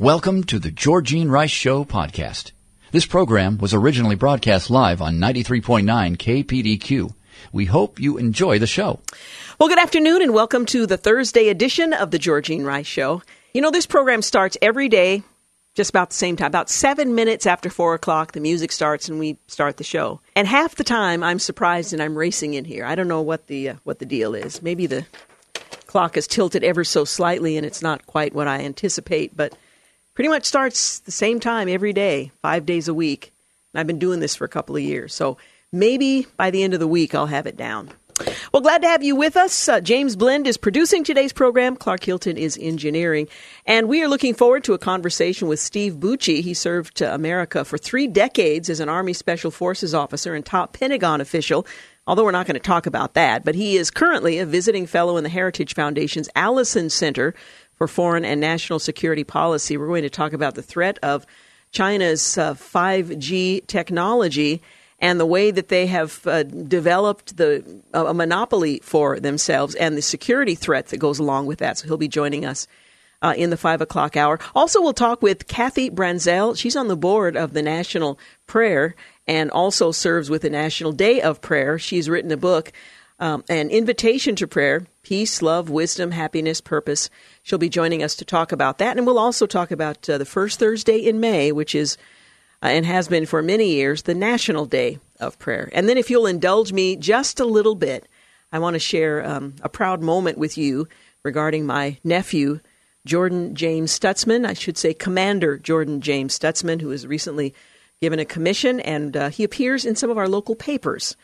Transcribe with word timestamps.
Welcome 0.00 0.44
to 0.44 0.58
the 0.58 0.70
Georgene 0.70 1.28
Rice 1.28 1.50
Show 1.50 1.84
podcast. 1.84 2.52
This 2.90 3.04
program 3.04 3.58
was 3.58 3.74
originally 3.74 4.16
broadcast 4.16 4.70
live 4.70 5.02
on 5.02 5.18
93.9 5.18 6.16
KPDQ. 6.16 7.12
We 7.52 7.66
hope 7.66 8.00
you 8.00 8.16
enjoy 8.16 8.58
the 8.58 8.66
show. 8.66 9.00
Well, 9.58 9.68
good 9.68 9.78
afternoon 9.78 10.22
and 10.22 10.32
welcome 10.32 10.64
to 10.64 10.86
the 10.86 10.96
Thursday 10.96 11.50
edition 11.50 11.92
of 11.92 12.12
the 12.12 12.18
Georgene 12.18 12.64
Rice 12.64 12.86
Show. 12.86 13.20
You 13.52 13.60
know, 13.60 13.70
this 13.70 13.84
program 13.84 14.22
starts 14.22 14.56
every 14.62 14.88
day 14.88 15.22
just 15.74 15.90
about 15.90 16.08
the 16.08 16.16
same 16.16 16.34
time. 16.34 16.46
About 16.46 16.70
seven 16.70 17.14
minutes 17.14 17.44
after 17.44 17.68
four 17.68 17.92
o'clock, 17.92 18.32
the 18.32 18.40
music 18.40 18.72
starts 18.72 19.06
and 19.06 19.18
we 19.18 19.36
start 19.48 19.76
the 19.76 19.84
show. 19.84 20.22
And 20.34 20.48
half 20.48 20.76
the 20.76 20.82
time, 20.82 21.22
I'm 21.22 21.38
surprised 21.38 21.92
and 21.92 22.02
I'm 22.02 22.16
racing 22.16 22.54
in 22.54 22.64
here. 22.64 22.86
I 22.86 22.94
don't 22.94 23.06
know 23.06 23.20
what 23.20 23.48
the 23.48 23.68
uh, 23.68 23.74
what 23.84 23.98
the 23.98 24.06
deal 24.06 24.34
is. 24.34 24.62
Maybe 24.62 24.86
the 24.86 25.04
clock 25.86 26.16
is 26.16 26.26
tilted 26.26 26.64
ever 26.64 26.84
so 26.84 27.04
slightly 27.04 27.58
and 27.58 27.66
it's 27.66 27.82
not 27.82 28.06
quite 28.06 28.32
what 28.32 28.48
I 28.48 28.60
anticipate, 28.60 29.36
but 29.36 29.54
pretty 30.20 30.28
much 30.28 30.44
starts 30.44 30.98
the 30.98 31.10
same 31.10 31.40
time 31.40 31.66
every 31.66 31.94
day, 31.94 32.30
five 32.42 32.66
days 32.66 32.88
a 32.88 32.92
week. 32.92 33.32
And 33.72 33.80
I've 33.80 33.86
been 33.86 33.98
doing 33.98 34.20
this 34.20 34.36
for 34.36 34.44
a 34.44 34.50
couple 34.50 34.76
of 34.76 34.82
years. 34.82 35.14
So 35.14 35.38
maybe 35.72 36.26
by 36.36 36.50
the 36.50 36.62
end 36.62 36.74
of 36.74 36.80
the 36.80 36.86
week, 36.86 37.14
I'll 37.14 37.24
have 37.24 37.46
it 37.46 37.56
down. 37.56 37.88
Well, 38.52 38.60
glad 38.60 38.82
to 38.82 38.88
have 38.88 39.02
you 39.02 39.16
with 39.16 39.38
us. 39.38 39.66
Uh, 39.66 39.80
James 39.80 40.16
Blend 40.16 40.46
is 40.46 40.58
producing 40.58 41.04
today's 41.04 41.32
program. 41.32 41.74
Clark 41.74 42.04
Hilton 42.04 42.36
is 42.36 42.58
engineering. 42.60 43.28
And 43.64 43.88
we 43.88 44.02
are 44.02 44.08
looking 44.08 44.34
forward 44.34 44.62
to 44.64 44.74
a 44.74 44.78
conversation 44.78 45.48
with 45.48 45.58
Steve 45.58 45.94
Bucci. 45.94 46.42
He 46.42 46.52
served 46.52 47.00
uh, 47.00 47.06
America 47.06 47.64
for 47.64 47.78
three 47.78 48.06
decades 48.06 48.68
as 48.68 48.78
an 48.78 48.90
Army 48.90 49.14
Special 49.14 49.50
Forces 49.50 49.94
officer 49.94 50.34
and 50.34 50.44
top 50.44 50.74
Pentagon 50.74 51.22
official. 51.22 51.66
Although 52.06 52.24
we're 52.24 52.32
not 52.32 52.46
going 52.46 52.56
to 52.56 52.60
talk 52.60 52.84
about 52.84 53.14
that, 53.14 53.42
but 53.42 53.54
he 53.54 53.78
is 53.78 53.90
currently 53.90 54.38
a 54.38 54.44
visiting 54.44 54.86
fellow 54.86 55.16
in 55.16 55.24
the 55.24 55.30
Heritage 55.30 55.74
Foundation's 55.74 56.28
Allison 56.34 56.90
Center 56.90 57.34
for 57.80 57.88
Foreign 57.88 58.26
and 58.26 58.42
National 58.42 58.78
Security 58.78 59.24
Policy. 59.24 59.78
We're 59.78 59.86
going 59.86 60.02
to 60.02 60.10
talk 60.10 60.34
about 60.34 60.54
the 60.54 60.60
threat 60.60 60.98
of 61.02 61.24
China's 61.72 62.36
uh, 62.36 62.52
5G 62.52 63.66
technology 63.66 64.60
and 64.98 65.18
the 65.18 65.24
way 65.24 65.50
that 65.50 65.68
they 65.68 65.86
have 65.86 66.20
uh, 66.26 66.42
developed 66.42 67.38
the 67.38 67.82
uh, 67.94 68.04
a 68.08 68.12
monopoly 68.12 68.80
for 68.82 69.18
themselves 69.18 69.74
and 69.76 69.96
the 69.96 70.02
security 70.02 70.54
threat 70.54 70.88
that 70.88 70.98
goes 70.98 71.18
along 71.18 71.46
with 71.46 71.60
that. 71.60 71.78
So 71.78 71.86
he'll 71.86 71.96
be 71.96 72.06
joining 72.06 72.44
us. 72.44 72.68
Uh, 73.22 73.34
in 73.36 73.50
the 73.50 73.56
five 73.58 73.82
o'clock 73.82 74.16
hour. 74.16 74.40
Also, 74.54 74.80
we'll 74.80 74.94
talk 74.94 75.20
with 75.20 75.46
Kathy 75.46 75.90
Branzell. 75.90 76.56
She's 76.56 76.74
on 76.74 76.88
the 76.88 76.96
board 76.96 77.36
of 77.36 77.52
the 77.52 77.60
National 77.60 78.18
Prayer 78.46 78.94
and 79.26 79.50
also 79.50 79.92
serves 79.92 80.30
with 80.30 80.40
the 80.40 80.48
National 80.48 80.90
Day 80.90 81.20
of 81.20 81.42
Prayer. 81.42 81.78
She's 81.78 82.08
written 82.08 82.32
a 82.32 82.38
book, 82.38 82.72
um, 83.20 83.44
An 83.48 83.70
Invitation 83.70 84.34
to 84.36 84.48
Prayer 84.48 84.86
Peace, 85.02 85.40
Love, 85.40 85.70
Wisdom, 85.70 86.10
Happiness, 86.10 86.60
Purpose. 86.60 87.08
She'll 87.42 87.58
be 87.58 87.68
joining 87.68 88.02
us 88.02 88.16
to 88.16 88.24
talk 88.24 88.52
about 88.52 88.78
that. 88.78 88.96
And 88.96 89.06
we'll 89.06 89.18
also 89.18 89.46
talk 89.46 89.70
about 89.70 90.08
uh, 90.08 90.18
the 90.18 90.24
first 90.24 90.58
Thursday 90.58 90.98
in 90.98 91.20
May, 91.20 91.52
which 91.52 91.74
is 91.74 91.96
uh, 92.62 92.66
and 92.66 92.84
has 92.84 93.08
been 93.08 93.26
for 93.26 93.42
many 93.42 93.68
years 93.68 94.02
the 94.02 94.14
National 94.14 94.66
Day 94.66 94.98
of 95.18 95.38
Prayer. 95.38 95.70
And 95.72 95.88
then, 95.88 95.96
if 95.96 96.10
you'll 96.10 96.26
indulge 96.26 96.72
me 96.72 96.96
just 96.96 97.40
a 97.40 97.46
little 97.46 97.74
bit, 97.74 98.06
I 98.52 98.58
want 98.58 98.74
to 98.74 98.80
share 98.80 99.26
um, 99.26 99.54
a 99.62 99.68
proud 99.68 100.02
moment 100.02 100.36
with 100.36 100.58
you 100.58 100.88
regarding 101.22 101.64
my 101.66 101.98
nephew, 102.04 102.60
Jordan 103.06 103.54
James 103.54 103.98
Stutzman. 103.98 104.46
I 104.46 104.54
should 104.54 104.76
say 104.76 104.92
Commander 104.92 105.56
Jordan 105.58 106.00
James 106.00 106.38
Stutzman, 106.38 106.80
who 106.80 106.88
was 106.88 107.06
recently 107.06 107.54
given 108.00 108.18
a 108.18 108.24
commission, 108.24 108.80
and 108.80 109.16
uh, 109.16 109.28
he 109.28 109.44
appears 109.44 109.84
in 109.84 109.94
some 109.94 110.10
of 110.10 110.18
our 110.18 110.28
local 110.28 110.54
papers. 110.54 111.16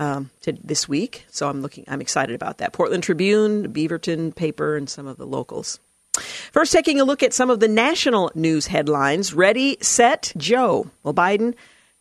Um, 0.00 0.30
to, 0.42 0.52
this 0.62 0.88
week, 0.88 1.26
so 1.28 1.48
I'm 1.48 1.60
looking. 1.60 1.84
I'm 1.88 2.00
excited 2.00 2.36
about 2.36 2.58
that. 2.58 2.72
Portland 2.72 3.02
Tribune, 3.02 3.72
Beaverton 3.72 4.32
paper, 4.32 4.76
and 4.76 4.88
some 4.88 5.08
of 5.08 5.16
the 5.16 5.26
locals. 5.26 5.80
First, 6.52 6.72
taking 6.72 7.00
a 7.00 7.04
look 7.04 7.22
at 7.22 7.32
some 7.32 7.50
of 7.50 7.58
the 7.60 7.66
national 7.66 8.30
news 8.34 8.68
headlines. 8.68 9.34
Ready, 9.34 9.76
set, 9.80 10.32
Joe. 10.36 10.88
Well, 11.02 11.14
Biden, 11.14 11.54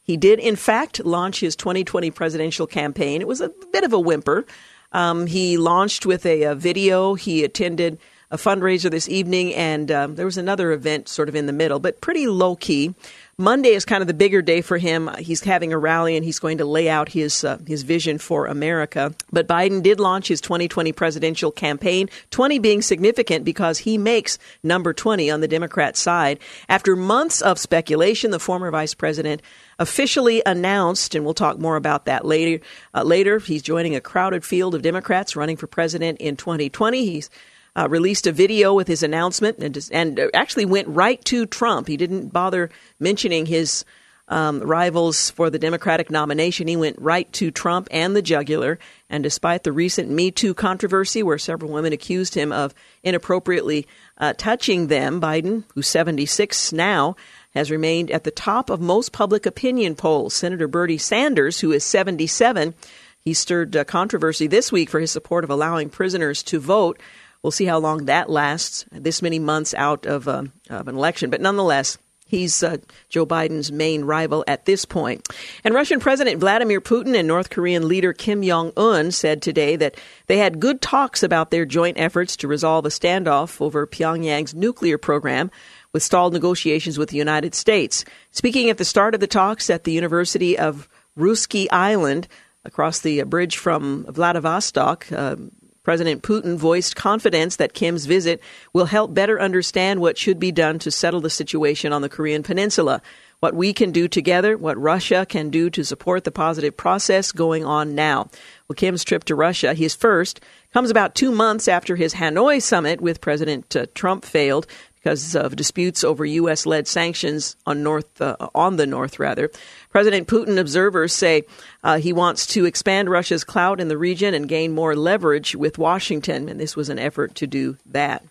he 0.03 0.16
did 0.16 0.40
in 0.40 0.56
fact 0.56 1.03
launch 1.03 1.40
his 1.40 1.56
2020 1.56 2.12
presidential 2.12 2.68
campaign. 2.68 3.22
It 3.22 3.28
was 3.28 3.41
a 3.41 3.52
bit 3.72 3.84
of 3.84 3.94
a 3.94 4.00
whimper. 4.00 4.46
Um, 4.91 5.28
he 5.28 5.58
launched 5.58 6.06
with 6.06 6.25
a, 6.25 6.44
a, 6.44 6.56
video. 6.56 7.16
He 7.16 7.44
attended 7.44 8.00
a 8.31 8.38
fundraiser 8.38 8.90
this 8.90 9.09
evening, 9.09 9.53
and 9.53 9.91
um, 9.91 10.16
there 10.16 10.25
was 10.25 10.38
another 10.38 10.72
event 10.72 11.09
sort 11.09 11.29
of 11.29 11.35
in 11.35 11.46
the 11.46 11.53
middle, 11.53 11.79
but 11.79 12.00
pretty 12.00 12.28
low 12.28 12.56
key. 12.56 12.96
Monday 13.39 13.69
is 13.69 13.85
kind 13.85 14.01
of 14.01 14.07
the 14.07 14.15
bigger 14.15 14.41
day 14.41 14.61
for 14.61 14.79
him. 14.79 15.11
He's 15.19 15.43
having 15.43 15.71
a 15.71 15.77
rally 15.77 16.15
and 16.15 16.25
he's 16.25 16.39
going 16.39 16.57
to 16.57 16.65
lay 16.65 16.89
out 16.89 17.09
his 17.09 17.43
uh, 17.43 17.59
his 17.67 17.83
vision 17.83 18.17
for 18.17 18.47
America. 18.47 19.13
But 19.31 19.47
Biden 19.47 19.83
did 19.83 19.99
launch 19.99 20.27
his 20.27 20.41
2020 20.41 20.91
presidential 20.91 21.51
campaign, 21.51 22.09
20 22.31 22.57
being 22.57 22.81
significant 22.81 23.45
because 23.45 23.77
he 23.77 23.99
makes 23.99 24.39
number 24.63 24.91
20 24.91 25.29
on 25.29 25.41
the 25.41 25.47
Democrat 25.47 25.95
side. 25.95 26.39
After 26.67 26.95
months 26.95 27.43
of 27.43 27.59
speculation, 27.59 28.31
the 28.31 28.39
former 28.39 28.71
vice 28.71 28.95
president 28.95 29.43
officially 29.77 30.41
announced, 30.43 31.13
and 31.13 31.23
we'll 31.23 31.35
talk 31.35 31.59
more 31.59 31.75
about 31.75 32.05
that 32.05 32.25
later. 32.25 32.65
Uh, 32.95 33.03
later, 33.03 33.37
he's 33.37 33.61
joining 33.61 33.95
a 33.95 34.01
crowded 34.01 34.43
field 34.43 34.73
of 34.73 34.81
Democrats 34.81 35.35
running 35.35 35.57
for 35.57 35.67
president 35.67 36.19
in 36.19 36.37
2020. 36.37 37.05
He's 37.05 37.29
uh, 37.77 37.88
released 37.88 38.27
a 38.27 38.31
video 38.31 38.73
with 38.73 38.88
his 38.88 39.03
announcement 39.03 39.59
and, 39.59 39.89
and 39.91 40.19
actually 40.33 40.65
went 40.65 40.88
right 40.88 41.23
to 41.25 41.45
Trump. 41.45 41.88
He 41.88 41.97
didn't 41.97 42.29
bother 42.29 42.69
mentioning 42.99 43.45
his 43.45 43.85
um, 44.29 44.59
rivals 44.59 45.29
for 45.31 45.49
the 45.49 45.59
Democratic 45.59 46.11
nomination. 46.11 46.67
He 46.67 46.75
went 46.75 46.99
right 46.99 47.31
to 47.33 47.51
Trump 47.51 47.87
and 47.91 48.16
the 48.16 48.21
jugular. 48.21 48.77
And 49.09 49.23
despite 49.23 49.63
the 49.63 49.71
recent 49.71 50.09
Me 50.09 50.31
Too 50.31 50.53
controversy, 50.53 51.23
where 51.23 51.37
several 51.37 51.71
women 51.71 51.93
accused 51.93 52.33
him 52.33 52.51
of 52.51 52.73
inappropriately 53.03 53.87
uh, 54.17 54.33
touching 54.37 54.87
them, 54.87 55.21
Biden, 55.21 55.63
who's 55.73 55.87
76 55.87 56.73
now, 56.73 57.16
has 57.53 57.71
remained 57.71 58.11
at 58.11 58.23
the 58.23 58.31
top 58.31 58.69
of 58.69 58.81
most 58.81 59.13
public 59.13 59.45
opinion 59.45 59.95
polls. 59.95 60.33
Senator 60.33 60.67
Bernie 60.67 60.97
Sanders, 60.97 61.61
who 61.61 61.71
is 61.71 61.85
77, 61.85 62.73
he 63.19 63.33
stirred 63.33 63.75
uh, 63.75 63.83
controversy 63.83 64.47
this 64.47 64.71
week 64.71 64.89
for 64.89 64.99
his 64.99 65.11
support 65.11 65.43
of 65.43 65.49
allowing 65.49 65.89
prisoners 65.89 66.43
to 66.43 66.59
vote. 66.59 66.99
We'll 67.47 67.53
see 67.53 67.63
how 67.63 67.80
long 67.80 68.08
that 68.08 68.30
lasts, 68.30 68.84
this 68.91 69.22
many 69.22 69.40
months 69.40 69.74
out 69.74 70.06
of, 70.06 70.28
uh, 70.28 70.44
of 70.69 70.90
an 70.90 70.97
election. 70.97 71.30
But 71.30 71.40
nonetheless, 71.40 71.97
He's 72.25 72.62
uh, 72.62 72.80
Joe 73.08 73.25
Biden's 73.25 73.72
main 73.72 74.03
rival 74.03 74.44
at 74.47 74.66
this 74.66 74.84
point. 74.84 75.25
And 75.63 75.74
Russian 75.74 76.02
President 76.02 76.41
Vladimir 76.41 76.81
Putin 76.81 77.18
and 77.18 77.25
North 77.25 77.50
Korean 77.50 77.88
leader 77.88 78.12
Kim 78.12 78.44
Jong 78.44 78.74
un 78.75 79.12
said 79.12 79.41
today 79.41 79.78
that 79.78 79.96
they 80.25 80.40
had 80.40 80.59
good 80.59 80.81
talks 80.81 81.24
about 81.24 81.52
their 81.52 81.63
joint 81.63 81.97
efforts 81.97 82.35
to 82.35 82.50
resolve 82.50 82.85
a 82.85 82.90
standoff 82.90 83.62
over 83.62 83.88
Pyongyang's 83.88 84.53
nuclear 84.53 84.97
program 84.97 85.50
with 85.94 86.03
stalled 86.03 86.34
negotiations 86.34 86.97
with 86.97 87.12
the 87.12 87.18
United 87.18 87.56
States. 87.56 88.03
Speaking 88.31 88.69
at 88.69 88.78
the 88.78 88.84
start 88.84 89.14
of 89.14 89.22
the 89.22 89.25
talks 89.25 89.69
at 89.69 89.85
the 89.85 89.94
University 89.94 90.59
of 90.59 90.90
Russky 91.18 91.68
Island, 91.72 92.28
across 92.68 93.00
the 93.00 93.24
bridge 93.24 93.58
from 93.58 94.06
Vladivostok, 94.09 95.09
uh, 95.14 95.38
President 95.87 96.21
Putin 96.21 96.57
voiced 96.57 96.97
confidence 96.97 97.55
that 97.55 97.73
Kim's 97.73 98.07
visit 98.07 98.41
will 98.73 98.87
help 98.87 99.13
better 99.13 99.39
understand 99.39 100.01
what 100.01 100.17
should 100.17 100.37
be 100.37 100.51
done 100.51 100.79
to 100.79 100.91
settle 100.91 101.21
the 101.21 101.29
situation 101.29 101.93
on 101.93 102.01
the 102.01 102.09
Korean 102.09 102.43
Peninsula, 102.43 103.01
what 103.39 103.55
we 103.55 103.72
can 103.72 103.91
do 103.93 104.09
together, 104.09 104.57
what 104.57 104.78
Russia 104.78 105.25
can 105.25 105.49
do 105.49 105.69
to 105.69 105.85
support 105.85 106.25
the 106.25 106.29
positive 106.29 106.75
process 106.75 107.31
going 107.31 107.63
on 107.63 107.95
now. 107.95 108.28
Well, 108.67 108.75
Kim's 108.75 109.05
trip 109.05 109.23
to 109.23 109.35
Russia, 109.35 109.73
his 109.73 109.95
first, 109.95 110.41
comes 110.73 110.89
about 110.89 111.16
two 111.16 111.31
months 111.31 111.69
after 111.69 111.95
his 111.95 112.16
Hanoi 112.16 112.61
summit 112.61 112.99
with 112.99 113.22
President 113.22 113.73
uh, 113.73 113.85
Trump 113.95 114.25
failed 114.25 114.67
because 114.95 115.37
of 115.37 115.55
disputes 115.55 116.03
over 116.03 116.25
U.S. 116.25 116.66
led 116.66 116.85
sanctions 116.85 117.55
on 117.66 117.81
North 117.81 118.22
uh, 118.22 118.35
on 118.53 118.75
the 118.75 118.85
North 118.85 119.19
rather. 119.19 119.49
President 119.89 120.28
Putin 120.28 120.59
observers 120.59 121.13
say 121.13 121.43
uh, 121.84 121.97
he 121.97 122.13
wants 122.13 122.45
to 122.47 122.66
expand 122.66 123.09
Russia's 123.09 123.43
clout 123.43 123.79
in 123.79 123.87
the 123.87 123.97
region 123.97 124.34
and 124.34 124.47
gain 124.47 124.73
more 124.73 124.95
leverage 124.95 125.55
with 125.55 125.78
Washington, 125.78 126.49
and 126.49 126.59
this 126.59 126.75
was 126.75 126.89
an 126.89 126.99
effort 126.99 127.35
to 127.35 127.47
do 127.47 127.78
that. 127.85 128.23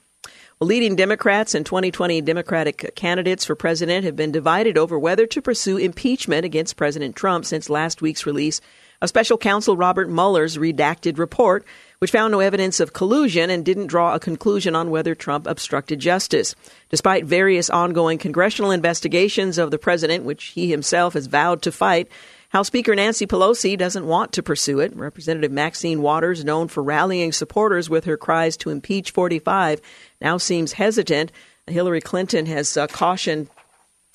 Well, 0.59 0.69
leading 0.69 0.97
Democrats 0.97 1.55
and 1.55 1.67
2020 1.67 2.23
Democratic 2.23 2.95
candidates 2.97 3.45
for 3.45 3.55
president 3.55 4.05
have 4.05 4.17
been 4.17 4.33
divided 4.33 4.79
over 4.79 4.99
whether 4.99 5.27
to 5.27 5.43
pursue 5.43 5.77
impeachment 5.77 6.47
against 6.47 6.77
President 6.77 7.15
Trump 7.15 7.45
since 7.45 7.69
last 7.69 8.01
week's 8.01 8.25
release 8.25 8.63
of 9.03 9.11
special 9.11 9.37
counsel 9.37 9.77
Robert 9.77 10.09
Mueller's 10.09 10.57
redacted 10.57 11.19
report, 11.19 11.67
which 11.99 12.11
found 12.11 12.33
no 12.33 12.41
evidence 12.41 12.81
of 12.81 12.93
collusion 12.93 13.51
and 13.51 13.65
didn't 13.65 13.87
draw 13.87 14.15
a 14.15 14.21
conclusion 14.21 14.75
on 14.75 14.91
whether 14.91 15.15
Trump 15.15 15.47
obstructed 15.47 15.99
justice. 15.99 16.55
Despite 16.91 17.25
various 17.25 17.71
ongoing 17.71 18.19
congressional 18.19 18.71
investigations 18.71 19.59
of 19.59 19.71
the 19.71 19.79
president, 19.79 20.25
which 20.25 20.45
he 20.47 20.71
himself 20.71 21.15
has 21.15 21.27
vowed 21.27 21.63
to 21.63 21.73
fight, 21.73 22.09
House 22.51 22.69
Speaker 22.69 22.95
Nancy 22.95 23.27
Pelosi 23.27 23.77
doesn't 23.77 24.07
want 24.07 24.33
to 24.33 24.43
pursue 24.43 24.81
it. 24.81 24.95
Representative 24.97 25.51
Maxine 25.51 26.01
Waters, 26.01 26.45
known 26.45 26.69
for 26.69 26.83
rallying 26.83 27.33
supporters 27.33 27.91
with 27.91 28.05
her 28.05 28.17
cries 28.17 28.57
to 28.59 28.71
impeach 28.71 29.11
45, 29.11 29.81
now 30.21 30.37
seems 30.39 30.75
hesitant. 30.75 31.33
Hillary 31.67 32.01
Clinton 32.01 32.47
has 32.47 32.77
uh, 32.77 32.87
cautioned 32.87 33.49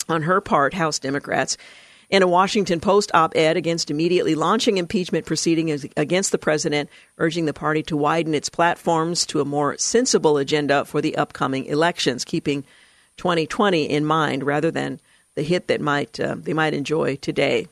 on 0.07 0.24
her 0.24 0.39
part 0.39 0.74
House 0.74 1.00
Democrats 1.00 1.57
in 2.11 2.21
a 2.21 2.27
Washington 2.27 2.81
Post 2.81 3.09
op 3.13 3.35
ed 3.35 3.55
against 3.55 3.89
immediately 3.89 4.35
launching 4.35 4.77
impeachment 4.77 5.25
proceedings 5.25 5.85
against 5.95 6.33
the 6.33 6.37
president, 6.37 6.89
urging 7.17 7.45
the 7.45 7.53
party 7.53 7.81
to 7.83 7.95
widen 7.95 8.35
its 8.35 8.49
platforms 8.49 9.25
to 9.25 9.39
a 9.39 9.45
more 9.45 9.77
sensible 9.77 10.37
agenda 10.37 10.83
for 10.83 11.01
the 11.01 11.15
upcoming 11.15 11.65
elections, 11.65 12.25
keeping 12.25 12.63
2020 13.15 13.89
in 13.89 14.05
mind 14.05 14.43
rather 14.43 14.69
than 14.69 14.99
the 15.35 15.41
hit 15.41 15.67
that 15.67 15.79
might 15.79 16.19
uh, 16.19 16.35
they 16.37 16.53
might 16.53 16.73
enjoy 16.73 17.15
today. 17.15 17.67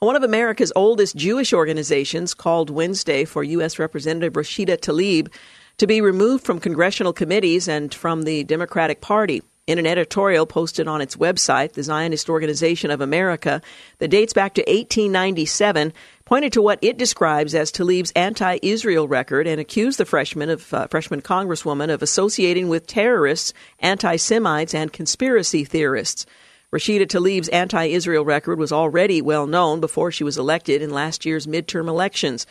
One 0.00 0.16
of 0.16 0.22
America's 0.22 0.72
oldest 0.76 1.16
Jewish 1.16 1.52
organizations 1.52 2.34
called 2.34 2.70
Wednesday 2.70 3.24
for 3.24 3.42
U.S. 3.42 3.78
Representative 3.78 4.34
Rashida 4.34 4.76
Tlaib 4.76 5.32
to 5.78 5.86
be 5.86 6.02
removed 6.02 6.44
from 6.44 6.60
congressional 6.60 7.14
committees 7.14 7.66
and 7.66 7.94
from 7.94 8.22
the 8.22 8.44
Democratic 8.44 9.00
Party. 9.00 9.42
In 9.70 9.78
an 9.78 9.86
editorial 9.86 10.46
posted 10.46 10.88
on 10.88 11.00
its 11.00 11.14
website, 11.14 11.74
the 11.74 11.84
Zionist 11.84 12.28
Organization 12.28 12.90
of 12.90 13.00
America, 13.00 13.62
that 13.98 14.08
dates 14.08 14.32
back 14.32 14.54
to 14.54 14.62
1897, 14.62 15.92
pointed 16.24 16.52
to 16.54 16.60
what 16.60 16.80
it 16.82 16.98
describes 16.98 17.54
as 17.54 17.70
Tlaib's 17.70 18.10
anti-Israel 18.16 19.06
record 19.06 19.46
and 19.46 19.60
accused 19.60 19.98
the 19.98 20.04
freshman 20.04 20.50
of 20.50 20.74
uh, 20.74 20.88
freshman 20.88 21.22
congresswoman 21.22 21.88
of 21.88 22.02
associating 22.02 22.68
with 22.68 22.88
terrorists, 22.88 23.52
anti-Semites, 23.78 24.74
and 24.74 24.92
conspiracy 24.92 25.64
theorists. 25.64 26.26
Rashida 26.72 27.06
Tlaib's 27.06 27.48
anti 27.50 27.84
Israel 27.84 28.24
record 28.24 28.58
was 28.58 28.72
already 28.72 29.22
well 29.22 29.46
known 29.46 29.78
before 29.78 30.10
she 30.10 30.24
was 30.24 30.36
elected 30.36 30.82
in 30.82 30.90
last 30.90 31.24
year's 31.24 31.46
midterm 31.46 31.86
elections. 31.86 32.44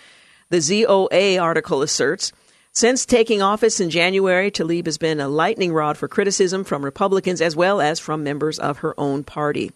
The 0.52 0.60
ZOA 0.60 1.38
article 1.42 1.82
asserts 1.82 2.32
since 2.72 3.06
taking 3.06 3.42
office 3.42 3.80
in 3.80 3.90
January, 3.90 4.52
Tlaib 4.52 4.86
has 4.86 4.98
been 4.98 5.20
a 5.20 5.28
lightning 5.28 5.74
rod 5.74 5.98
for 5.98 6.08
criticism 6.08 6.64
from 6.64 6.86
Republicans 6.86 7.42
as 7.42 7.56
well 7.56 7.82
as 7.82 8.00
from 8.00 8.24
members 8.24 8.60
of 8.60 8.80
her 8.80 9.00
own 9.00 9.24
party. 9.24 9.72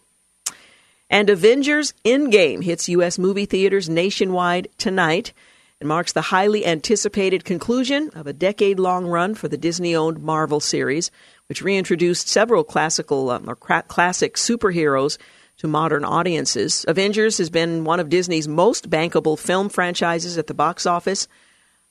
And 1.10 1.30
Avengers 1.30 1.94
Endgame 2.06 2.64
hits 2.64 2.90
U.S. 2.90 3.20
movie 3.20 3.46
theaters 3.46 3.90
nationwide 3.90 4.68
tonight 4.78 5.34
and 5.80 5.88
marks 5.88 6.14
the 6.14 6.22
highly 6.22 6.66
anticipated 6.66 7.44
conclusion 7.44 8.10
of 8.16 8.26
a 8.26 8.34
decade 8.34 8.80
long 8.80 9.06
run 9.06 9.36
for 9.36 9.48
the 9.48 9.58
Disney 9.58 9.96
owned 9.96 10.24
Marvel 10.24 10.60
series 10.60 11.12
which 11.48 11.62
reintroduced 11.62 12.28
several 12.28 12.64
classical 12.64 13.30
um, 13.30 13.50
or 13.50 13.56
classic 13.56 14.36
superheroes 14.36 15.18
to 15.58 15.68
modern 15.68 16.04
audiences. 16.04 16.86
Avengers 16.88 17.38
has 17.38 17.50
been 17.50 17.84
one 17.84 18.00
of 18.00 18.10
Disney's 18.10 18.48
most 18.48 18.90
bankable 18.90 19.38
film 19.38 19.70
franchises 19.70 20.38
at 20.38 20.48
the 20.48 20.54
box 20.54 20.86
office. 20.86 21.28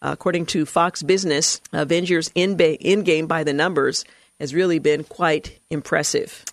According 0.04 0.46
to 0.46 0.66
Fox 0.66 1.02
Business, 1.02 1.60
Avengers 1.72 2.28
Endgame 2.30 3.28
by 3.28 3.44
the 3.44 3.52
numbers 3.52 4.04
has 4.40 4.52
really 4.52 4.80
been 4.80 5.04
quite 5.04 5.60
impressive. 5.70 6.44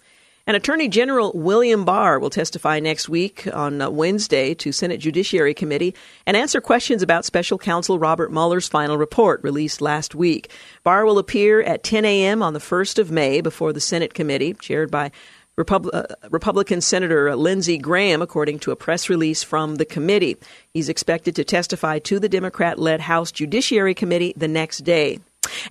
And 0.46 0.56
Attorney 0.56 0.88
General 0.88 1.32
William 1.36 1.86
Barr 1.86 2.20
will 2.20 2.30
testify 2.30 2.80
next 2.80 3.10
week 3.10 3.48
on 3.54 3.82
uh, 3.82 3.90
Wednesday 3.90 4.56
to 4.56 4.72
Senate 4.72 5.00
Judiciary 5.00 5.54
Committee 5.54 5.94
and 6.26 6.36
answer 6.36 6.60
questions 6.60 7.04
about 7.04 7.26
Special 7.26 7.60
Counsel 7.60 8.00
Robert 8.00 8.32
Mueller's 8.32 8.68
final 8.68 8.98
report 8.98 9.44
released 9.44 9.80
last 9.80 10.16
week. 10.16 10.52
Barr 10.84 11.06
will 11.06 11.20
appear 11.20 11.62
at 11.62 11.84
10 11.84 12.04
a.m. 12.06 12.42
on 12.42 12.54
the 12.54 12.60
1st 12.60 12.98
of 12.98 13.12
May 13.12 13.42
before 13.42 13.74
the 13.74 13.80
Senate 13.80 14.16
committee, 14.16 14.54
chaired 14.56 14.90
by 14.90 15.12
Repub- 15.60 15.90
uh, 15.92 16.04
Republican 16.30 16.80
Senator 16.80 17.36
Lindsey 17.36 17.78
Graham, 17.78 18.22
according 18.22 18.60
to 18.60 18.72
a 18.72 18.78
press 18.78 19.10
release 19.10 19.44
from 19.44 19.76
the 19.76 19.84
committee. 19.84 20.38
He's 20.74 20.88
expected 20.88 21.36
to 21.36 21.44
testify 21.44 22.00
to 22.00 22.18
the 22.18 22.30
Democrat 22.30 22.80
led 22.80 23.02
House 23.02 23.30
Judiciary 23.30 23.94
Committee 23.94 24.34
the 24.38 24.48
next 24.48 24.80
day. 24.86 25.20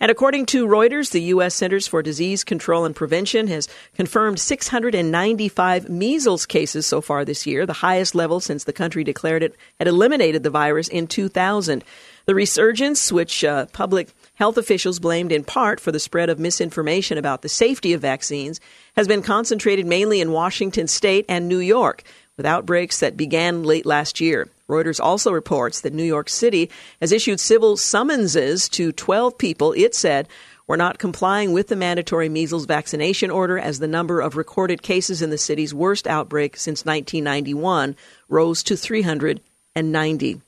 And 0.01 0.11
according 0.11 0.47
to 0.47 0.67
Reuters, 0.67 1.11
the 1.11 1.23
U.S. 1.23 1.55
Centers 1.55 1.87
for 1.87 2.03
Disease 2.03 2.45
Control 2.45 2.85
and 2.85 2.95
Prevention 2.95 3.47
has 3.49 3.69
confirmed 3.95 4.41
695 4.41 5.89
measles 5.89 6.47
cases 6.47 6.87
so 6.87 7.01
far 7.01 7.25
this 7.25 7.47
year, 7.47 7.67
the 7.67 7.73
highest 7.73 8.15
level 8.15 8.41
since 8.41 8.65
the 8.65 8.73
country 8.73 9.05
declared 9.05 9.43
it 9.43 9.57
had 9.79 9.89
eliminated 9.89 10.43
the 10.43 10.51
virus 10.51 10.89
in 10.89 11.07
2000. 11.07 11.85
The 12.27 12.35
resurgence, 12.35 13.11
which 13.11 13.43
uh, 13.43 13.67
public 13.73 14.11
health 14.35 14.59
officials 14.59 14.99
blamed 14.99 15.33
in 15.33 15.45
part 15.45 15.81
for 15.81 15.93
the 15.93 15.99
spread 15.99 16.29
of 16.29 16.39
misinformation 16.39 17.17
about 17.17 17.41
the 17.41 17.49
safety 17.49 17.95
of 17.95 18.03
vaccines, 18.03 18.61
has 18.97 19.09
been 19.09 19.23
concentrated 19.23 19.87
mainly 19.87 20.21
in 20.21 20.31
Washington 20.31 20.89
state 20.89 21.25
and 21.27 21.49
New 21.49 21.59
York, 21.59 22.03
with 22.37 22.45
outbreaks 22.45 23.01
that 23.01 23.17
began 23.17 23.63
late 23.63 23.87
last 23.87 24.21
year. 24.21 24.47
Reuters 24.69 25.01
also 25.01 25.33
reports 25.33 25.81
that 25.81 25.95
New 25.95 26.05
York 26.05 26.29
City 26.29 26.71
has 27.01 27.11
issued 27.11 27.41
civil 27.41 27.77
summonses 27.77 28.69
to 28.71 28.93
12 28.93 29.39
people 29.39 29.73
it 29.73 29.95
said 29.95 30.29
were 30.67 30.77
not 30.77 30.99
complying 30.99 31.53
with 31.53 31.69
the 31.69 31.77
mandatory 31.77 32.29
measles 32.29 32.67
vaccination 32.67 33.31
order 33.31 33.59
as 33.59 33.79
the 33.79 33.89
number 33.89 34.21
of 34.21 34.37
recorded 34.37 34.83
cases 34.83 35.23
in 35.23 35.31
the 35.31 35.39
city's 35.39 35.73
worst 35.73 36.07
outbreak 36.07 36.57
since 36.59 36.85
1991 36.85 37.97
rose 38.29 38.63
to 38.63 38.77
390. 38.77 40.41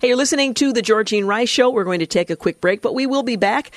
Hey, 0.00 0.08
you're 0.08 0.16
listening 0.16 0.52
to 0.54 0.72
the 0.72 0.82
Georgene 0.82 1.26
Rice 1.26 1.48
Show. 1.48 1.70
We're 1.70 1.84
going 1.84 2.00
to 2.00 2.06
take 2.06 2.30
a 2.30 2.36
quick 2.36 2.60
break, 2.60 2.82
but 2.82 2.94
we 2.94 3.06
will 3.06 3.22
be 3.22 3.36
back. 3.36 3.70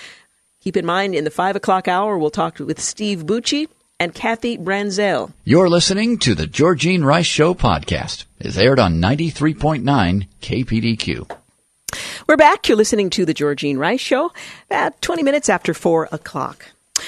Keep 0.61 0.77
in 0.77 0.85
mind, 0.85 1.13
in 1.13 1.23
the 1.23 1.29
5 1.29 1.55
o'clock 1.55 1.87
hour, 1.87 2.17
we'll 2.17 2.31
talk 2.31 2.57
with 2.57 2.81
Steve 2.81 3.25
Bucci 3.25 3.67
and 4.03 4.13
Kathy 4.13 4.57
Branzell. 4.57 5.31
You're 5.45 5.69
listening 5.69 6.17
to 6.19 6.35
the 6.35 6.45
Georgene 6.45 7.05
Rice 7.05 7.25
Show 7.25 7.53
podcast. 7.53 8.25
It's 8.37 8.57
aired 8.57 8.77
on 8.77 9.01
93.9 9.01 10.27
KPDQ. 10.41 11.37
We're 12.27 12.35
back. 12.35 12.67
You're 12.67 12.75
listening 12.75 13.09
to 13.11 13.23
the 13.23 13.33
Georgene 13.33 13.77
Rice 13.77 14.01
Show 14.01 14.33
about 14.69 15.01
20 15.01 15.23
minutes 15.23 15.47
after 15.47 15.73
4 15.73 16.09
o'clock. 16.11 16.65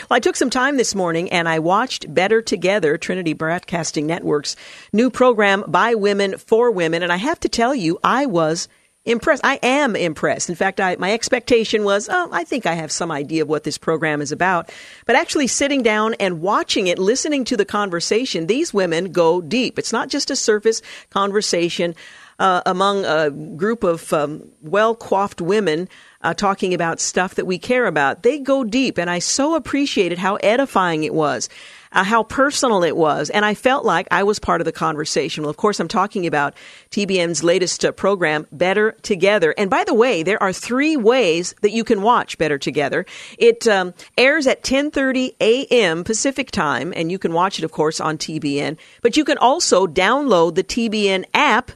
Well, 0.10 0.16
I 0.16 0.22
took 0.22 0.38
some 0.38 0.50
time 0.50 0.78
this 0.78 0.96
morning 0.96 1.30
and 1.34 1.50
I 1.50 1.60
watched 1.60 2.14
Better 2.14 2.42
Together, 2.42 2.98
Trinity 2.98 3.34
Broadcasting 3.34 4.08
Network's 4.08 4.56
new 4.94 5.10
program 5.10 5.66
by 5.68 5.96
women 5.96 6.38
for 6.38 6.72
women. 6.72 7.04
And 7.04 7.12
I 7.12 7.18
have 7.18 7.42
to 7.42 7.50
tell 7.50 7.76
you, 7.76 8.00
I 8.06 8.26
was 8.26 8.70
impressed. 9.06 9.46
I 9.46 9.60
am 9.62 9.96
impressed. 9.96 10.50
In 10.50 10.56
fact, 10.56 10.80
I, 10.80 10.96
my 10.98 11.14
expectation 11.14 11.84
was, 11.84 12.10
oh, 12.12 12.30
I 12.32 12.44
think 12.44 12.66
I 12.66 12.74
have 12.74 12.92
some 12.92 13.12
idea 13.12 13.44
of 13.44 13.50
what 13.50 13.64
this 13.64 13.78
program 13.78 14.22
is 14.22 14.32
about. 14.32 14.72
But 15.06 15.16
actually 15.16 15.48
sitting 15.48 15.84
down 15.84 16.16
and 16.16 16.42
watching 16.42 16.88
it, 16.88 17.00
listening 17.00 17.46
to 17.46 17.58
the 17.58 17.66
conversation, 17.66 18.48
these 18.48 18.74
women 18.74 19.12
go 19.12 19.42
deep. 19.42 19.78
It's 19.78 19.94
not 19.94 20.10
just 20.10 20.32
a 20.32 20.36
surface 20.36 20.82
conversation 21.12 21.96
uh, 22.40 22.62
among 22.66 23.06
a 23.06 23.30
group 23.30 23.84
of 23.84 24.12
um, 24.12 24.50
well 24.62 24.96
coiffed 24.96 25.40
women 25.40 25.88
uh, 26.22 26.34
talking 26.34 26.74
about 26.74 27.00
stuff 27.00 27.36
that 27.36 27.46
we 27.46 27.58
care 27.58 27.86
about. 27.86 28.24
They 28.24 28.40
go 28.40 28.64
deep, 28.64 28.98
and 28.98 29.10
I 29.10 29.20
so 29.20 29.56
appreciated 29.56 30.18
how 30.18 30.36
edifying 30.38 31.04
it 31.04 31.14
was 31.14 31.48
uh, 31.92 32.04
how 32.04 32.24
personal 32.24 32.84
it 32.84 32.96
was. 32.96 33.30
And 33.30 33.46
I 33.46 33.54
felt 33.54 33.86
like 33.86 34.08
I 34.12 34.24
was 34.24 34.40
part 34.40 34.62
of 34.62 34.66
the 34.66 34.72
conversation. 34.72 35.44
Well, 35.44 35.50
of 35.50 35.58
course, 35.58 35.80
I'm 35.80 35.88
talking 35.88 36.28
about 36.28 36.54
TBN's 36.92 37.44
latest 37.44 37.86
uh, 37.86 37.92
program, 37.92 38.48
Better 38.52 38.94
Together. 39.02 39.54
And 39.58 39.70
by 39.70 39.84
the 39.84 39.94
way, 39.94 40.24
there 40.24 40.42
are 40.42 40.54
three 40.54 40.98
ways 40.98 41.56
that 41.62 41.72
you 41.72 41.84
can 41.84 42.02
watch 42.02 42.38
Better 42.38 42.58
Together. 42.58 43.06
It 43.38 43.68
um, 43.68 43.94
airs 44.18 44.48
at 44.48 44.64
10:30 44.64 45.36
a.m. 45.40 46.04
Pacific 46.04 46.52
time, 46.52 46.94
and 46.96 47.12
you 47.12 47.20
can 47.20 47.34
watch 47.34 47.60
it, 47.60 47.66
of 47.66 47.72
course, 47.72 48.00
on 48.00 48.18
TBN. 48.18 48.78
But 49.02 49.18
you 49.18 49.26
can 49.26 49.38
also 49.38 49.88
download 49.88 50.56
the 50.56 50.64
TBN 50.64 51.26
app, 51.34 51.72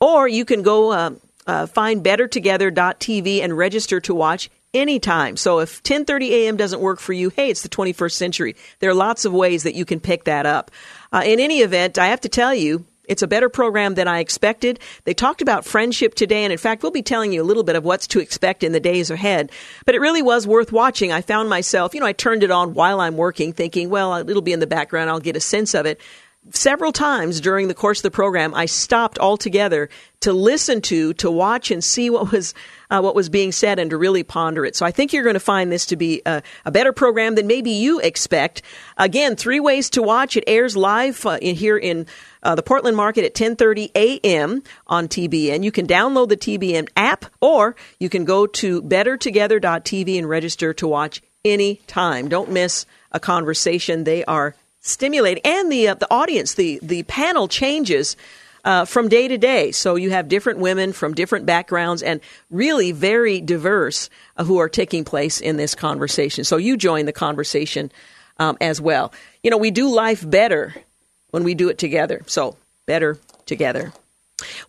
or 0.00 0.28
you 0.28 0.44
can 0.44 0.62
go. 0.62 0.92
Uh, 0.92 1.10
uh, 1.46 1.66
find 1.66 2.02
bettertogether.tv 2.02 3.42
and 3.42 3.54
register 3.54 4.00
to 4.00 4.14
watch 4.14 4.48
anytime. 4.74 5.36
So 5.36 5.60
if 5.60 5.82
10:30 5.82 6.30
a.m. 6.30 6.56
doesn't 6.56 6.80
work 6.80 7.00
for 7.00 7.12
you, 7.12 7.30
hey, 7.30 7.50
it's 7.50 7.62
the 7.62 7.68
21st 7.68 8.12
century. 8.12 8.56
There 8.80 8.90
are 8.90 8.94
lots 8.94 9.24
of 9.24 9.32
ways 9.32 9.62
that 9.62 9.74
you 9.74 9.84
can 9.84 10.00
pick 10.00 10.24
that 10.24 10.46
up. 10.46 10.70
Uh, 11.12 11.22
in 11.24 11.40
any 11.40 11.60
event, 11.60 11.98
I 11.98 12.08
have 12.08 12.20
to 12.22 12.28
tell 12.28 12.54
you, 12.54 12.84
it's 13.06 13.22
a 13.22 13.26
better 13.26 13.48
program 13.48 13.94
than 13.94 14.08
I 14.08 14.20
expected. 14.20 14.80
They 15.04 15.14
talked 15.14 15.42
about 15.42 15.64
friendship 15.64 16.14
today, 16.14 16.44
and 16.44 16.52
in 16.52 16.58
fact, 16.58 16.82
we'll 16.82 16.92
be 16.92 17.02
telling 17.02 17.32
you 17.32 17.42
a 17.42 17.44
little 17.44 17.62
bit 17.62 17.76
of 17.76 17.84
what's 17.84 18.06
to 18.08 18.20
expect 18.20 18.62
in 18.62 18.72
the 18.72 18.80
days 18.80 19.10
ahead. 19.10 19.52
But 19.84 19.94
it 19.94 20.00
really 20.00 20.22
was 20.22 20.46
worth 20.46 20.72
watching. 20.72 21.12
I 21.12 21.20
found 21.20 21.50
myself, 21.50 21.94
you 21.94 22.00
know, 22.00 22.06
I 22.06 22.12
turned 22.12 22.42
it 22.42 22.50
on 22.50 22.74
while 22.74 23.00
I'm 23.00 23.16
working, 23.16 23.52
thinking, 23.52 23.90
well, 23.90 24.14
it'll 24.14 24.42
be 24.42 24.52
in 24.52 24.60
the 24.60 24.66
background, 24.66 25.10
I'll 25.10 25.20
get 25.20 25.36
a 25.36 25.40
sense 25.40 25.74
of 25.74 25.86
it 25.86 26.00
several 26.50 26.92
times 26.92 27.40
during 27.40 27.68
the 27.68 27.74
course 27.74 28.00
of 28.00 28.02
the 28.02 28.10
program, 28.10 28.54
I 28.54 28.66
stopped 28.66 29.18
altogether 29.18 29.88
to 30.20 30.32
listen 30.32 30.80
to, 30.82 31.14
to 31.14 31.30
watch 31.30 31.70
and 31.70 31.82
see 31.82 32.10
what 32.10 32.32
was 32.32 32.54
uh, 32.90 33.00
what 33.00 33.14
was 33.14 33.28
being 33.28 33.50
said, 33.50 33.78
and 33.78 33.90
to 33.90 33.96
really 33.96 34.22
ponder 34.22 34.64
it. 34.64 34.76
So 34.76 34.86
I 34.86 34.90
think 34.90 35.12
you're 35.12 35.24
going 35.24 35.34
to 35.34 35.40
find 35.40 35.72
this 35.72 35.86
to 35.86 35.96
be 35.96 36.22
a, 36.26 36.42
a 36.64 36.70
better 36.70 36.92
program 36.92 37.34
than 37.34 37.46
maybe 37.46 37.70
you 37.70 37.98
expect. 38.00 38.62
Again, 38.96 39.36
three 39.36 39.58
ways 39.58 39.90
to 39.90 40.02
watch. 40.02 40.36
It 40.36 40.44
airs 40.46 40.76
live 40.76 41.24
uh, 41.26 41.38
in 41.40 41.56
here 41.56 41.76
in. 41.76 42.06
Uh, 42.42 42.54
the 42.54 42.62
Portland 42.62 42.94
market 42.94 43.24
at 43.24 43.34
10:30 43.34 43.90
a.m. 43.94 44.62
on 44.86 45.08
TBN. 45.08 45.64
You 45.64 45.72
can 45.72 45.86
download 45.86 46.28
the 46.28 46.36
TBN 46.36 46.90
app, 46.94 47.24
or 47.40 47.74
you 47.98 48.10
can 48.10 48.26
go 48.26 48.46
to 48.46 48.82
bettertogether.tv 48.82 50.18
and 50.18 50.28
register 50.28 50.74
to 50.74 50.86
watch 50.86 51.22
anytime. 51.42 52.28
Don't 52.28 52.50
miss 52.50 52.84
a 53.12 53.18
conversation. 53.18 54.04
They 54.04 54.26
are 54.26 54.54
stimulating, 54.84 55.42
and 55.44 55.72
the 55.72 55.88
uh, 55.88 55.94
the 55.94 56.10
audience, 56.12 56.54
the 56.54 56.78
the 56.82 57.02
panel 57.04 57.48
changes. 57.48 58.16
Uh, 58.66 58.86
from 58.86 59.10
day 59.10 59.28
to 59.28 59.36
day. 59.36 59.72
So 59.72 59.94
you 59.94 60.08
have 60.08 60.26
different 60.26 60.58
women 60.58 60.94
from 60.94 61.12
different 61.12 61.44
backgrounds 61.44 62.02
and 62.02 62.22
really 62.50 62.92
very 62.92 63.42
diverse 63.42 64.08
uh, 64.38 64.44
who 64.44 64.56
are 64.56 64.70
taking 64.70 65.04
place 65.04 65.42
in 65.42 65.58
this 65.58 65.74
conversation. 65.74 66.44
So 66.44 66.56
you 66.56 66.78
join 66.78 67.04
the 67.04 67.12
conversation 67.12 67.92
um, 68.38 68.56
as 68.62 68.80
well. 68.80 69.12
You 69.42 69.50
know, 69.50 69.58
we 69.58 69.70
do 69.70 69.92
life 69.94 70.26
better 70.26 70.74
when 71.30 71.44
we 71.44 71.52
do 71.54 71.68
it 71.68 71.76
together. 71.76 72.22
So 72.26 72.56
better 72.86 73.18
together. 73.44 73.92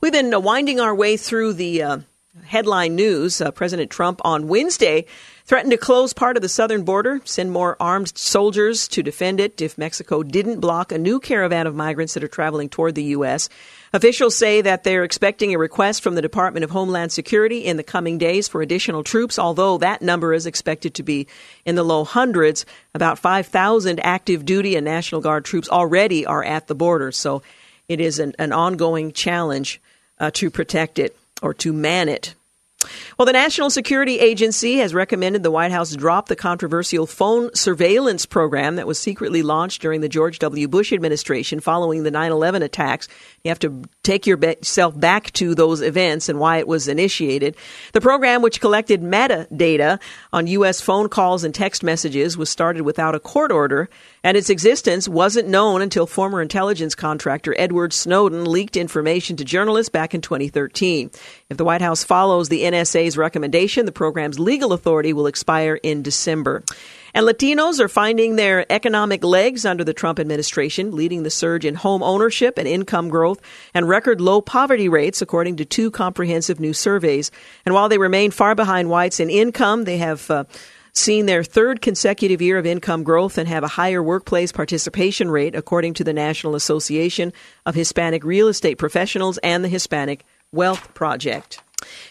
We've 0.01 0.11
been 0.11 0.33
uh, 0.33 0.41
winding 0.41 0.81
our 0.81 0.93
way 0.93 1.15
through 1.15 1.53
the 1.53 1.81
uh, 1.81 1.97
headline 2.43 2.95
news. 2.95 3.41
Uh, 3.41 3.51
President 3.51 3.91
Trump 3.91 4.21
on 4.25 4.49
Wednesday 4.49 5.05
threatened 5.45 5.71
to 5.71 5.77
close 5.77 6.11
part 6.11 6.35
of 6.35 6.41
the 6.41 6.49
southern 6.49 6.83
border, 6.83 7.21
send 7.23 7.51
more 7.51 7.77
armed 7.79 8.17
soldiers 8.17 8.87
to 8.87 9.03
defend 9.03 9.39
it 9.39 9.61
if 9.61 9.77
Mexico 9.77 10.23
didn't 10.23 10.59
block 10.59 10.91
a 10.91 10.97
new 10.97 11.19
caravan 11.19 11.67
of 11.67 11.75
migrants 11.75 12.15
that 12.15 12.23
are 12.23 12.27
traveling 12.27 12.67
toward 12.67 12.95
the 12.95 13.03
U.S. 13.03 13.47
Officials 13.93 14.35
say 14.35 14.61
that 14.61 14.83
they're 14.83 15.03
expecting 15.03 15.53
a 15.53 15.59
request 15.59 16.01
from 16.01 16.15
the 16.15 16.21
Department 16.21 16.63
of 16.63 16.71
Homeland 16.71 17.11
Security 17.11 17.59
in 17.59 17.77
the 17.77 17.83
coming 17.83 18.17
days 18.17 18.47
for 18.47 18.61
additional 18.61 19.03
troops, 19.03 19.37
although 19.37 19.77
that 19.77 20.01
number 20.01 20.33
is 20.33 20.45
expected 20.45 20.95
to 20.95 21.03
be 21.03 21.27
in 21.63 21.75
the 21.75 21.83
low 21.83 22.03
hundreds. 22.03 22.65
About 22.93 23.19
5,000 23.19 23.99
active 23.99 24.45
duty 24.45 24.75
and 24.75 24.83
National 24.83 25.21
Guard 25.21 25.45
troops 25.45 25.69
already 25.69 26.25
are 26.25 26.43
at 26.43 26.67
the 26.67 26.75
border, 26.75 27.11
so 27.11 27.43
it 27.87 28.01
is 28.01 28.19
an, 28.19 28.33
an 28.39 28.51
ongoing 28.51 29.11
challenge 29.11 29.79
uh, 30.19 30.31
to 30.33 30.49
protect 30.49 30.97
it 30.97 31.15
or 31.41 31.53
to 31.53 31.71
man 31.71 32.09
it. 32.09 32.33
Well, 33.17 33.25
the 33.25 33.33
National 33.33 33.69
Security 33.69 34.19
Agency 34.19 34.77
has 34.77 34.93
recommended 34.93 35.43
the 35.43 35.51
White 35.51 35.71
House 35.71 35.95
drop 35.95 36.27
the 36.27 36.35
controversial 36.35 37.05
phone 37.05 37.53
surveillance 37.55 38.25
program 38.25 38.75
that 38.75 38.87
was 38.87 38.99
secretly 38.99 39.41
launched 39.41 39.81
during 39.81 40.01
the 40.01 40.09
George 40.09 40.39
W. 40.39 40.67
Bush 40.67 40.91
administration 40.93 41.59
following 41.59 42.03
the 42.03 42.11
9 42.11 42.31
11 42.31 42.61
attacks. 42.61 43.07
You 43.43 43.49
have 43.49 43.59
to 43.59 43.83
take 44.03 44.27
yourself 44.27 44.99
back 44.99 45.31
to 45.33 45.55
those 45.55 45.81
events 45.81 46.29
and 46.29 46.39
why 46.39 46.57
it 46.57 46.67
was 46.67 46.87
initiated. 46.87 47.55
The 47.93 48.01
program, 48.01 48.41
which 48.41 48.61
collected 48.61 49.01
metadata 49.01 49.99
on 50.33 50.47
U.S. 50.47 50.81
phone 50.81 51.09
calls 51.09 51.43
and 51.43 51.53
text 51.53 51.83
messages, 51.83 52.37
was 52.37 52.49
started 52.49 52.83
without 52.83 53.15
a 53.15 53.19
court 53.19 53.51
order, 53.51 53.89
and 54.25 54.35
its 54.35 54.49
existence 54.49 55.07
wasn't 55.07 55.47
known 55.47 55.83
until 55.83 56.07
former 56.07 56.41
intelligence 56.41 56.95
contractor 56.95 57.53
Edward 57.59 57.93
Snowden 57.93 58.43
leaked 58.43 58.75
information 58.75 59.35
to 59.37 59.45
journalists 59.45 59.89
back 59.89 60.15
in 60.15 60.21
2013. 60.21 61.11
If 61.51 61.57
the 61.57 61.63
White 61.63 61.83
House 61.83 62.03
follows 62.03 62.49
the 62.49 62.63
NSA's 62.63 63.17
recommendation, 63.17 63.85
the 63.85 63.91
program's 63.91 64.39
legal 64.39 64.73
authority 64.73 65.13
will 65.13 65.27
expire 65.27 65.75
in 65.75 66.01
December. 66.01 66.63
And 67.13 67.27
Latinos 67.27 67.79
are 67.79 67.87
finding 67.87 68.35
their 68.35 68.65
economic 68.71 69.23
legs 69.23 69.63
under 69.63 69.83
the 69.83 69.93
Trump 69.93 70.19
administration, 70.19 70.95
leading 70.95 71.21
the 71.21 71.29
surge 71.29 71.63
in 71.63 71.75
home 71.75 72.01
ownership 72.01 72.57
and 72.57 72.67
income 72.67 73.09
growth 73.09 73.39
and 73.75 73.87
record 73.87 74.19
low 74.19 74.41
poverty 74.41 74.89
rates, 74.89 75.21
according 75.21 75.57
to 75.57 75.65
two 75.65 75.91
comprehensive 75.91 76.59
new 76.59 76.73
surveys. 76.73 77.29
And 77.63 77.75
while 77.75 77.89
they 77.89 77.99
remain 77.99 78.31
far 78.31 78.55
behind 78.55 78.89
whites 78.89 79.19
in 79.19 79.29
income, 79.29 79.83
they 79.83 79.97
have 79.99 80.31
uh, 80.31 80.45
seen 80.95 81.25
their 81.25 81.43
third 81.43 81.81
consecutive 81.81 82.41
year 82.41 82.57
of 82.57 82.65
income 82.65 83.03
growth 83.03 83.37
and 83.37 83.47
have 83.47 83.63
a 83.63 83.69
higher 83.69 84.01
workplace 84.01 84.51
participation 84.51 85.29
rate, 85.29 85.55
according 85.55 85.93
to 85.95 86.03
the 86.03 86.13
National 86.13 86.55
Association 86.55 87.33
of 87.65 87.75
Hispanic 87.75 88.23
Real 88.23 88.47
Estate 88.47 88.77
Professionals 88.77 89.37
and 89.39 89.63
the 89.63 89.69
Hispanic 89.69 90.25
Wealth 90.51 90.93
Project. 90.93 91.61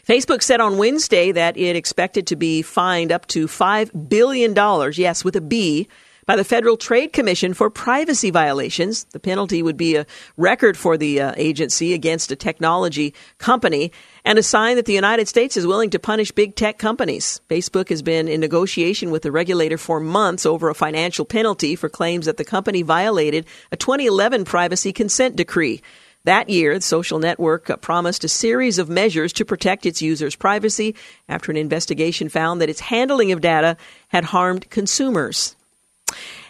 Facebook 0.06 0.42
said 0.42 0.60
on 0.60 0.76
Wednesday 0.76 1.32
that 1.32 1.56
it 1.56 1.76
expected 1.76 2.26
to 2.26 2.36
be 2.36 2.62
fined 2.62 3.10
up 3.10 3.26
to 3.28 3.46
$5 3.46 4.08
billion, 4.08 4.54
yes, 4.94 5.24
with 5.24 5.36
a 5.36 5.40
B, 5.40 5.88
by 6.26 6.36
the 6.36 6.44
Federal 6.44 6.76
Trade 6.76 7.12
Commission 7.12 7.54
for 7.54 7.70
privacy 7.70 8.30
violations. 8.30 9.04
The 9.04 9.20
penalty 9.20 9.62
would 9.62 9.76
be 9.76 9.96
a 9.96 10.06
record 10.36 10.76
for 10.76 10.96
the 10.96 11.20
uh, 11.20 11.34
agency 11.36 11.92
against 11.92 12.32
a 12.32 12.36
technology 12.36 13.14
company 13.38 13.92
and 14.24 14.38
a 14.38 14.42
sign 14.42 14.76
that 14.76 14.86
the 14.86 14.94
United 14.94 15.28
States 15.28 15.56
is 15.56 15.66
willing 15.66 15.90
to 15.90 15.98
punish 15.98 16.32
big 16.32 16.56
tech 16.56 16.78
companies. 16.78 17.40
Facebook 17.48 17.90
has 17.90 18.02
been 18.02 18.26
in 18.26 18.40
negotiation 18.40 19.10
with 19.10 19.22
the 19.22 19.32
regulator 19.32 19.76
for 19.76 20.00
months 20.00 20.46
over 20.46 20.70
a 20.70 20.74
financial 20.74 21.24
penalty 21.24 21.76
for 21.76 21.88
claims 21.88 22.26
that 22.26 22.38
the 22.38 22.44
company 22.44 22.82
violated 22.82 23.46
a 23.70 23.76
2011 23.76 24.44
privacy 24.44 24.92
consent 24.92 25.36
decree. 25.36 25.82
That 26.24 26.48
year, 26.48 26.74
the 26.74 26.80
social 26.80 27.18
network 27.18 27.68
uh, 27.68 27.76
promised 27.76 28.24
a 28.24 28.28
series 28.28 28.78
of 28.78 28.88
measures 28.88 29.30
to 29.34 29.44
protect 29.44 29.84
its 29.84 30.00
users' 30.00 30.34
privacy 30.34 30.94
after 31.28 31.52
an 31.52 31.58
investigation 31.58 32.30
found 32.30 32.62
that 32.62 32.70
its 32.70 32.80
handling 32.80 33.30
of 33.30 33.42
data 33.42 33.76
had 34.08 34.24
harmed 34.24 34.70
consumers. 34.70 35.54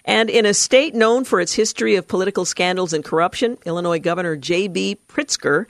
And 0.04 0.30
in 0.30 0.46
a 0.46 0.54
state 0.54 0.94
known 0.94 1.24
for 1.24 1.40
its 1.40 1.54
history 1.54 1.96
of 1.96 2.06
political 2.06 2.44
scandals 2.44 2.92
and 2.92 3.04
corruption, 3.04 3.58
Illinois 3.64 3.98
Governor 3.98 4.36
J.B. 4.36 4.98
Pritzker 5.08 5.66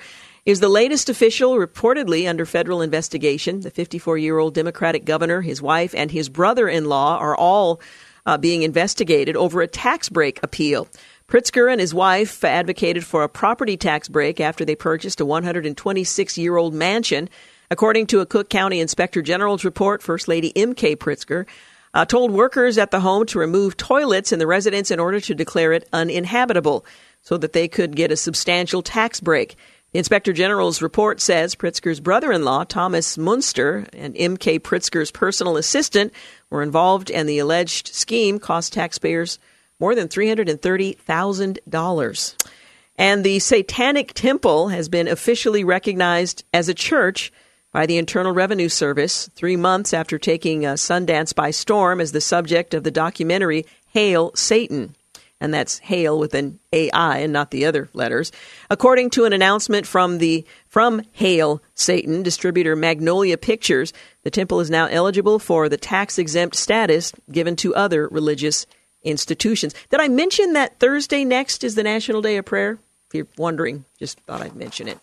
is 0.46 0.60
the 0.60 0.68
latest 0.68 1.08
official 1.08 1.56
reportedly 1.56 2.28
under 2.28 2.44
federal 2.44 2.82
investigation. 2.82 3.60
The 3.60 3.70
54 3.70 4.18
year 4.18 4.38
old 4.38 4.54
Democratic 4.54 5.04
governor, 5.04 5.40
his 5.40 5.62
wife, 5.62 5.94
and 5.96 6.10
his 6.10 6.28
brother 6.28 6.68
in 6.68 6.84
law 6.84 7.16
are 7.16 7.36
all 7.36 7.80
uh, 8.26 8.38
being 8.38 8.62
investigated 8.62 9.36
over 9.36 9.62
a 9.62 9.66
tax 9.66 10.08
break 10.08 10.42
appeal. 10.42 10.88
Pritzker 11.28 11.70
and 11.70 11.80
his 11.80 11.94
wife 11.94 12.44
advocated 12.44 13.04
for 13.04 13.22
a 13.22 13.28
property 13.28 13.76
tax 13.76 14.08
break 14.08 14.40
after 14.40 14.64
they 14.64 14.76
purchased 14.76 15.20
a 15.20 15.24
126 15.24 16.38
year 16.38 16.56
old 16.56 16.74
mansion. 16.74 17.28
According 17.70 18.06
to 18.08 18.20
a 18.20 18.26
Cook 18.26 18.50
County 18.50 18.80
Inspector 18.80 19.20
General's 19.22 19.64
report, 19.64 20.02
First 20.02 20.28
Lady 20.28 20.54
M.K. 20.54 20.96
Pritzker 20.96 21.46
uh, 21.94 22.04
told 22.04 22.30
workers 22.30 22.76
at 22.76 22.90
the 22.90 23.00
home 23.00 23.24
to 23.26 23.38
remove 23.38 23.76
toilets 23.76 24.32
in 24.32 24.38
the 24.38 24.46
residence 24.46 24.90
in 24.90 25.00
order 25.00 25.20
to 25.20 25.34
declare 25.34 25.72
it 25.72 25.88
uninhabitable 25.92 26.84
so 27.22 27.38
that 27.38 27.54
they 27.54 27.68
could 27.68 27.96
get 27.96 28.12
a 28.12 28.16
substantial 28.16 28.82
tax 28.82 29.20
break. 29.20 29.56
Inspector 29.94 30.30
General's 30.32 30.82
report 30.82 31.20
says 31.20 31.54
Pritzker's 31.54 32.00
brother 32.00 32.32
in 32.32 32.44
law, 32.44 32.64
Thomas 32.64 33.16
Muenster, 33.16 33.88
and 33.92 34.16
M.K. 34.18 34.58
Pritzker's 34.58 35.12
personal 35.12 35.56
assistant 35.56 36.12
were 36.50 36.64
involved, 36.64 37.12
and 37.12 37.28
the 37.28 37.38
alleged 37.38 37.94
scheme 37.94 38.40
cost 38.40 38.72
taxpayers 38.72 39.38
more 39.78 39.94
than 39.94 40.08
$330,000. 40.08 42.48
And 42.96 43.22
the 43.22 43.38
Satanic 43.38 44.14
Temple 44.14 44.66
has 44.68 44.88
been 44.88 45.06
officially 45.06 45.62
recognized 45.62 46.42
as 46.52 46.68
a 46.68 46.74
church 46.74 47.32
by 47.70 47.86
the 47.86 47.96
Internal 47.96 48.32
Revenue 48.32 48.68
Service 48.68 49.30
three 49.36 49.56
months 49.56 49.94
after 49.94 50.18
taking 50.18 50.62
Sundance 50.62 51.32
by 51.32 51.52
storm 51.52 52.00
as 52.00 52.10
the 52.10 52.20
subject 52.20 52.74
of 52.74 52.82
the 52.82 52.90
documentary 52.90 53.64
Hail 53.92 54.32
Satan. 54.34 54.96
And 55.44 55.52
that's 55.52 55.78
Hail 55.80 56.18
with 56.18 56.32
an 56.32 56.58
AI 56.72 57.18
and 57.18 57.30
not 57.30 57.50
the 57.50 57.66
other 57.66 57.90
letters. 57.92 58.32
According 58.70 59.10
to 59.10 59.26
an 59.26 59.34
announcement 59.34 59.86
from 59.86 60.16
the 60.16 60.46
from 60.68 61.02
Hail 61.12 61.62
Satan 61.74 62.22
distributor 62.22 62.74
Magnolia 62.74 63.36
Pictures, 63.36 63.92
the 64.22 64.30
temple 64.30 64.60
is 64.60 64.70
now 64.70 64.86
eligible 64.86 65.38
for 65.38 65.68
the 65.68 65.76
tax 65.76 66.18
exempt 66.18 66.56
status 66.56 67.12
given 67.30 67.56
to 67.56 67.74
other 67.74 68.08
religious 68.08 68.66
institutions. 69.02 69.74
Did 69.90 70.00
I 70.00 70.08
mention 70.08 70.54
that 70.54 70.80
Thursday 70.80 71.26
next 71.26 71.62
is 71.62 71.74
the 71.74 71.82
National 71.82 72.22
Day 72.22 72.38
of 72.38 72.46
Prayer? 72.46 72.78
If 73.08 73.14
you're 73.14 73.28
wondering, 73.36 73.84
just 73.98 74.18
thought 74.20 74.40
I'd 74.40 74.56
mention 74.56 74.88
it. 74.88 74.98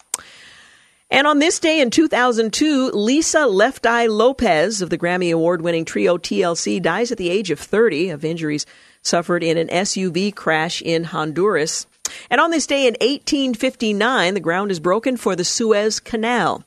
And 1.12 1.27
on 1.27 1.38
this 1.38 1.60
day 1.60 1.81
in 1.81 1.91
2002, 1.91 2.91
Lisa 2.91 3.45
Left 3.45 3.86
Eye 3.86 4.07
Lopez 4.07 4.81
of 4.81 4.89
the 4.89 4.98
Grammy 4.98 5.31
Award 5.31 5.62
winning 5.62 5.86
trio 5.86 6.17
TLC 6.17 6.81
dies 6.81 7.12
at 7.12 7.19
the 7.19 7.29
age 7.29 7.51
of 7.51 7.60
30 7.60 8.10
of 8.10 8.25
injuries 8.25 8.65
suffered 9.01 9.43
in 9.43 9.58
an 9.58 9.67
SUV 9.67 10.34
crash 10.34 10.81
in 10.81 11.05
Honduras. 11.05 11.88
And 12.29 12.41
on 12.41 12.51
this 12.51 12.67
day 12.67 12.88
in 12.88 12.93
1859, 12.96 14.34
the 14.34 14.39
ground 14.39 14.72
is 14.72 14.79
broken 14.79 15.17
for 15.17 15.36
the 15.36 15.43
Suez 15.43 16.00
Canal. 16.00 16.63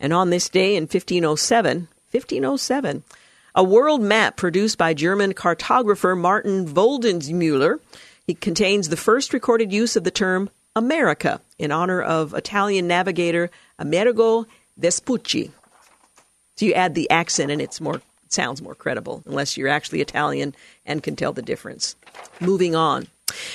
And 0.00 0.12
on 0.12 0.30
this 0.30 0.48
day 0.48 0.76
in 0.76 0.84
1507, 0.84 1.88
1507, 2.10 3.04
a 3.54 3.64
world 3.64 4.02
map 4.02 4.36
produced 4.36 4.78
by 4.78 4.94
German 4.94 5.32
cartographer 5.32 6.18
Martin 6.18 6.66
Waldseemüller. 6.66 7.78
It 8.26 8.40
contains 8.40 8.88
the 8.88 8.96
first 8.96 9.32
recorded 9.32 9.72
use 9.72 9.96
of 9.96 10.04
the 10.04 10.10
term 10.10 10.50
America 10.74 11.40
in 11.58 11.70
honor 11.70 12.02
of 12.02 12.34
Italian 12.34 12.88
navigator 12.88 13.50
Amerigo 13.78 14.46
Vespucci. 14.76 15.52
So 16.56 16.66
you 16.66 16.74
add 16.74 16.94
the 16.94 17.10
accent 17.10 17.50
and 17.50 17.60
it's 17.60 17.80
more 17.80 18.00
sounds 18.34 18.60
more 18.60 18.74
credible 18.74 19.22
unless 19.26 19.56
you're 19.56 19.68
actually 19.68 20.00
Italian 20.00 20.54
and 20.84 21.02
can 21.02 21.16
tell 21.16 21.32
the 21.32 21.42
difference. 21.42 21.96
Moving 22.40 22.74
on. 22.74 23.06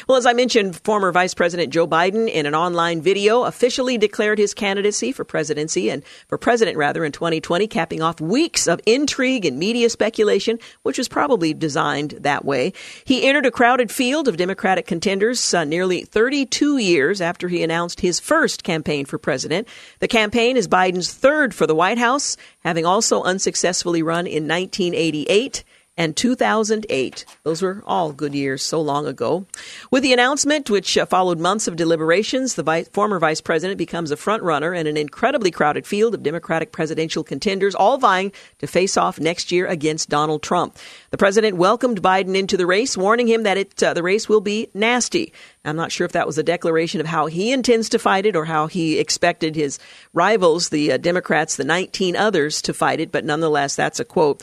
Well, 0.07 0.17
as 0.17 0.25
I 0.25 0.33
mentioned, 0.33 0.75
former 0.83 1.11
Vice 1.11 1.35
President 1.35 1.71
Joe 1.71 1.87
Biden 1.87 2.27
in 2.27 2.47
an 2.47 2.55
online 2.55 2.99
video 2.99 3.43
officially 3.43 3.97
declared 3.97 4.39
his 4.39 4.55
candidacy 4.55 5.11
for 5.11 5.23
presidency 5.23 5.91
and 5.91 6.03
for 6.27 6.37
president 6.37 6.77
rather 6.77 7.05
in 7.05 7.11
2020, 7.11 7.67
capping 7.67 8.01
off 8.01 8.19
weeks 8.19 8.67
of 8.67 8.81
intrigue 8.87 9.45
and 9.45 9.59
media 9.59 9.87
speculation, 9.87 10.57
which 10.81 10.97
was 10.97 11.07
probably 11.07 11.53
designed 11.53 12.11
that 12.21 12.43
way. 12.43 12.73
He 13.03 13.23
entered 13.27 13.45
a 13.45 13.51
crowded 13.51 13.91
field 13.91 14.27
of 14.27 14.37
Democratic 14.37 14.87
contenders 14.87 15.53
uh, 15.53 15.63
nearly 15.63 16.03
32 16.05 16.77
years 16.77 17.21
after 17.21 17.47
he 17.47 17.61
announced 17.61 18.01
his 18.01 18.19
first 18.19 18.63
campaign 18.63 19.05
for 19.05 19.19
president. 19.19 19.67
The 19.99 20.07
campaign 20.07 20.57
is 20.57 20.67
Biden's 20.67 21.13
third 21.13 21.53
for 21.53 21.67
the 21.67 21.75
White 21.75 21.99
House, 21.99 22.35
having 22.61 22.85
also 22.85 23.21
unsuccessfully 23.21 24.01
run 24.01 24.25
in 24.25 24.47
1988 24.47 25.63
and 25.99 26.15
2008. 26.15 27.25
Those 27.43 27.61
were 27.61 27.83
all 27.85 28.13
good 28.13 28.33
years 28.33 28.63
so 28.63 28.79
long 28.79 29.05
ago. 29.05 29.45
With 29.91 30.01
the 30.01 30.13
announcement, 30.13 30.69
which 30.69 30.97
uh, 30.97 31.05
followed 31.05 31.39
months 31.39 31.67
of 31.67 31.75
deliberations, 31.75 32.55
the 32.55 32.63
vice, 32.63 32.87
former 32.87 33.19
vice 33.19 33.41
president 33.41 33.77
becomes 33.77 34.09
a 34.09 34.15
frontrunner 34.15 34.75
in 34.75 34.87
an 34.87 34.95
incredibly 34.95 35.51
crowded 35.51 35.85
field 35.85 36.15
of 36.15 36.23
Democratic 36.23 36.71
presidential 36.71 37.21
contenders, 37.21 37.75
all 37.75 37.97
vying 37.97 38.31
to 38.59 38.65
face 38.65 38.95
off 38.95 39.19
next 39.19 39.51
year 39.51 39.67
against 39.67 40.07
Donald 40.07 40.41
Trump. 40.41 40.77
The 41.09 41.17
president 41.17 41.57
welcomed 41.57 42.01
Biden 42.01 42.35
into 42.35 42.55
the 42.55 42.65
race, 42.65 42.95
warning 42.95 43.27
him 43.27 43.43
that 43.43 43.57
it, 43.57 43.83
uh, 43.83 43.93
the 43.93 44.01
race 44.01 44.29
will 44.29 44.41
be 44.41 44.69
nasty. 44.73 45.33
I'm 45.65 45.75
not 45.75 45.91
sure 45.91 46.05
if 46.05 46.13
that 46.13 46.27
was 46.27 46.37
a 46.37 46.43
declaration 46.43 47.01
of 47.01 47.07
how 47.07 47.25
he 47.25 47.51
intends 47.51 47.89
to 47.89 47.99
fight 47.99 48.25
it 48.25 48.37
or 48.37 48.45
how 48.45 48.67
he 48.67 48.97
expected 48.97 49.57
his 49.57 49.79
rivals, 50.13 50.69
the 50.69 50.93
uh, 50.93 50.97
Democrats, 50.97 51.57
the 51.57 51.65
19 51.65 52.15
others, 52.15 52.61
to 52.61 52.73
fight 52.73 53.01
it, 53.01 53.11
but 53.11 53.25
nonetheless, 53.25 53.75
that's 53.75 53.99
a 53.99 54.05
quote. 54.05 54.41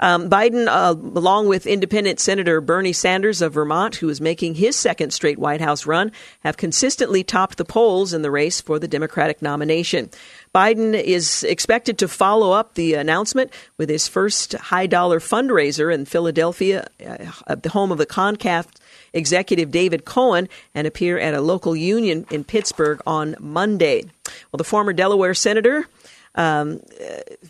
Um, 0.00 0.30
Biden, 0.30 0.68
uh, 0.68 0.94
along 1.18 1.48
with 1.48 1.66
independent 1.66 2.20
Senator 2.20 2.60
Bernie 2.60 2.92
Sanders 2.92 3.42
of 3.42 3.54
Vermont, 3.54 3.96
who 3.96 4.08
is 4.08 4.20
making 4.20 4.54
his 4.54 4.76
second 4.76 5.12
straight 5.12 5.38
White 5.38 5.60
House 5.60 5.86
run, 5.86 6.12
have 6.40 6.56
consistently 6.56 7.24
topped 7.24 7.58
the 7.58 7.64
polls 7.64 8.12
in 8.12 8.22
the 8.22 8.30
race 8.30 8.60
for 8.60 8.78
the 8.78 8.86
Democratic 8.86 9.42
nomination. 9.42 10.10
Biden 10.54 10.94
is 10.94 11.42
expected 11.42 11.98
to 11.98 12.08
follow 12.08 12.52
up 12.52 12.74
the 12.74 12.94
announcement 12.94 13.52
with 13.76 13.88
his 13.88 14.08
first 14.08 14.52
high 14.54 14.86
dollar 14.86 15.20
fundraiser 15.20 15.92
in 15.92 16.04
Philadelphia, 16.04 16.86
uh, 17.04 17.54
the 17.56 17.70
home 17.70 17.90
of 17.90 17.98
the 17.98 18.06
Comcast 18.06 18.68
executive 19.12 19.70
David 19.70 20.04
Cohen, 20.04 20.48
and 20.74 20.86
appear 20.86 21.18
at 21.18 21.34
a 21.34 21.40
local 21.40 21.74
union 21.74 22.26
in 22.30 22.44
Pittsburgh 22.44 23.00
on 23.06 23.34
Monday. 23.40 24.04
Well, 24.52 24.58
the 24.58 24.64
former 24.64 24.92
Delaware 24.92 25.34
senator 25.34 25.86
um, 26.34 26.80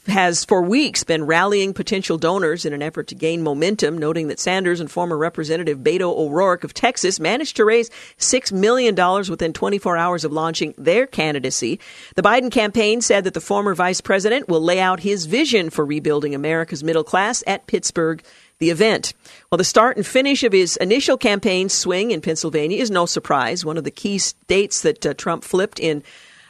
has 0.07 0.45
for 0.45 0.63
weeks 0.63 1.05
been 1.05 1.27
rallying 1.27 1.75
potential 1.75 2.19
donors 2.19 2.65
in 2.65 2.73
an 2.73 2.83
effort 2.83 3.09
to 3.09 3.15
gain 3.15 3.43
momentum, 3.43 3.99
noting 3.99 4.29
that 4.29 4.41
Sanders 4.41 4.81
and 4.81 4.91
former 4.91 5.17
Representative 5.17 5.79
Beto 5.79 6.17
O'Rourke 6.17 6.65
of 6.65 6.75
Texas 6.75 7.21
managed 7.21 7.57
to 7.57 7.65
raise 7.65 7.91
$6 8.19 8.53
million 8.53 8.95
within 9.31 9.53
24 9.53 9.97
hours 9.97 10.25
of 10.25 10.33
launching 10.33 10.75
their 10.79 11.07
candidacy. 11.07 11.79
The 12.15 12.23
Biden 12.23 12.51
campaign 12.51 13.01
said 13.01 13.25
that 13.25 13.35
the 13.35 13.41
former 13.41 13.75
vice 13.75 14.01
president 14.01 14.49
will 14.49 14.63
lay 14.63 14.81
out 14.81 15.01
his 15.01 15.27
vision 15.27 15.71
for 15.71 15.85
rebuilding 15.85 16.35
America's 16.35 16.85
middle 16.85 17.05
class 17.05 17.45
at 17.47 17.67
Pittsburgh 17.67 18.23
the 18.59 18.71
event. 18.71 19.15
Well, 19.51 19.59
the 19.59 19.65
start 19.65 19.97
and 19.97 20.07
finish 20.07 20.43
of 20.43 20.53
his 20.53 20.77
initial 20.79 21.17
campaign 21.17 21.69
swing 21.69 22.11
in 22.11 22.21
Pennsylvania 22.21 22.79
is 22.79 22.91
no 22.91 23.07
surprise. 23.07 23.65
One 23.65 23.79
of 23.79 23.85
the 23.85 23.91
key 23.91 24.19
states 24.19 24.83
that 24.83 25.07
uh, 25.07 25.15
Trump 25.15 25.45
flipped 25.45 25.79
in 25.79 26.03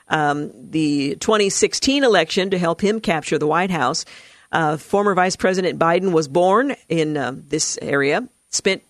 um, 0.09 0.51
the 0.71 1.17
2016 1.17 2.05
election 2.05 2.51
to 2.51 2.59
help 2.59 2.81
him 2.81 3.01
capture 3.01 3.39
the 3.39 3.47
White 3.47 3.71
House. 3.71 4.05
Uh, 4.51 4.77
former 4.77 5.15
Vice 5.15 5.37
President 5.37 5.79
Biden 5.79 6.13
was 6.13 6.29
born 6.29 6.75
in 6.89 7.17
uh, 7.17 7.35
this 7.37 7.79
area, 7.83 8.27
spent 8.51 8.83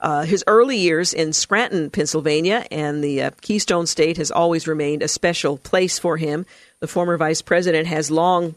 uh, 0.00 0.22
his 0.22 0.44
early 0.46 0.76
years 0.76 1.12
in 1.12 1.32
Scranton, 1.32 1.90
Pennsylvania, 1.90 2.66
and 2.70 3.02
the 3.02 3.22
uh, 3.22 3.30
Keystone 3.40 3.86
State 3.86 4.16
has 4.16 4.30
always 4.30 4.68
remained 4.68 5.02
a 5.02 5.08
special 5.08 5.56
place 5.58 5.98
for 5.98 6.16
him. 6.16 6.46
The 6.80 6.86
former 6.86 7.16
vice 7.16 7.42
president 7.42 7.88
has 7.88 8.10
long 8.10 8.54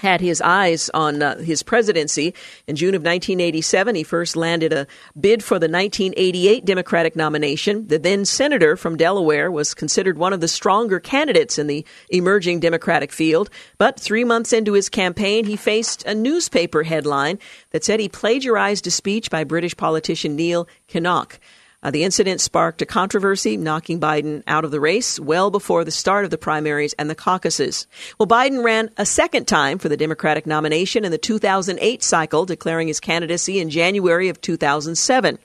had 0.00 0.20
his 0.20 0.40
eyes 0.40 0.90
on 0.94 1.22
uh, 1.22 1.38
his 1.38 1.62
presidency. 1.62 2.34
In 2.66 2.74
June 2.74 2.94
of 2.94 3.02
1987, 3.02 3.94
he 3.94 4.02
first 4.02 4.34
landed 4.34 4.72
a 4.72 4.86
bid 5.18 5.44
for 5.44 5.58
the 5.58 5.68
1988 5.68 6.64
Democratic 6.64 7.14
nomination. 7.14 7.86
The 7.86 7.98
then 7.98 8.24
senator 8.24 8.76
from 8.76 8.96
Delaware 8.96 9.50
was 9.50 9.74
considered 9.74 10.16
one 10.16 10.32
of 10.32 10.40
the 10.40 10.48
stronger 10.48 11.00
candidates 11.00 11.58
in 11.58 11.66
the 11.66 11.84
emerging 12.08 12.60
Democratic 12.60 13.12
field. 13.12 13.50
But 13.76 14.00
three 14.00 14.24
months 14.24 14.52
into 14.52 14.72
his 14.72 14.88
campaign, 14.88 15.44
he 15.44 15.56
faced 15.56 16.02
a 16.04 16.14
newspaper 16.14 16.82
headline 16.82 17.38
that 17.70 17.84
said 17.84 18.00
he 18.00 18.08
plagiarized 18.08 18.86
a 18.86 18.90
speech 18.90 19.30
by 19.30 19.44
British 19.44 19.76
politician 19.76 20.34
Neil 20.34 20.66
Kinnock. 20.88 21.38
Uh, 21.82 21.90
the 21.90 22.04
incident 22.04 22.42
sparked 22.42 22.82
a 22.82 22.86
controversy, 22.86 23.56
knocking 23.56 23.98
Biden 23.98 24.42
out 24.46 24.64
of 24.64 24.70
the 24.70 24.80
race 24.80 25.18
well 25.18 25.50
before 25.50 25.82
the 25.82 25.90
start 25.90 26.24
of 26.26 26.30
the 26.30 26.36
primaries 26.36 26.92
and 26.98 27.08
the 27.08 27.14
caucuses. 27.14 27.86
Well, 28.18 28.26
Biden 28.26 28.62
ran 28.62 28.90
a 28.98 29.06
second 29.06 29.48
time 29.48 29.78
for 29.78 29.88
the 29.88 29.96
Democratic 29.96 30.46
nomination 30.46 31.06
in 31.06 31.10
the 31.10 31.18
2008 31.18 32.02
cycle, 32.02 32.44
declaring 32.44 32.88
his 32.88 33.00
candidacy 33.00 33.60
in 33.60 33.70
January 33.70 34.28
of 34.28 34.40
2007. 34.42 35.38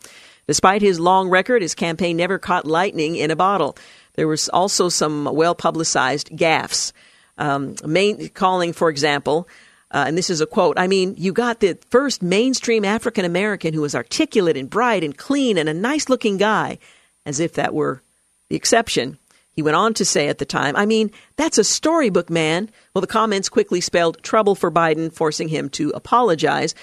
Despite 0.48 0.82
his 0.82 1.00
long 1.00 1.30
record, 1.30 1.62
his 1.62 1.74
campaign 1.74 2.18
never 2.18 2.38
caught 2.38 2.68
lightning 2.68 3.16
in 3.16 3.32
a 3.32 3.36
bottle. 3.36 3.78
There 4.16 4.28
was 4.28 4.50
also 4.50 4.90
some 4.90 5.26
well 5.26 5.56
publicized 5.56 6.30
gaffes. 6.32 6.92
Um, 7.38 7.76
main, 7.86 8.30
calling, 8.30 8.74
for 8.74 8.90
example, 8.90 9.48
uh, 9.96 10.04
and 10.06 10.18
this 10.18 10.30
is 10.30 10.42
a 10.42 10.46
quote 10.46 10.78
I 10.78 10.88
mean, 10.88 11.16
you 11.18 11.32
got 11.32 11.62
the 11.62 11.78
first 11.90 12.22
mainstream 12.22 12.84
African 12.84 13.24
American 13.24 13.74
who 13.74 13.82
was 13.82 13.96
articulate 13.96 14.58
and 14.58 14.70
bright 14.70 15.06
and 15.06 15.18
clean 15.18 15.58
and 15.58 15.70
a 15.70 15.74
nice 15.74 16.10
looking 16.10 16.36
guy, 16.36 16.80
as 17.26 17.40
if 17.40 17.54
that 17.54 17.74
were 17.74 18.04
the 18.50 18.58
exception. 18.58 19.18
He 19.54 19.62
went 19.62 19.78
on 19.78 19.94
to 19.94 20.04
say 20.04 20.28
at 20.28 20.38
the 20.38 20.46
time, 20.46 20.76
I 20.76 20.86
mean, 20.86 21.12
that's 21.38 21.58
a 21.58 21.64
storybook, 21.64 22.30
man. 22.30 22.70
Well, 22.94 23.00
the 23.00 23.08
comments 23.08 23.48
quickly 23.48 23.80
spelled 23.80 24.22
trouble 24.22 24.54
for 24.54 24.70
Biden, 24.70 25.14
forcing 25.14 25.48
him 25.48 25.70
to 25.70 25.92
apologize. 25.92 26.76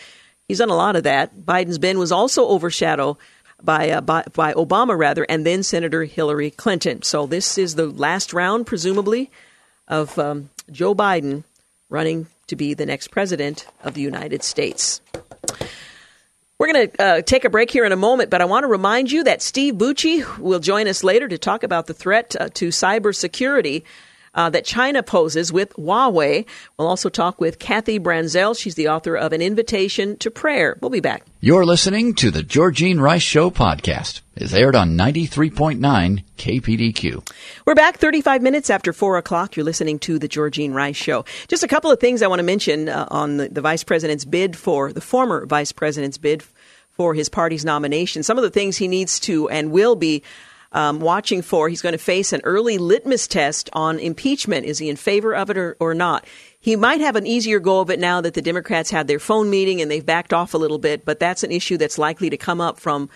He's 0.48 0.58
done 0.58 0.70
a 0.70 0.74
lot 0.74 0.96
of 0.96 1.02
that. 1.02 1.36
Biden's 1.36 1.78
bin 1.78 1.98
was 1.98 2.12
also 2.12 2.48
overshadowed 2.48 3.18
by, 3.62 3.90
uh, 3.90 4.00
by, 4.00 4.24
by 4.32 4.54
Obama, 4.54 4.96
rather, 4.96 5.24
and 5.28 5.44
then 5.44 5.62
Senator 5.62 6.04
Hillary 6.04 6.50
Clinton. 6.50 7.02
So 7.02 7.26
this 7.26 7.58
is 7.58 7.74
the 7.74 7.88
last 7.88 8.32
round, 8.32 8.66
presumably, 8.66 9.30
of 9.86 10.18
um, 10.18 10.48
Joe 10.70 10.94
Biden 10.94 11.44
running 11.92 12.26
to 12.48 12.56
be 12.56 12.74
the 12.74 12.86
next 12.86 13.08
president 13.08 13.66
of 13.84 13.94
the 13.94 14.00
United 14.00 14.42
States. 14.42 15.00
We're 16.58 16.72
going 16.72 16.88
to 16.90 17.02
uh, 17.02 17.22
take 17.22 17.44
a 17.44 17.50
break 17.50 17.70
here 17.70 17.84
in 17.84 17.92
a 17.92 17.96
moment, 17.96 18.30
but 18.30 18.40
I 18.40 18.44
want 18.44 18.64
to 18.64 18.68
remind 18.68 19.10
you 19.10 19.24
that 19.24 19.42
Steve 19.42 19.74
Bucci 19.74 20.38
will 20.38 20.60
join 20.60 20.86
us 20.88 21.04
later 21.04 21.28
to 21.28 21.36
talk 21.36 21.64
about 21.64 21.86
the 21.86 21.94
threat 21.94 22.36
uh, 22.38 22.48
to 22.54 22.68
cybersecurity 22.68 23.82
uh, 24.34 24.50
that 24.50 24.64
China 24.64 25.02
poses 25.02 25.52
with 25.52 25.72
Huawei. 25.74 26.46
We'll 26.78 26.88
also 26.88 27.08
talk 27.08 27.40
with 27.40 27.58
Kathy 27.58 27.98
Branzell. 27.98 28.58
She's 28.58 28.74
the 28.74 28.88
author 28.88 29.16
of 29.16 29.32
An 29.32 29.42
Invitation 29.42 30.16
to 30.18 30.30
Prayer. 30.30 30.76
We'll 30.80 30.90
be 30.90 31.00
back. 31.00 31.24
You're 31.40 31.64
listening 31.64 32.14
to 32.16 32.30
the 32.30 32.42
Georgene 32.42 33.00
Rice 33.00 33.22
Show 33.22 33.50
podcast. 33.50 34.20
It's 34.34 34.54
aired 34.54 34.74
on 34.74 34.96
93.9 34.96 36.24
KPDQ. 36.38 37.30
We're 37.66 37.74
back 37.74 37.98
35 37.98 38.40
minutes 38.40 38.70
after 38.70 38.92
4 38.92 39.18
o'clock. 39.18 39.56
You're 39.56 39.64
listening 39.64 39.98
to 40.00 40.18
the 40.18 40.28
Georgene 40.28 40.72
Rice 40.72 40.96
Show. 40.96 41.24
Just 41.48 41.62
a 41.62 41.68
couple 41.68 41.90
of 41.90 42.00
things 42.00 42.22
I 42.22 42.28
want 42.28 42.38
to 42.38 42.44
mention 42.44 42.88
uh, 42.88 43.06
on 43.10 43.36
the, 43.36 43.48
the 43.48 43.60
vice 43.60 43.84
president's 43.84 44.24
bid 44.24 44.56
for, 44.56 44.92
the 44.92 45.02
former 45.02 45.44
vice 45.44 45.72
president's 45.72 46.16
bid 46.16 46.42
for 46.90 47.14
his 47.14 47.28
party's 47.28 47.64
nomination. 47.64 48.22
Some 48.22 48.38
of 48.38 48.44
the 48.44 48.50
things 48.50 48.76
he 48.76 48.88
needs 48.88 49.20
to 49.20 49.48
and 49.48 49.70
will 49.70 49.96
be 49.96 50.22
um, 50.72 51.00
watching 51.00 51.42
for. 51.42 51.68
He's 51.68 51.82
going 51.82 51.92
to 51.92 51.98
face 51.98 52.32
an 52.32 52.40
early 52.44 52.78
litmus 52.78 53.26
test 53.26 53.70
on 53.72 53.98
impeachment. 53.98 54.66
Is 54.66 54.78
he 54.78 54.88
in 54.88 54.96
favor 54.96 55.34
of 55.34 55.50
it 55.50 55.56
or, 55.56 55.76
or 55.78 55.94
not? 55.94 56.26
He 56.58 56.76
might 56.76 57.00
have 57.00 57.16
an 57.16 57.26
easier 57.26 57.60
go 57.60 57.80
of 57.80 57.90
it 57.90 57.98
now 57.98 58.20
that 58.20 58.34
the 58.34 58.42
Democrats 58.42 58.90
had 58.90 59.08
their 59.08 59.18
phone 59.18 59.50
meeting 59.50 59.80
and 59.80 59.90
they've 59.90 60.04
backed 60.04 60.32
off 60.32 60.54
a 60.54 60.58
little 60.58 60.78
bit, 60.78 61.04
but 61.04 61.18
that's 61.18 61.42
an 61.42 61.52
issue 61.52 61.76
that's 61.76 61.98
likely 61.98 62.30
to 62.30 62.36
come 62.36 62.60
up 62.60 62.78
from 62.78 63.10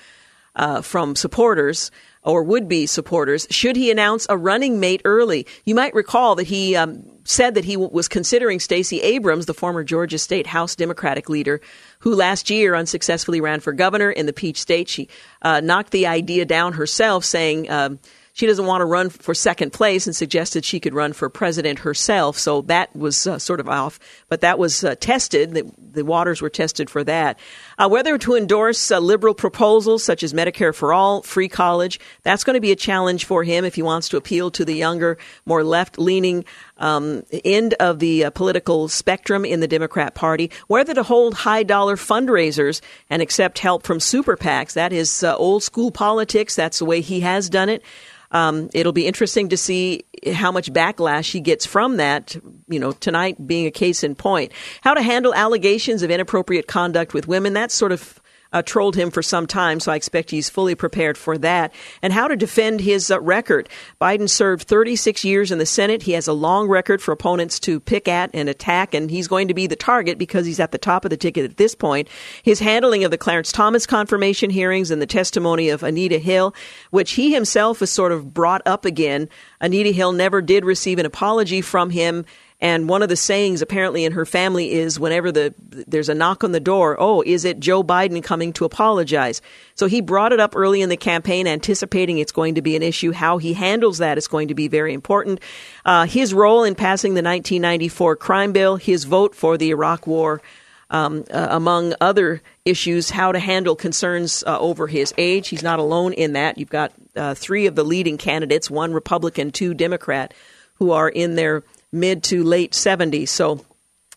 uh, 0.57 0.81
from 0.81 1.15
supporters 1.15 1.91
or 2.23 2.43
would 2.43 2.67
be 2.67 2.87
supporters 2.87 3.47
should 3.51 3.77
he 3.77 3.91
announce 3.91 4.27
a 4.29 4.37
running 4.37 4.81
mate 4.81 5.03
early. 5.05 5.47
You 5.65 5.75
might 5.75 5.95
recall 5.95 6.35
that 6.37 6.47
he 6.47 6.75
um, 6.75 7.05
said 7.25 7.55
that 7.55 7.65
he 7.65 7.77
was 7.77 8.09
considering 8.09 8.59
Stacey 8.59 9.01
Abrams, 9.03 9.47
the 9.47 9.55
former 9.55 9.85
Georgia 9.85 10.19
State 10.19 10.47
House 10.47 10.75
Democratic 10.75 11.29
leader, 11.29 11.61
who 12.07 12.15
last 12.15 12.51
year 12.51 12.77
unsuccessfully 12.77 13.41
ran 13.41 13.59
for 13.59 13.73
governor 13.73 14.13
in 14.13 14.27
the 14.27 14.33
Peach 14.33 14.61
State. 14.61 14.89
She 14.89 15.09
uh, 15.43 15.59
knocked 15.59 15.91
the 15.91 16.07
idea 16.07 16.45
down 16.45 16.75
herself, 16.75 17.25
saying. 17.25 17.69
Um, 17.69 17.99
she 18.33 18.47
doesn't 18.47 18.67
want 18.67 18.83
to 18.83 18.85
run 18.85 19.09
for 19.09 19.35
second 19.35 19.73
place 19.73 20.07
and 20.07 20.15
suggested 20.15 20.63
she 20.63 20.79
could 20.79 20.93
run 20.93 21.15
for 21.15 21.31
president 21.31 21.79
herself. 21.79 22.39
So 22.39 22.61
that 22.63 22.95
was 22.95 23.27
uh, 23.27 23.39
sort 23.39 23.61
of 23.61 23.69
off, 23.69 23.99
but 24.29 24.43
that 24.43 24.59
was 24.59 24.85
uh, 24.85 24.95
tested. 25.01 25.55
The, 25.55 25.73
the, 25.93 26.05
waters 26.05 26.43
were 26.43 26.51
tested 26.51 26.91
for 26.91 27.03
that. 27.05 27.39
Uh, 27.79 27.89
whether 27.89 28.19
to 28.19 28.37
endorse 28.37 28.91
uh, 28.91 28.99
liberal 28.99 29.33
proposals 29.33 30.05
such 30.05 30.23
as 30.23 30.35
Medicare 30.35 30.75
for 30.75 30.93
all, 30.93 31.23
free 31.23 31.49
college, 31.49 31.99
that's 32.25 32.45
going 32.45 32.53
to 32.53 32.61
be 32.61 32.73
a 32.73 32.77
challenge 32.77 33.25
for 33.25 33.43
him 33.43 33.65
if 33.65 33.75
he 33.75 33.81
wants 33.81 34.11
to 34.11 34.19
appeal 34.19 34.51
to 34.51 34.67
the 34.67 34.75
younger, 34.75 35.17
more 35.47 35.65
left 35.65 35.99
leaning 35.99 36.45
um, 36.79 37.23
end 37.45 37.75
of 37.75 37.99
the 37.99 38.25
uh, 38.25 38.31
political 38.31 38.89
spectrum 38.89 39.45
in 39.45 39.61
the 39.61 39.69
Democrat 39.69 40.15
Party, 40.15 40.51
whether 40.67 40.95
to 40.95 41.03
hold 41.03 41.35
high 41.35 41.63
dollar 41.63 41.97
fundraisers 41.97 42.81
and 43.11 43.23
accept 43.23 43.59
help 43.59 43.85
from 43.85 44.01
super 44.01 44.37
PACs. 44.37 44.75
That 44.75 44.93
is 44.93 45.23
uh, 45.23 45.37
old 45.37 45.63
school 45.63 45.91
politics. 45.91 46.55
That's 46.55 46.79
the 46.79 46.85
way 46.85 47.01
he 47.01 47.21
has 47.21 47.49
done 47.49 47.69
it. 47.69 47.83
Um, 48.33 48.71
it'll 48.75 48.93
be 48.93 49.07
interesting 49.07 49.51
to 49.51 49.57
see 49.57 50.05
how 50.35 50.51
much 50.51 50.73
backlash 50.73 51.31
he 51.31 51.41
gets 51.41 51.65
from 51.65 51.99
that. 51.99 52.37
You 52.69 52.79
know, 52.79 52.93
tonight 52.93 53.47
being 53.47 53.67
a 53.67 53.71
case 53.71 54.03
in 54.03 54.15
point. 54.15 54.53
How 54.83 54.95
to 54.95 55.03
handle 55.03 55.35
allegations 55.35 56.03
of 56.03 56.11
inappropriate 56.11 56.67
conduct 56.67 57.15
with 57.15 57.29
women. 57.29 57.53
That's 57.53 57.75
sort 57.75 57.93
of 57.93 58.21
uh, 58.57 58.63
trolled 58.63 58.97
him 58.97 59.11
for 59.11 59.23
some 59.23 59.47
time, 59.47 59.81
so 59.81 59.93
I 59.93 59.97
expect 59.97 60.31
he's 60.31 60.49
fully 60.49 60.75
prepared 60.75 61.19
for 61.19 61.37
that. 61.39 61.75
And 62.01 62.11
how 62.11 62.27
to 62.27 62.37
defend 62.37 62.81
his 62.81 63.11
uh, 63.11 63.21
record. 63.21 63.69
Biden 64.01 64.31
served 64.31 64.67
36 64.67 65.25
years 65.25 65.53
in 65.53 65.59
the 65.59 65.67
Senate. 65.67 66.05
He 66.05 66.13
has 66.13 66.27
a 66.27 66.33
long 66.33 66.67
record 66.67 67.03
for 67.03 67.13
opponents 67.13 67.61
to 67.61 67.79
pick 67.81 68.09
at 68.09 68.31
and 68.33 68.49
attack, 68.49 68.95
and 68.95 69.11
he's 69.11 69.29
going 69.29 69.49
to 69.49 69.55
be 69.55 69.67
the 69.67 69.77
target 69.77 70.17
because 70.17 70.47
he's 70.47 70.59
at 70.59 70.73
the 70.73 70.79
top 70.79 71.05
of 71.05 71.11
the 71.11 71.19
ticket 71.19 71.45
at 71.45 71.59
this 71.59 71.75
point. 71.75 72.09
His 72.43 72.61
handling 72.61 73.05
of 73.05 73.11
the 73.11 73.19
Clarence 73.19 73.53
Thomas 73.53 73.87
confirmation 73.87 74.49
hearings 74.49 74.91
and 74.91 75.03
the 75.03 75.07
testimony 75.07 75.69
of 75.69 75.83
Anita 75.83 76.19
Hill, 76.19 76.55
which 76.91 77.13
he 77.13 77.35
himself 77.35 77.81
has 77.81 77.91
sort 77.91 78.13
of 78.13 78.33
brought 78.33 78.63
up 78.65 78.87
again. 78.87 79.29
Anita 79.61 79.93
Hill 79.93 80.13
never 80.13 80.41
did 80.41 80.65
receive 80.65 80.99
an 80.99 81.05
apology 81.05 81.61
from 81.61 81.91
him 81.91 82.25
and 82.61 82.89
one 82.89 83.03
of 83.03 83.11
the 83.11 83.17
sayings 83.17 83.61
apparently 83.61 84.05
in 84.05 84.13
her 84.13 84.25
family 84.25 84.73
is 84.73 84.99
whenever 84.99 85.31
the 85.31 85.55
there's 85.87 86.09
a 86.09 86.15
knock 86.15 86.43
on 86.43 86.53
the 86.53 86.61
door, 86.61 86.97
oh, 86.99 87.23
is 87.27 87.45
it 87.45 87.61
Joe 87.61 87.85
Biden 87.85 88.23
coming 88.23 88.53
to 88.55 88.65
apologize? 88.65 89.43
So 89.75 89.87
he 89.87 90.01
brought 90.01 90.33
it 90.33 90.41
up 90.41 90.57
early 90.57 90.81
in 90.81 90.89
the 90.89 90.97
campaign, 90.97 91.47
anticipating 91.47 92.19
it's 92.19 92.33
going 92.33 92.55
to 92.55 92.63
be 92.63 92.75
an 92.75 92.83
issue. 92.83 93.13
How 93.13 93.37
he 93.37 93.53
handles 93.53 93.99
that 93.99 94.17
is 94.17 94.27
going 94.27 94.49
to 94.49 94.55
be 94.55 94.69
very 94.69 94.95
important. 94.95 95.41
Uh, 95.85 96.07
his 96.07 96.33
role 96.33 96.65
in 96.65 96.75
passing 96.75 97.11
the 97.11 97.23
1994 97.23 98.17
crime 98.17 98.53
bill, 98.53 98.77
his 98.77 99.05
vote 99.05 99.35
for 99.35 99.59
the 99.59 99.71
Iraq 99.71 100.07
War. 100.07 100.41
Um, 100.89 101.25
uh, 101.33 101.49
among 101.51 101.95
other 102.01 102.41
issues, 102.65 103.11
how 103.11 103.33
to 103.33 103.41
handle 103.41 103.75
concerns 103.75 104.45
uh, 104.47 104.57
over 104.61 104.87
his 104.87 105.13
age. 105.19 105.49
He's 105.49 105.65
not 105.65 105.81
alone 105.81 106.13
in 106.13 106.35
that. 106.35 106.59
You've 106.59 106.71
got 106.71 106.93
uh, 107.17 107.35
three 107.35 107.67
of 107.67 107.75
the 107.75 107.83
leading 107.83 108.19
candidates, 108.19 108.71
one 108.71 108.93
Republican, 108.93 109.51
two 109.51 109.75
Democrat, 109.75 110.33
who 110.75 110.93
are 110.93 111.09
in 111.09 111.35
their 111.35 111.65
mid 111.97 112.23
to 112.25 112.45
late 112.45 112.73
70s. 112.73 113.29
So 113.29 113.65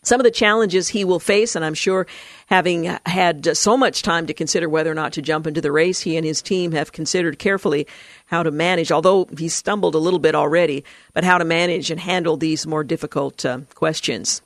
some 0.02 0.20
of 0.20 0.24
the 0.24 0.32
challenges 0.32 0.90
he 0.90 1.04
will 1.04 1.20
face, 1.20 1.56
and 1.56 1.66
I'm 1.66 1.74
sure 1.74 2.08
having 2.46 2.86
had 3.06 3.58
so 3.58 3.76
much 3.76 4.02
time 4.02 4.28
to 4.28 4.34
consider 4.34 4.70
whether 4.70 4.90
or 4.90 4.96
not 4.96 5.14
to 5.14 5.22
jump 5.22 5.46
into 5.46 5.60
the 5.60 5.72
race, 5.72 6.02
he 6.02 6.16
and 6.16 6.26
his 6.26 6.42
team 6.42 6.72
have 6.72 6.94
considered 6.94 7.38
carefully 7.38 7.86
how 8.28 8.42
to 8.42 8.52
manage, 8.52 8.92
although 8.92 9.28
he's 9.38 9.54
stumbled 9.54 9.96
a 9.96 10.00
little 10.00 10.20
bit 10.20 10.36
already, 10.36 10.86
but 11.14 11.26
how 11.26 11.38
to 11.38 11.46
manage 11.46 11.92
and 11.92 12.00
handle 12.00 12.38
these 12.38 12.66
more 12.66 12.84
difficult 12.84 13.44
uh, 13.46 13.60
questions. 13.76 14.42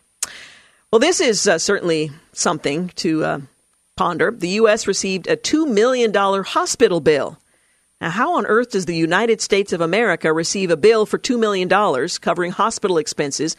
Well, 0.92 1.00
this 1.00 1.20
is 1.20 1.48
uh, 1.48 1.60
certainly 1.60 2.12
something 2.34 2.90
to 2.96 3.24
uh, 3.24 3.40
ponder. 3.96 4.32
The 4.32 4.50
U.S. 4.50 4.88
received 4.88 5.28
a 5.28 5.38
$2 5.38 5.72
million 5.72 6.14
hospital 6.14 7.00
bill 7.00 7.38
now, 8.04 8.10
how 8.10 8.36
on 8.36 8.46
earth 8.48 8.72
does 8.72 8.86
the 8.86 8.94
United 8.94 9.40
States 9.40 9.72
of 9.72 9.80
America 9.80 10.34
receive 10.34 10.70
a 10.70 10.76
bill 10.76 11.06
for 11.06 11.18
$2 11.18 11.40
million 11.40 11.70
covering 12.20 12.52
hospital 12.52 12.98
expenses? 12.98 13.56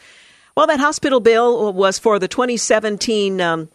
Well, 0.55 0.67
that 0.67 0.79
hospital 0.79 1.19
bill 1.19 1.73
was 1.73 1.97
for 1.97 2.19
the 2.19 2.27
2017 2.27 3.41
um, 3.41 3.69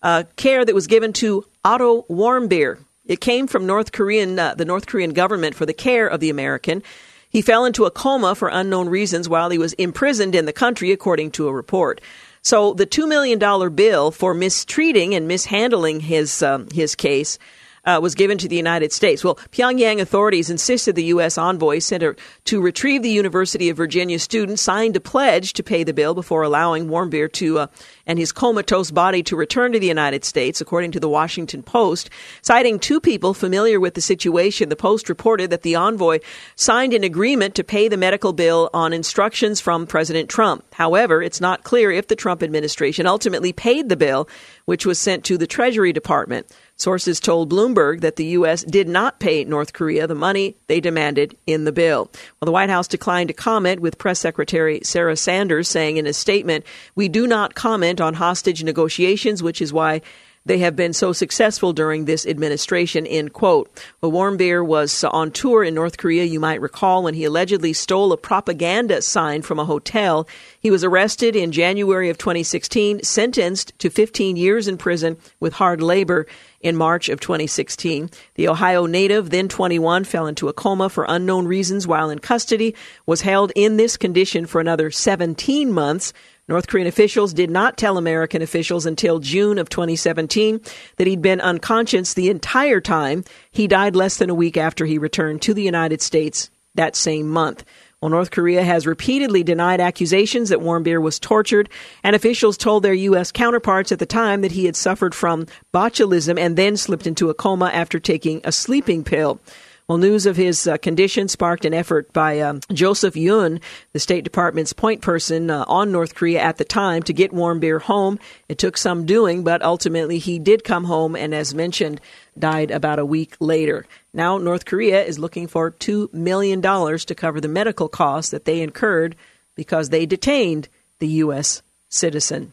uh, 0.00 0.22
care 0.36 0.64
that 0.64 0.74
was 0.74 0.86
given 0.86 1.12
to 1.12 1.44
Otto 1.66 2.06
Warmbier. 2.08 2.78
It 3.04 3.20
came 3.20 3.46
from 3.46 3.66
North 3.66 3.92
Korean, 3.92 4.38
uh, 4.38 4.54
the 4.54 4.64
North 4.64 4.86
Korean 4.86 5.12
government 5.12 5.54
for 5.54 5.66
the 5.66 5.74
care 5.74 6.06
of 6.06 6.20
the 6.20 6.30
American. 6.30 6.82
He 7.28 7.42
fell 7.42 7.66
into 7.66 7.84
a 7.84 7.90
coma 7.90 8.34
for 8.34 8.48
unknown 8.48 8.88
reasons 8.88 9.28
while 9.28 9.50
he 9.50 9.58
was 9.58 9.74
imprisoned 9.74 10.34
in 10.34 10.46
the 10.46 10.52
country, 10.54 10.92
according 10.92 11.32
to 11.32 11.46
a 11.46 11.52
report. 11.52 12.00
So 12.40 12.72
the 12.72 12.86
$2 12.86 13.06
million 13.06 13.74
bill 13.74 14.10
for 14.12 14.32
mistreating 14.32 15.14
and 15.14 15.28
mishandling 15.28 16.00
his, 16.00 16.42
um, 16.42 16.68
his 16.72 16.94
case 16.94 17.38
uh, 17.86 18.00
was 18.02 18.14
given 18.14 18.36
to 18.38 18.48
the 18.48 18.56
United 18.56 18.92
States. 18.92 19.24
Well, 19.24 19.36
Pyongyang 19.52 20.00
authorities 20.00 20.50
insisted 20.50 20.96
the 20.96 21.04
U.S. 21.04 21.38
envoy 21.38 21.78
sent 21.78 22.02
her 22.02 22.16
to 22.44 22.60
retrieve 22.60 23.02
the 23.02 23.10
University 23.10 23.68
of 23.68 23.76
Virginia 23.76 24.18
student 24.18 24.58
signed 24.58 24.96
a 24.96 25.00
pledge 25.00 25.52
to 25.54 25.62
pay 25.62 25.84
the 25.84 25.94
bill 25.94 26.14
before 26.14 26.42
allowing 26.42 26.88
Warmbier 26.88 27.32
to 27.32 27.60
uh, 27.60 27.66
and 28.06 28.18
his 28.18 28.32
comatose 28.32 28.90
body 28.90 29.22
to 29.24 29.36
return 29.36 29.72
to 29.72 29.80
the 29.80 29.86
United 29.86 30.24
States, 30.24 30.60
according 30.60 30.92
to 30.92 31.00
the 31.00 31.08
Washington 31.08 31.62
Post. 31.62 32.10
Citing 32.42 32.78
two 32.78 33.00
people 33.00 33.34
familiar 33.34 33.80
with 33.80 33.94
the 33.94 34.00
situation, 34.00 34.68
the 34.68 34.76
Post 34.76 35.08
reported 35.08 35.50
that 35.50 35.62
the 35.62 35.74
envoy 35.74 36.18
signed 36.54 36.92
an 36.92 37.04
agreement 37.04 37.54
to 37.54 37.64
pay 37.64 37.88
the 37.88 37.96
medical 37.96 38.32
bill 38.32 38.70
on 38.72 38.92
instructions 38.92 39.60
from 39.60 39.86
President 39.86 40.28
Trump. 40.28 40.64
However, 40.74 41.22
it's 41.22 41.40
not 41.40 41.64
clear 41.64 41.90
if 41.90 42.08
the 42.08 42.16
Trump 42.16 42.42
administration 42.42 43.06
ultimately 43.06 43.52
paid 43.52 43.88
the 43.88 43.96
bill, 43.96 44.28
which 44.66 44.84
was 44.84 44.98
sent 44.98 45.24
to 45.24 45.38
the 45.38 45.46
Treasury 45.46 45.92
Department. 45.92 46.46
Sources 46.76 47.18
told 47.18 47.50
Bloomberg 47.50 48.00
that 48.02 48.16
the 48.16 48.26
U.S. 48.26 48.62
did 48.62 48.86
not 48.86 49.18
pay 49.18 49.44
North 49.44 49.72
Korea 49.72 50.06
the 50.06 50.14
money 50.14 50.56
they 50.66 50.80
demanded 50.80 51.36
in 51.46 51.64
the 51.64 51.72
bill. 51.72 52.10
Well, 52.38 52.46
the 52.46 52.52
White 52.52 52.68
House 52.68 52.86
declined 52.86 53.28
to 53.28 53.34
comment, 53.34 53.80
with 53.80 53.96
Press 53.96 54.18
Secretary 54.18 54.80
Sarah 54.82 55.16
Sanders 55.16 55.68
saying 55.68 55.96
in 55.96 56.06
a 56.06 56.12
statement, 56.12 56.66
We 56.94 57.08
do 57.08 57.26
not 57.26 57.54
comment 57.54 58.00
on 58.00 58.14
hostage 58.14 58.62
negotiations, 58.62 59.42
which 59.42 59.62
is 59.62 59.72
why 59.72 60.02
they 60.46 60.58
have 60.58 60.76
been 60.76 60.92
so 60.92 61.12
successful 61.12 61.72
during 61.72 62.04
this 62.04 62.24
administration, 62.24 63.06
end 63.06 63.32
quote. 63.32 63.68
Well, 64.00 64.12
Warmbier 64.12 64.64
was 64.64 65.04
on 65.04 65.32
tour 65.32 65.64
in 65.64 65.74
North 65.74 65.98
Korea, 65.98 66.24
you 66.24 66.40
might 66.40 66.60
recall, 66.60 67.02
when 67.02 67.14
he 67.14 67.24
allegedly 67.24 67.72
stole 67.72 68.12
a 68.12 68.16
propaganda 68.16 69.02
sign 69.02 69.42
from 69.42 69.58
a 69.58 69.64
hotel. 69.64 70.26
He 70.60 70.70
was 70.70 70.84
arrested 70.84 71.36
in 71.36 71.52
January 71.52 72.08
of 72.10 72.16
2016, 72.16 73.02
sentenced 73.02 73.76
to 73.80 73.90
15 73.90 74.36
years 74.36 74.68
in 74.68 74.78
prison 74.78 75.16
with 75.40 75.54
hard 75.54 75.82
labor 75.82 76.26
in 76.60 76.76
March 76.76 77.08
of 77.08 77.20
2016. 77.20 78.08
The 78.34 78.48
Ohio 78.48 78.86
native, 78.86 79.30
then 79.30 79.48
21, 79.48 80.04
fell 80.04 80.26
into 80.26 80.48
a 80.48 80.52
coma 80.52 80.88
for 80.88 81.06
unknown 81.08 81.46
reasons 81.46 81.86
while 81.86 82.08
in 82.08 82.20
custody, 82.20 82.74
was 83.04 83.22
held 83.22 83.52
in 83.56 83.76
this 83.76 83.96
condition 83.96 84.46
for 84.46 84.60
another 84.60 84.90
17 84.90 85.72
months 85.72 86.12
North 86.48 86.68
Korean 86.68 86.86
officials 86.86 87.34
did 87.34 87.50
not 87.50 87.76
tell 87.76 87.98
American 87.98 88.40
officials 88.40 88.86
until 88.86 89.18
June 89.18 89.58
of 89.58 89.68
2017 89.68 90.60
that 90.96 91.06
he'd 91.08 91.20
been 91.20 91.40
unconscious 91.40 92.14
the 92.14 92.30
entire 92.30 92.80
time. 92.80 93.24
He 93.50 93.66
died 93.66 93.96
less 93.96 94.18
than 94.18 94.30
a 94.30 94.34
week 94.34 94.56
after 94.56 94.86
he 94.86 94.96
returned 94.96 95.42
to 95.42 95.54
the 95.54 95.64
United 95.64 96.00
States 96.00 96.48
that 96.76 96.94
same 96.94 97.28
month. 97.28 97.64
Well, 98.00 98.10
North 98.10 98.30
Korea 98.30 98.62
has 98.62 98.86
repeatedly 98.86 99.42
denied 99.42 99.80
accusations 99.80 100.50
that 100.50 100.60
Warmbier 100.60 101.02
was 101.02 101.18
tortured, 101.18 101.68
and 102.04 102.14
officials 102.14 102.56
told 102.56 102.82
their 102.82 102.94
U.S. 102.94 103.32
counterparts 103.32 103.90
at 103.90 103.98
the 103.98 104.06
time 104.06 104.42
that 104.42 104.52
he 104.52 104.66
had 104.66 104.76
suffered 104.76 105.14
from 105.14 105.46
botulism 105.74 106.38
and 106.38 106.56
then 106.56 106.76
slipped 106.76 107.08
into 107.08 107.30
a 107.30 107.34
coma 107.34 107.66
after 107.66 107.98
taking 107.98 108.40
a 108.44 108.52
sleeping 108.52 109.02
pill. 109.02 109.40
Well, 109.88 109.98
news 109.98 110.26
of 110.26 110.36
his 110.36 110.66
uh, 110.66 110.78
condition 110.78 111.28
sparked 111.28 111.64
an 111.64 111.72
effort 111.72 112.12
by 112.12 112.40
um, 112.40 112.58
Joseph 112.72 113.14
Yun, 113.14 113.60
the 113.92 114.00
State 114.00 114.24
Department's 114.24 114.72
point 114.72 115.00
person 115.00 115.48
uh, 115.48 115.64
on 115.68 115.92
North 115.92 116.16
Korea 116.16 116.40
at 116.40 116.56
the 116.56 116.64
time, 116.64 117.04
to 117.04 117.12
get 117.12 117.30
Warmbier 117.30 117.80
home. 117.80 118.18
It 118.48 118.58
took 118.58 118.76
some 118.76 119.06
doing, 119.06 119.44
but 119.44 119.62
ultimately 119.62 120.18
he 120.18 120.40
did 120.40 120.64
come 120.64 120.82
home 120.82 121.14
and, 121.14 121.32
as 121.32 121.54
mentioned, 121.54 122.00
died 122.36 122.72
about 122.72 122.98
a 122.98 123.06
week 123.06 123.36
later. 123.38 123.86
Now, 124.12 124.38
North 124.38 124.64
Korea 124.64 125.04
is 125.04 125.20
looking 125.20 125.46
for 125.46 125.70
$2 125.70 126.12
million 126.12 126.60
to 126.60 127.14
cover 127.14 127.40
the 127.40 127.46
medical 127.46 127.88
costs 127.88 128.32
that 128.32 128.44
they 128.44 128.62
incurred 128.62 129.14
because 129.54 129.90
they 129.90 130.04
detained 130.04 130.68
the 130.98 131.08
U.S. 131.22 131.62
citizen. 131.90 132.50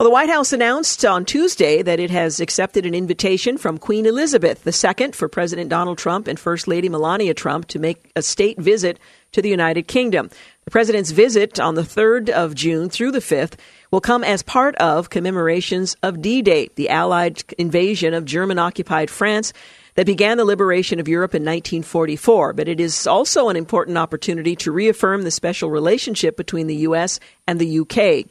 Well, 0.00 0.08
the 0.08 0.14
White 0.14 0.30
House 0.30 0.54
announced 0.54 1.04
on 1.04 1.26
Tuesday 1.26 1.82
that 1.82 2.00
it 2.00 2.10
has 2.10 2.40
accepted 2.40 2.86
an 2.86 2.94
invitation 2.94 3.58
from 3.58 3.76
Queen 3.76 4.06
Elizabeth 4.06 4.66
II 4.66 5.12
for 5.12 5.28
President 5.28 5.68
Donald 5.68 5.98
Trump 5.98 6.26
and 6.26 6.40
First 6.40 6.66
Lady 6.66 6.88
Melania 6.88 7.34
Trump 7.34 7.68
to 7.68 7.78
make 7.78 8.10
a 8.16 8.22
state 8.22 8.58
visit 8.58 8.98
to 9.32 9.42
the 9.42 9.50
United 9.50 9.88
Kingdom. 9.88 10.30
The 10.64 10.70
president's 10.70 11.10
visit 11.10 11.60
on 11.60 11.74
the 11.74 11.82
3rd 11.82 12.30
of 12.30 12.54
June 12.54 12.88
through 12.88 13.10
the 13.10 13.18
5th 13.18 13.58
will 13.90 14.00
come 14.00 14.24
as 14.24 14.42
part 14.42 14.74
of 14.76 15.10
commemorations 15.10 15.96
of 16.02 16.22
D 16.22 16.40
Day, 16.40 16.70
the 16.76 16.88
Allied 16.88 17.44
invasion 17.58 18.14
of 18.14 18.24
German 18.24 18.58
occupied 18.58 19.10
France 19.10 19.52
that 19.96 20.06
began 20.06 20.38
the 20.38 20.46
liberation 20.46 20.98
of 20.98 21.08
Europe 21.08 21.34
in 21.34 21.42
1944. 21.42 22.54
But 22.54 22.68
it 22.68 22.80
is 22.80 23.06
also 23.06 23.50
an 23.50 23.56
important 23.56 23.98
opportunity 23.98 24.56
to 24.56 24.72
reaffirm 24.72 25.24
the 25.24 25.30
special 25.30 25.68
relationship 25.68 26.38
between 26.38 26.68
the 26.68 26.76
U.S. 26.76 27.20
and 27.46 27.60
the 27.60 27.80
UK. 27.80 28.24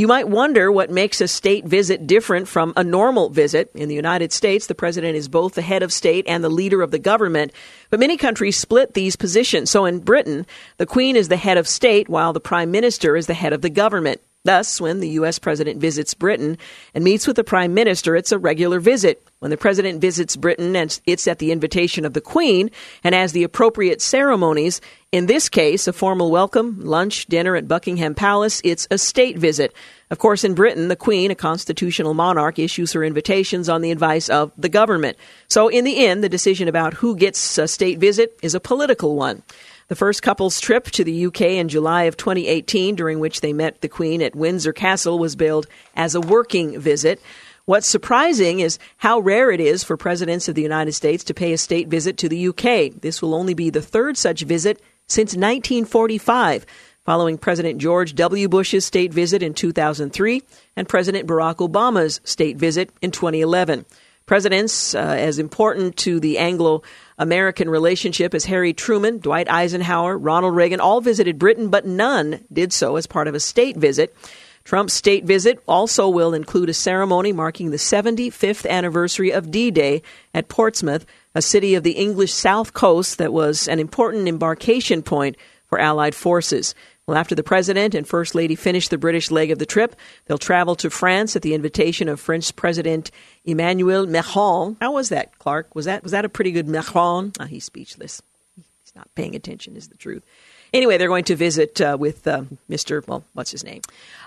You 0.00 0.08
might 0.08 0.30
wonder 0.30 0.72
what 0.72 0.88
makes 0.88 1.20
a 1.20 1.28
state 1.28 1.66
visit 1.66 2.06
different 2.06 2.48
from 2.48 2.72
a 2.74 2.82
normal 2.82 3.28
visit. 3.28 3.70
In 3.74 3.90
the 3.90 3.94
United 3.94 4.32
States, 4.32 4.66
the 4.66 4.74
president 4.74 5.14
is 5.14 5.28
both 5.28 5.52
the 5.52 5.60
head 5.60 5.82
of 5.82 5.92
state 5.92 6.24
and 6.26 6.42
the 6.42 6.48
leader 6.48 6.80
of 6.80 6.90
the 6.90 6.98
government, 6.98 7.52
but 7.90 8.00
many 8.00 8.16
countries 8.16 8.56
split 8.56 8.94
these 8.94 9.14
positions. 9.14 9.70
So 9.70 9.84
in 9.84 9.98
Britain, 9.98 10.46
the 10.78 10.86
queen 10.86 11.16
is 11.16 11.28
the 11.28 11.36
head 11.36 11.58
of 11.58 11.68
state 11.68 12.08
while 12.08 12.32
the 12.32 12.40
prime 12.40 12.70
minister 12.70 13.14
is 13.14 13.26
the 13.26 13.34
head 13.34 13.52
of 13.52 13.60
the 13.60 13.68
government. 13.68 14.22
Thus, 14.42 14.80
when 14.80 15.00
the 15.00 15.08
U.S. 15.10 15.38
president 15.38 15.82
visits 15.82 16.14
Britain 16.14 16.56
and 16.94 17.04
meets 17.04 17.26
with 17.26 17.36
the 17.36 17.44
prime 17.44 17.74
minister, 17.74 18.16
it's 18.16 18.32
a 18.32 18.38
regular 18.38 18.80
visit. 18.80 19.22
When 19.40 19.50
the 19.50 19.58
president 19.58 20.00
visits 20.00 20.34
Britain 20.34 20.74
and 20.76 20.98
it's 21.04 21.28
at 21.28 21.40
the 21.40 21.52
invitation 21.52 22.06
of 22.06 22.14
the 22.14 22.22
Queen 22.22 22.70
and 23.04 23.14
has 23.14 23.32
the 23.32 23.42
appropriate 23.42 24.00
ceremonies, 24.00 24.80
in 25.12 25.26
this 25.26 25.50
case, 25.50 25.86
a 25.86 25.92
formal 25.92 26.30
welcome, 26.30 26.80
lunch, 26.80 27.26
dinner 27.26 27.54
at 27.54 27.68
Buckingham 27.68 28.14
Palace, 28.14 28.62
it's 28.64 28.88
a 28.90 28.96
state 28.96 29.36
visit. 29.36 29.74
Of 30.10 30.18
course, 30.18 30.42
in 30.42 30.54
Britain, 30.54 30.88
the 30.88 30.96
Queen, 30.96 31.30
a 31.30 31.34
constitutional 31.34 32.14
monarch, 32.14 32.58
issues 32.58 32.92
her 32.94 33.04
invitations 33.04 33.68
on 33.68 33.82
the 33.82 33.90
advice 33.90 34.30
of 34.30 34.52
the 34.56 34.70
government. 34.70 35.18
So, 35.48 35.68
in 35.68 35.84
the 35.84 36.06
end, 36.06 36.24
the 36.24 36.28
decision 36.30 36.66
about 36.66 36.94
who 36.94 37.14
gets 37.14 37.58
a 37.58 37.68
state 37.68 37.98
visit 37.98 38.38
is 38.42 38.54
a 38.54 38.60
political 38.60 39.16
one. 39.16 39.42
The 39.90 39.96
first 39.96 40.22
couple's 40.22 40.60
trip 40.60 40.84
to 40.92 41.02
the 41.02 41.26
UK 41.26 41.40
in 41.40 41.68
July 41.68 42.04
of 42.04 42.16
2018, 42.16 42.94
during 42.94 43.18
which 43.18 43.40
they 43.40 43.52
met 43.52 43.80
the 43.80 43.88
Queen 43.88 44.22
at 44.22 44.36
Windsor 44.36 44.72
Castle, 44.72 45.18
was 45.18 45.34
billed 45.34 45.66
as 45.96 46.14
a 46.14 46.20
working 46.20 46.78
visit. 46.78 47.20
What's 47.64 47.88
surprising 47.88 48.60
is 48.60 48.78
how 48.98 49.18
rare 49.18 49.50
it 49.50 49.58
is 49.58 49.82
for 49.82 49.96
presidents 49.96 50.48
of 50.48 50.54
the 50.54 50.62
United 50.62 50.92
States 50.92 51.24
to 51.24 51.34
pay 51.34 51.52
a 51.52 51.58
state 51.58 51.88
visit 51.88 52.18
to 52.18 52.28
the 52.28 52.50
UK. 52.50 53.00
This 53.00 53.20
will 53.20 53.34
only 53.34 53.52
be 53.52 53.68
the 53.68 53.82
third 53.82 54.16
such 54.16 54.42
visit 54.42 54.80
since 55.08 55.30
1945, 55.34 56.66
following 57.04 57.36
President 57.36 57.80
George 57.80 58.14
W. 58.14 58.48
Bush's 58.48 58.84
state 58.84 59.12
visit 59.12 59.42
in 59.42 59.54
2003 59.54 60.40
and 60.76 60.88
President 60.88 61.26
Barack 61.26 61.56
Obama's 61.56 62.20
state 62.22 62.58
visit 62.58 62.90
in 63.02 63.10
2011. 63.10 63.84
Presidents 64.30 64.94
uh, 64.94 64.98
as 64.98 65.40
important 65.40 65.96
to 65.96 66.20
the 66.20 66.38
Anglo 66.38 66.82
American 67.20 67.68
relationship 67.68 68.34
as 68.34 68.46
Harry 68.46 68.72
Truman, 68.72 69.18
Dwight 69.18 69.48
Eisenhower, 69.48 70.16
Ronald 70.16 70.56
Reagan 70.56 70.80
all 70.80 71.02
visited 71.02 71.38
Britain, 71.38 71.68
but 71.68 71.84
none 71.84 72.42
did 72.50 72.72
so 72.72 72.96
as 72.96 73.06
part 73.06 73.28
of 73.28 73.34
a 73.34 73.40
state 73.40 73.76
visit. 73.76 74.16
Trump's 74.64 74.94
state 74.94 75.24
visit 75.24 75.62
also 75.68 76.08
will 76.08 76.32
include 76.32 76.70
a 76.70 76.74
ceremony 76.74 77.32
marking 77.32 77.70
the 77.70 77.76
75th 77.76 78.66
anniversary 78.68 79.30
of 79.30 79.50
D 79.50 79.70
Day 79.70 80.02
at 80.32 80.48
Portsmouth, 80.48 81.04
a 81.34 81.42
city 81.42 81.74
of 81.74 81.82
the 81.82 81.92
English 81.92 82.32
South 82.32 82.72
Coast 82.72 83.18
that 83.18 83.34
was 83.34 83.68
an 83.68 83.80
important 83.80 84.26
embarkation 84.26 85.02
point 85.02 85.36
for 85.66 85.78
Allied 85.78 86.14
forces. 86.14 86.74
Well, 87.06 87.18
after 87.18 87.34
the 87.34 87.42
President 87.42 87.94
and 87.94 88.06
First 88.06 88.34
Lady 88.34 88.54
finish 88.54 88.88
the 88.88 88.96
British 88.96 89.30
leg 89.30 89.50
of 89.50 89.58
the 89.58 89.66
trip, 89.66 89.96
they'll 90.24 90.38
travel 90.38 90.76
to 90.76 90.90
France 90.90 91.36
at 91.36 91.42
the 91.42 91.54
invitation 91.54 92.08
of 92.08 92.20
French 92.20 92.54
President 92.54 93.10
Emmanuel 93.44 94.06
Macron. 94.06 94.76
How 94.80 94.92
was 94.92 95.08
that, 95.08 95.38
Clark? 95.38 95.74
Was 95.74 95.86
that 95.86 96.02
was 96.02 96.12
that 96.12 96.24
a 96.24 96.28
pretty 96.28 96.52
good 96.52 96.68
Macron? 96.68 97.32
Oh, 97.40 97.44
he's 97.44 97.64
speechless. 97.64 98.22
He's 98.56 98.94
not 98.94 99.08
paying 99.14 99.34
attention, 99.34 99.76
is 99.76 99.88
the 99.88 99.96
truth. 99.96 100.24
Anyway, 100.72 100.98
they're 100.98 101.08
going 101.08 101.24
to 101.24 101.34
visit 101.34 101.80
uh, 101.80 101.96
with 101.98 102.26
uh, 102.26 102.42
Mr. 102.68 103.06
Well, 103.06 103.24
what's 103.32 103.50
his 103.50 103.64
name? 103.64 103.80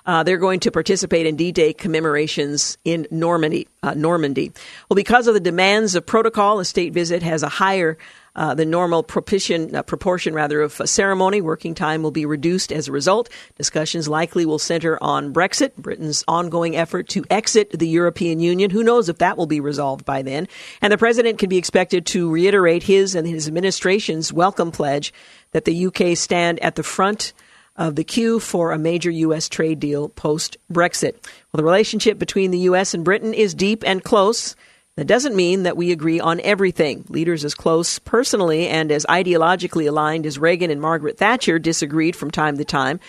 Uh, 0.06 0.24
they're 0.24 0.38
going 0.38 0.60
to 0.62 0.72
participate 0.72 1.26
in 1.26 1.38
D-Day 1.38 1.74
commemorations 1.74 2.78
in 2.84 3.08
Normandy. 3.12 3.68
Uh, 3.82 3.94
Normandy. 3.94 4.52
Well, 4.90 4.96
because 4.96 5.28
of 5.28 5.36
the 5.36 5.40
demands 5.40 5.96
of 5.96 6.06
protocol, 6.06 6.60
a 6.60 6.66
state 6.66 6.92
visit 6.92 7.24
has 7.24 7.44
a 7.44 7.50
higher 7.50 7.98
uh, 8.36 8.54
the 8.54 8.66
normal 8.66 9.04
proportion, 9.04 9.76
uh, 9.76 9.84
proportion 9.84 10.34
rather 10.34 10.62
of 10.62 10.74
ceremony. 10.86 11.42
Working 11.42 11.76
time 11.76 12.04
will 12.04 12.12
be 12.12 12.26
reduced 12.26 12.72
as 12.72 12.88
a 12.88 12.92
result. 12.92 13.30
Discussions 13.58 14.08
likely 14.08 14.46
will 14.46 14.60
center 14.60 14.98
on 15.02 15.34
Brexit, 15.34 15.76
Britain's 15.76 16.24
ongoing 16.28 16.76
effort 16.76 17.10
to 17.10 17.24
exit 17.30 17.72
the 17.72 17.88
European 17.88 18.40
Union. 18.40 18.70
Who 18.72 18.84
knows 18.84 19.10
if 19.10 19.20
that 19.20 19.38
will 19.38 19.46
be 19.46 19.60
resolved 19.60 20.06
by 20.06 20.22
then? 20.22 20.48
And 20.82 20.92
the 20.92 20.98
president 20.98 21.40
can 21.40 21.50
be 21.50 21.58
expected 21.58 22.06
to 22.08 22.32
reiterate 22.32 22.84
his 22.84 23.16
and 23.16 23.28
his 23.28 23.48
administration's 23.48 24.34
welcome 24.34 24.72
pledge 24.72 25.14
that 25.52 25.66
the 25.66 25.86
UK 25.88 26.18
stand 26.18 26.60
at 26.60 26.76
the 26.76 26.84
front 26.84 27.34
of 27.76 27.96
the 27.96 28.04
queue 28.04 28.40
for 28.40 28.72
a 28.72 28.78
major 28.78 29.10
U.S. 29.10 29.50
trade 29.50 29.80
deal 29.80 30.10
post 30.10 30.58
Brexit. 30.72 31.14
Well, 31.14 31.58
the 31.58 31.64
relationship 31.64 32.20
between 32.20 32.52
the 32.52 32.60
U.S. 32.60 32.94
and 32.94 33.04
Britain 33.04 33.34
is 33.34 33.54
deep 33.54 33.84
and 33.86 34.04
close. 34.04 34.56
That 34.96 35.08
doesn't 35.08 35.36
mean 35.36 35.64
that 35.64 35.76
we 35.76 35.92
agree 35.92 36.20
on 36.20 36.40
everything. 36.42 37.04
Leaders 37.10 37.44
as 37.44 37.56
close 37.56 37.98
personally 37.98 38.68
and 38.68 38.92
as 38.92 39.08
ideologically 39.08 39.88
aligned 39.88 40.28
as 40.28 40.38
Reagan 40.38 40.70
and 40.70 40.80
Margaret 40.80 41.18
Thatcher 41.18 41.58
disagreed 41.58 42.16
from 42.16 42.30
time 42.30 42.60
to 42.60 42.66
time. 42.66 43.00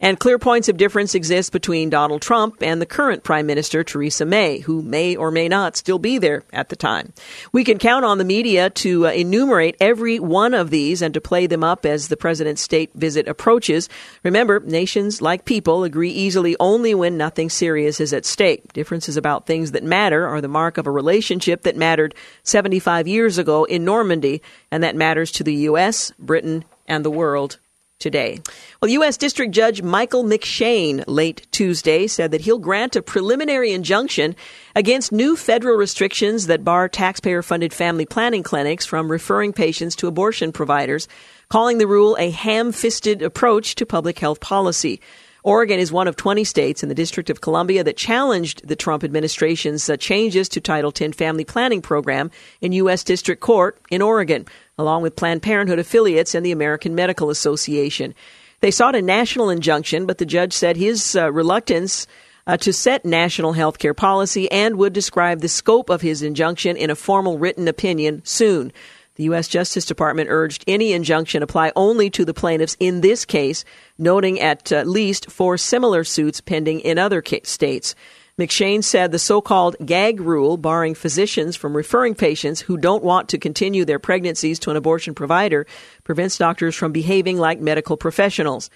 And 0.00 0.18
clear 0.18 0.38
points 0.38 0.68
of 0.68 0.76
difference 0.76 1.14
exist 1.14 1.52
between 1.52 1.88
Donald 1.88 2.20
Trump 2.20 2.62
and 2.62 2.80
the 2.80 2.86
current 2.86 3.22
Prime 3.22 3.46
Minister, 3.46 3.84
Theresa 3.84 4.24
May, 4.24 4.58
who 4.58 4.82
may 4.82 5.14
or 5.14 5.30
may 5.30 5.48
not 5.48 5.76
still 5.76 5.98
be 5.98 6.18
there 6.18 6.42
at 6.52 6.68
the 6.68 6.76
time. 6.76 7.12
We 7.52 7.64
can 7.64 7.78
count 7.78 8.04
on 8.04 8.18
the 8.18 8.24
media 8.24 8.70
to 8.70 9.06
uh, 9.06 9.10
enumerate 9.12 9.76
every 9.80 10.18
one 10.18 10.52
of 10.52 10.70
these 10.70 11.00
and 11.00 11.14
to 11.14 11.20
play 11.20 11.46
them 11.46 11.62
up 11.62 11.86
as 11.86 12.08
the 12.08 12.16
President's 12.16 12.62
state 12.62 12.90
visit 12.94 13.28
approaches. 13.28 13.88
Remember, 14.24 14.60
nations, 14.60 15.22
like 15.22 15.44
people, 15.44 15.84
agree 15.84 16.10
easily 16.10 16.56
only 16.58 16.94
when 16.94 17.16
nothing 17.16 17.48
serious 17.48 18.00
is 18.00 18.12
at 18.12 18.26
stake. 18.26 18.72
Differences 18.72 19.16
about 19.16 19.46
things 19.46 19.72
that 19.72 19.84
matter 19.84 20.26
are 20.26 20.40
the 20.40 20.48
mark 20.48 20.76
of 20.76 20.86
a 20.86 20.90
relationship 20.90 21.62
that 21.62 21.76
mattered 21.76 22.14
75 22.42 23.06
years 23.06 23.38
ago 23.38 23.64
in 23.64 23.84
Normandy, 23.84 24.42
and 24.70 24.82
that 24.82 24.96
matters 24.96 25.30
to 25.32 25.44
the 25.44 25.54
U.S., 25.54 26.12
Britain, 26.18 26.64
and 26.86 27.04
the 27.04 27.10
world 27.10 27.58
today. 27.98 28.40
Well, 28.80 28.90
U.S. 28.90 29.16
District 29.16 29.52
Judge 29.52 29.82
Michael 29.82 30.24
McShane 30.24 31.04
late 31.06 31.46
Tuesday 31.52 32.06
said 32.06 32.32
that 32.32 32.42
he'll 32.42 32.58
grant 32.58 32.96
a 32.96 33.02
preliminary 33.02 33.72
injunction 33.72 34.36
against 34.74 35.12
new 35.12 35.36
federal 35.36 35.76
restrictions 35.76 36.46
that 36.46 36.64
bar 36.64 36.88
taxpayer 36.88 37.42
funded 37.42 37.72
family 37.72 38.06
planning 38.06 38.42
clinics 38.42 38.84
from 38.84 39.10
referring 39.10 39.52
patients 39.52 39.96
to 39.96 40.06
abortion 40.06 40.52
providers, 40.52 41.08
calling 41.48 41.78
the 41.78 41.86
rule 41.86 42.16
a 42.18 42.30
ham 42.30 42.72
fisted 42.72 43.22
approach 43.22 43.74
to 43.76 43.86
public 43.86 44.18
health 44.18 44.40
policy. 44.40 45.00
Oregon 45.44 45.78
is 45.78 45.92
one 45.92 46.08
of 46.08 46.16
20 46.16 46.42
states 46.44 46.82
in 46.82 46.88
the 46.88 46.94
District 46.94 47.28
of 47.28 47.42
Columbia 47.42 47.84
that 47.84 47.98
challenged 47.98 48.66
the 48.66 48.76
Trump 48.76 49.04
administration's 49.04 49.90
uh, 49.90 49.96
changes 49.98 50.48
to 50.48 50.60
Title 50.60 50.90
X 50.98 51.14
family 51.14 51.44
planning 51.44 51.82
program 51.82 52.30
in 52.62 52.72
U.S. 52.72 53.04
District 53.04 53.42
Court 53.42 53.78
in 53.90 54.00
Oregon 54.00 54.46
along 54.78 55.02
with 55.02 55.16
Planned 55.16 55.42
Parenthood 55.42 55.78
affiliates 55.78 56.34
and 56.34 56.44
the 56.44 56.52
American 56.52 56.94
Medical 56.94 57.30
Association. 57.30 58.14
They 58.60 58.70
sought 58.70 58.94
a 58.94 59.02
national 59.02 59.50
injunction, 59.50 60.06
but 60.06 60.18
the 60.18 60.26
judge 60.26 60.52
said 60.52 60.76
his 60.76 61.16
uh, 61.16 61.30
reluctance 61.30 62.06
uh, 62.46 62.56
to 62.58 62.72
set 62.72 63.04
national 63.04 63.52
health 63.52 63.78
care 63.78 63.94
policy 63.94 64.50
and 64.50 64.76
would 64.76 64.92
describe 64.92 65.40
the 65.40 65.48
scope 65.48 65.90
of 65.90 66.00
his 66.00 66.22
injunction 66.22 66.76
in 66.76 66.90
a 66.90 66.96
formal 66.96 67.38
written 67.38 67.68
opinion 67.68 68.22
soon. 68.24 68.72
The 69.16 69.24
U.S. 69.24 69.46
Justice 69.46 69.84
Department 69.84 70.28
urged 70.28 70.64
any 70.66 70.92
injunction 70.92 71.42
apply 71.42 71.70
only 71.76 72.10
to 72.10 72.24
the 72.24 72.34
plaintiffs 72.34 72.76
in 72.80 73.00
this 73.00 73.24
case, 73.24 73.64
noting 73.96 74.40
at 74.40 74.72
uh, 74.72 74.82
least 74.82 75.30
four 75.30 75.56
similar 75.56 76.02
suits 76.02 76.40
pending 76.40 76.80
in 76.80 76.98
other 76.98 77.22
states. 77.44 77.94
McShane 78.36 78.82
said 78.82 79.12
the 79.12 79.18
so 79.20 79.40
called 79.40 79.76
gag 79.84 80.20
rule, 80.20 80.56
barring 80.56 80.96
physicians 80.96 81.54
from 81.54 81.76
referring 81.76 82.16
patients 82.16 82.60
who 82.60 82.76
don't 82.76 83.04
want 83.04 83.28
to 83.28 83.38
continue 83.38 83.84
their 83.84 84.00
pregnancies 84.00 84.58
to 84.60 84.70
an 84.70 84.76
abortion 84.76 85.14
provider, 85.14 85.66
prevents 86.02 86.36
doctors 86.36 86.74
from 86.74 86.90
behaving 86.90 87.38
like 87.38 87.60
medical 87.60 87.96
professionals. 87.96 88.70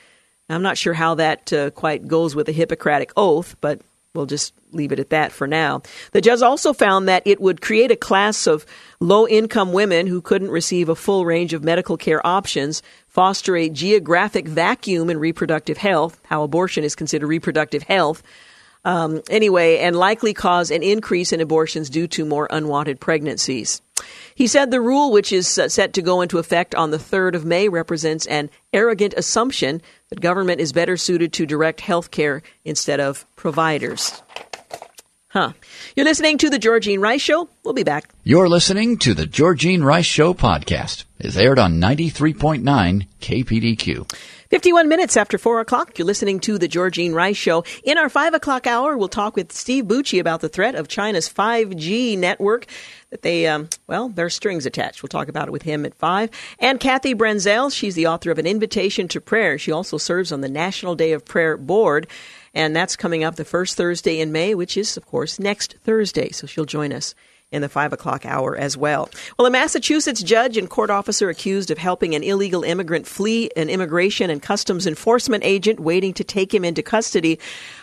I'm 0.48 0.62
not 0.62 0.78
sure 0.78 0.94
how 0.94 1.16
that 1.16 1.52
uh, 1.52 1.70
quite 1.70 2.06
goes 2.06 2.36
with 2.36 2.46
the 2.46 2.52
Hippocratic 2.52 3.12
Oath, 3.16 3.56
but 3.60 3.80
we'll 4.14 4.26
just 4.26 4.54
leave 4.70 4.92
it 4.92 5.00
at 5.00 5.10
that 5.10 5.32
for 5.32 5.48
now. 5.48 5.82
The 6.12 6.20
judge 6.20 6.40
also 6.40 6.72
found 6.72 7.08
that 7.08 7.24
it 7.26 7.40
would 7.40 7.60
create 7.60 7.90
a 7.90 7.96
class 7.96 8.46
of 8.46 8.64
low 9.00 9.26
income 9.26 9.72
women 9.72 10.06
who 10.06 10.20
couldn't 10.20 10.50
receive 10.50 10.88
a 10.88 10.94
full 10.94 11.26
range 11.26 11.52
of 11.52 11.64
medical 11.64 11.96
care 11.96 12.24
options, 12.24 12.80
foster 13.08 13.56
a 13.56 13.68
geographic 13.68 14.46
vacuum 14.46 15.10
in 15.10 15.18
reproductive 15.18 15.78
health, 15.78 16.20
how 16.26 16.44
abortion 16.44 16.84
is 16.84 16.94
considered 16.94 17.26
reproductive 17.26 17.82
health, 17.82 18.22
um, 18.88 19.20
anyway, 19.28 19.78
and 19.80 19.94
likely 19.94 20.32
cause 20.32 20.70
an 20.70 20.82
increase 20.82 21.30
in 21.30 21.42
abortions 21.42 21.90
due 21.90 22.06
to 22.08 22.24
more 22.24 22.48
unwanted 22.50 22.98
pregnancies. 22.98 23.82
He 24.34 24.46
said 24.46 24.70
the 24.70 24.80
rule, 24.80 25.12
which 25.12 25.30
is 25.30 25.58
uh, 25.58 25.68
set 25.68 25.92
to 25.92 26.02
go 26.02 26.22
into 26.22 26.38
effect 26.38 26.74
on 26.74 26.90
the 26.90 26.96
3rd 26.96 27.34
of 27.34 27.44
May, 27.44 27.68
represents 27.68 28.24
an 28.26 28.48
arrogant 28.72 29.12
assumption 29.14 29.82
that 30.08 30.22
government 30.22 30.62
is 30.62 30.72
better 30.72 30.96
suited 30.96 31.34
to 31.34 31.44
direct 31.44 31.82
health 31.82 32.10
care 32.10 32.42
instead 32.64 32.98
of 32.98 33.26
providers. 33.36 34.22
Huh. 35.28 35.52
You're 35.94 36.06
listening 36.06 36.38
to 36.38 36.48
The 36.48 36.58
Georgene 36.58 37.00
Rice 37.00 37.20
Show. 37.20 37.50
We'll 37.62 37.74
be 37.74 37.82
back. 37.82 38.08
You're 38.24 38.48
listening 38.48 38.96
to 38.98 39.12
The 39.12 39.26
Georgene 39.26 39.84
Rice 39.84 40.06
Show 40.06 40.32
podcast. 40.32 41.04
It's 41.18 41.36
aired 41.36 41.58
on 41.58 41.78
93.9 41.78 43.06
KPDQ. 43.20 44.10
51 44.50 44.88
minutes 44.88 45.18
after 45.18 45.36
4 45.36 45.60
o'clock, 45.60 45.98
you're 45.98 46.06
listening 46.06 46.40
to 46.40 46.56
The 46.56 46.68
Georgene 46.68 47.12
Rice 47.12 47.36
Show. 47.36 47.64
In 47.84 47.98
our 47.98 48.08
5 48.08 48.32
o'clock 48.32 48.66
hour, 48.66 48.96
we'll 48.96 49.08
talk 49.08 49.36
with 49.36 49.52
Steve 49.52 49.84
Bucci 49.84 50.18
about 50.18 50.40
the 50.40 50.48
threat 50.48 50.74
of 50.74 50.88
China's 50.88 51.28
5G 51.28 52.16
network 52.16 52.64
that 53.10 53.20
they, 53.20 53.46
um, 53.46 53.68
well, 53.86 54.08
there 54.08 54.24
are 54.24 54.30
strings 54.30 54.64
attached. 54.64 55.02
We'll 55.02 55.08
talk 55.08 55.28
about 55.28 55.48
it 55.48 55.52
with 55.52 55.64
him 55.64 55.84
at 55.84 55.94
5. 55.96 56.30
And 56.60 56.80
Kathy 56.80 57.14
Branzell, 57.14 57.70
she's 57.70 57.94
the 57.94 58.06
author 58.06 58.30
of 58.30 58.38
An 58.38 58.46
Invitation 58.46 59.06
to 59.08 59.20
Prayer. 59.20 59.58
She 59.58 59.70
also 59.70 59.98
serves 59.98 60.32
on 60.32 60.40
the 60.40 60.48
National 60.48 60.94
Day 60.94 61.12
of 61.12 61.26
Prayer 61.26 61.58
Board. 61.58 62.06
And 62.54 62.74
that's 62.74 62.96
coming 62.96 63.24
up 63.24 63.36
the 63.36 63.44
first 63.44 63.76
Thursday 63.76 64.18
in 64.18 64.32
May, 64.32 64.54
which 64.54 64.78
is, 64.78 64.96
of 64.96 65.04
course, 65.04 65.38
next 65.38 65.76
Thursday. 65.84 66.30
So 66.30 66.46
she'll 66.46 66.64
join 66.64 66.94
us 66.94 67.14
in 67.50 67.62
the 67.62 67.68
five 67.68 67.92
o'clock 67.94 68.26
hour 68.26 68.56
as 68.56 68.76
well. 68.76 69.08
Well, 69.38 69.46
a 69.46 69.50
Massachusetts 69.50 70.22
judge 70.22 70.58
and 70.58 70.68
court 70.68 70.90
officer 70.90 71.30
accused 71.30 71.70
of 71.70 71.78
helping 71.78 72.14
an 72.14 72.22
illegal 72.22 72.62
immigrant 72.62 73.06
flee 73.06 73.50
an 73.56 73.70
immigration 73.70 74.28
and 74.28 74.42
customs 74.42 74.86
enforcement 74.86 75.44
agent 75.44 75.80
waiting 75.80 76.12
to 76.14 76.24
take 76.24 76.52
him 76.52 76.64
into 76.64 76.82
custody 76.82 77.38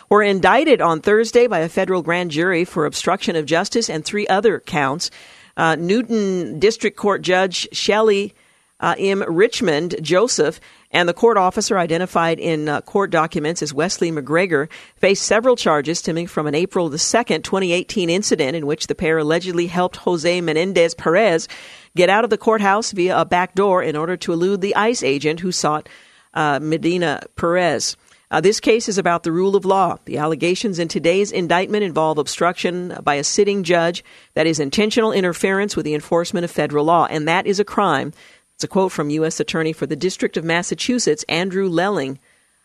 were 0.08 0.22
indicted 0.22 0.80
on 0.80 1.00
Thursday 1.00 1.48
by 1.48 1.58
a 1.58 1.68
federal 1.68 2.02
grand 2.02 2.30
jury 2.30 2.64
for 2.64 2.86
obstruction 2.86 3.34
of 3.34 3.44
justice 3.44 3.90
and 3.90 4.04
three 4.04 4.26
other 4.28 4.60
counts. 4.60 5.10
Uh, 5.56 5.74
Newton 5.74 6.60
District 6.60 6.96
Court 6.96 7.22
Judge 7.22 7.66
Shelley 7.72 8.34
uh, 8.80 8.94
M. 8.98 9.24
Richmond 9.26 9.96
Joseph 10.02 10.60
and 10.90 11.08
the 11.08 11.14
court 11.14 11.36
officer 11.36 11.78
identified 11.78 12.38
in 12.38 12.68
uh, 12.68 12.80
court 12.82 13.10
documents 13.10 13.62
as 13.62 13.74
Wesley 13.74 14.10
McGregor 14.10 14.68
faced 14.96 15.24
several 15.24 15.56
charges 15.56 15.98
stemming 15.98 16.26
from 16.26 16.46
an 16.46 16.54
April 16.54 16.88
the 16.88 16.96
2nd, 16.96 17.42
2018 17.42 18.10
incident 18.10 18.56
in 18.56 18.66
which 18.66 18.86
the 18.86 18.94
pair 18.94 19.18
allegedly 19.18 19.66
helped 19.66 19.96
Jose 19.96 20.40
Menendez 20.40 20.94
Perez 20.94 21.48
get 21.96 22.10
out 22.10 22.24
of 22.24 22.30
the 22.30 22.38
courthouse 22.38 22.92
via 22.92 23.18
a 23.18 23.24
back 23.24 23.54
door 23.54 23.82
in 23.82 23.96
order 23.96 24.16
to 24.16 24.32
elude 24.32 24.60
the 24.60 24.76
ICE 24.76 25.02
agent 25.02 25.40
who 25.40 25.52
sought 25.52 25.88
uh, 26.34 26.58
Medina 26.60 27.22
Perez. 27.36 27.96
Uh, 28.28 28.40
this 28.40 28.58
case 28.58 28.88
is 28.88 28.98
about 28.98 29.22
the 29.22 29.30
rule 29.30 29.54
of 29.54 29.64
law. 29.64 29.96
The 30.04 30.18
allegations 30.18 30.80
in 30.80 30.88
today's 30.88 31.30
indictment 31.30 31.84
involve 31.84 32.18
obstruction 32.18 32.98
by 33.02 33.14
a 33.14 33.24
sitting 33.24 33.62
judge, 33.62 34.02
that 34.34 34.48
is 34.48 34.58
intentional 34.58 35.12
interference 35.12 35.76
with 35.76 35.84
the 35.84 35.94
enforcement 35.94 36.44
of 36.44 36.50
federal 36.50 36.84
law, 36.84 37.06
and 37.08 37.28
that 37.28 37.46
is 37.46 37.60
a 37.60 37.64
crime 37.64 38.12
it's 38.56 38.64
a 38.64 38.68
quote 38.68 38.90
from 38.90 39.10
U.S. 39.10 39.38
Attorney 39.38 39.74
for 39.74 39.84
the 39.84 39.96
District 39.96 40.38
of 40.38 40.44
Massachusetts, 40.44 41.26
Andrew 41.28 41.68
Lelling, 41.68 42.18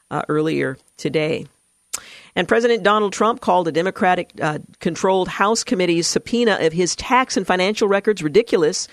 uh, 0.09 0.21
earlier 0.29 0.77
today. 0.95 1.47
And 2.33 2.47
President 2.47 2.81
Donald 2.81 3.11
Trump 3.11 3.41
called 3.41 3.67
a 3.67 3.73
Democratic 3.73 4.31
uh, 4.41 4.59
controlled 4.79 5.27
House 5.27 5.65
committee's 5.65 6.07
subpoena 6.07 6.59
of 6.61 6.71
his 6.71 6.95
tax 6.95 7.35
and 7.35 7.45
financial 7.45 7.89
records 7.89 8.23
ridiculous. 8.23 8.87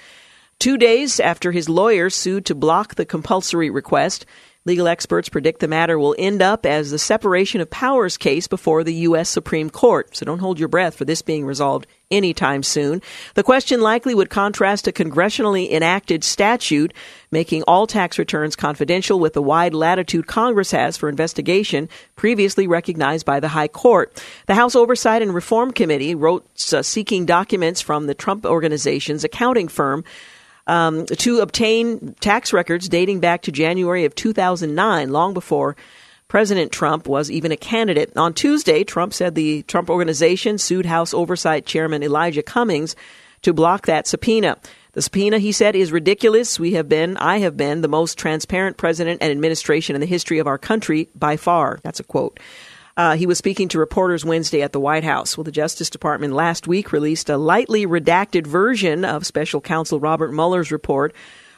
Two 0.59 0.77
days 0.77 1.21
after 1.21 1.53
his 1.53 1.69
lawyer 1.69 2.11
sued 2.11 2.45
to 2.47 2.57
block 2.57 2.97
the 2.97 3.07
compulsory 3.07 3.71
request, 3.71 4.27
Legal 4.69 4.87
experts 4.87 5.31
predict 5.31 5.61
the 5.61 5.67
matter 5.67 5.99
will 5.99 6.15
end 6.19 6.43
up 6.43 6.67
as 6.67 6.91
the 6.91 6.99
separation 6.99 7.63
of 7.63 7.71
powers 7.71 8.19
case 8.19 8.47
before 8.47 8.85
the 8.85 8.93
U.S. 8.93 9.31
Supreme 9.31 9.71
Court. 9.71 10.15
So 10.15 10.27
don't 10.27 10.41
hold 10.41 10.59
your 10.59 10.69
breath 10.69 10.95
for 10.95 11.07
this 11.07 11.23
being 11.23 11.47
resolved 11.47 11.87
anytime 12.11 12.63
soon. 12.63 13.01
The 13.33 13.43
question 13.43 13.81
likely 13.81 14.15
would 14.15 14.29
contrast 14.29 14.87
a 14.87 14.93
congressionally 14.93 15.71
enacted 15.71 16.23
statute 16.23 16.93
making 17.31 17.63
all 17.63 17.87
tax 17.87 18.19
returns 18.19 18.57
confidential 18.57 19.19
with 19.19 19.33
the 19.33 19.41
wide 19.41 19.73
latitude 19.73 20.27
Congress 20.27 20.73
has 20.73 20.99
for 20.99 21.09
investigation 21.09 21.89
previously 22.15 22.67
recognized 22.67 23.25
by 23.25 23.41
the 23.41 23.49
High 23.49 23.69
Court. 23.69 24.23
The 24.49 24.55
House 24.55 24.77
Oversight 24.77 25.23
and 25.23 25.35
Reform 25.35 25.73
Committee 25.73 26.15
wrote 26.15 26.45
uh, 26.75 26.83
seeking 26.83 27.25
documents 27.25 27.81
from 27.81 28.07
the 28.07 28.15
Trump 28.15 28.45
Organization's 28.45 29.25
accounting 29.25 29.69
firm 29.69 30.05
um, 30.69 31.07
to 31.07 31.41
obtain 31.41 32.15
tax 32.21 32.53
records 32.53 32.89
dating 32.89 33.21
back 33.21 33.43
to 33.43 33.53
January 33.53 34.05
of 34.05 34.15
2009, 34.15 35.11
long 35.11 35.35
before 35.35 35.77
President 36.29 36.71
Trump 36.71 37.09
was 37.09 37.31
even 37.31 37.53
a 37.53 37.57
candidate. 37.57 38.15
On 38.17 38.35
Tuesday, 38.35 38.85
Trump 38.85 39.15
said 39.15 39.35
the 39.35 39.63
Trump 39.63 39.89
Organization 39.89 40.59
sued 40.59 40.85
House 40.85 41.15
Oversight 41.15 41.65
Chairman 41.65 42.03
Elijah 42.03 42.43
Cummings 42.43 42.95
to 43.43 43.55
block 43.55 43.87
that 43.87 44.07
subpoena. 44.07 44.59
The 44.93 45.03
subpoena, 45.03 45.39
he 45.39 45.53
said, 45.53 45.75
is 45.75 45.91
ridiculous. 45.91 46.61
We 46.61 46.73
have 46.73 46.89
been, 46.89 47.17
I 47.17 47.39
have 47.39 47.57
been, 47.57 47.81
the 47.81 47.89
most 47.89 48.19
transparent 48.19 48.77
president 48.77 49.23
and 49.23 49.31
administration 49.31 49.95
in 49.95 50.01
the 50.01 50.07
history 50.07 50.39
of 50.39 50.47
our 50.47 50.59
country 50.59 51.09
by 51.15 51.37
far. 51.37 51.79
That's 51.83 52.01
a 52.01 52.05
quote. 52.05 52.41
Uh, 52.99 53.15
he 53.15 53.27
was 53.27 53.39
speaking 53.39 53.69
to 53.69 53.79
reporters 53.79 54.25
Wednesday 54.25 54.61
at 54.61 54.73
the 54.73 54.81
White 54.81 55.05
House. 55.05 55.39
Well, 55.39 55.45
the 55.45 55.53
Justice 55.53 55.89
Department 55.89 56.33
last 56.33 56.67
week 56.67 56.93
released 56.93 57.31
a 57.31 57.37
lightly 57.37 57.87
redacted 57.87 58.45
version 58.45 59.05
of 59.05 59.25
Special 59.25 59.61
Counsel 59.61 60.01
Robert 60.01 60.33
Mueller's 60.33 60.73
report 60.73 61.15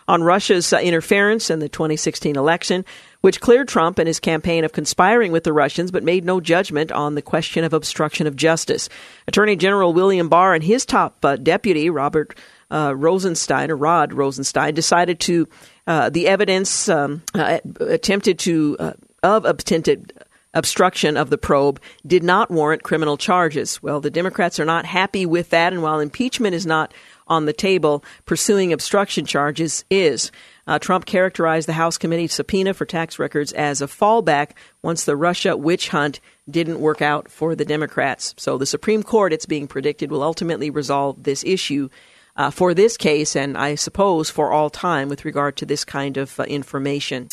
on 0.06 0.22
Russia's 0.22 0.70
uh, 0.70 0.78
interference 0.78 1.48
in 1.48 1.60
the 1.60 1.68
2016 1.70 2.36
election, 2.36 2.84
which 3.22 3.40
cleared 3.40 3.68
Trump 3.68 3.98
and 3.98 4.06
his 4.06 4.20
campaign 4.20 4.64
of 4.64 4.72
conspiring 4.72 5.32
with 5.32 5.44
the 5.44 5.52
Russians, 5.54 5.90
but 5.90 6.02
made 6.02 6.26
no 6.26 6.40
judgment 6.40 6.92
on 6.92 7.14
the 7.14 7.22
question 7.22 7.64
of 7.64 7.72
obstruction 7.72 8.26
of 8.26 8.36
justice. 8.36 8.90
Attorney 9.26 9.56
General 9.56 9.94
William 9.94 10.28
Barr 10.28 10.52
and 10.52 10.62
his 10.62 10.84
top 10.84 11.24
uh, 11.24 11.36
deputy, 11.36 11.88
Robert 11.88 12.36
uh, 12.70 12.92
Rosenstein, 12.94 13.70
or 13.70 13.76
Rod 13.76 14.12
Rosenstein, 14.12 14.74
decided 14.74 15.20
to 15.20 15.48
uh, 15.86 16.10
the 16.10 16.28
evidence 16.28 16.90
um, 16.90 17.22
uh, 17.34 17.60
attempted 17.80 18.38
to 18.40 18.76
uh, 18.78 18.92
of 19.22 19.46
attempted 19.46 20.12
obstruction 20.54 21.16
of 21.16 21.30
the 21.30 21.38
probe 21.38 21.80
did 22.06 22.22
not 22.22 22.50
warrant 22.50 22.82
criminal 22.82 23.16
charges. 23.16 23.82
Well, 23.82 24.00
the 24.00 24.10
Democrats 24.10 24.58
are 24.58 24.64
not 24.64 24.84
happy 24.84 25.26
with 25.26 25.50
that, 25.50 25.72
and 25.72 25.82
while 25.82 26.00
impeachment 26.00 26.54
is 26.54 26.66
not 26.66 26.92
on 27.28 27.46
the 27.46 27.52
table, 27.52 28.04
pursuing 28.26 28.72
obstruction 28.72 29.24
charges 29.24 29.84
is. 29.90 30.32
Uh, 30.66 30.78
Trump 30.78 31.06
characterized 31.06 31.68
the 31.68 31.72
House 31.72 31.96
committee 31.96 32.26
subpoena 32.26 32.74
for 32.74 32.84
tax 32.84 33.18
records 33.18 33.52
as 33.52 33.80
a 33.80 33.86
fallback 33.86 34.52
once 34.82 35.04
the 35.04 35.16
Russia 35.16 35.56
witch 35.56 35.88
hunt 35.88 36.20
didn't 36.48 36.80
work 36.80 37.00
out 37.00 37.30
for 37.30 37.54
the 37.54 37.64
Democrats. 37.64 38.34
So 38.36 38.58
the 38.58 38.66
Supreme 38.66 39.02
Court, 39.02 39.32
it's 39.32 39.46
being 39.46 39.68
predicted, 39.68 40.10
will 40.10 40.22
ultimately 40.22 40.70
resolve 40.70 41.22
this 41.22 41.44
issue. 41.44 41.88
Uh, 42.36 42.48
for 42.48 42.72
this 42.72 42.96
case, 42.96 43.34
and 43.34 43.58
I 43.58 43.74
suppose 43.74 44.30
for 44.30 44.52
all 44.52 44.70
time 44.70 45.08
with 45.08 45.24
regard 45.24 45.56
to 45.56 45.66
this 45.66 45.84
kind 45.84 46.16
of 46.16 46.38
uh, 46.38 46.44
information. 46.44 47.28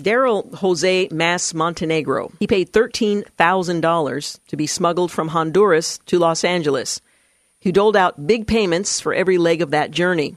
Daryl 0.00 0.54
Jose 0.56 1.08
Mas 1.10 1.54
Montenegro. 1.54 2.32
He 2.38 2.46
paid 2.46 2.72
$13,000 2.72 4.40
to 4.48 4.56
be 4.56 4.66
smuggled 4.66 5.10
from 5.12 5.28
Honduras 5.28 5.98
to 6.06 6.18
Los 6.18 6.44
Angeles. 6.44 7.00
He 7.60 7.72
doled 7.72 7.96
out 7.96 8.26
big 8.26 8.46
payments 8.46 9.00
for 9.00 9.14
every 9.14 9.38
leg 9.38 9.62
of 9.62 9.70
that 9.70 9.90
journey. 9.90 10.36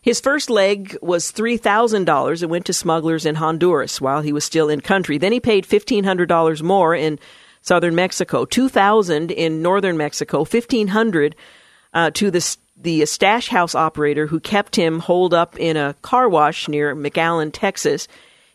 His 0.00 0.20
first 0.20 0.50
leg 0.50 0.96
was 1.02 1.32
$3,000 1.32 2.42
and 2.42 2.50
went 2.50 2.66
to 2.66 2.72
smugglers 2.72 3.26
in 3.26 3.36
Honduras 3.36 4.00
while 4.00 4.22
he 4.22 4.32
was 4.32 4.44
still 4.44 4.68
in 4.68 4.80
country. 4.80 5.18
Then 5.18 5.32
he 5.32 5.40
paid 5.40 5.66
$1,500 5.66 6.62
more 6.62 6.94
in 6.94 7.18
southern 7.62 7.94
Mexico, 7.94 8.44
2000 8.44 9.30
in 9.30 9.62
northern 9.62 9.96
Mexico, 9.96 10.38
1500 10.38 11.34
uh, 11.92 12.10
to 12.12 12.30
the 12.30 12.56
the 12.78 13.06
stash 13.06 13.48
house 13.48 13.74
operator 13.74 14.26
who 14.26 14.38
kept 14.38 14.76
him 14.76 14.98
holed 15.00 15.32
up 15.32 15.58
in 15.58 15.78
a 15.78 15.94
car 16.02 16.28
wash 16.28 16.68
near 16.68 16.94
McAllen, 16.94 17.50
Texas. 17.50 18.06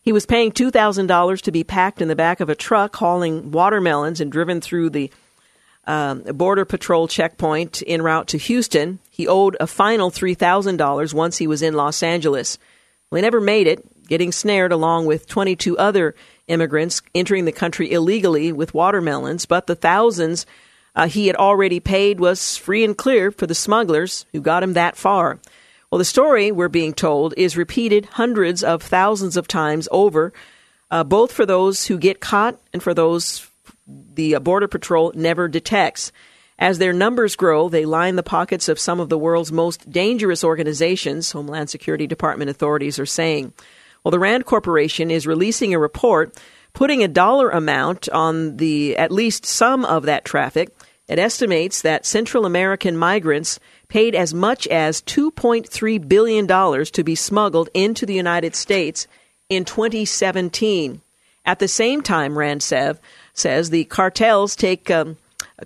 He 0.02 0.12
was 0.12 0.26
paying 0.26 0.52
$2,000 0.52 1.42
to 1.42 1.52
be 1.52 1.64
packed 1.64 2.02
in 2.02 2.08
the 2.08 2.16
back 2.16 2.40
of 2.40 2.50
a 2.50 2.56
truck 2.56 2.96
hauling 2.96 3.52
watermelons 3.52 4.20
and 4.20 4.32
driven 4.32 4.60
through 4.60 4.90
the 4.90 5.12
um, 5.86 6.24
Border 6.24 6.66
Patrol 6.66 7.08
checkpoint 7.08 7.84
en 7.86 8.02
route 8.02 8.28
to 8.30 8.38
Houston. 8.38 9.00
He 9.10 9.28
owed 9.28 9.58
a 9.60 9.68
final 9.68 10.10
$3,000 10.10 11.14
once 11.14 11.38
he 11.38 11.48
was 11.48 11.62
in 11.62 11.76
Los 11.76 12.02
Angeles. 12.02 12.58
Well, 13.10 13.18
he 13.18 13.22
never 13.22 13.42
made 13.42 13.68
it, 13.68 14.08
getting 14.08 14.32
snared 14.32 14.72
along 14.72 15.06
with 15.06 15.28
22 15.28 15.78
other 15.78 16.16
immigrants 16.48 17.02
entering 17.14 17.46
the 17.46 17.52
country 17.52 17.92
illegally 17.92 18.52
with 18.52 18.74
watermelons, 18.74 19.46
but 19.46 19.68
the 19.68 19.76
thousands 19.76 20.46
uh, 20.96 21.08
he 21.08 21.28
had 21.28 21.36
already 21.36 21.80
paid 21.80 22.20
was 22.20 22.58
free 22.58 22.84
and 22.84 22.98
clear 22.98 23.32
for 23.32 23.48
the 23.48 23.56
smugglers 23.56 24.26
who 24.32 24.42
got 24.42 24.64
him 24.64 24.74
that 24.74 24.98
far. 24.98 25.40
Well, 25.92 26.00
the 26.00 26.06
story 26.06 26.54
we're 26.54 26.70
being 26.70 26.94
told 26.94 27.34
is 27.36 27.58
repeated 27.58 28.06
hundreds 28.06 28.64
of 28.64 28.82
thousands 28.82 29.36
of 29.36 29.46
times 29.46 29.90
over, 29.92 30.32
uh, 30.90 31.04
both 31.04 31.34
for 31.34 31.46
those 31.46 31.88
who 31.88 31.98
get 31.98 32.22
caught 32.22 32.58
and 32.72 32.82
for 32.82 32.94
those 32.94 33.46
the 33.86 34.36
uh, 34.36 34.40
Border 34.40 34.70
Patrol 34.70 35.12
never 35.16 35.50
detects. 35.50 36.14
As 36.58 36.78
their 36.78 36.94
numbers 36.94 37.36
grow, 37.36 37.68
they 37.68 37.84
line 37.86 38.16
the 38.16 38.24
pockets 38.24 38.70
of 38.70 38.80
some 38.80 39.02
of 39.02 39.10
the 39.10 39.18
world's 39.18 39.52
most 39.52 39.92
dangerous 39.92 40.46
organizations, 40.46 41.34
Homeland 41.34 41.70
Security 41.70 42.08
Department 42.08 42.50
authorities 42.50 42.98
are 42.98 43.06
saying. 43.06 43.52
Well, 44.02 44.12
the 44.12 44.20
Rand 44.20 44.46
Corporation 44.46 45.12
is 45.12 45.28
releasing 45.28 45.74
a 45.74 45.80
report 45.80 46.40
putting 46.74 47.04
a 47.04 47.08
dollar 47.10 47.50
amount 47.50 48.08
on 48.10 48.56
the 48.56 48.96
at 48.96 49.12
least 49.12 49.46
some 49.46 49.84
of 49.84 50.04
that 50.04 50.24
traffic. 50.24 50.70
It 51.08 51.20
estimates 51.20 51.82
that 51.82 52.06
Central 52.06 52.46
American 52.46 52.96
migrants 52.96 53.60
paid 53.88 54.16
as 54.16 54.34
much 54.34 54.68
as 54.68 55.02
$2.3 55.02 56.08
billion 56.08 56.48
to 56.48 57.04
be 57.04 57.16
smuggled 57.16 57.70
into 57.74 58.06
the 58.06 58.14
United 58.14 58.56
States 58.56 59.08
in 59.50 59.66
2017. 59.66 61.02
At 61.46 61.60
the 61.60 61.68
same 61.68 62.02
time, 62.02 62.36
Randsev 62.36 63.00
says 63.34 63.70
the 63.70 63.86
cartels 63.86 64.56
take 64.56 64.90
um, 64.92 65.18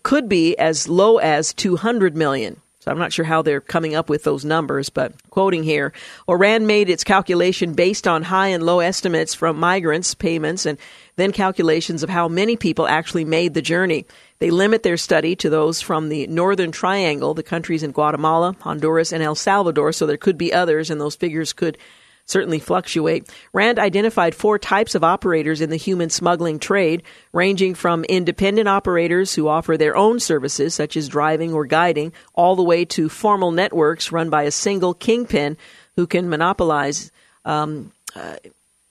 could 0.04 0.28
be 0.28 0.58
as 0.58 0.88
low 0.88 1.18
as 1.18 1.54
200 1.54 2.16
million. 2.16 2.62
So 2.80 2.92
I'm 2.92 3.00
not 3.00 3.12
sure 3.12 3.26
how 3.26 3.42
they're 3.42 3.62
coming 3.62 3.96
up 3.96 4.10
with 4.10 4.24
those 4.24 4.46
numbers, 4.46 4.90
but 4.90 5.14
quoting 5.32 5.64
here, 5.64 5.92
Oran 6.28 6.68
made 6.68 6.88
its 6.88 7.04
calculation 7.04 7.74
based 7.74 8.08
on 8.08 8.22
high 8.22 8.50
and 8.50 8.64
low 8.64 8.80
estimates 8.80 9.34
from 9.34 9.60
migrants' 9.60 10.14
payments 10.14 10.68
and 10.68 10.78
then 11.16 11.32
calculations 11.32 12.04
of 12.04 12.12
how 12.12 12.28
many 12.28 12.56
people 12.56 12.88
actually 12.88 13.26
made 13.26 13.56
the 13.56 13.62
journey. 13.62 14.06
They 14.40 14.52
limit 14.52 14.84
their 14.84 14.98
study 14.98 15.36
to 15.38 15.50
those 15.50 15.82
from 15.82 16.10
the 16.10 16.28
Northern 16.28 16.72
Triangle, 16.72 17.34
the 17.34 17.44
countries 17.44 17.84
in 17.84 17.92
Guatemala, 17.92 18.56
Honduras, 18.62 19.14
and 19.14 19.24
El 19.24 19.36
Salvador, 19.36 19.94
so 19.94 20.06
there 20.06 20.18
could 20.18 20.38
be 20.38 20.54
others, 20.54 20.90
and 20.90 21.00
those 21.00 21.16
figures 21.16 21.54
could 21.54 21.78
certainly 22.26 22.60
fluctuate. 22.60 23.30
RAND 23.54 23.80
identified 23.80 24.36
four 24.36 24.58
types 24.58 24.96
of 24.96 25.04
operators 25.04 25.62
in 25.62 25.70
the 25.70 25.76
human 25.78 26.10
smuggling 26.10 26.60
trade, 26.60 27.04
ranging 27.32 27.76
from 27.76 28.04
independent 28.06 28.68
operators 28.68 29.36
who 29.36 29.48
offer 29.48 29.78
their 29.78 29.96
own 29.96 30.20
services, 30.20 30.74
such 30.74 30.98
as 30.98 31.08
driving 31.08 31.54
or 31.54 31.66
guiding, 31.66 32.12
all 32.34 32.56
the 32.56 32.64
way 32.64 32.84
to 32.84 33.10
formal 33.10 33.52
networks 33.52 34.12
run 34.12 34.30
by 34.30 34.44
a 34.44 34.52
single 34.52 34.94
kingpin 34.94 35.56
who 35.96 36.08
can 36.08 36.28
monopolize 36.28 37.12
um, 37.46 37.92
uh, 38.16 38.36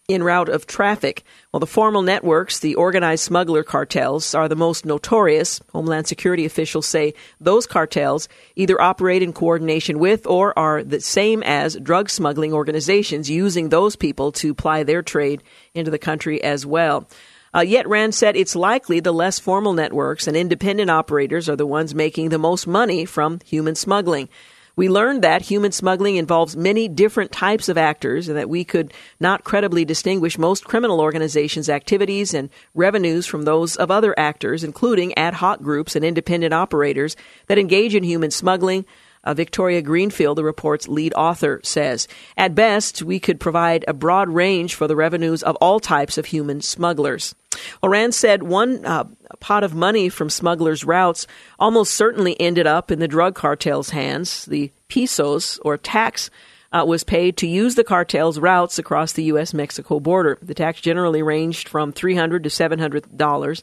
in 0.06 0.22
route 0.22 0.50
of 0.50 0.66
traffic. 0.66 1.24
Well, 1.50 1.60
the 1.60 1.66
formal 1.66 2.02
networks, 2.02 2.58
the 2.58 2.74
organized 2.74 3.24
smuggler 3.24 3.62
cartels, 3.64 4.34
are 4.34 4.48
the 4.48 4.56
most 4.56 4.84
notorious. 4.84 5.60
Homeland 5.72 6.06
Security 6.06 6.44
officials 6.44 6.86
say 6.86 7.14
those 7.40 7.66
cartels 7.66 8.28
either 8.54 8.78
operate 8.78 9.22
in 9.22 9.32
coordination 9.32 9.98
with 9.98 10.26
or 10.26 10.58
are 10.58 10.84
the 10.84 11.00
same 11.00 11.42
as 11.42 11.76
drug 11.76 12.10
smuggling 12.10 12.52
organizations, 12.52 13.30
using 13.30 13.70
those 13.70 13.96
people 13.96 14.30
to 14.32 14.52
ply 14.52 14.82
their 14.82 15.02
trade 15.02 15.42
into 15.72 15.90
the 15.90 15.98
country 15.98 16.42
as 16.42 16.66
well. 16.66 17.08
Uh, 17.56 17.60
yet 17.60 17.88
Rand 17.88 18.14
said 18.14 18.36
it's 18.36 18.56
likely 18.56 19.00
the 19.00 19.12
less 19.12 19.38
formal 19.38 19.72
networks 19.72 20.26
and 20.26 20.36
independent 20.36 20.90
operators 20.90 21.48
are 21.48 21.56
the 21.56 21.66
ones 21.66 21.94
making 21.94 22.28
the 22.28 22.38
most 22.38 22.66
money 22.66 23.06
from 23.06 23.38
human 23.46 23.74
smuggling. 23.74 24.28
We 24.76 24.88
learned 24.88 25.22
that 25.22 25.42
human 25.42 25.72
smuggling 25.72 26.16
involves 26.16 26.56
many 26.56 26.88
different 26.88 27.30
types 27.30 27.68
of 27.68 27.78
actors 27.78 28.28
and 28.28 28.36
that 28.36 28.48
we 28.48 28.64
could 28.64 28.92
not 29.20 29.44
credibly 29.44 29.84
distinguish 29.84 30.36
most 30.36 30.64
criminal 30.64 31.00
organizations' 31.00 31.68
activities 31.68 32.34
and 32.34 32.50
revenues 32.74 33.26
from 33.26 33.42
those 33.42 33.76
of 33.76 33.90
other 33.90 34.18
actors, 34.18 34.64
including 34.64 35.16
ad 35.16 35.34
hoc 35.34 35.60
groups 35.60 35.94
and 35.94 36.04
independent 36.04 36.52
operators 36.52 37.16
that 37.46 37.58
engage 37.58 37.94
in 37.94 38.02
human 38.02 38.30
smuggling, 38.30 38.84
uh, 39.24 39.34
Victoria 39.34 39.82
Greenfield, 39.82 40.38
the 40.38 40.44
report's 40.44 40.88
lead 40.88 41.14
author, 41.14 41.60
says. 41.62 42.06
At 42.36 42.54
best, 42.54 43.02
we 43.02 43.18
could 43.18 43.40
provide 43.40 43.84
a 43.88 43.94
broad 43.94 44.28
range 44.28 44.74
for 44.74 44.86
the 44.86 44.96
revenues 44.96 45.42
of 45.42 45.56
all 45.56 45.80
types 45.80 46.18
of 46.18 46.26
human 46.26 46.60
smugglers. 46.60 47.34
Oran 47.82 48.12
said 48.12 48.42
one 48.42 48.84
uh, 48.84 49.04
pot 49.40 49.64
of 49.64 49.74
money 49.74 50.08
from 50.08 50.30
smugglers' 50.30 50.84
routes 50.84 51.26
almost 51.58 51.94
certainly 51.94 52.38
ended 52.40 52.66
up 52.66 52.90
in 52.90 52.98
the 52.98 53.08
drug 53.08 53.34
cartel's 53.34 53.90
hands. 53.90 54.44
The 54.46 54.70
pesos, 54.88 55.58
or 55.64 55.76
tax, 55.76 56.30
uh, 56.72 56.84
was 56.84 57.04
paid 57.04 57.36
to 57.36 57.46
use 57.46 57.76
the 57.76 57.84
cartel's 57.84 58.38
routes 58.38 58.78
across 58.78 59.12
the 59.12 59.24
U.S. 59.24 59.54
Mexico 59.54 60.00
border. 60.00 60.38
The 60.42 60.54
tax 60.54 60.80
generally 60.80 61.22
ranged 61.22 61.68
from 61.68 61.92
$300 61.92 62.42
to 62.42 62.48
$700. 62.48 63.62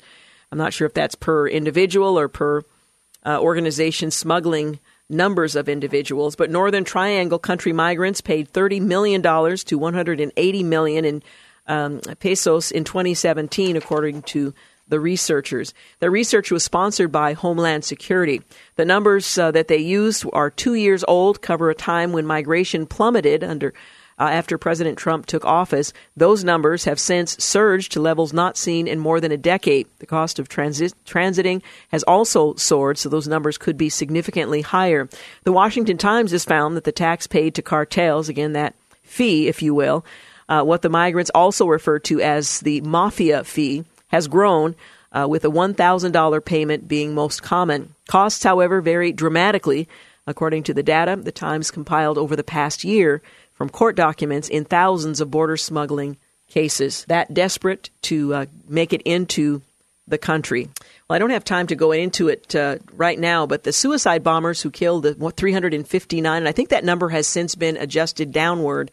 I'm 0.51 0.57
not 0.57 0.73
sure 0.73 0.87
if 0.87 0.93
that's 0.93 1.15
per 1.15 1.47
individual 1.47 2.17
or 2.17 2.27
per 2.27 2.61
uh, 3.25 3.39
organization 3.39 4.11
smuggling 4.11 4.79
numbers 5.09 5.55
of 5.55 5.67
individuals, 5.67 6.35
but 6.35 6.49
Northern 6.49 6.85
Triangle 6.85 7.37
country 7.37 7.73
migrants 7.73 8.21
paid 8.21 8.51
$30 8.51 8.81
million 8.81 9.21
to 9.21 9.77
180 9.77 10.63
million 10.63 11.05
in 11.05 11.23
um, 11.67 11.99
pesos 12.19 12.71
in 12.71 12.83
2017, 12.83 13.77
according 13.77 14.21
to 14.23 14.53
the 14.91 14.99
researchers. 14.99 15.73
The 15.99 16.11
research 16.11 16.51
was 16.51 16.63
sponsored 16.63 17.11
by 17.11 17.33
Homeland 17.33 17.85
Security. 17.85 18.41
The 18.75 18.85
numbers 18.85 19.37
uh, 19.37 19.49
that 19.51 19.69
they 19.69 19.77
used 19.77 20.25
are 20.33 20.51
two 20.51 20.75
years 20.75 21.03
old, 21.07 21.41
cover 21.41 21.69
a 21.69 21.75
time 21.75 22.11
when 22.11 22.25
migration 22.27 22.85
plummeted 22.85 23.43
under 23.43 23.73
uh, 24.19 24.25
after 24.25 24.57
President 24.57 24.99
Trump 24.99 25.25
took 25.25 25.45
office. 25.45 25.93
Those 26.17 26.43
numbers 26.43 26.83
have 26.83 26.99
since 26.99 27.41
surged 27.43 27.93
to 27.93 28.01
levels 28.01 28.33
not 28.33 28.57
seen 28.57 28.85
in 28.85 28.99
more 28.99 29.21
than 29.21 29.31
a 29.31 29.37
decade. 29.37 29.87
The 29.99 30.05
cost 30.05 30.37
of 30.39 30.49
transit- 30.49 30.93
transiting 31.05 31.63
has 31.87 32.03
also 32.03 32.53
soared, 32.55 32.97
so 32.97 33.07
those 33.07 33.29
numbers 33.29 33.57
could 33.57 33.77
be 33.77 33.89
significantly 33.89 34.61
higher. 34.61 35.07
The 35.43 35.53
Washington 35.53 35.97
Times 35.97 36.31
has 36.31 36.43
found 36.43 36.75
that 36.75 36.83
the 36.83 36.91
tax 36.91 37.27
paid 37.27 37.55
to 37.55 37.61
cartels, 37.61 38.27
again, 38.27 38.51
that 38.53 38.75
fee, 39.03 39.47
if 39.47 39.61
you 39.61 39.73
will, 39.73 40.05
uh, 40.49 40.63
what 40.63 40.81
the 40.81 40.89
migrants 40.89 41.31
also 41.33 41.65
refer 41.65 41.97
to 41.97 42.19
as 42.19 42.59
the 42.59 42.81
mafia 42.81 43.43
fee, 43.45 43.85
has 44.11 44.27
grown. 44.27 44.75
Uh, 45.13 45.27
with 45.27 45.43
a 45.43 45.49
$1,000 45.49 46.45
payment 46.45 46.87
being 46.87 47.13
most 47.13 47.43
common. 47.43 47.93
Costs, 48.07 48.45
however, 48.45 48.79
vary 48.79 49.11
dramatically. 49.11 49.89
According 50.25 50.63
to 50.63 50.73
the 50.73 50.83
data 50.83 51.17
the 51.17 51.33
Times 51.33 51.69
compiled 51.69 52.17
over 52.17 52.37
the 52.37 52.45
past 52.45 52.85
year, 52.85 53.21
from 53.61 53.69
court 53.69 53.95
documents 53.95 54.47
in 54.47 54.65
thousands 54.65 55.19
of 55.21 55.29
border 55.29 55.57
smuggling 55.57 56.17
cases 56.49 57.05
that 57.07 57.33
desperate 57.33 57.89
to 58.01 58.33
uh, 58.33 58.45
make 58.67 58.91
it 58.91 59.01
into 59.03 59.61
the 60.07 60.17
country. 60.17 60.67
Well, 61.07 61.15
I 61.15 61.19
don't 61.19 61.29
have 61.29 61.45
time 61.45 61.67
to 61.67 61.75
go 61.75 61.91
into 61.91 62.27
it 62.27 62.55
uh, 62.55 62.77
right 62.93 63.19
now, 63.19 63.45
but 63.45 63.63
the 63.63 63.71
suicide 63.71 64.23
bombers 64.23 64.61
who 64.61 64.71
killed 64.71 65.03
the, 65.03 65.13
359, 65.13 66.37
and 66.37 66.47
I 66.47 66.51
think 66.51 66.69
that 66.69 66.83
number 66.83 67.09
has 67.09 67.27
since 67.27 67.55
been 67.55 67.77
adjusted 67.77 68.31
downward. 68.31 68.91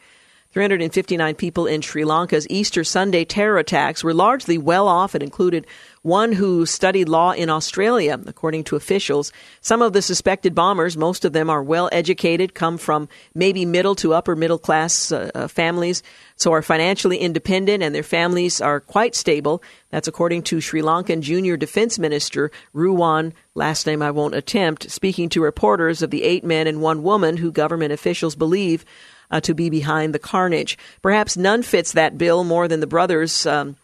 359 0.53 1.35
people 1.35 1.67
in 1.67 1.83
Sri 1.83 2.05
Lanka's 2.05 2.47
Easter 2.49 2.83
Sunday 2.83 3.25
terror 3.25 3.59
attacks 3.59 4.03
were 4.03 4.15
largely 4.15 4.57
well 4.57 4.89
off. 4.89 5.15
and 5.15 5.23
included 5.23 5.67
one 6.03 6.33
who 6.33 6.65
studied 6.65 7.09
law 7.09 7.33
in 7.33 7.51
Australia, 7.51 8.19
according 8.27 8.65
to 8.65 8.77
officials. 8.77 9.31
Some 9.61 9.83
of 9.83 9.93
the 9.93 10.01
suspected 10.01 10.55
bombers, 10.55 10.97
most 10.97 11.25
of 11.27 11.35
them 11.35 11.51
are 11.51 11.63
well 11.63 11.91
educated, 11.93 12.55
come 12.55 12.79
from 12.79 13.09
maybe 13.35 13.67
middle 13.67 13.95
to 13.97 14.15
upper 14.15 14.35
middle 14.35 14.59
class 14.59 15.13
uh, 15.13 15.31
uh, 15.35 15.49
families, 15.49 16.03
so 16.37 16.53
are 16.53 16.63
financially 16.63 17.19
independent, 17.19 17.83
and 17.83 17.95
their 17.95 18.03
families 18.03 18.61
are 18.61 18.81
quite 18.81 19.15
stable. 19.15 19.63
That's 19.91 20.09
according 20.09 20.45
to 20.45 20.61
Sri 20.61 20.81
Lankan 20.81 21.21
Junior 21.21 21.59
Defense 21.59 21.99
Minister 21.99 22.51
Ruwan, 22.75 23.33
last 23.55 23.87
name 23.87 24.01
I 24.01 24.11
won't 24.11 24.35
attempt, 24.35 24.91
speaking 24.91 25.29
to 25.31 25.43
reporters 25.43 26.01
of 26.01 26.11
the 26.11 26.23
eight 26.23 26.45
men 26.45 26.67
and 26.67 26.81
one 26.81 27.03
woman 27.03 27.37
who 27.37 27.53
government 27.53 27.93
officials 27.93 28.35
believe 28.35 28.85
uh, 29.31 29.41
to 29.41 29.55
be 29.55 29.71
behind 29.71 30.15
the 30.15 30.19
carnage. 30.19 30.79
Perhaps 31.03 31.37
none 31.37 31.63
fits 31.63 31.93
that 31.93 32.19
bill 32.19 32.45
more 32.45 32.69
than 32.69 32.81
the 32.81 32.87
brothers. 32.87 33.47
Um, 33.47 33.77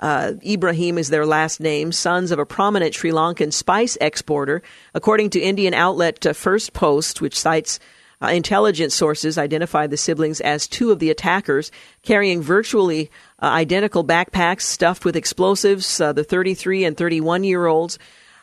uh, 0.00 0.34
Ibrahim 0.46 0.96
is 0.96 1.08
their 1.08 1.26
last 1.26 1.60
name, 1.60 1.90
sons 1.90 2.30
of 2.30 2.38
a 2.38 2.46
prominent 2.46 2.94
Sri 2.94 3.10
Lankan 3.10 3.52
spice 3.52 3.98
exporter. 4.00 4.62
According 4.94 5.30
to 5.30 5.40
Indian 5.40 5.74
outlet 5.74 6.24
uh, 6.24 6.30
Firstpost, 6.30 7.20
which 7.20 7.38
cites 7.38 7.80
uh, 8.22 8.28
intelligence 8.28 8.94
sources, 8.94 9.38
identified 9.38 9.90
the 9.90 9.96
siblings 9.96 10.40
as 10.40 10.66
two 10.66 10.90
of 10.90 10.98
the 10.98 11.10
attackers, 11.10 11.70
carrying 12.02 12.42
virtually 12.42 13.10
uh, 13.40 13.46
identical 13.46 14.04
backpacks 14.04 14.62
stuffed 14.62 15.04
with 15.04 15.16
explosives. 15.16 16.00
Uh, 16.00 16.12
the 16.12 16.24
33 16.24 16.84
and 16.84 16.96
31 16.96 17.44
year 17.44 17.66
olds 17.66 17.98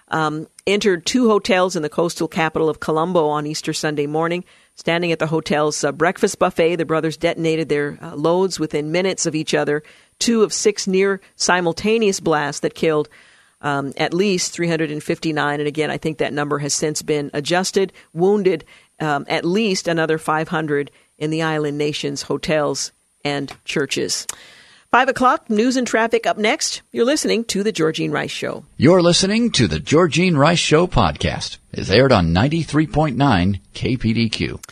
um, 0.09 0.47
entered 0.67 1.05
two 1.05 1.29
hotels 1.29 1.75
in 1.75 1.83
the 1.83 1.89
coastal 1.89 2.27
capital 2.27 2.69
of 2.69 2.79
Colombo 2.79 3.27
on 3.27 3.47
Easter 3.47 3.73
Sunday 3.73 4.07
morning. 4.07 4.43
Standing 4.75 5.13
at 5.13 5.19
the 5.19 5.27
hotel's 5.27 5.83
uh, 5.83 5.91
breakfast 5.93 6.37
buffet, 6.37 6.75
the 6.75 6.85
brothers 6.85 7.15
detonated 7.15 7.69
their 7.69 7.97
uh, 8.01 8.13
loads 8.15 8.59
within 8.59 8.91
minutes 8.91 9.25
of 9.25 9.33
each 9.33 9.53
other. 9.53 9.83
Two 10.19 10.43
of 10.43 10.51
six 10.51 10.85
near 10.85 11.21
simultaneous 11.37 12.19
blasts 12.19 12.59
that 12.59 12.75
killed 12.75 13.07
um, 13.61 13.93
at 13.97 14.13
least 14.13 14.51
359. 14.51 15.59
And 15.59 15.67
again, 15.67 15.89
I 15.89 15.97
think 15.97 16.17
that 16.17 16.33
number 16.33 16.59
has 16.59 16.73
since 16.73 17.01
been 17.01 17.31
adjusted. 17.33 17.93
Wounded 18.13 18.65
um, 18.99 19.25
at 19.29 19.45
least 19.45 19.87
another 19.87 20.17
500 20.17 20.91
in 21.17 21.29
the 21.29 21.41
island 21.41 21.77
nation's 21.77 22.23
hotels 22.23 22.91
and 23.23 23.51
churches. 23.63 24.27
Five 24.95 25.09
o'clock, 25.09 25.49
news 25.49 25.75
and 25.75 25.85
traffic 25.85 26.25
up 26.25 26.37
next. 26.37 26.81
You're 26.93 27.03
listening 27.03 27.43
to 27.51 27.63
The 27.63 27.73
Georgene 27.73 28.13
Rice 28.13 28.31
Show. 28.31 28.63
You're 28.77 29.01
listening 29.01 29.51
to 29.51 29.67
The 29.67 29.81
Georgene 29.81 30.37
Rice 30.37 30.59
Show 30.59 30.87
podcast. 30.87 31.57
It's 31.73 31.89
aired 31.89 32.13
on 32.13 32.33
93.9 32.33 33.59
KPDQ. 33.73 34.63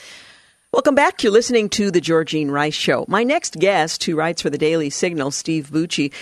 Welcome 0.71 0.95
back. 0.95 1.24
You're 1.24 1.34
listening 1.34 1.67
to 1.71 1.91
The 1.91 1.99
Georgene 1.99 2.49
Rice 2.49 2.74
Show. 2.74 3.03
My 3.09 3.26
next 3.26 3.59
guest, 3.59 4.05
who 4.05 4.15
writes 4.15 4.41
for 4.41 4.49
the 4.49 4.57
Daily 4.57 4.89
Signal, 4.89 5.32
Steve 5.32 5.69
Bucci, 5.69 6.13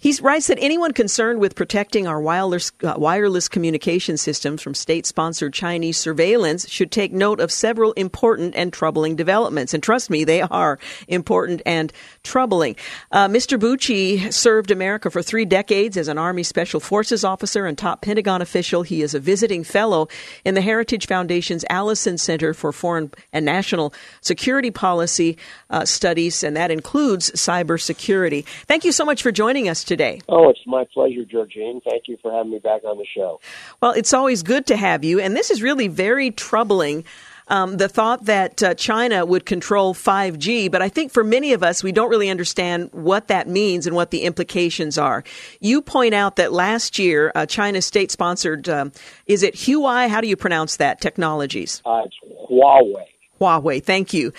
he 0.00 0.16
writes 0.22 0.46
that 0.46 0.58
anyone 0.60 0.92
concerned 0.92 1.40
with 1.40 1.54
protecting 1.54 2.06
our 2.06 2.20
wireless, 2.20 2.72
uh, 2.82 2.94
wireless 2.96 3.48
communication 3.48 4.16
systems 4.16 4.62
from 4.62 4.74
state 4.74 5.04
sponsored 5.04 5.52
Chinese 5.52 5.98
surveillance 5.98 6.66
should 6.70 6.90
take 6.90 7.12
note 7.12 7.38
of 7.38 7.52
several 7.52 7.92
important 7.92 8.54
and 8.56 8.72
troubling 8.72 9.14
developments. 9.14 9.74
And 9.74 9.82
trust 9.82 10.08
me, 10.08 10.24
they 10.24 10.40
are 10.40 10.78
important 11.06 11.60
and 11.66 11.92
troubling. 12.22 12.76
Uh, 13.12 13.28
Mr. 13.28 13.58
Bucci 13.58 14.32
served 14.32 14.70
America 14.70 15.10
for 15.10 15.20
three 15.20 15.44
decades 15.44 15.98
as 15.98 16.08
an 16.08 16.16
Army 16.16 16.44
Special 16.44 16.80
Forces 16.80 17.22
officer 17.22 17.66
and 17.66 17.76
top 17.76 18.00
Pentagon 18.00 18.40
official. 18.40 18.82
He 18.82 19.02
is 19.02 19.12
a 19.12 19.20
visiting 19.20 19.64
fellow 19.64 20.08
in 20.46 20.54
the 20.54 20.62
Heritage 20.62 21.08
Foundation's 21.08 21.64
Allison 21.68 22.16
Center 22.16 22.54
for 22.54 22.72
Foreign 22.72 23.10
and 23.34 23.44
National 23.44 23.92
Security 24.22 24.70
Policy 24.70 25.36
uh, 25.68 25.84
Studies, 25.84 26.42
and 26.42 26.56
that 26.56 26.70
includes 26.70 27.30
cybersecurity. 27.32 28.46
Thank 28.66 28.86
you 28.86 28.92
so 28.92 29.04
much 29.04 29.22
for 29.22 29.30
joining 29.30 29.68
us 29.68 29.84
today. 29.90 30.20
Oh, 30.28 30.48
it's 30.48 30.60
my 30.66 30.84
pleasure, 30.94 31.24
Georgene. 31.24 31.82
Thank 31.82 32.04
you 32.06 32.16
for 32.22 32.30
having 32.30 32.52
me 32.52 32.60
back 32.60 32.84
on 32.84 32.96
the 32.96 33.04
show. 33.12 33.40
Well, 33.82 33.90
it's 33.90 34.14
always 34.14 34.44
good 34.44 34.64
to 34.66 34.76
have 34.76 35.02
you, 35.02 35.18
and 35.18 35.34
this 35.34 35.50
is 35.50 35.62
really 35.62 35.88
very 35.88 36.30
troubling. 36.30 37.04
Um, 37.48 37.78
the 37.78 37.88
thought 37.88 38.26
that 38.26 38.62
uh, 38.62 38.74
China 38.74 39.26
would 39.26 39.44
control 39.44 39.92
5G, 39.92 40.70
but 40.70 40.80
I 40.80 40.88
think 40.88 41.10
for 41.10 41.24
many 41.24 41.52
of 41.52 41.64
us, 41.64 41.82
we 41.82 41.90
don't 41.90 42.08
really 42.08 42.30
understand 42.30 42.90
what 42.92 43.26
that 43.26 43.48
means 43.48 43.88
and 43.88 43.96
what 43.96 44.12
the 44.12 44.22
implications 44.22 44.96
are. 44.96 45.24
You 45.58 45.82
point 45.82 46.14
out 46.14 46.36
that 46.36 46.52
last 46.52 46.96
year, 46.96 47.32
uh, 47.34 47.46
China's 47.46 47.84
state 47.84 48.12
sponsored, 48.12 48.68
um, 48.68 48.92
is 49.26 49.42
it 49.42 49.54
Huawei? 49.54 50.08
How 50.08 50.20
do 50.20 50.28
you 50.28 50.36
pronounce 50.36 50.76
that? 50.76 51.00
Technologies? 51.00 51.82
Uh, 51.84 52.02
it's 52.04 52.14
Huawei. 52.48 53.06
Huawei, 53.40 53.82
thank 53.82 54.12
you. 54.12 54.32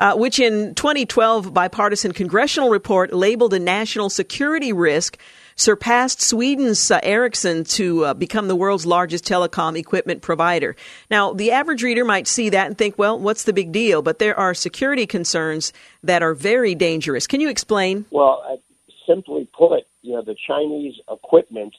Uh, 0.00 0.16
which 0.16 0.40
in 0.40 0.74
2012 0.74 1.54
bipartisan 1.54 2.12
congressional 2.12 2.70
report 2.70 3.12
labeled 3.12 3.54
a 3.54 3.58
national 3.58 4.10
security 4.10 4.72
risk 4.72 5.16
surpassed 5.54 6.20
Sweden's 6.20 6.90
uh, 6.90 7.00
Ericsson 7.02 7.64
to 7.64 8.04
uh, 8.04 8.14
become 8.14 8.48
the 8.48 8.56
world's 8.56 8.86
largest 8.86 9.24
telecom 9.24 9.78
equipment 9.78 10.22
provider. 10.22 10.74
Now, 11.10 11.32
the 11.32 11.52
average 11.52 11.82
reader 11.82 12.04
might 12.04 12.26
see 12.26 12.48
that 12.48 12.66
and 12.66 12.76
think, 12.76 12.98
well, 12.98 13.18
what's 13.18 13.44
the 13.44 13.52
big 13.52 13.70
deal? 13.70 14.02
But 14.02 14.18
there 14.18 14.38
are 14.38 14.54
security 14.54 15.06
concerns 15.06 15.72
that 16.02 16.22
are 16.22 16.34
very 16.34 16.74
dangerous. 16.74 17.26
Can 17.26 17.40
you 17.40 17.48
explain? 17.48 18.06
Well, 18.10 18.42
uh, 18.48 18.56
simply 19.06 19.48
put, 19.56 19.84
you 20.02 20.14
know, 20.14 20.22
the 20.22 20.36
Chinese 20.46 20.94
equipment 21.10 21.74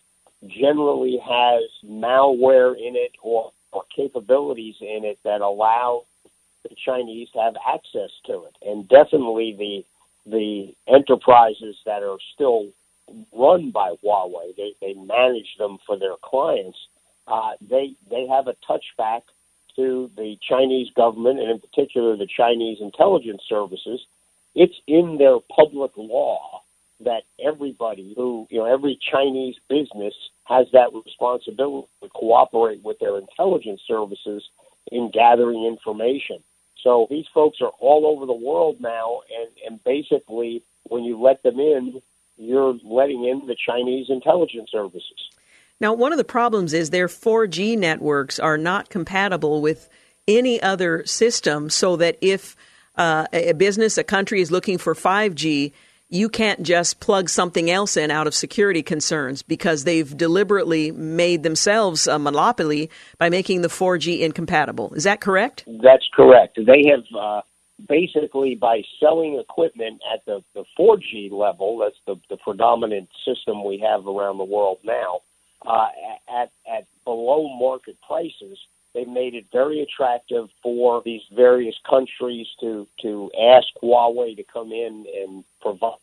generally 0.48 1.18
has 1.22 1.64
malware 1.86 2.74
in 2.76 2.96
it 2.96 3.12
or, 3.22 3.52
or 3.72 3.84
capabilities 3.94 4.76
in 4.82 5.04
it 5.04 5.20
that 5.24 5.42
allow 5.42 6.04
Chinese 6.86 7.30
have 7.34 7.56
access 7.68 8.12
to 8.26 8.44
it. 8.46 8.56
And 8.66 8.88
definitely 8.88 9.56
the 9.58 9.86
the 10.30 10.74
enterprises 10.88 11.78
that 11.86 12.04
are 12.04 12.18
still 12.34 12.68
run 13.34 13.72
by 13.72 13.96
Huawei. 14.04 14.56
They 14.56 14.74
they 14.82 14.94
manage 14.94 15.56
them 15.58 15.78
for 15.86 15.98
their 15.98 16.16
clients. 16.24 16.78
Uh, 17.28 17.52
they 17.62 17.94
they 18.10 18.28
have 18.28 18.48
a 18.48 18.56
touchback 18.68 19.22
to 19.76 20.10
the 20.18 20.38
Chinese 20.48 20.90
government 20.96 21.40
and 21.40 21.50
in 21.50 21.60
particular 21.60 22.18
the 22.18 22.28
Chinese 22.28 22.80
intelligence 22.82 23.42
services. 23.48 24.02
It's 24.56 24.76
in 24.88 25.18
their 25.18 25.38
public 25.56 25.92
law 25.96 26.62
that 27.02 27.24
everybody 27.44 28.14
who 28.16 28.48
you 28.50 28.60
know 28.60 28.66
every 28.66 29.00
Chinese 29.12 29.56
business 29.70 30.14
has 30.46 30.68
that 30.74 30.90
responsibility 30.94 31.88
to 32.02 32.10
cooperate 32.10 32.84
with 32.84 33.00
their 33.00 33.18
intelligence 33.18 33.82
services 33.88 34.44
in 34.92 35.12
gathering 35.12 35.66
information. 35.66 36.44
So 36.84 37.08
these 37.10 37.26
folks 37.34 37.60
are 37.62 37.72
all 37.80 38.06
over 38.06 38.26
the 38.26 38.34
world 38.34 38.78
now, 38.80 39.22
and, 39.38 39.50
and 39.66 39.84
basically, 39.84 40.64
when 40.84 41.04
you 41.04 41.22
let 41.22 41.44
them 41.44 41.60
in, 41.60 42.02
you're 42.38 42.78
letting 42.84 43.26
in 43.26 43.48
the 43.48 43.56
Chinese 43.56 44.08
intelligence 44.10 44.70
services. 44.72 45.30
Now, 45.82 45.94
one 45.94 46.12
of 46.12 46.18
the 46.18 46.24
problems 46.24 46.74
is 46.74 46.90
their 46.90 47.08
4G 47.08 47.78
networks 47.78 48.40
are 48.40 48.58
not 48.58 48.90
compatible 48.90 49.62
with 49.62 49.90
any 50.28 50.62
other 50.62 51.06
system, 51.06 51.70
so 51.70 51.96
that 51.98 52.18
if 52.22 52.56
uh, 52.96 53.26
a 53.32 53.54
business, 53.54 53.98
a 53.98 54.04
country 54.04 54.42
is 54.42 54.52
looking 54.52 54.78
for 54.78 54.94
5G, 54.94 55.72
you 56.10 56.28
can't 56.28 56.64
just 56.64 57.00
plug 57.00 57.30
something 57.30 57.70
else 57.70 57.96
in 57.96 58.10
out 58.10 58.26
of 58.26 58.34
security 58.34 58.82
concerns 58.82 59.44
because 59.44 59.84
they've 59.84 60.18
deliberately 60.18 60.92
made 60.92 61.44
themselves 61.44 62.08
a 62.08 62.18
monopoly 62.18 62.90
by 63.20 63.30
making 63.30 63.62
the 63.62 63.68
4G 63.68 64.20
incompatible. 64.20 64.94
Is 64.96 65.04
that 65.04 65.22
correct? 65.22 65.64
That's 65.68 66.08
correct. 66.16 66.58
They 66.58 66.90
have 66.90 67.04
uh, 67.18 67.42
basically 67.88 68.56
by 68.56 68.82
selling 69.00 69.40
equipment 69.40 70.02
at 70.12 70.26
the, 70.26 70.44
the 70.56 70.66
4G 70.78 71.32
level, 71.32 71.78
that's 71.78 71.96
the, 72.08 72.16
the 72.30 72.38
predominant 72.38 73.10
system 73.24 73.64
we 73.64 73.78
have 73.80 74.08
around 74.08 74.40
the 74.40 74.44
world 74.44 74.80
now, 74.84 75.20
uh, 75.66 75.88
at, 76.42 76.52
at 76.72 76.88
below 77.06 77.48
market 77.60 77.98
prices, 78.06 78.58
they 78.94 79.06
made 79.06 79.36
it 79.36 79.46
very 79.52 79.82
attractive 79.82 80.50
for 80.64 81.02
these 81.06 81.22
various 81.36 81.76
countries 81.88 82.48
to, 82.60 82.88
to 83.02 83.32
ask 83.40 83.68
Huawei 83.84 84.36
to 84.36 84.44
come 84.44 84.72
in 84.72 85.06
and 85.16 85.44
provide 85.62 85.98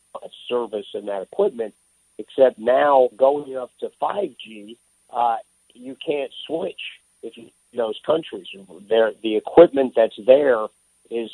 service 0.47 0.87
and 0.93 1.07
that 1.07 1.21
equipment. 1.21 1.73
Except 2.17 2.57
now, 2.57 3.09
going 3.15 3.55
up 3.57 3.71
to 3.79 3.89
5G, 4.01 4.77
uh, 5.13 5.37
you 5.73 5.95
can't 6.03 6.31
switch 6.47 6.79
if 7.21 7.37
you 7.37 7.49
those 7.75 7.99
countries. 8.05 8.47
There, 8.89 9.11
the 9.21 9.35
equipment 9.35 9.93
that's 9.95 10.17
there 10.25 10.67
is 11.11 11.29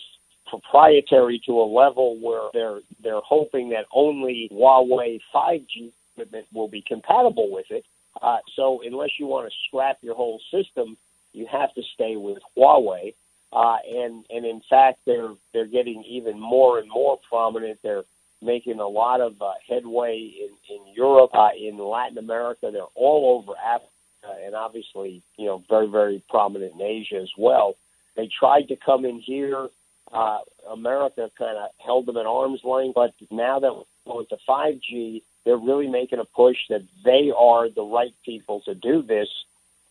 proprietary 0.48 1.42
to 1.46 1.54
a 1.54 1.64
level 1.64 2.18
where 2.20 2.50
they're 2.54 2.82
they're 3.02 3.22
hoping 3.22 3.70
that 3.70 3.86
only 3.94 4.50
Huawei 4.52 5.20
5G 5.34 5.92
equipment 6.12 6.46
will 6.54 6.68
be 6.68 6.84
compatible 6.86 7.52
with 7.52 7.66
it. 7.70 7.86
Uh, 8.22 8.38
so 8.56 8.82
unless 8.86 9.10
you 9.20 9.26
want 9.26 9.50
to 9.50 9.56
scrap 9.68 9.98
your 10.02 10.16
whole 10.16 10.40
system, 10.52 10.98
you 11.34 11.48
have 11.52 11.74
to 11.76 11.82
stay 11.94 12.16
with 12.16 12.38
Huawei. 12.58 13.14
Uh, 13.52 13.78
and 13.88 14.26
and 14.30 14.46
in 14.46 14.62
fact, 14.70 15.00
they're 15.06 15.34
they're 15.54 15.68
getting 15.68 16.04
even 16.04 16.40
more 16.40 16.80
and 16.80 16.90
more 16.90 17.20
prominent. 17.30 17.80
They're 17.84 18.04
making 18.42 18.80
a 18.80 18.88
lot 18.88 19.22
of 19.22 19.42
uh, 19.42 19.54
headway 19.68 20.18
in 20.18 20.76
in 20.76 20.94
Europe, 20.94 21.32
uh, 21.34 21.50
in 21.60 21.78
Latin 21.78 22.18
America. 22.18 22.70
They're 22.72 22.84
all 22.96 23.44
over 23.44 23.58
Africa, 23.58 24.44
and 24.44 24.56
obviously, 24.56 25.22
you 25.38 25.46
know, 25.46 25.64
very 25.70 25.88
very 25.88 26.24
prominent 26.30 26.74
in 26.74 26.82
Asia 26.82 27.18
as 27.18 27.32
well. 27.38 27.76
They 28.16 28.30
tried 28.40 28.70
to 28.70 28.76
come 28.76 29.06
in 29.06 29.20
here 29.20 29.70
uh, 30.14 30.40
America 30.72 31.30
kind 31.38 31.58
of 31.58 31.70
held 31.84 32.06
them 32.06 32.18
at 32.18 32.26
arm's 32.26 32.62
length. 32.64 32.96
But 32.96 33.14
now 33.32 33.60
that 33.60 33.74
we're 33.74 34.14
going 34.14 34.26
to 34.28 34.38
5G, 34.48 35.24
they're 35.44 35.58
really 35.58 35.88
making 35.88 36.20
a 36.20 36.26
push 36.26 36.58
that 36.70 36.84
they 37.04 37.32
are 37.38 37.70
the 37.70 37.84
right 37.84 38.14
people 38.24 38.62
to 38.62 38.76
do 38.76 39.02
this. 39.02 39.28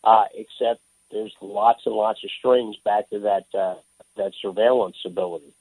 Uh, 0.04 0.24
except 0.34 0.80
there's 1.12 1.34
lots 1.40 1.82
and 1.86 1.94
lots 1.94 2.20
of 2.24 2.30
strings 2.38 2.76
back 2.84 3.08
to 3.10 3.20
that 3.20 3.44
uh, 3.58 3.74
that 4.16 4.32
surveillance 4.40 4.96
ability. 5.06 5.54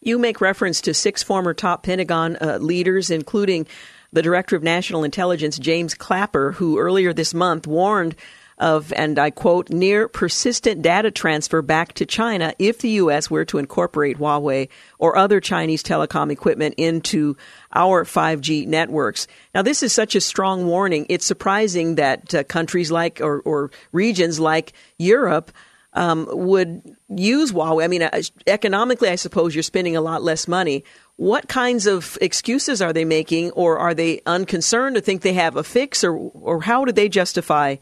You 0.00 0.18
make 0.18 0.40
reference 0.40 0.80
to 0.82 0.94
six 0.94 1.22
former 1.22 1.54
top 1.54 1.82
Pentagon 1.82 2.36
uh, 2.40 2.58
leaders, 2.58 3.10
including 3.10 3.66
the 4.12 4.22
Director 4.22 4.56
of 4.56 4.62
National 4.62 5.04
Intelligence, 5.04 5.58
James 5.58 5.94
Clapper, 5.94 6.52
who 6.52 6.78
earlier 6.78 7.12
this 7.12 7.34
month 7.34 7.66
warned 7.66 8.16
of, 8.60 8.92
and 8.92 9.18
I 9.18 9.30
quote, 9.30 9.70
near 9.70 10.06
persistent 10.06 10.82
data 10.82 11.10
transfer 11.10 11.62
back 11.62 11.94
to 11.94 12.06
China 12.06 12.54
if 12.58 12.78
the 12.78 12.90
U.S. 12.90 13.30
were 13.30 13.46
to 13.46 13.58
incorporate 13.58 14.18
Huawei 14.18 14.68
or 14.98 15.16
other 15.16 15.40
Chinese 15.40 15.82
telecom 15.82 16.30
equipment 16.30 16.74
into 16.76 17.36
our 17.74 18.04
5G 18.04 18.66
networks. 18.66 19.26
Now, 19.54 19.62
this 19.62 19.82
is 19.82 19.92
such 19.92 20.14
a 20.14 20.20
strong 20.20 20.66
warning. 20.66 21.06
It's 21.08 21.24
surprising 21.24 21.94
that 21.94 22.34
uh, 22.34 22.44
countries 22.44 22.90
like, 22.90 23.20
or, 23.20 23.40
or, 23.40 23.70
regions 23.92 24.38
like 24.38 24.74
Europe, 24.98 25.50
um, 25.94 26.28
would 26.30 26.82
use 27.08 27.52
Huawei. 27.52 27.84
I 27.84 27.88
mean, 27.88 28.02
uh, 28.02 28.20
economically, 28.46 29.08
I 29.08 29.16
suppose 29.16 29.54
you're 29.54 29.62
spending 29.62 29.96
a 29.96 30.00
lot 30.00 30.22
less 30.22 30.46
money. 30.46 30.84
What 31.16 31.48
kinds 31.48 31.86
of 31.86 32.16
excuses 32.20 32.80
are 32.80 32.92
they 32.92 33.04
making, 33.04 33.50
or 33.52 33.78
are 33.78 33.94
they 33.94 34.20
unconcerned 34.26 34.96
to 34.96 35.00
think 35.00 35.22
they 35.22 35.32
have 35.32 35.56
a 35.56 35.64
fix, 35.64 36.04
or, 36.04 36.12
or 36.16 36.62
how 36.62 36.84
do 36.84 36.92
they 36.92 37.08
justify 37.08 37.76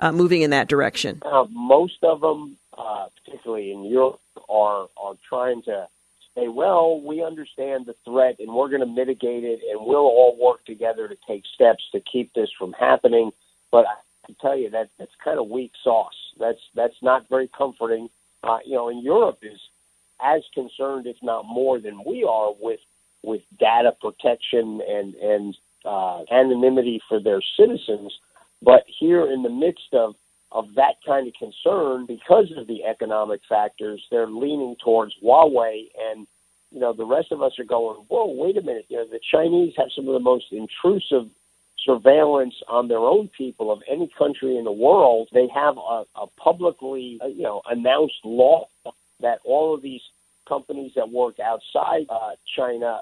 uh, 0.00 0.12
moving 0.12 0.42
in 0.42 0.50
that 0.50 0.68
direction? 0.68 1.22
Uh, 1.24 1.44
most 1.50 1.98
of 2.02 2.20
them, 2.20 2.56
uh, 2.76 3.06
particularly 3.24 3.72
in 3.72 3.84
Europe, 3.84 4.20
are 4.48 4.88
are 4.96 5.14
trying 5.28 5.62
to 5.62 5.88
say, 6.34 6.48
well, 6.48 7.00
we 7.00 7.24
understand 7.24 7.86
the 7.86 7.94
threat 8.04 8.36
and 8.38 8.52
we're 8.52 8.68
going 8.68 8.80
to 8.80 8.86
mitigate 8.86 9.44
it, 9.44 9.60
and 9.70 9.80
we'll 9.80 9.96
all 9.96 10.36
work 10.38 10.64
together 10.64 11.08
to 11.08 11.16
take 11.26 11.44
steps 11.54 11.84
to 11.92 12.00
keep 12.00 12.32
this 12.34 12.50
from 12.58 12.72
happening. 12.74 13.30
But 13.72 13.86
I 13.86 14.26
can 14.26 14.36
tell 14.40 14.56
you 14.56 14.70
that 14.70 14.90
that's 14.98 15.10
kind 15.24 15.38
of 15.38 15.48
weak 15.48 15.72
sauce. 15.82 16.14
That's 16.38 16.60
that's 16.74 17.02
not 17.02 17.28
very 17.28 17.48
comforting. 17.48 18.08
Uh, 18.42 18.58
you 18.64 18.74
know, 18.74 18.88
and 18.88 19.02
Europe 19.02 19.38
is 19.42 19.58
as 20.22 20.42
concerned, 20.54 21.06
if 21.06 21.16
not 21.22 21.44
more, 21.46 21.78
than 21.78 22.02
we 22.04 22.24
are 22.24 22.52
with 22.58 22.80
with 23.22 23.42
data 23.58 23.92
protection 24.00 24.80
and 24.86 25.14
and 25.14 25.56
uh, 25.84 26.22
anonymity 26.30 27.00
for 27.08 27.20
their 27.20 27.40
citizens. 27.58 28.12
But 28.62 28.84
here 28.98 29.30
in 29.30 29.42
the 29.42 29.50
midst 29.50 29.92
of 29.92 30.14
of 30.52 30.66
that 30.76 30.94
kind 31.04 31.26
of 31.26 31.34
concern, 31.34 32.06
because 32.06 32.52
of 32.56 32.66
the 32.66 32.84
economic 32.84 33.40
factors, 33.48 34.02
they're 34.10 34.28
leaning 34.28 34.76
towards 34.82 35.12
Huawei, 35.22 35.88
and 36.10 36.26
you 36.70 36.80
know 36.80 36.92
the 36.92 37.04
rest 37.04 37.32
of 37.32 37.42
us 37.42 37.58
are 37.58 37.64
going, 37.64 37.98
whoa, 38.08 38.26
wait 38.26 38.56
a 38.56 38.62
minute, 38.62 38.86
you 38.88 38.96
know 38.96 39.06
the 39.06 39.20
Chinese 39.30 39.74
have 39.76 39.88
some 39.94 40.06
of 40.08 40.14
the 40.14 40.20
most 40.20 40.46
intrusive 40.52 41.28
surveillance 41.84 42.54
on 42.68 42.88
their 42.88 42.98
own 42.98 43.28
people 43.36 43.70
of 43.70 43.80
any 43.88 44.10
country 44.18 44.56
in 44.56 44.64
the 44.64 44.72
world. 44.72 45.28
They 45.32 45.48
have 45.54 45.76
a, 45.76 46.04
a 46.16 46.26
publicly, 46.36 47.18
uh, 47.22 47.28
you 47.28 47.42
know, 47.42 47.62
announced 47.68 48.16
law 48.24 48.68
that 49.20 49.38
all 49.44 49.74
of 49.74 49.82
these 49.82 50.00
companies 50.48 50.92
that 50.96 51.08
work 51.10 51.38
outside 51.40 52.06
uh, 52.08 52.32
China 52.56 53.00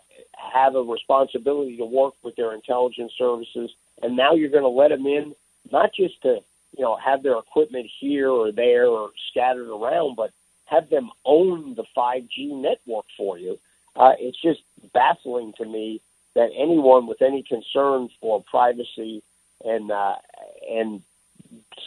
have 0.52 0.74
a 0.74 0.82
responsibility 0.82 1.76
to 1.76 1.84
work 1.84 2.14
with 2.22 2.36
their 2.36 2.54
intelligence 2.54 3.12
services, 3.18 3.70
and 4.02 4.16
now 4.16 4.34
you're 4.34 4.50
going 4.50 4.62
to 4.62 4.68
let 4.68 4.88
them 4.88 5.06
in 5.06 5.34
not 5.70 5.92
just 5.94 6.20
to 6.22 6.40
you 6.76 6.82
know 6.84 6.96
have 6.96 7.22
their 7.22 7.38
equipment 7.38 7.90
here 8.00 8.30
or 8.30 8.52
there 8.52 8.86
or 8.86 9.10
scattered 9.30 9.68
around, 9.68 10.16
but 10.16 10.30
have 10.66 10.88
them 10.90 11.10
own 11.24 11.74
the 11.74 11.84
5G 11.96 12.50
network 12.52 13.04
for 13.16 13.38
you. 13.38 13.58
Uh, 13.96 14.12
it's 14.18 14.40
just 14.40 14.60
baffling 14.92 15.52
to 15.58 15.64
me 15.64 16.00
that 16.34 16.50
anyone 16.56 17.06
with 17.06 17.22
any 17.22 17.42
concern 17.42 18.08
for 18.20 18.42
privacy 18.42 19.22
and 19.64 19.90
uh, 19.90 20.16
and 20.70 21.02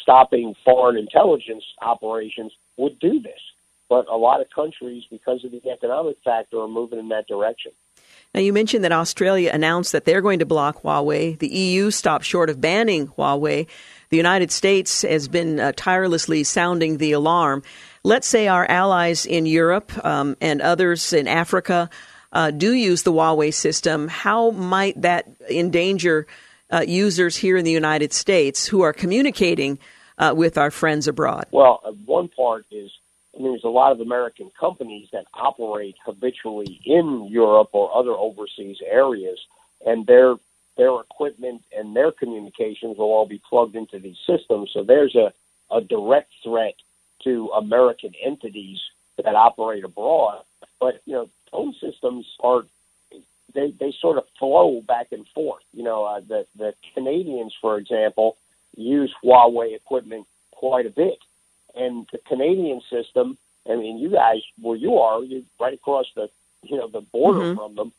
stopping 0.01 0.55
foreign 0.63 0.97
intelligence 0.97 1.65
operations 1.81 2.53
would 2.77 2.97
do 2.99 3.19
this. 3.19 3.39
But 3.89 4.07
a 4.07 4.17
lot 4.17 4.41
of 4.41 4.49
countries, 4.49 5.05
because 5.09 5.43
of 5.45 5.51
the 5.51 5.69
economic 5.69 6.17
factor, 6.23 6.59
are 6.59 6.67
moving 6.67 6.99
in 6.99 7.09
that 7.09 7.27
direction. 7.27 7.71
Now, 8.33 8.41
you 8.41 8.53
mentioned 8.53 8.83
that 8.83 8.91
Australia 8.91 9.51
announced 9.53 9.91
that 9.93 10.05
they're 10.05 10.21
going 10.21 10.39
to 10.39 10.45
block 10.45 10.83
Huawei. 10.83 11.39
The 11.39 11.47
EU 11.47 11.91
stopped 11.91 12.25
short 12.25 12.49
of 12.49 12.61
banning 12.61 13.07
Huawei. 13.07 13.67
The 14.09 14.17
United 14.17 14.51
States 14.51 15.01
has 15.01 15.27
been 15.27 15.59
uh, 15.59 15.71
tirelessly 15.75 16.43
sounding 16.43 16.97
the 16.97 17.13
alarm. 17.13 17.63
let's 18.03 18.27
say 18.27 18.47
our 18.47 18.65
allies 18.69 19.25
in 19.25 19.45
Europe 19.45 19.91
um, 20.05 20.37
and 20.39 20.61
others 20.61 21.13
in 21.13 21.27
Africa 21.27 21.89
uh, 22.31 22.51
do 22.51 22.73
use 22.73 23.03
the 23.03 23.11
Huawei 23.11 23.53
system, 23.53 24.07
how 24.07 24.51
might 24.51 25.01
that 25.01 25.27
endanger 25.49 26.27
uh, 26.71 26.83
users 26.87 27.35
here 27.35 27.57
in 27.57 27.65
the 27.65 27.71
United 27.71 28.13
States 28.13 28.67
who 28.67 28.81
are 28.81 28.93
communicating 28.93 29.79
uh, 30.17 30.33
with 30.35 30.57
our 30.57 30.71
friends 30.71 31.07
abroad? 31.07 31.45
Well, 31.51 31.81
uh, 31.83 31.91
one 32.05 32.29
part 32.29 32.65
is 32.71 32.91
Mean, 33.39 33.51
there's 33.51 33.63
a 33.63 33.69
lot 33.69 33.91
of 33.91 33.99
American 33.99 34.51
companies 34.59 35.09
that 35.11 35.25
operate 35.33 35.95
habitually 36.05 36.79
in 36.85 37.27
Europe 37.29 37.69
or 37.73 37.95
other 37.95 38.11
overseas 38.11 38.77
areas, 38.85 39.39
and 39.85 40.05
their 40.05 40.35
their 40.77 40.99
equipment 40.99 41.63
and 41.75 41.95
their 41.95 42.11
communications 42.11 42.97
will 42.97 43.11
all 43.11 43.27
be 43.27 43.41
plugged 43.49 43.75
into 43.75 43.99
these 43.99 44.17
systems. 44.27 44.71
So 44.73 44.83
there's 44.83 45.15
a, 45.15 45.33
a 45.71 45.81
direct 45.81 46.31
threat 46.43 46.75
to 47.23 47.49
American 47.55 48.13
entities 48.23 48.79
that 49.17 49.35
operate 49.35 49.83
abroad. 49.83 50.43
But 50.79 51.01
you 51.05 51.13
know, 51.13 51.29
phone 51.51 51.73
systems 51.81 52.25
are 52.39 52.63
they 53.53 53.71
they 53.71 53.93
sort 53.99 54.17
of 54.17 54.25
flow 54.39 54.81
back 54.81 55.11
and 55.11 55.27
forth. 55.29 55.63
You 55.73 55.83
know, 55.83 56.05
uh, 56.05 56.21
the 56.21 56.45
the 56.55 56.73
Canadians, 56.93 57.53
for 57.59 57.77
example, 57.77 58.37
use 58.75 59.13
Huawei 59.23 59.75
equipment 59.75 60.27
quite 60.51 60.85
a 60.85 60.91
bit, 60.91 61.17
and 61.77 62.07
the 62.11 62.19
Canadian 62.19 62.81
system. 62.89 63.37
I 63.69 63.75
mean, 63.75 63.97
you 63.97 64.09
guys, 64.09 64.41
where 64.61 64.77
you 64.77 64.97
are, 64.97 65.21
you 65.23 65.43
right 65.59 65.73
across 65.73 66.05
the 66.15 66.29
you 66.63 66.77
know 66.77 66.87
the 66.87 67.01
border 67.01 67.39
mm-hmm. 67.39 67.57
from 67.57 67.75
them. 67.75 67.91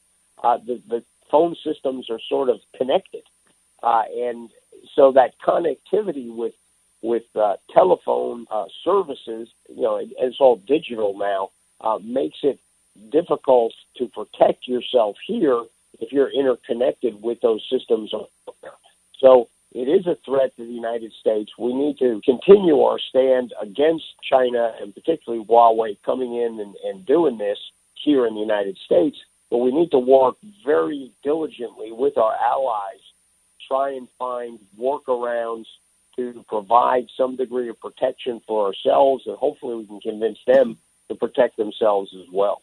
Uh, 0.42 0.58
the 0.58 0.80
the 0.88 1.02
phone 1.30 1.56
systems 1.62 2.08
are 2.10 2.20
sort 2.28 2.48
of 2.48 2.60
connected, 2.76 3.22
uh, 3.82 4.04
and 4.16 4.50
so 4.94 5.12
that 5.12 5.38
connectivity 5.40 6.34
with 6.34 6.54
with 7.02 7.24
uh, 7.36 7.56
telephone 7.72 8.46
uh, 8.50 8.64
services, 8.84 9.48
you 9.68 9.82
know, 9.82 9.96
it, 9.96 10.08
it's 10.18 10.40
all 10.40 10.56
digital 10.56 11.16
now, 11.16 11.50
uh, 11.80 11.98
makes 12.02 12.38
it 12.42 12.58
difficult 13.10 13.72
to 13.96 14.08
protect 14.08 14.66
yourself 14.66 15.16
here 15.24 15.62
if 16.00 16.12
you're 16.12 16.30
interconnected 16.30 17.22
with 17.22 17.40
those 17.40 17.64
systems. 17.70 18.12
So 19.18 19.48
it 19.72 19.88
is 19.88 20.06
a 20.06 20.16
threat 20.24 20.56
to 20.56 20.64
the 20.64 20.72
United 20.72 21.12
States. 21.12 21.52
We 21.58 21.74
need 21.74 21.98
to 21.98 22.20
continue 22.24 22.80
our 22.80 22.98
stand 22.98 23.52
against 23.60 24.06
China 24.22 24.74
and 24.80 24.94
particularly 24.94 25.44
Huawei 25.44 25.98
coming 26.04 26.34
in 26.34 26.58
and, 26.60 26.74
and 26.84 27.04
doing 27.04 27.38
this 27.38 27.58
here 27.94 28.26
in 28.26 28.34
the 28.34 28.40
United 28.40 28.78
States. 28.78 29.18
But 29.50 29.58
we 29.58 29.72
need 29.72 29.90
to 29.90 29.98
work 29.98 30.36
very 30.64 31.12
diligently 31.22 31.92
with 31.92 32.16
our 32.16 32.34
allies, 32.34 33.00
try 33.66 33.92
and 33.92 34.08
find 34.18 34.58
workarounds 34.78 35.66
to 36.16 36.44
provide 36.48 37.08
some 37.16 37.36
degree 37.36 37.68
of 37.68 37.80
protection 37.80 38.40
for 38.46 38.66
ourselves, 38.66 39.24
and 39.26 39.36
hopefully 39.36 39.76
we 39.76 39.86
can 39.86 40.00
convince 40.00 40.38
them 40.46 40.78
to 41.08 41.14
protect 41.14 41.56
themselves 41.56 42.14
as 42.14 42.26
well. 42.32 42.62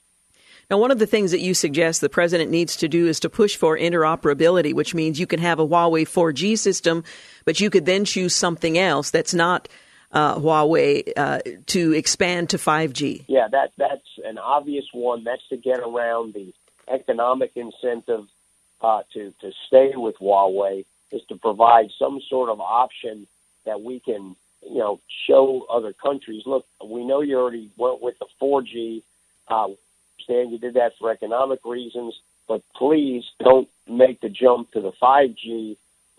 Now, 0.70 0.78
one 0.78 0.92
of 0.92 1.00
the 1.00 1.06
things 1.06 1.32
that 1.32 1.42
you 1.42 1.54
suggest 1.54 2.02
the 2.02 2.10
president 2.10 2.50
needs 2.50 2.76
to 2.78 2.88
do 2.88 3.08
is 3.08 3.20
to 3.22 3.30
push 3.30 3.56
for 3.56 3.78
interoperability, 3.78 4.74
which 4.74 4.96
means 4.96 5.20
you 5.20 5.28
can 5.28 5.40
have 5.40 5.60
a 5.60 5.68
Huawei 5.68 6.04
4G 6.04 6.58
system, 6.58 7.04
but 7.46 7.60
you 7.60 7.70
could 7.70 7.86
then 7.86 8.06
choose 8.06 8.34
something 8.34 8.78
else 8.78 9.12
that's 9.12 9.34
not 9.34 9.68
uh, 10.12 10.36
Huawei 10.36 11.12
uh, 11.16 11.40
to 11.68 11.94
expand 11.94 12.50
to 12.52 12.58
5G. 12.58 13.26
Yeah, 13.28 13.48
that 13.52 13.74
that's 13.78 14.08
an 14.24 14.38
obvious 14.38 14.86
one. 14.94 15.24
That's 15.24 15.46
to 15.50 15.58
get 15.58 15.80
around 15.80 16.34
the 16.34 16.54
economic 16.88 17.52
incentive 17.56 18.26
uh, 18.82 19.02
to 19.14 19.34
to 19.42 19.52
stay 19.68 19.92
with 19.96 20.16
Huawei 20.20 20.86
is 21.12 21.22
to 21.30 21.36
provide 21.36 21.90
some 22.00 22.20
sort 22.30 22.50
of 22.50 22.60
option 22.60 23.28
that 23.66 23.82
we 23.82 24.00
can, 24.00 24.36
you 24.64 24.80
know, 24.80 25.00
show 25.28 25.66
other 25.72 25.94
countries. 25.94 26.44
Look, 26.46 26.66
we 26.84 27.06
know 27.06 27.22
you 27.22 27.38
already 27.38 27.70
went 27.78 28.02
with 28.02 28.16
the 28.20 28.28
4G. 28.42 29.04
Uh, 29.48 29.68
understand 30.18 30.52
you 30.52 30.60
did 30.60 30.76
that 30.76 30.94
for 31.00 31.12
economic 31.12 31.60
reasons, 31.66 32.14
but 32.48 32.62
please 32.76 33.24
don't 33.44 33.68
make 33.88 34.22
the 34.22 34.30
jump 34.30 34.72
to 34.72 34.82
the 34.82 34.92
5G 35.02 35.78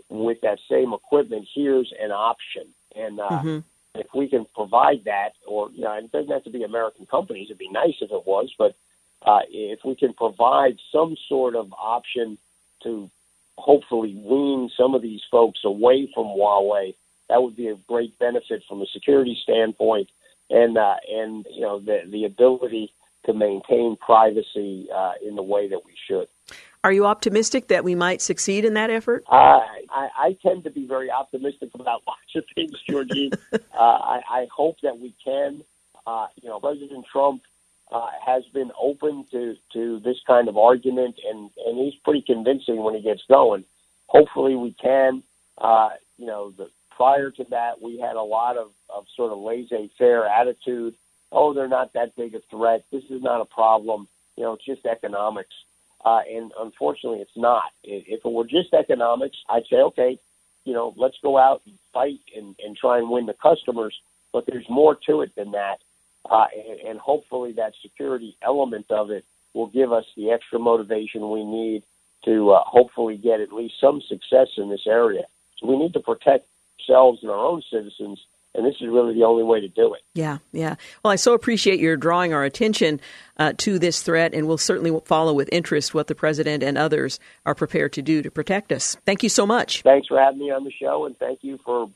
with 0.09 0.41
that 0.43 0.59
same 0.71 0.93
equipment. 0.93 1.49
Here's 1.55 1.93
an 2.01 2.11
option, 2.11 2.65
and 2.95 3.21
uh, 3.21 3.29
mm-hmm. 3.29 3.59
if 3.95 4.07
we 4.15 4.29
can 4.29 4.47
provide 4.55 5.05
that, 5.05 5.31
or 5.47 5.71
you 5.73 5.83
know, 5.83 5.93
it 5.93 6.13
doesn't 6.13 6.31
have 6.31 6.45
to 6.45 6.51
be 6.51 6.63
American 6.63 7.07
companies. 7.07 7.47
It'd 7.49 7.59
be 7.59 7.71
nice 7.71 7.95
if 8.01 8.11
it 8.11 8.27
was, 8.27 8.53
but 8.59 8.77
uh, 9.23 9.41
if 9.51 9.81
we 9.85 9.97
can 9.97 10.13
provide 10.13 10.79
some 10.93 11.17
sort 11.29 11.57
of 11.57 11.73
option 11.73 12.39
to 12.83 13.11
hopefully 13.59 14.15
wean 14.15 14.71
some 14.77 14.95
of 14.95 15.03
these 15.03 15.23
folks 15.31 15.61
away 15.65 16.11
from 16.15 16.27
Huawei, 16.27 16.95
that 17.29 17.43
would 17.43 17.57
be 17.57 17.69
a 17.69 17.77
great 17.89 18.17
benefit 18.19 18.63
from 18.69 18.83
a 18.83 18.87
security 18.87 19.37
standpoint, 19.43 20.09
and 20.51 20.79
uh, 20.79 20.97
and 21.11 21.47
you 21.51 21.63
know 21.63 21.81
the 21.81 22.03
the 22.09 22.25
ability 22.25 22.93
to 23.27 23.35
maintain 23.35 23.97
privacy 24.01 24.89
uh, 24.95 25.13
in 25.27 25.37
the 25.37 25.43
way 25.43 25.69
that 25.69 25.81
we 25.85 25.93
should. 26.09 26.29
Are 26.85 26.93
you 26.93 27.05
optimistic 27.07 27.69
that 27.69 27.83
we 27.83 27.95
might 27.95 28.23
succeed 28.23 28.65
in 28.65 28.75
that 28.75 28.91
effort? 28.91 29.25
Uh, 29.31 29.59
I, 29.91 30.09
I, 30.17 30.37
tend 30.41 30.65
to 30.65 30.71
be 30.71 30.87
very 30.87 31.11
optimistic 31.11 31.71
about 31.75 32.03
lots 32.07 32.37
of 32.37 32.45
things, 32.55 32.73
Georgie. 32.89 33.33
uh, 33.53 33.59
I, 33.75 34.21
I, 34.31 34.47
hope 34.55 34.77
that 34.83 34.99
we 34.99 35.13
can. 35.25 35.63
Uh, 36.07 36.27
you 36.41 36.49
know, 36.49 36.61
President 36.61 37.05
Trump 37.11 37.43
uh, 37.91 38.07
has 38.25 38.45
been 38.55 38.71
open 38.81 39.25
to, 39.33 39.57
to 39.73 39.99
this 40.01 40.19
kind 40.27 40.49
of 40.49 40.57
argument, 40.57 41.17
and, 41.29 41.51
and 41.67 41.77
he's 41.77 41.95
pretty 42.05 42.23
convincing 42.25 42.83
when 42.83 42.95
he 42.95 43.03
gets 43.03 43.23
going. 43.29 43.65
Hopefully, 44.07 44.55
we 44.55 44.73
can. 44.81 45.25
Uh, 45.59 45.89
you 46.19 46.27
know, 46.27 46.53
the, 46.53 46.69
prior 46.91 47.31
to 47.33 47.45
that, 47.51 47.83
we 47.83 47.99
had 47.99 48.15
a 48.15 48.23
lot 48.23 48.57
of, 48.57 48.71
of 48.89 49.07
sort 49.17 49.33
of 49.33 49.39
laissez-faire 49.39 50.25
attitude 50.27 50.95
oh, 51.33 51.53
they're 51.53 51.69
not 51.69 51.93
that 51.95 52.17
big 52.17 52.35
a 52.35 52.41
threat. 52.51 52.85
This 52.91 53.05
is 53.11 53.23
not 53.23 53.41
a 53.41 53.45
problem. 53.45 54.09
You 54.37 54.45
know, 54.45 54.53
it's 54.55 54.65
just 54.65 54.87
economics. 54.87 55.55
Uh, 56.05 56.21
and 56.31 56.53
unfortunately, 56.59 57.21
it's 57.21 57.37
not. 57.37 57.65
If 57.83 58.25
it 58.25 58.31
were 58.31 58.45
just 58.45 58.73
economics, 58.73 59.37
I'd 59.49 59.67
say, 59.69 59.77
okay, 59.77 60.19
you 60.65 60.73
know, 60.73 60.95
let's 60.97 61.17
go 61.23 61.39
out 61.39 61.63
and 61.67 61.75
fight 61.93 62.21
and, 62.37 62.55
and 62.65 62.77
try 62.77 62.99
and 62.99 63.11
win 63.11 63.27
the 63.27 63.35
customers. 63.35 63.95
But 64.33 64.45
there's 64.47 64.69
more 64.69 64.97
to 65.07 65.23
it 65.23 65.35
than 65.37 65.53
that. 65.53 65.79
Uh, 66.31 66.47
and, 66.55 66.81
and 66.89 66.99
hopefully, 66.99 67.53
that 67.53 67.73
security 67.83 68.37
element 68.43 68.87
of 68.91 69.11
it 69.11 69.25
will 69.55 69.69
give 69.69 69.93
us 69.93 70.05
the 70.17 70.31
extra 70.31 70.59
motivation 70.59 71.31
we 71.31 71.45
need 71.45 71.83
to 72.25 72.51
uh, 72.51 72.63
hopefully 72.65 73.17
get 73.17 73.41
at 73.41 73.53
least 73.53 73.75
some 73.81 74.01
success 74.09 74.49
in 74.59 74.69
this 74.69 74.87
area. 74.87 75.23
So 75.59 75.67
we 75.67 75.79
need 75.79 75.95
to 75.95 76.01
protect 76.01 76.47
ourselves 76.81 77.21
and 77.23 77.31
our 77.31 77.45
own 77.45 77.63
citizens 77.71 78.21
and 78.57 78.67
this 78.67 78.75
is 78.81 78.89
really 78.89 79.15
the 79.15 79.25
only 79.25 79.43
way 79.43 79.61
to 79.61 79.69
do 79.69 79.95
it. 79.95 80.01
Yeah, 80.15 80.39
yeah. 80.53 80.77
Well, 81.03 81.13
I 81.13 81.17
so 81.17 81.35
appreciate 81.35 81.79
your 81.79 81.97
drawing 81.97 82.33
our 82.33 82.45
attention 82.45 83.01
uh, 83.37 83.53
to 83.59 83.79
this 83.79 84.03
threat, 84.03 84.35
and 84.35 84.49
we'll 84.49 84.59
certainly 84.59 84.99
follow 85.05 85.33
with 85.35 85.49
interest 85.53 85.95
what 85.95 86.07
the 86.07 86.15
president 86.15 86.63
and 86.63 86.79
others 86.79 87.21
are 87.45 87.55
prepared 87.55 87.93
to 87.95 88.03
do 88.03 88.23
to 88.23 88.31
protect 88.31 88.73
us. 88.73 88.97
Thank 89.05 89.23
you 89.23 89.29
so 89.29 89.47
much. 89.47 89.83
Thanks 89.83 90.09
for 90.09 90.19
having 90.19 90.41
me 90.41 90.51
on 90.51 90.65
the 90.65 90.73
show, 90.73 91.05
and 91.05 91.17
thank 91.19 91.41
you 91.43 91.59
for 91.65 91.91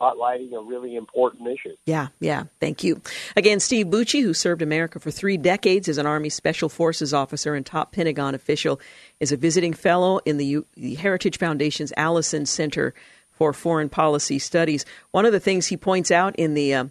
spotlighting 0.00 0.52
a 0.52 0.62
really 0.62 0.94
important 0.94 1.48
issue. 1.48 1.74
Yeah, 1.84 2.08
yeah. 2.20 2.44
Thank 2.60 2.84
you. 2.84 3.02
Again, 3.36 3.60
Steve 3.60 3.86
Bucci, 3.86 4.22
who 4.22 4.32
served 4.32 4.62
America 4.62 5.00
for 5.00 5.10
three 5.10 5.36
decades 5.36 5.88
as 5.88 5.98
an 5.98 6.06
Army 6.06 6.28
Special 6.28 6.68
Forces 6.68 7.12
officer 7.12 7.54
and 7.54 7.66
top 7.66 7.92
Pentagon 7.92 8.34
official, 8.34 8.80
is 9.20 9.32
a 9.32 9.36
visiting 9.36 9.72
fellow 9.72 10.18
in 10.24 10.36
the, 10.36 10.46
U- 10.46 10.66
the 10.76 10.94
Heritage 10.94 11.38
Foundation's 11.38 11.92
Allison 11.96 12.46
Center 12.46 12.94
for 13.38 13.52
Foreign 13.52 13.88
Policy 13.88 14.40
Studies. 14.40 14.84
One 15.12 15.24
of 15.24 15.32
the 15.32 15.40
things 15.40 15.66
he 15.66 15.76
points 15.76 16.10
out 16.10 16.34
in 16.36 16.54
the 16.54 16.74
uh, 16.74 16.84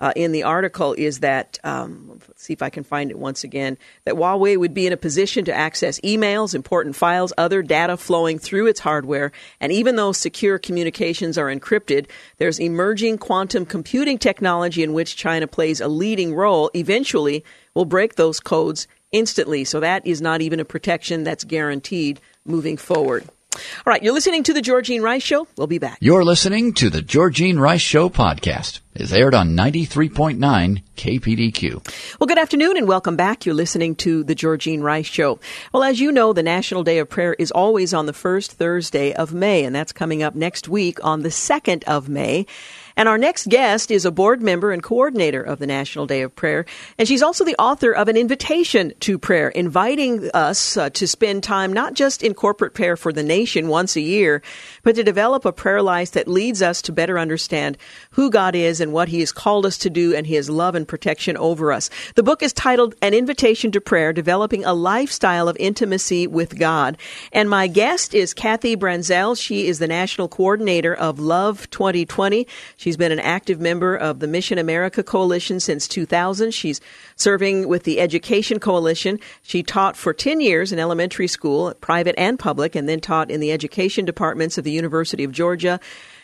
uh, 0.00 0.12
in 0.16 0.32
the 0.32 0.42
article 0.42 0.94
is 0.94 1.20
that 1.20 1.60
um, 1.62 2.18
let's 2.26 2.42
see 2.42 2.52
if 2.52 2.60
I 2.60 2.70
can 2.70 2.82
find 2.82 3.12
it 3.12 3.18
once 3.20 3.44
again 3.44 3.78
that 4.04 4.16
Huawei 4.16 4.56
would 4.56 4.74
be 4.74 4.88
in 4.88 4.92
a 4.92 4.96
position 4.96 5.44
to 5.44 5.54
access 5.54 6.00
emails, 6.00 6.56
important 6.56 6.96
files, 6.96 7.32
other 7.38 7.62
data 7.62 7.96
flowing 7.96 8.40
through 8.40 8.66
its 8.66 8.80
hardware, 8.80 9.30
and 9.60 9.70
even 9.70 9.94
though 9.94 10.10
secure 10.10 10.58
communications 10.58 11.38
are 11.38 11.54
encrypted, 11.54 12.08
there's 12.38 12.58
emerging 12.58 13.18
quantum 13.18 13.64
computing 13.64 14.18
technology 14.18 14.82
in 14.82 14.92
which 14.92 15.14
China 15.14 15.46
plays 15.46 15.80
a 15.80 15.86
leading 15.86 16.34
role. 16.34 16.68
Eventually, 16.74 17.44
will 17.74 17.84
break 17.84 18.16
those 18.16 18.40
codes 18.40 18.88
instantly. 19.12 19.62
So 19.62 19.78
that 19.78 20.04
is 20.04 20.20
not 20.20 20.40
even 20.40 20.58
a 20.58 20.64
protection 20.64 21.22
that's 21.22 21.44
guaranteed 21.44 22.20
moving 22.44 22.76
forward. 22.76 23.24
All 23.54 23.60
right, 23.86 24.02
you're 24.02 24.14
listening 24.14 24.42
to 24.44 24.52
the 24.52 24.62
Georgene 24.62 25.02
Rice 25.02 25.22
Show. 25.22 25.46
We'll 25.56 25.66
be 25.66 25.78
back. 25.78 25.98
You're 26.00 26.24
listening 26.24 26.72
to 26.74 26.90
the 26.90 27.02
Georgene 27.02 27.58
Rice 27.58 27.80
Show 27.80 28.08
podcast. 28.08 28.80
It's 28.94 29.12
aired 29.12 29.34
on 29.34 29.56
93.9 29.56 30.82
KPDQ. 30.96 32.18
Well, 32.20 32.26
good 32.26 32.38
afternoon 32.38 32.76
and 32.76 32.86
welcome 32.86 33.16
back. 33.16 33.46
You're 33.46 33.54
listening 33.54 33.94
to 33.96 34.22
the 34.22 34.34
Georgine 34.34 34.82
Rice 34.82 35.06
Show. 35.06 35.40
Well, 35.72 35.82
as 35.82 36.00
you 36.00 36.12
know, 36.12 36.32
the 36.32 36.42
National 36.42 36.82
Day 36.82 36.98
of 36.98 37.08
Prayer 37.08 37.34
is 37.38 37.50
always 37.50 37.94
on 37.94 38.06
the 38.06 38.12
first 38.12 38.52
Thursday 38.52 39.14
of 39.14 39.32
May, 39.32 39.64
and 39.64 39.74
that's 39.74 39.92
coming 39.92 40.22
up 40.22 40.34
next 40.34 40.68
week 40.68 41.02
on 41.02 41.22
the 41.22 41.30
2nd 41.30 41.84
of 41.84 42.08
May. 42.08 42.46
And 42.96 43.08
our 43.08 43.18
next 43.18 43.48
guest 43.48 43.90
is 43.90 44.04
a 44.04 44.10
board 44.10 44.42
member 44.42 44.72
and 44.72 44.82
coordinator 44.82 45.42
of 45.42 45.58
the 45.58 45.66
National 45.66 46.06
Day 46.06 46.22
of 46.22 46.34
Prayer. 46.34 46.64
And 46.98 47.08
she's 47.08 47.22
also 47.22 47.44
the 47.44 47.56
author 47.56 47.92
of 47.92 48.08
an 48.08 48.16
invitation 48.16 48.92
to 49.00 49.18
prayer, 49.18 49.48
inviting 49.48 50.30
us 50.32 50.76
uh, 50.76 50.90
to 50.90 51.06
spend 51.06 51.42
time 51.42 51.72
not 51.72 51.94
just 51.94 52.22
in 52.22 52.34
corporate 52.34 52.74
prayer 52.74 52.96
for 52.96 53.12
the 53.12 53.22
nation 53.22 53.68
once 53.68 53.96
a 53.96 54.00
year, 54.00 54.42
but 54.82 54.94
to 54.94 55.04
develop 55.04 55.44
a 55.44 55.52
prayer 55.52 55.82
life 55.82 56.12
that 56.12 56.28
leads 56.28 56.62
us 56.62 56.82
to 56.82 56.92
better 56.92 57.18
understand 57.18 57.78
who 58.12 58.30
God 58.30 58.54
is 58.54 58.80
and 58.80 58.92
what 58.92 59.08
He 59.08 59.20
has 59.20 59.32
called 59.32 59.66
us 59.66 59.76
to 59.78 59.90
do 59.90 60.14
and 60.14 60.26
His 60.26 60.48
love 60.48 60.74
and 60.74 60.86
protection 60.86 61.36
over 61.36 61.72
us. 61.72 61.90
The 62.14 62.22
book 62.22 62.42
is 62.42 62.52
titled 62.52 62.94
An 63.02 63.14
Invitation 63.14 63.70
to 63.72 63.80
Prayer 63.80 64.12
Developing 64.12 64.64
a 64.64 64.74
Lifestyle 64.74 65.48
of 65.48 65.56
Intimacy 65.58 66.26
with 66.26 66.58
God. 66.58 66.96
And 67.32 67.50
my 67.50 67.66
guest 67.66 68.14
is 68.14 68.34
Kathy 68.34 68.76
Branzell. 68.76 69.36
She 69.38 69.66
is 69.66 69.78
the 69.78 69.86
national 69.86 70.28
coordinator 70.28 70.94
of 70.94 71.18
Love 71.18 71.68
2020. 71.70 72.46
She's 72.76 72.96
been 72.96 73.12
an 73.12 73.20
active 73.20 73.60
member 73.60 73.96
of 73.96 74.20
the 74.20 74.26
Mission 74.26 74.58
America 74.58 75.02
Coalition 75.02 75.60
since 75.60 75.88
2000. 75.88 76.52
She's 76.52 76.80
serving 77.16 77.68
with 77.68 77.84
the 77.84 78.00
Education 78.00 78.58
Coalition. 78.58 79.18
She 79.42 79.62
taught 79.62 79.96
for 79.96 80.12
10 80.12 80.40
years 80.40 80.72
in 80.72 80.78
elementary 80.78 81.28
school, 81.28 81.72
private 81.80 82.14
and 82.18 82.38
public, 82.38 82.74
and 82.74 82.88
then 82.88 83.00
taught 83.00 83.30
in 83.30 83.40
the 83.40 83.52
education 83.52 84.04
departments 84.04 84.58
of 84.58 84.64
the 84.64 84.70
University 84.70 85.24
of 85.24 85.32
Georgia 85.32 85.80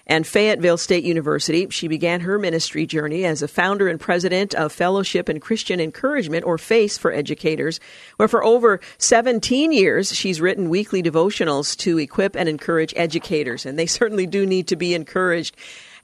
and 0.09 0.27
Fayetteville 0.27 0.79
State 0.79 1.05
University. 1.05 1.69
She 1.71 1.89
began 1.89 2.21
her 2.21 2.39
ministry 2.39 2.87
journey 2.87 3.25
as 3.25 3.43
a 3.43 3.49
founder 3.49 3.89
and 3.89 4.01
president 4.01 4.55
of 4.55 4.73
Fellowship 4.73 5.29
and 5.29 5.41
Christian 5.41 5.81
Encouragement, 5.81 6.45
or 6.45 6.59
FACE 6.59 6.97
for 6.97 7.13
educators, 7.13 7.79
where 8.17 8.29
for 8.29 8.43
over 8.43 8.81
17 8.99 9.73
years 9.73 10.15
she's 10.15 10.41
written 10.41 10.71
weekly 10.71 11.03
devotionals 11.03 11.77
to 11.79 11.99
equip 11.99 12.35
and 12.35 12.49
encourage 12.49 12.95
educators, 12.97 13.67
and 13.67 13.79
they 13.79 13.87
certainly 13.87 14.27
do 14.27 14.47
need 14.47 14.67
to 14.69 14.77
be 14.77 14.95
encouraged. 14.95 15.57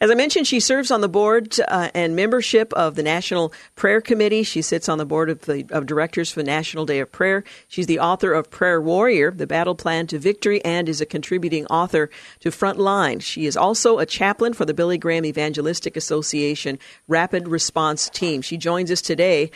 As 0.05 0.11
I 0.11 0.15
mentioned, 0.17 0.47
she 0.47 0.61
serves 0.61 0.91
on 0.91 1.01
the 1.01 1.09
board 1.09 1.59
uh, 1.67 1.89
and 1.95 2.15
membership 2.15 2.75
of 2.75 2.95
the 2.95 3.03
National 3.03 3.55
Prayer 3.75 4.03
Committee. 4.03 4.43
She 4.43 4.61
sits 4.61 4.87
on 4.87 4.99
the 4.99 5.07
board 5.07 5.31
of, 5.31 5.41
the, 5.47 5.65
of 5.71 5.87
directors 5.87 6.31
for 6.31 6.43
National 6.43 6.85
Day 6.85 7.01
of 7.01 7.11
Prayer. 7.11 7.43
She's 7.69 7.87
the 7.87 8.01
author 8.01 8.35
of 8.35 8.51
Prayer 8.51 8.83
Warrior, 8.83 9.31
The 9.31 9.47
Battle 9.47 9.75
Plan 9.75 10.07
to 10.09 10.19
Victory, 10.19 10.63
and 10.63 10.91
is 10.91 11.01
a 11.01 11.07
contributing 11.07 11.65
author 11.69 12.11
to 12.41 12.51
Frontline. 12.51 13.23
She 13.23 13.47
is 13.47 13.57
also 13.57 13.99
a 13.99 14.05
chaplain 14.05 14.53
for 14.53 14.67
the 14.67 14.75
Billy 14.75 14.99
Graham 14.99 15.25
Evangelistic 15.25 15.97
Association 15.97 16.79
Rapid 17.09 17.49
Response 17.49 18.11
Team. 18.11 18.43
She 18.43 18.59
joins 18.59 18.91
us 18.91 19.01
today 19.01 19.51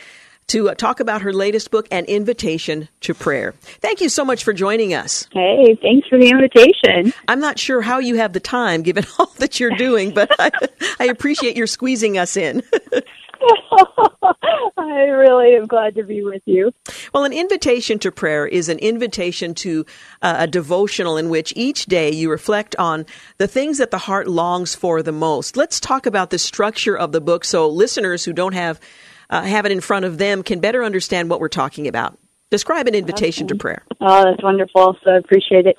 to 0.49 0.69
uh, 0.69 0.75
talk 0.75 0.99
about 0.99 1.21
her 1.21 1.33
latest 1.33 1.71
book, 1.71 1.87
An 1.91 2.05
Invitation 2.05 2.89
to 3.01 3.13
Prayer. 3.13 3.53
Thank 3.81 4.01
you 4.01 4.09
so 4.09 4.25
much 4.25 4.43
for 4.43 4.53
joining 4.53 4.93
us. 4.93 5.27
Hey, 5.31 5.77
thanks 5.81 6.07
for 6.07 6.19
the 6.19 6.29
invitation. 6.29 7.13
I'm 7.27 7.39
not 7.39 7.57
sure 7.57 7.81
how 7.81 7.99
you 7.99 8.15
have 8.15 8.33
the 8.33 8.39
time 8.39 8.81
given 8.81 9.05
all 9.19 9.31
that 9.37 9.59
you're 9.59 9.75
doing, 9.75 10.13
but 10.13 10.29
I, 10.39 10.51
I 10.99 11.05
appreciate 11.05 11.55
your 11.55 11.67
squeezing 11.67 12.17
us 12.17 12.35
in. 12.35 12.63
I 14.77 15.03
really 15.03 15.55
am 15.55 15.65
glad 15.65 15.95
to 15.95 16.03
be 16.03 16.23
with 16.23 16.41
you. 16.45 16.71
Well, 17.13 17.23
an 17.23 17.31
invitation 17.31 17.99
to 17.99 18.11
prayer 18.11 18.45
is 18.45 18.69
an 18.69 18.79
invitation 18.79 19.53
to 19.55 19.85
uh, 20.21 20.37
a 20.39 20.47
devotional 20.47 21.17
in 21.17 21.29
which 21.29 21.53
each 21.55 21.85
day 21.85 22.11
you 22.11 22.29
reflect 22.29 22.75
on 22.77 23.05
the 23.37 23.47
things 23.47 23.77
that 23.77 23.91
the 23.91 23.97
heart 23.97 24.27
longs 24.27 24.75
for 24.75 25.01
the 25.01 25.11
most. 25.11 25.55
Let's 25.55 25.79
talk 25.79 26.05
about 26.05 26.31
the 26.31 26.39
structure 26.39 26.97
of 26.97 27.11
the 27.11 27.21
book 27.21 27.45
so 27.45 27.69
listeners 27.69 28.25
who 28.25 28.33
don't 28.33 28.53
have 28.53 28.79
uh, 29.29 29.43
have 29.43 29.65
it 29.65 29.71
in 29.71 29.81
front 29.81 30.05
of 30.05 30.17
them 30.17 30.43
can 30.43 30.59
better 30.59 30.83
understand 30.83 31.29
what 31.29 31.39
we're 31.39 31.49
talking 31.49 31.87
about. 31.87 32.17
Describe 32.51 32.87
an 32.87 32.95
invitation 32.95 33.47
to 33.47 33.55
prayer. 33.55 33.83
Oh, 34.01 34.23
that's 34.23 34.41
wonderful. 34.41 34.97
So 35.03 35.11
I 35.11 35.17
appreciate 35.17 35.67
it. 35.67 35.77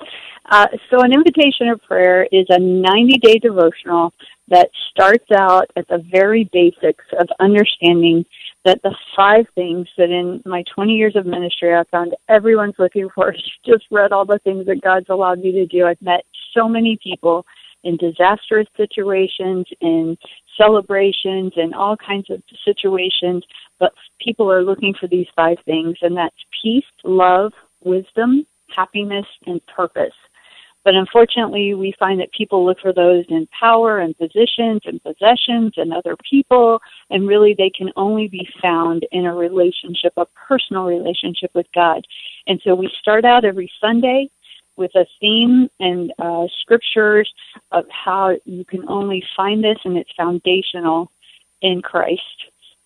Uh, 0.49 0.67
so, 0.89 1.01
an 1.01 1.13
invitation 1.13 1.69
of 1.69 1.81
prayer 1.81 2.27
is 2.31 2.45
a 2.49 2.59
90 2.59 3.17
day 3.19 3.39
devotional 3.39 4.13
that 4.47 4.69
starts 4.91 5.25
out 5.37 5.69
at 5.75 5.87
the 5.87 6.03
very 6.11 6.49
basics 6.51 7.05
of 7.19 7.27
understanding 7.39 8.25
that 8.65 8.81
the 8.83 8.95
five 9.15 9.45
things 9.55 9.87
that 9.97 10.09
in 10.09 10.41
my 10.45 10.63
20 10.73 10.93
years 10.93 11.15
of 11.15 11.25
ministry 11.25 11.73
I 11.73 11.83
found 11.91 12.15
everyone's 12.29 12.75
looking 12.77 13.09
for. 13.13 13.33
Just 13.65 13.85
read 13.91 14.11
all 14.11 14.25
the 14.25 14.39
things 14.43 14.65
that 14.65 14.81
God's 14.81 15.09
allowed 15.09 15.39
me 15.39 15.51
to 15.53 15.65
do. 15.65 15.85
I've 15.85 16.01
met 16.01 16.25
so 16.53 16.67
many 16.67 16.97
people 17.01 17.45
in 17.83 17.97
disastrous 17.97 18.67
situations, 18.77 19.65
in 19.79 20.17
celebrations, 20.57 21.53
and 21.55 21.73
all 21.73 21.97
kinds 21.97 22.29
of 22.29 22.41
situations. 22.65 23.43
But 23.79 23.93
people 24.23 24.51
are 24.51 24.63
looking 24.63 24.93
for 24.99 25.07
these 25.07 25.27
five 25.35 25.57
things, 25.65 25.97
and 26.01 26.15
that's 26.15 26.35
peace, 26.61 26.85
love, 27.03 27.51
wisdom, 27.83 28.45
happiness, 28.75 29.25
and 29.45 29.61
purpose. 29.67 30.13
But 30.83 30.95
unfortunately, 30.95 31.75
we 31.75 31.93
find 31.99 32.19
that 32.19 32.31
people 32.35 32.65
look 32.65 32.79
for 32.81 32.91
those 32.91 33.25
in 33.29 33.47
power 33.59 33.99
and 33.99 34.17
positions 34.17 34.81
and 34.85 35.01
possessions 35.03 35.73
and 35.77 35.93
other 35.93 36.15
people, 36.27 36.79
and 37.11 37.27
really 37.27 37.53
they 37.55 37.69
can 37.69 37.91
only 37.95 38.27
be 38.27 38.47
found 38.61 39.05
in 39.11 39.25
a 39.25 39.35
relationship, 39.35 40.13
a 40.17 40.25
personal 40.47 40.85
relationship 40.85 41.51
with 41.53 41.67
God. 41.75 42.03
And 42.47 42.59
so 42.63 42.73
we 42.73 42.89
start 42.99 43.25
out 43.25 43.45
every 43.45 43.71
Sunday 43.79 44.29
with 44.81 44.95
a 44.95 45.05
theme 45.19 45.69
and 45.79 46.11
uh, 46.17 46.47
scriptures 46.59 47.31
of 47.71 47.85
how 47.89 48.35
you 48.45 48.65
can 48.65 48.83
only 48.89 49.23
find 49.37 49.63
this, 49.63 49.77
and 49.85 49.95
it's 49.95 50.09
foundational 50.17 51.11
in 51.61 51.83
Christ. 51.83 52.21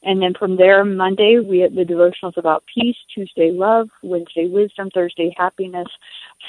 And 0.03 0.21
then 0.21 0.33
from 0.37 0.57
there, 0.57 0.83
Monday, 0.83 1.39
we 1.39 1.59
have 1.59 1.73
the 1.73 1.83
devotionals 1.83 2.37
about 2.37 2.63
peace, 2.71 2.97
Tuesday, 3.13 3.49
love, 3.51 3.87
Wednesday, 4.03 4.47
wisdom, 4.47 4.89
Thursday, 4.93 5.33
happiness, 5.37 5.87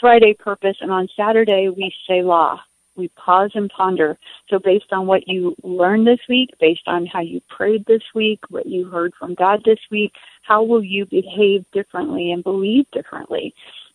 Friday, 0.00 0.34
purpose, 0.34 0.76
and 0.80 0.90
on 0.90 1.08
Saturday, 1.16 1.70
we 1.74 1.94
Selah. 2.06 2.60
We 2.96 3.08
pause 3.08 3.50
and 3.54 3.70
ponder. 3.70 4.18
So, 4.48 4.58
based 4.58 4.90
on 4.90 5.06
what 5.06 5.28
you 5.28 5.54
learned 5.62 6.06
this 6.06 6.20
week, 6.28 6.50
based 6.60 6.86
on 6.86 7.06
how 7.06 7.20
you 7.20 7.40
prayed 7.48 7.84
this 7.86 8.02
week, 8.14 8.40
what 8.48 8.66
you 8.66 8.88
heard 8.88 9.12
from 9.18 9.34
God 9.34 9.60
this 9.64 9.78
week, 9.90 10.12
how 10.42 10.62
will 10.62 10.82
you 10.82 11.04
behave 11.04 11.64
differently 11.72 12.32
and 12.32 12.42
believe 12.42 12.86
differently? 12.92 13.54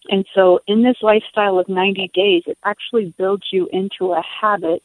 And 0.10 0.26
so, 0.34 0.60
in 0.68 0.84
this 0.84 0.98
lifestyle 1.02 1.60
of 1.60 1.70
90 1.70 2.12
days, 2.14 2.44
it 2.48 2.58
actually 2.64 3.14
builds 3.18 3.48
you 3.52 3.70
into 3.72 4.14
a 4.14 4.22
habit 4.22 4.84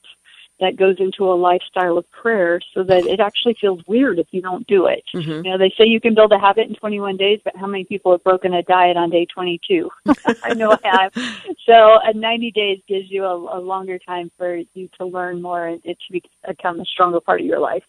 that 0.61 0.77
goes 0.77 0.97
into 0.99 1.25
a 1.25 1.35
lifestyle 1.35 1.99
of 1.99 2.11
prayer 2.11 2.61
so 2.73 2.83
that 2.83 3.05
it 3.05 3.21
actually 3.21 3.55
feels 3.61 3.81
weird 3.87 4.19
if 4.19 4.27
you 4.31 4.41
don't 4.41 4.67
do 4.67 4.87
it. 4.87 5.05
Mm-hmm. 5.14 5.45
You 5.45 5.51
know, 5.51 5.59
they 5.59 5.73
say 5.77 5.85
you 5.85 6.01
can 6.01 6.14
build 6.14 6.33
a 6.33 6.39
habit 6.39 6.69
in 6.69 6.75
21 6.75 7.17
days, 7.19 7.41
but 7.45 7.55
how 7.57 7.67
many 7.67 7.85
people 7.85 8.12
have 8.12 8.25
broken 8.25 8.55
a 8.55 8.62
diet 8.62 8.97
on 8.97 9.11
day 9.11 9.27
22? 9.27 9.91
I 10.43 10.55
know 10.55 10.73
I 10.73 10.79
have. 10.83 11.12
So, 11.67 11.99
a 12.03 12.12
90 12.14 12.53
days 12.53 12.79
gives 12.89 13.11
you 13.11 13.25
a, 13.25 13.59
a 13.59 13.61
longer 13.61 13.99
time 13.99 14.31
for 14.39 14.57
you 14.75 14.89
to 14.99 15.05
learn 15.05 15.43
more 15.43 15.67
and 15.67 15.81
it 15.85 15.99
to 16.11 16.21
become 16.47 16.81
a 16.81 16.85
stronger 16.85 17.21
part 17.21 17.41
of 17.41 17.47
your 17.47 17.61
life. 17.61 17.85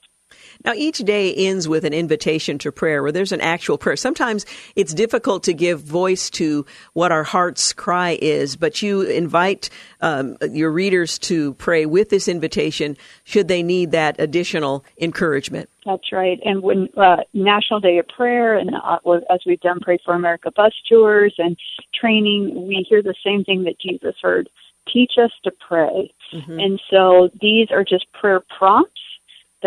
Now, 0.66 0.74
each 0.74 1.00
day 1.00 1.34
ends 1.34 1.68
with 1.68 1.86
an 1.86 1.94
invitation 1.94 2.58
to 2.60 2.72
prayer 2.72 3.02
where 3.02 3.12
there's 3.12 3.32
an 3.32 3.42
actual 3.42 3.78
prayer. 3.78 3.96
Sometimes 3.96 4.46
it's 4.76 4.94
difficult 4.94 5.44
to 5.44 5.54
give 5.54 5.82
voice 5.82 6.30
to 6.32 6.66
what 6.94 7.12
our 7.12 7.24
heart's 7.24 7.74
cry 7.74 8.18
is, 8.22 8.56
but 8.56 8.82
you 8.82 9.02
invite 9.02 9.70
um, 10.02 10.38
your 10.52 10.72
readers 10.72 11.18
to 11.20 11.54
pray 11.56 11.86
with 11.86 12.10
this 12.10 12.28
invitation 12.28 12.98
should 13.24 13.48
they 13.48 13.64
need 13.64 13.92
that 13.92 14.20
additional 14.20 14.84
encouragement. 15.00 15.70
That's 15.86 16.12
right. 16.12 16.40
And 16.44 16.62
when 16.62 16.90
uh, 16.98 17.18
National 17.34 17.80
Day 17.80 17.98
of 17.98 18.08
Prayer, 18.10 18.58
and 18.58 18.72
uh, 18.76 19.00
as 19.34 19.40
we've 19.46 19.62
done 19.62 19.80
Pray 19.82 19.98
for 20.04 20.14
America 20.14 20.52
bus 20.52 20.74
tours 20.90 21.34
and 21.38 21.56
training, 21.96 22.68
we 22.68 22.86
hear 22.88 23.02
the 23.02 23.16
same 23.26 23.44
thing 23.46 23.64
that 23.64 23.80
Jesus 23.80 24.16
heard 24.22 24.50
teach 24.92 25.14
us 25.22 25.32
to 25.44 25.52
pray. 25.66 26.14
Mm-hmm. 26.34 26.60
And 26.60 26.82
so 26.90 27.30
these 27.42 27.70
are 27.72 27.84
just 27.84 28.06
prayer 28.14 28.42
prompts 28.58 29.02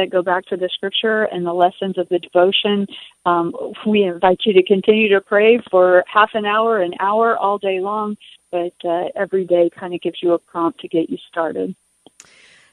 that 0.00 0.10
go 0.10 0.22
back 0.22 0.46
to 0.46 0.56
the 0.56 0.68
scripture 0.72 1.24
and 1.24 1.46
the 1.46 1.52
lessons 1.52 1.98
of 1.98 2.08
the 2.08 2.18
devotion. 2.18 2.86
Um, 3.26 3.54
we 3.86 4.02
invite 4.02 4.40
you 4.44 4.52
to 4.54 4.62
continue 4.62 5.08
to 5.10 5.20
pray 5.20 5.60
for 5.70 6.04
half 6.12 6.30
an 6.34 6.46
hour, 6.46 6.80
an 6.80 6.94
hour, 7.00 7.36
all 7.36 7.58
day 7.58 7.80
long, 7.80 8.16
but 8.50 8.72
uh, 8.84 9.08
every 9.14 9.44
day 9.44 9.70
kind 9.78 9.94
of 9.94 10.00
gives 10.00 10.18
you 10.22 10.32
a 10.32 10.38
prompt 10.38 10.80
to 10.80 10.88
get 10.88 11.10
you 11.10 11.18
started. 11.28 11.74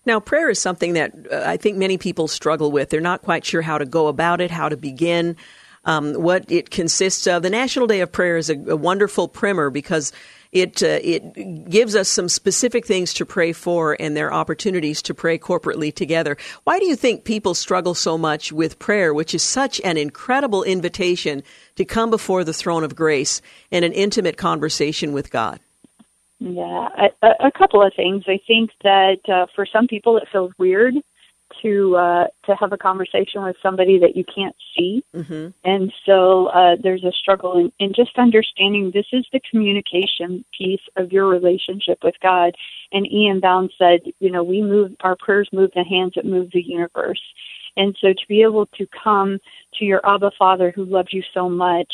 Now, 0.05 0.21
prayer 0.21 0.49
is 0.49 0.59
something 0.59 0.93
that 0.93 1.13
uh, 1.31 1.43
I 1.45 1.57
think 1.57 1.77
many 1.77 1.97
people 1.97 2.29
struggle 2.29 2.71
with. 2.71 2.89
They're 2.89 3.01
not 3.01 3.21
quite 3.23 3.43
sure 3.43 3.61
how 3.61 3.77
to 3.77 3.85
go 3.85 4.07
about 4.07 4.39
it, 4.39 4.51
how 4.51 4.69
to 4.69 4.77
begin. 4.77 5.35
Um, 5.83 6.15
what 6.15 6.51
it 6.51 6.69
consists 6.69 7.27
of. 7.27 7.43
The 7.43 7.49
National 7.49 7.87
Day 7.87 8.01
of 8.01 8.11
Prayer 8.11 8.35
is 8.35 8.49
a, 8.49 8.55
a 8.71 8.75
wonderful 8.75 9.29
primer 9.29 9.69
because 9.69 10.11
it 10.51 10.81
uh, 10.83 10.99
it 11.03 11.69
gives 11.69 11.95
us 11.95 12.09
some 12.09 12.29
specific 12.29 12.85
things 12.85 13.13
to 13.15 13.25
pray 13.25 13.53
for 13.53 13.95
and 13.99 14.15
their 14.15 14.33
opportunities 14.33 15.01
to 15.03 15.13
pray 15.13 15.37
corporately 15.37 15.93
together. 15.93 16.37
Why 16.63 16.79
do 16.79 16.85
you 16.85 16.95
think 16.95 17.23
people 17.23 17.53
struggle 17.53 17.93
so 17.93 18.17
much 18.17 18.51
with 18.51 18.79
prayer, 18.79 19.13
which 19.13 19.33
is 19.33 19.43
such 19.43 19.81
an 19.83 19.97
incredible 19.97 20.63
invitation 20.63 21.43
to 21.75 21.85
come 21.85 22.09
before 22.09 22.43
the 22.43 22.53
throne 22.53 22.83
of 22.83 22.95
grace 22.95 23.41
in 23.71 23.83
an 23.83 23.93
intimate 23.93 24.37
conversation 24.37 25.13
with 25.13 25.31
God? 25.31 25.59
Yeah, 26.39 26.89
a, 27.23 27.47
a 27.47 27.51
couple 27.51 27.81
of 27.81 27.93
things. 27.95 28.23
I 28.27 28.39
think 28.45 28.69
that 28.83 29.17
uh, 29.27 29.47
for 29.55 29.65
some 29.65 29.87
people 29.87 30.17
it 30.17 30.27
feels 30.31 30.51
weird 30.57 30.95
to 31.61 31.95
uh, 31.95 32.27
to 32.45 32.55
have 32.55 32.73
a 32.73 32.77
conversation 32.77 33.43
with 33.43 33.55
somebody 33.61 33.99
that 33.99 34.15
you 34.15 34.23
can't 34.23 34.55
see, 34.75 35.03
Mm-hmm. 35.15 35.49
and 35.63 35.91
so 36.05 36.47
uh, 36.47 36.75
there's 36.81 37.03
a 37.03 37.11
struggle 37.11 37.57
in, 37.57 37.71
in 37.79 37.93
just 37.93 38.17
understanding 38.17 38.91
this 38.93 39.05
is 39.11 39.25
the 39.31 39.41
communication 39.49 40.43
piece 40.57 40.81
of 40.95 41.11
your 41.11 41.27
relationship 41.27 41.99
with 42.03 42.15
God. 42.21 42.53
And 42.91 43.05
E.M. 43.11 43.39
Bounds 43.39 43.73
said, 43.77 43.99
you 44.19 44.31
know, 44.31 44.43
we 44.43 44.61
move 44.61 44.91
our 45.01 45.15
prayers 45.17 45.49
move 45.51 45.71
the 45.75 45.83
hands 45.83 46.13
that 46.15 46.25
move 46.25 46.49
the 46.53 46.61
universe, 46.61 47.21
and 47.75 47.95
so 48.01 48.09
to 48.09 48.27
be 48.27 48.41
able 48.41 48.65
to 48.77 48.87
come 49.03 49.39
to 49.75 49.85
your 49.85 50.01
Abba 50.05 50.31
Father 50.37 50.71
who 50.75 50.85
loves 50.85 51.13
you 51.13 51.23
so 51.33 51.49
much, 51.49 51.93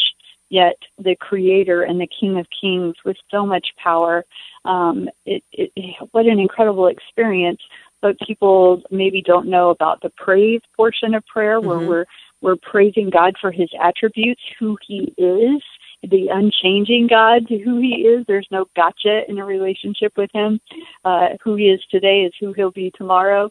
yet 0.49 0.76
the 0.97 1.16
Creator 1.16 1.84
and 1.84 1.99
the 1.99 2.07
King 2.20 2.38
of 2.38 2.45
Kings 2.59 2.95
with 3.05 3.18
so 3.32 3.45
much 3.45 3.68
power, 3.82 4.24
um, 4.66 5.09
it, 5.26 5.43
it, 5.51 5.72
what 6.11 6.26
an 6.26 6.39
incredible 6.39 6.88
experience 6.88 7.59
but 8.04 8.20
people 8.20 8.84
maybe 8.91 9.22
don't 9.22 9.47
know 9.47 9.70
about 9.70 10.01
the 10.01 10.12
praise 10.18 10.60
portion 10.76 11.16
of 11.16 11.26
prayer 11.26 11.60
where 11.60 11.80
Mhm. 11.80 11.88
we're 11.88 12.06
we're 12.41 12.58
praising 12.58 13.10
God 13.10 13.38
for 13.39 13.51
his 13.51 13.70
attributes, 13.80 14.41
who 14.60 14.78
he 14.86 15.14
is, 15.18 15.64
the 16.04 16.28
unchanging 16.28 17.08
God, 17.08 17.47
who 17.47 17.80
he 17.80 18.06
is. 18.06 18.26
There's 18.26 18.51
no 18.51 18.66
gotcha 18.76 19.24
in 19.30 19.39
a 19.39 19.45
relationship 19.45 20.18
with 20.18 20.30
him. 20.34 20.60
Uh, 21.06 21.38
who 21.41 21.56
he 21.56 21.70
is 21.70 21.82
today 21.86 22.26
is 22.26 22.34
who 22.38 22.51
he'll 22.51 22.72
be 22.72 22.91
tomorrow, 22.91 23.49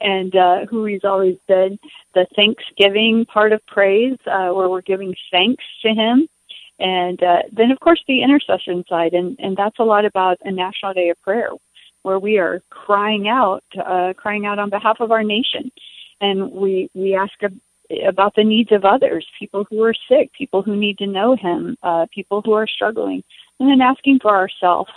and 0.00 0.34
uh, 0.34 0.64
who 0.64 0.86
he's 0.86 1.04
always 1.04 1.36
been. 1.46 1.78
The 2.14 2.26
Thanksgiving 2.34 3.26
part 3.26 3.52
of 3.52 3.60
praise, 3.66 4.16
uh, 4.26 4.48
where 4.52 4.70
we're 4.70 4.80
giving 4.80 5.14
thanks 5.30 5.64
to 5.82 5.90
him. 5.90 6.26
And 6.78 7.22
uh, 7.22 7.42
then, 7.52 7.70
of 7.70 7.78
course, 7.80 8.02
the 8.08 8.22
intercession 8.22 8.82
side, 8.88 9.12
and, 9.12 9.38
and 9.38 9.54
that's 9.54 9.78
a 9.78 9.84
lot 9.84 10.06
about 10.06 10.38
a 10.44 10.50
National 10.50 10.94
Day 10.94 11.10
of 11.10 11.20
Prayer 11.20 11.50
where 12.02 12.18
we 12.18 12.38
are 12.38 12.62
crying 12.70 13.28
out, 13.28 13.64
uh, 13.78 14.12
crying 14.16 14.46
out 14.46 14.58
on 14.58 14.70
behalf 14.70 14.98
of 15.00 15.10
our 15.10 15.22
nation, 15.22 15.70
and 16.20 16.50
we 16.52 16.90
we 16.94 17.14
ask 17.14 17.32
about 18.06 18.34
the 18.36 18.44
needs 18.44 18.72
of 18.72 18.84
others, 18.84 19.26
people 19.38 19.66
who 19.68 19.82
are 19.82 19.94
sick, 20.08 20.32
people 20.32 20.62
who 20.62 20.76
need 20.76 20.98
to 20.98 21.06
know 21.06 21.36
Him, 21.36 21.76
uh, 21.82 22.06
people 22.14 22.42
who 22.44 22.52
are 22.52 22.66
struggling, 22.66 23.22
and 23.58 23.68
then 23.68 23.80
asking 23.80 24.20
for 24.20 24.34
ourselves, 24.34 24.90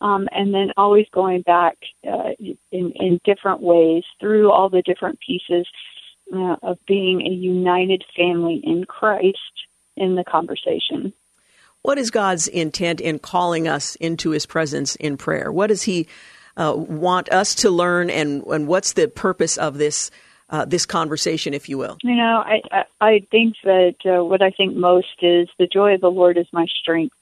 um, 0.00 0.28
and 0.32 0.54
then 0.54 0.72
always 0.76 1.06
going 1.12 1.42
back 1.42 1.76
uh, 2.06 2.30
in 2.38 2.92
in 2.92 3.20
different 3.24 3.60
ways 3.60 4.04
through 4.20 4.50
all 4.50 4.68
the 4.68 4.82
different 4.82 5.18
pieces 5.20 5.66
uh, 6.34 6.56
of 6.62 6.78
being 6.86 7.22
a 7.22 7.30
united 7.30 8.04
family 8.16 8.60
in 8.64 8.84
Christ 8.84 9.38
in 9.96 10.14
the 10.14 10.24
conversation. 10.24 11.12
What 11.82 11.98
is 11.98 12.10
God's 12.10 12.48
intent 12.48 13.00
in 13.00 13.18
calling 13.18 13.66
us 13.66 13.94
into 13.96 14.30
His 14.30 14.46
presence 14.46 14.94
in 14.96 15.16
prayer? 15.16 15.50
What 15.50 15.68
does 15.68 15.82
He 15.82 16.08
uh, 16.58 16.74
want 16.76 17.30
us 17.30 17.54
to 17.56 17.70
learn, 17.70 18.10
and 18.10 18.42
and 18.44 18.66
what's 18.66 18.92
the 18.92 19.08
purpose 19.08 19.56
of 19.56 19.78
this 19.78 20.10
uh, 20.50 20.64
this 20.64 20.84
conversation, 20.84 21.54
if 21.54 21.68
you 21.68 21.78
will? 21.78 21.96
You 22.02 22.16
know, 22.16 22.42
I 22.44 22.60
I, 22.70 22.84
I 23.00 23.26
think 23.30 23.54
that 23.64 23.96
uh, 24.04 24.24
what 24.24 24.42
I 24.42 24.50
think 24.50 24.76
most 24.76 25.22
is 25.22 25.48
the 25.58 25.66
joy 25.66 25.94
of 25.94 26.00
the 26.00 26.10
Lord 26.10 26.36
is 26.36 26.46
my 26.52 26.66
strength, 26.82 27.16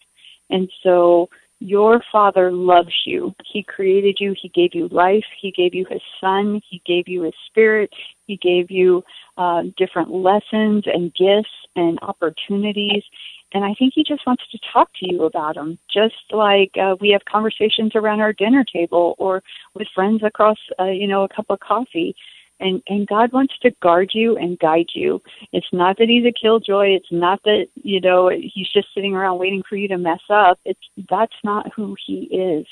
and 0.51 0.71
so 0.83 1.29
your 1.59 2.03
Father 2.13 2.53
loves 2.53 2.95
you. 3.07 3.35
He 3.51 3.63
created 3.63 4.19
you. 4.21 4.35
He 4.41 4.49
gave 4.49 4.75
you 4.75 4.89
life. 4.89 5.25
He 5.41 5.51
gave 5.51 5.75
you 5.75 5.87
His 5.89 6.03
Son. 6.21 6.61
He 6.69 6.83
gave 6.85 7.09
you 7.09 7.23
His 7.23 7.35
Spirit. 7.47 7.91
He 8.27 8.37
gave 8.37 8.71
you 8.71 9.03
uh, 9.39 9.63
different 9.77 10.11
lessons 10.11 10.85
and 10.87 11.15
gifts 11.15 11.49
and 11.75 11.99
opportunities. 12.03 13.05
And 13.53 13.65
I 13.65 13.75
think 13.79 13.93
he 13.95 14.03
just 14.03 14.27
wants 14.27 14.43
to 14.51 14.59
talk 14.73 14.91
to 15.01 15.07
you 15.09 15.25
about 15.25 15.55
them, 15.55 15.79
just 15.93 16.15
like 16.31 16.73
uh, 16.81 16.97
we 17.01 17.11
have 17.11 17.25
conversations 17.25 17.93
around 17.95 18.21
our 18.21 18.33
dinner 18.33 18.65
table 18.65 19.15
or 19.19 19.43
with 19.75 19.87
friends 19.95 20.23
across, 20.25 20.59
uh, 20.81 20.85
you 20.85 21.07
know, 21.07 21.25
a 21.25 21.29
cup 21.29 21.47
of 21.49 21.61
coffee. 21.61 22.15
And 22.59 22.83
and 22.89 23.07
God 23.07 23.33
wants 23.33 23.55
to 23.63 23.71
guard 23.83 24.13
you 24.15 24.37
and 24.39 24.59
guide 24.59 24.89
you. 24.95 25.21
It's 25.53 25.67
not 25.73 25.99
that 25.99 26.09
he's 26.09 26.25
a 26.25 26.33
killjoy. 26.33 26.97
It's 26.97 27.13
not 27.13 27.43
that 27.45 27.67
you 27.75 28.01
know 28.01 28.31
he's 28.31 28.71
just 28.73 28.89
sitting 28.95 29.15
around 29.15 29.39
waiting 29.39 29.63
for 29.69 29.77
you 29.77 29.89
to 29.89 29.99
mess 29.99 30.23
up. 30.31 30.59
It's 30.65 30.81
that's 31.11 31.37
not 31.45 31.71
who 31.75 31.95
he 32.07 32.23
is. 32.35 32.67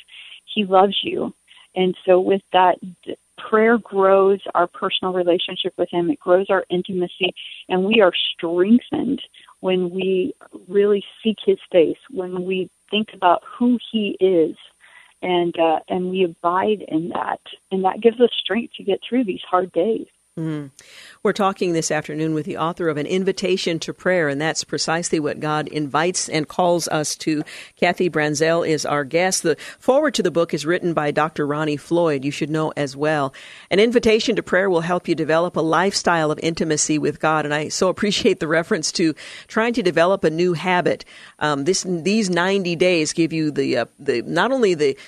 He 0.54 0.64
loves 0.64 0.98
you, 1.02 1.34
and 1.76 1.94
so 2.06 2.18
with 2.18 2.40
that, 2.54 2.78
prayer 3.36 3.78
grows 3.78 4.40
our 4.54 4.66
personal 4.66 5.12
relationship 5.12 5.74
with 5.76 5.88
him. 5.90 6.10
It 6.10 6.20
grows 6.20 6.46
our 6.50 6.64
intimacy, 6.70 7.34
and 7.68 7.84
we 7.84 8.00
are 8.00 8.12
strengthened 8.32 9.22
when 9.60 9.90
we 9.90 10.34
really 10.68 11.04
seek 11.22 11.38
his 11.44 11.58
face, 11.72 11.98
when 12.10 12.44
we 12.44 12.70
think 12.90 13.08
about 13.12 13.42
who 13.58 13.78
he 13.90 14.16
is, 14.20 14.56
and 15.22 15.58
uh, 15.58 15.80
and 15.88 16.10
we 16.10 16.24
abide 16.24 16.84
in 16.88 17.08
that, 17.10 17.40
and 17.70 17.84
that 17.84 18.00
gives 18.00 18.20
us 18.20 18.30
strength 18.38 18.74
to 18.76 18.84
get 18.84 19.00
through 19.08 19.24
these 19.24 19.42
hard 19.48 19.72
days. 19.72 20.06
Mm. 20.36 20.72
We're 21.22 21.32
talking 21.32 21.74
this 21.74 21.92
afternoon 21.92 22.34
with 22.34 22.44
the 22.44 22.56
author 22.56 22.88
of 22.88 22.96
An 22.96 23.06
Invitation 23.06 23.78
to 23.78 23.94
Prayer, 23.94 24.28
and 24.28 24.40
that's 24.40 24.64
precisely 24.64 25.20
what 25.20 25.38
God 25.38 25.68
invites 25.68 26.28
and 26.28 26.48
calls 26.48 26.88
us 26.88 27.14
to. 27.18 27.44
Kathy 27.76 28.10
Branzell 28.10 28.66
is 28.68 28.84
our 28.84 29.04
guest. 29.04 29.44
The 29.44 29.56
forward 29.78 30.12
to 30.14 30.24
the 30.24 30.32
book 30.32 30.52
is 30.52 30.66
written 30.66 30.92
by 30.92 31.12
Dr. 31.12 31.46
Ronnie 31.46 31.76
Floyd, 31.76 32.24
you 32.24 32.32
should 32.32 32.50
know 32.50 32.72
as 32.76 32.96
well. 32.96 33.32
An 33.70 33.78
Invitation 33.78 34.34
to 34.34 34.42
Prayer 34.42 34.68
will 34.68 34.80
help 34.80 35.06
you 35.06 35.14
develop 35.14 35.54
a 35.54 35.60
lifestyle 35.60 36.32
of 36.32 36.40
intimacy 36.42 36.98
with 36.98 37.20
God, 37.20 37.44
and 37.44 37.54
I 37.54 37.68
so 37.68 37.88
appreciate 37.88 38.40
the 38.40 38.48
reference 38.48 38.90
to 38.92 39.14
trying 39.46 39.74
to 39.74 39.84
develop 39.84 40.24
a 40.24 40.30
new 40.30 40.54
habit. 40.54 41.04
Um, 41.38 41.62
this 41.62 41.84
these 41.88 42.28
90 42.28 42.74
days 42.74 43.12
give 43.12 43.32
you 43.32 43.52
the 43.52 43.76
uh, 43.76 43.84
the 44.00 44.22
not 44.22 44.50
only 44.50 44.74
the 44.74 44.98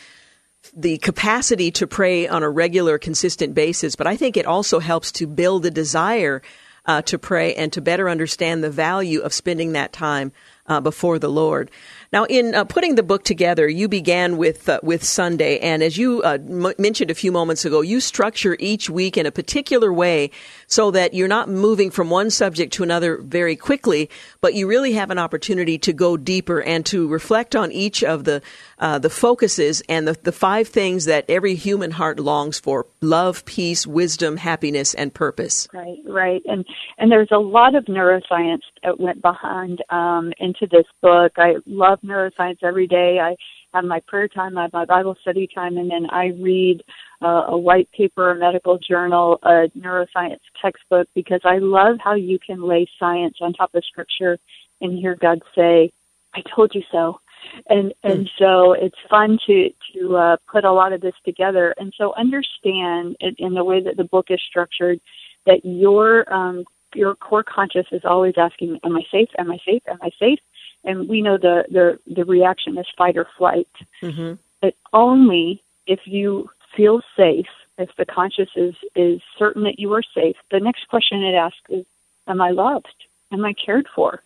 the 0.74 0.98
capacity 0.98 1.70
to 1.72 1.86
pray 1.86 2.26
on 2.28 2.42
a 2.42 2.50
regular, 2.50 2.98
consistent 2.98 3.54
basis, 3.54 3.96
but 3.96 4.06
I 4.06 4.16
think 4.16 4.36
it 4.36 4.46
also 4.46 4.78
helps 4.78 5.12
to 5.12 5.26
build 5.26 5.66
a 5.66 5.70
desire 5.70 6.42
uh, 6.86 7.02
to 7.02 7.18
pray 7.18 7.54
and 7.54 7.72
to 7.72 7.80
better 7.80 8.08
understand 8.08 8.62
the 8.62 8.70
value 8.70 9.20
of 9.20 9.34
spending 9.34 9.72
that 9.72 9.92
time 9.92 10.32
uh, 10.66 10.80
before 10.80 11.18
the 11.18 11.28
Lord. 11.28 11.70
Now, 12.12 12.24
in 12.24 12.54
uh, 12.54 12.64
putting 12.64 12.94
the 12.94 13.02
book 13.02 13.24
together, 13.24 13.68
you 13.68 13.88
began 13.88 14.36
with 14.36 14.68
uh, 14.68 14.80
with 14.82 15.02
Sunday, 15.02 15.59
and 15.59 15.82
as 15.82 15.96
you 15.96 16.22
uh, 16.22 16.38
m- 16.40 16.72
mentioned 16.78 17.11
a 17.11 17.14
few 17.14 17.32
moments 17.32 17.64
ago, 17.64 17.80
you 17.80 18.00
structure 18.00 18.57
each 18.61 18.88
week 18.88 19.16
in 19.16 19.26
a 19.26 19.32
particular 19.32 19.92
way 19.92 20.30
so 20.66 20.90
that 20.92 21.14
you're 21.14 21.28
not 21.28 21.48
moving 21.48 21.90
from 21.90 22.11
one 22.11 22.30
subject 22.30 22.72
to 22.74 22.82
another 22.82 23.18
very 23.18 23.57
quickly, 23.57 24.09
but 24.40 24.54
you 24.54 24.66
really 24.66 24.92
have 24.92 25.11
an 25.11 25.18
opportunity 25.18 25.78
to 25.78 25.92
go 25.92 26.16
deeper 26.16 26.62
and 26.62 26.86
to 26.86 27.09
reflect 27.09 27.57
on 27.57 27.72
each 27.72 28.04
of 28.04 28.24
the 28.24 28.40
uh, 28.78 28.98
the 28.98 29.11
focuses 29.11 29.82
and 29.88 30.07
the, 30.07 30.16
the 30.22 30.32
five 30.32 30.68
things 30.68 31.07
that 31.07 31.24
every 31.28 31.54
human 31.54 31.90
heart 31.90 32.20
longs 32.20 32.59
for: 32.59 32.86
love, 33.00 33.44
peace, 33.44 33.86
wisdom, 33.86 34.36
happiness, 34.36 34.94
and 34.94 35.12
purpose. 35.12 35.68
Right, 35.72 35.98
right, 36.07 36.42
and 36.46 36.64
and 36.98 37.11
there's 37.11 37.32
a 37.32 37.38
lot 37.38 37.74
of 37.74 37.84
neuroscience 37.86 38.62
that 38.82 39.00
went 39.00 39.20
behind 39.22 39.82
um, 39.90 40.32
into 40.38 40.66
this 40.70 40.86
book. 41.02 41.32
I 41.36 41.54
love 41.66 41.95
neuroscience 42.03 42.59
every 42.62 42.86
day. 42.86 43.18
I 43.20 43.36
have 43.74 43.84
my 43.84 44.01
prayer 44.07 44.28
time, 44.28 44.57
I 44.57 44.62
have 44.62 44.72
my 44.72 44.84
Bible 44.84 45.16
study 45.20 45.49
time, 45.53 45.76
and 45.76 45.90
then 45.90 46.07
I 46.11 46.26
read 46.40 46.82
uh, 47.22 47.44
a 47.49 47.59
white 47.59 47.90
paper, 47.92 48.30
a 48.30 48.38
medical 48.38 48.78
journal, 48.78 49.38
a 49.42 49.68
neuroscience 49.78 50.40
textbook 50.61 51.09
because 51.14 51.40
I 51.44 51.59
love 51.59 51.97
how 52.03 52.14
you 52.14 52.38
can 52.38 52.62
lay 52.62 52.86
science 52.99 53.36
on 53.40 53.53
top 53.53 53.74
of 53.74 53.84
scripture 53.84 54.38
and 54.80 54.99
hear 54.99 55.16
God 55.16 55.40
say, 55.55 55.90
"I 56.34 56.42
told 56.55 56.74
you 56.74 56.82
so." 56.92 57.20
And 57.68 57.92
and 58.03 58.28
so 58.38 58.72
it's 58.72 58.99
fun 59.09 59.38
to 59.47 59.70
to 59.94 60.16
uh, 60.16 60.36
put 60.51 60.64
a 60.64 60.72
lot 60.72 60.92
of 60.92 61.01
this 61.01 61.14
together, 61.24 61.74
and 61.78 61.92
so 61.97 62.14
understand 62.14 63.16
in, 63.20 63.34
in 63.38 63.55
the 63.55 63.64
way 63.64 63.82
that 63.82 63.97
the 63.97 64.05
book 64.05 64.26
is 64.30 64.40
structured 64.49 65.01
that 65.47 65.64
your 65.64 66.32
um, 66.32 66.64
your 66.94 67.14
core 67.14 67.44
conscious 67.44 67.86
is 67.92 68.03
always 68.05 68.34
asking, 68.36 68.78
"Am 68.84 68.97
I 68.97 69.03
safe? 69.11 69.28
Am 69.38 69.51
I 69.51 69.59
safe? 69.64 69.82
Am 69.88 69.99
I 70.03 70.11
safe?" 70.18 70.38
And 70.87 71.09
we 71.09 71.20
know 71.20 71.37
the 71.37 71.64
the 71.70 71.99
the 72.07 72.24
reaction 72.24 72.78
is 72.78 72.87
fight 72.97 73.18
or 73.18 73.26
flight. 73.37 73.68
Mm-hmm. 74.03 74.34
But 74.62 74.74
only 74.93 75.62
if 75.87 76.01
you 76.07 76.49
feel 76.74 77.03
safe, 77.16 77.49
if 77.76 77.91
the 77.97 78.07
conscious 78.07 78.49
is 78.57 78.74
is 78.95 79.20
certain 79.39 79.64
that 79.64 79.78
you 79.78 79.93
are 79.93 80.03
safe, 80.14 80.37
the 80.51 80.61
next 80.61 80.89
question 80.89 81.22
it 81.22 81.34
asks 81.34 81.59
is, 81.68 81.84
"Am 82.26 82.41
I 82.41 82.51
loved? 82.51 83.05
Am 83.32 83.45
I 83.45 83.53
cared 83.53 83.89
for?" 83.95 84.22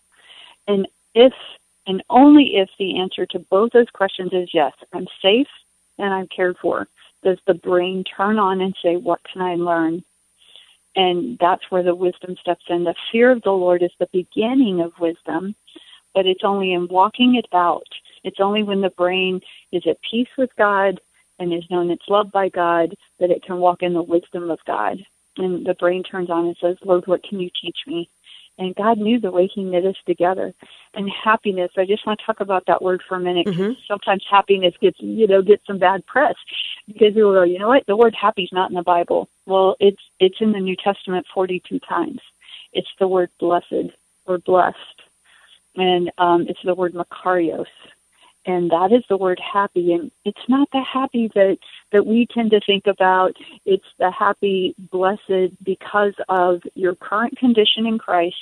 And 0.67 0.87
if 1.13 1.33
and 1.87 2.03
only 2.09 2.55
if 2.55 2.69
the 2.77 2.99
answer 2.99 3.25
to 3.25 3.39
both 3.39 3.71
those 3.71 3.89
questions 3.89 4.31
is 4.33 4.53
yes, 4.53 4.73
I'm 4.93 5.07
safe 5.21 5.47
and 5.97 6.13
I'm 6.13 6.27
cared 6.27 6.57
for, 6.57 6.87
does 7.23 7.37
the 7.45 7.53
brain 7.53 8.03
turn 8.03 8.39
on 8.39 8.61
and 8.61 8.75
say, 8.81 8.95
What 8.95 9.21
can 9.23 9.41
I 9.41 9.55
learn? 9.55 10.03
And 10.95 11.37
that's 11.39 11.69
where 11.69 11.83
the 11.83 11.95
wisdom 11.95 12.35
steps 12.39 12.65
in. 12.67 12.83
The 12.83 12.95
fear 13.11 13.31
of 13.31 13.43
the 13.43 13.51
Lord 13.51 13.81
is 13.81 13.91
the 13.97 14.09
beginning 14.11 14.81
of 14.81 14.99
wisdom, 14.99 15.55
but 16.13 16.25
it's 16.25 16.43
only 16.43 16.73
in 16.73 16.87
walking 16.89 17.35
it 17.35 17.47
out. 17.53 17.87
It's 18.23 18.39
only 18.39 18.63
when 18.63 18.81
the 18.81 18.89
brain 18.89 19.41
is 19.71 19.83
at 19.87 19.97
peace 20.09 20.29
with 20.37 20.49
God 20.57 20.99
and 21.39 21.53
is 21.53 21.63
known 21.69 21.89
it's 21.89 22.07
loved 22.07 22.31
by 22.31 22.49
God 22.49 22.95
that 23.19 23.31
it 23.31 23.43
can 23.43 23.57
walk 23.57 23.81
in 23.81 23.93
the 23.93 24.03
wisdom 24.03 24.51
of 24.51 24.59
God. 24.65 24.97
And 25.37 25.65
the 25.65 25.73
brain 25.73 26.03
turns 26.03 26.29
on 26.29 26.45
and 26.45 26.57
says, 26.61 26.77
Lord, 26.83 27.07
what 27.07 27.23
can 27.23 27.39
you 27.39 27.49
teach 27.61 27.77
me? 27.87 28.09
And 28.57 28.75
God 28.75 28.99
knew 28.99 29.19
the 29.19 29.31
way 29.31 29.47
He 29.47 29.63
knit 29.63 29.85
us 29.85 29.95
together. 30.05 30.53
And 30.93 31.09
happiness, 31.09 31.71
I 31.77 31.85
just 31.85 32.05
want 32.05 32.19
to 32.19 32.25
talk 32.25 32.41
about 32.41 32.65
that 32.67 32.81
word 32.81 33.01
for 33.07 33.15
a 33.15 33.19
minute. 33.19 33.47
Mm-hmm. 33.47 33.73
Sometimes 33.87 34.23
happiness 34.29 34.75
gets, 34.79 34.97
you 34.99 35.25
know, 35.25 35.41
gets 35.41 35.65
some 35.65 35.79
bad 35.79 36.05
press 36.05 36.35
because 36.85 37.13
people 37.13 37.33
go, 37.33 37.43
you 37.43 37.57
know 37.57 37.69
what, 37.69 37.85
the 37.87 37.95
word 37.95 38.13
happy 38.19 38.43
is 38.43 38.51
not 38.51 38.69
in 38.69 38.75
the 38.75 38.83
Bible. 38.83 39.29
Well, 39.45 39.77
it's 39.79 40.01
it's 40.19 40.37
in 40.41 40.51
the 40.51 40.59
New 40.59 40.75
Testament 40.75 41.25
42 41.33 41.79
times. 41.79 42.19
It's 42.73 42.89
the 42.99 43.07
word 43.07 43.29
blessed 43.39 43.95
or 44.25 44.37
blessed, 44.37 44.77
and 45.75 46.11
um, 46.17 46.47
it's 46.47 46.59
the 46.63 46.75
word 46.75 46.93
makarios, 46.93 47.65
and 48.45 48.69
that 48.71 48.91
is 48.91 49.03
the 49.09 49.17
word 49.17 49.39
happy. 49.39 49.93
And 49.93 50.11
it's 50.25 50.49
not 50.49 50.69
the 50.71 50.81
happy 50.81 51.29
that 51.35 51.57
that 51.91 52.05
we 52.05 52.27
tend 52.27 52.51
to 52.51 52.61
think 52.61 52.87
about. 52.87 53.35
It's 53.65 53.85
the 53.99 54.11
happy, 54.11 54.75
blessed 54.91 55.63
because 55.63 56.13
of 56.29 56.61
your 56.75 56.95
current 56.95 57.37
condition 57.37 57.85
in 57.85 57.97
Christ, 57.97 58.35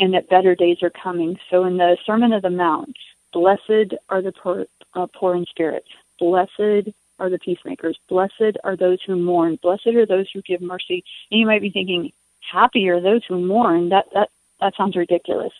and 0.00 0.14
that 0.14 0.28
better 0.28 0.54
days 0.54 0.82
are 0.82 0.90
coming. 0.90 1.38
So 1.50 1.64
in 1.64 1.76
the 1.76 1.96
Sermon 2.04 2.32
of 2.32 2.42
the 2.42 2.50
Mount, 2.50 2.96
blessed 3.32 3.94
are 4.08 4.22
the 4.22 4.32
poor, 4.32 4.66
uh, 4.94 5.06
poor 5.14 5.36
in 5.36 5.46
spirit. 5.46 5.84
Blessed 6.18 6.88
are 7.18 7.30
the 7.30 7.38
peacemakers. 7.38 7.98
Blessed 8.08 8.56
are 8.64 8.76
those 8.76 9.00
who 9.06 9.16
mourn. 9.16 9.58
Blessed 9.62 9.88
are 9.88 10.06
those 10.06 10.28
who 10.32 10.42
give 10.42 10.60
mercy. 10.60 11.04
And 11.30 11.40
you 11.40 11.46
might 11.46 11.62
be 11.62 11.70
thinking, 11.70 12.12
happy 12.40 12.88
are 12.88 13.00
those 13.00 13.24
who 13.26 13.40
mourn. 13.40 13.88
That 13.90 14.06
that 14.14 14.30
that 14.60 14.74
sounds 14.76 14.96
ridiculous. 14.96 15.52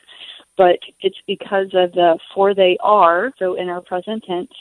But 0.57 0.79
it's 1.01 1.21
because 1.27 1.69
of 1.75 1.93
the 1.93 2.19
for 2.35 2.55
they 2.55 2.77
are, 2.81 3.33
so 3.39 3.55
in 3.55 3.69
our 3.69 3.81
present 3.81 4.25
tense, 4.25 4.53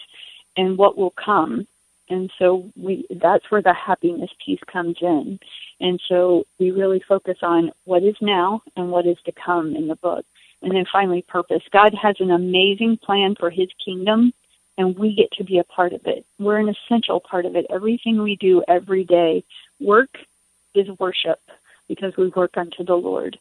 and 0.57 0.77
what 0.77 0.97
will 0.97 1.13
come. 1.23 1.67
And 2.09 2.31
so 2.39 2.69
we 2.75 3.05
that's 3.21 3.49
where 3.49 3.61
the 3.61 3.73
happiness 3.73 4.31
piece 4.43 4.59
comes 4.71 4.97
in. 5.01 5.39
And 5.79 5.99
so 6.07 6.45
we 6.59 6.71
really 6.71 7.01
focus 7.07 7.37
on 7.41 7.71
what 7.85 8.03
is 8.03 8.15
now 8.21 8.61
and 8.75 8.91
what 8.91 9.07
is 9.07 9.17
to 9.25 9.31
come 9.31 9.75
in 9.75 9.87
the 9.87 9.95
book. 9.95 10.25
And 10.61 10.71
then 10.75 10.85
finally 10.91 11.23
purpose. 11.23 11.63
God 11.71 11.93
has 11.99 12.15
an 12.19 12.31
amazing 12.31 12.97
plan 12.97 13.35
for 13.39 13.49
his 13.49 13.67
kingdom 13.83 14.31
and 14.77 14.97
we 14.97 15.15
get 15.15 15.31
to 15.33 15.43
be 15.43 15.59
a 15.59 15.63
part 15.63 15.93
of 15.93 16.01
it. 16.05 16.25
We're 16.39 16.59
an 16.59 16.69
essential 16.69 17.19
part 17.19 17.45
of 17.45 17.55
it. 17.55 17.65
Everything 17.69 18.21
we 18.21 18.35
do 18.35 18.63
every 18.67 19.03
day, 19.03 19.43
work 19.79 20.09
is 20.75 20.87
worship 20.99 21.39
because 21.87 22.15
we 22.17 22.29
work 22.29 22.57
unto 22.57 22.83
the 22.83 22.95
Lord. 22.95 23.37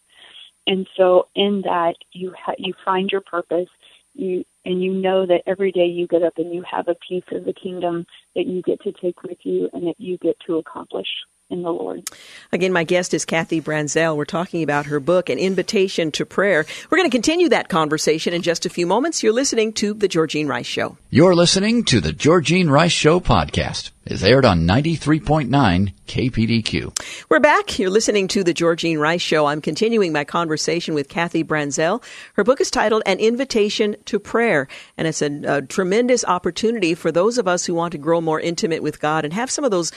And 0.70 0.86
so 0.96 1.26
in 1.34 1.62
that 1.62 1.96
you 2.12 2.32
ha- 2.38 2.54
you 2.56 2.72
find 2.84 3.10
your 3.10 3.22
purpose, 3.22 3.68
you 4.14 4.44
and 4.64 4.80
you 4.80 4.92
know 4.92 5.26
that 5.26 5.42
every 5.44 5.72
day 5.72 5.86
you 5.86 6.06
get 6.06 6.22
up 6.22 6.34
and 6.36 6.54
you 6.54 6.62
have 6.70 6.86
a 6.86 6.94
piece 7.08 7.24
of 7.32 7.44
the 7.44 7.52
kingdom 7.52 8.06
that 8.36 8.46
you 8.46 8.62
get 8.62 8.80
to 8.82 8.92
take 8.92 9.24
with 9.24 9.38
you 9.42 9.68
and 9.72 9.88
that 9.88 9.98
you 9.98 10.16
get 10.18 10.36
to 10.46 10.58
accomplish 10.58 11.08
in 11.50 11.62
the 11.62 11.72
Lord. 11.72 12.08
Again, 12.52 12.72
my 12.72 12.84
guest 12.84 13.12
is 13.12 13.24
Kathy 13.24 13.60
Branzell. 13.60 14.16
We're 14.16 14.24
talking 14.24 14.62
about 14.62 14.86
her 14.86 15.00
book, 15.00 15.28
An 15.28 15.38
Invitation 15.38 16.10
to 16.12 16.24
Prayer. 16.24 16.64
We're 16.88 16.98
going 16.98 17.10
to 17.10 17.14
continue 17.14 17.48
that 17.48 17.68
conversation 17.68 18.32
in 18.32 18.42
just 18.42 18.66
a 18.66 18.70
few 18.70 18.86
moments. 18.86 19.22
You're 19.22 19.32
listening 19.32 19.72
to 19.74 19.92
The 19.92 20.08
Georgene 20.08 20.48
Rice 20.48 20.66
Show. 20.66 20.96
You're 21.10 21.34
listening 21.34 21.84
to 21.84 22.00
The 22.00 22.12
Georgene 22.12 22.70
Rice 22.70 22.92
Show 22.92 23.20
podcast. 23.20 23.90
is 24.06 24.22
aired 24.24 24.44
on 24.44 24.66
93.9 24.66 25.92
KPDQ. 26.06 27.26
We're 27.28 27.40
back. 27.40 27.78
You're 27.78 27.90
listening 27.90 28.28
to 28.28 28.42
The 28.42 28.54
Georgine 28.54 28.98
Rice 28.98 29.20
Show. 29.20 29.46
I'm 29.46 29.60
continuing 29.60 30.12
my 30.12 30.24
conversation 30.24 30.94
with 30.94 31.08
Kathy 31.08 31.44
Branzell. 31.44 32.02
Her 32.34 32.44
book 32.44 32.60
is 32.60 32.70
titled 32.70 33.02
An 33.06 33.18
Invitation 33.18 33.96
to 34.06 34.18
Prayer, 34.18 34.68
and 34.96 35.06
it's 35.06 35.22
a, 35.22 35.40
a 35.46 35.62
tremendous 35.62 36.24
opportunity 36.24 36.94
for 36.94 37.12
those 37.12 37.38
of 37.38 37.46
us 37.46 37.66
who 37.66 37.74
want 37.74 37.92
to 37.92 37.98
grow 37.98 38.20
more 38.20 38.40
intimate 38.40 38.82
with 38.82 39.00
God 39.00 39.24
and 39.24 39.32
have 39.32 39.50
some 39.50 39.64
of 39.64 39.70
those 39.70 39.92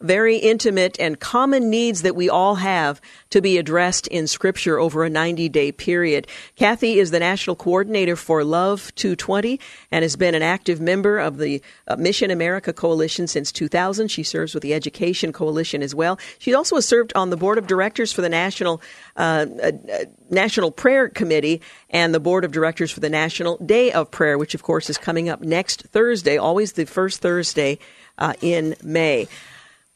very 0.00 0.36
intimate 0.36 0.98
and 1.00 1.18
common 1.18 1.70
needs 1.70 2.02
that 2.02 2.14
we 2.14 2.28
all 2.28 2.56
have 2.56 3.00
to 3.30 3.40
be 3.40 3.58
addressed 3.58 4.06
in 4.08 4.26
Scripture 4.26 4.78
over 4.78 5.04
a 5.04 5.10
90 5.10 5.48
day 5.48 5.72
period. 5.72 6.26
Kathy 6.56 6.98
is 6.98 7.10
the 7.10 7.18
National 7.18 7.56
Coordinator 7.56 8.16
for 8.16 8.44
Love 8.44 8.94
220 8.94 9.58
and 9.90 10.02
has 10.02 10.16
been 10.16 10.34
an 10.34 10.42
active 10.42 10.80
member 10.80 11.18
of 11.18 11.38
the 11.38 11.60
uh, 11.88 11.96
Mission 11.96 12.30
America 12.30 12.72
Coalition 12.72 13.26
since 13.26 13.50
2000. 13.50 14.08
She 14.08 14.22
serves 14.22 14.54
with 14.54 14.62
the 14.62 14.74
Education 14.74 15.32
Coalition 15.32 15.82
as 15.82 15.94
well. 15.94 16.18
She 16.38 16.54
also 16.54 16.76
has 16.76 16.86
served 16.86 17.12
on 17.14 17.30
the 17.30 17.36
Board 17.36 17.58
of 17.58 17.66
Directors 17.66 18.12
for 18.12 18.22
the 18.22 18.28
National 18.28 18.80
uh, 19.16 19.46
uh, 19.62 19.72
National 20.30 20.70
Prayer 20.70 21.08
Committee 21.08 21.60
and 21.90 22.14
the 22.14 22.20
Board 22.20 22.44
of 22.44 22.52
Directors 22.52 22.90
for 22.90 23.00
the 23.00 23.10
National 23.10 23.56
Day 23.58 23.90
of 23.90 24.10
Prayer, 24.10 24.38
which 24.38 24.54
of 24.54 24.62
course 24.62 24.88
is 24.88 24.98
coming 24.98 25.28
up 25.28 25.40
next 25.40 25.82
Thursday, 25.88 26.36
always 26.36 26.72
the 26.72 26.86
first 26.86 27.20
Thursday 27.20 27.78
uh, 28.18 28.34
in 28.40 28.76
May. 28.82 29.26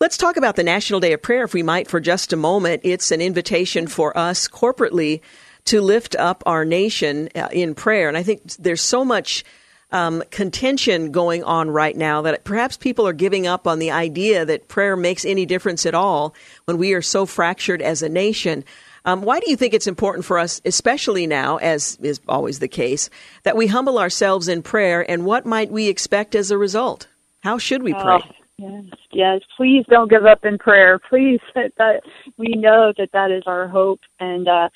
Let's 0.02 0.16
talk 0.16 0.36
about 0.36 0.56
the 0.56 0.64
National 0.64 0.98
Day 0.98 1.12
of 1.12 1.22
Prayer, 1.22 1.44
if 1.44 1.54
we 1.54 1.62
might, 1.62 1.86
for 1.86 2.00
just 2.00 2.32
a 2.32 2.36
moment. 2.36 2.80
It's 2.82 3.12
an 3.12 3.20
invitation 3.20 3.86
for 3.86 4.18
us 4.18 4.48
corporately 4.48 5.20
to 5.66 5.80
lift 5.80 6.16
up 6.16 6.42
our 6.44 6.64
nation 6.64 7.28
uh, 7.36 7.46
in 7.52 7.76
prayer. 7.76 8.08
And 8.08 8.16
I 8.16 8.24
think 8.24 8.42
there's 8.54 8.80
so 8.80 9.04
much 9.04 9.44
um, 9.92 10.24
contention 10.32 11.12
going 11.12 11.44
on 11.44 11.70
right 11.70 11.96
now 11.96 12.22
that 12.22 12.42
perhaps 12.42 12.76
people 12.76 13.06
are 13.06 13.12
giving 13.12 13.46
up 13.46 13.68
on 13.68 13.78
the 13.78 13.92
idea 13.92 14.44
that 14.44 14.66
prayer 14.66 14.96
makes 14.96 15.24
any 15.24 15.46
difference 15.46 15.86
at 15.86 15.94
all 15.94 16.34
when 16.64 16.78
we 16.78 16.94
are 16.94 17.00
so 17.00 17.24
fractured 17.24 17.80
as 17.80 18.02
a 18.02 18.08
nation. 18.08 18.64
Um, 19.04 19.22
why 19.22 19.38
do 19.38 19.48
you 19.52 19.56
think 19.56 19.72
it's 19.72 19.86
important 19.86 20.24
for 20.24 20.36
us, 20.36 20.60
especially 20.64 21.28
now, 21.28 21.58
as 21.58 21.96
is 22.02 22.20
always 22.26 22.58
the 22.58 22.66
case, 22.66 23.08
that 23.44 23.56
we 23.56 23.68
humble 23.68 24.00
ourselves 24.00 24.48
in 24.48 24.64
prayer, 24.64 25.08
and 25.08 25.24
what 25.24 25.46
might 25.46 25.70
we 25.70 25.86
expect 25.86 26.34
as 26.34 26.50
a 26.50 26.58
result? 26.58 27.06
How 27.44 27.56
should 27.56 27.84
we 27.84 27.92
pray? 27.92 28.20
Oh, 28.20 28.41
Yes, 28.62 28.84
yes. 29.10 29.40
Please 29.56 29.84
don't 29.90 30.10
give 30.10 30.24
up 30.24 30.44
in 30.44 30.56
prayer. 30.56 31.00
Please, 31.08 31.40
that 31.54 32.02
we 32.38 32.54
know 32.54 32.92
that 32.96 33.10
that 33.12 33.30
is 33.30 33.42
our 33.46 33.66
hope. 33.66 34.00
And 34.20 34.46
uh, 34.46 34.68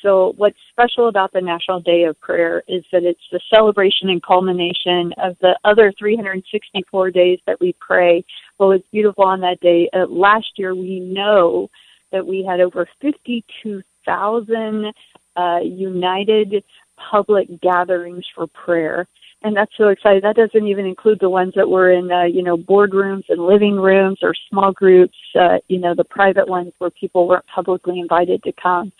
so, 0.00 0.34
what's 0.36 0.58
special 0.70 1.08
about 1.08 1.32
the 1.32 1.40
National 1.40 1.80
Day 1.80 2.04
of 2.04 2.20
Prayer 2.20 2.62
is 2.68 2.84
that 2.92 3.02
it's 3.02 3.20
the 3.32 3.40
celebration 3.52 4.10
and 4.10 4.22
culmination 4.22 5.12
of 5.18 5.36
the 5.40 5.58
other 5.64 5.92
364 5.98 7.10
days 7.10 7.40
that 7.46 7.60
we 7.60 7.74
pray. 7.80 8.24
Well, 8.58 8.72
it's 8.72 8.86
beautiful 8.92 9.24
on 9.24 9.40
that 9.40 9.58
day. 9.60 9.90
Uh, 9.92 10.06
last 10.08 10.52
year, 10.56 10.74
we 10.74 11.00
know 11.00 11.68
that 12.12 12.24
we 12.24 12.44
had 12.44 12.60
over 12.60 12.86
52,000 13.00 14.92
uh, 15.34 15.58
united 15.64 16.62
public 17.10 17.48
gatherings 17.60 18.24
for 18.34 18.46
prayer 18.48 19.08
and 19.44 19.56
that's 19.56 19.72
so 19.76 19.88
exciting. 19.88 20.22
That 20.22 20.36
doesn't 20.36 20.66
even 20.66 20.86
include 20.86 21.18
the 21.20 21.30
ones 21.30 21.52
that 21.56 21.68
were 21.68 21.90
in, 21.92 22.10
uh, 22.10 22.24
you 22.24 22.42
know, 22.42 22.56
boardrooms 22.56 23.24
and 23.28 23.44
living 23.44 23.76
rooms 23.76 24.18
or 24.22 24.34
small 24.48 24.72
groups, 24.72 25.16
uh, 25.38 25.58
you 25.68 25.78
know, 25.78 25.94
the 25.94 26.04
private 26.04 26.48
ones 26.48 26.72
where 26.78 26.90
people 26.90 27.26
weren't 27.26 27.46
publicly 27.46 27.98
invited 27.98 28.42
to 28.44 28.52
come. 28.52 28.92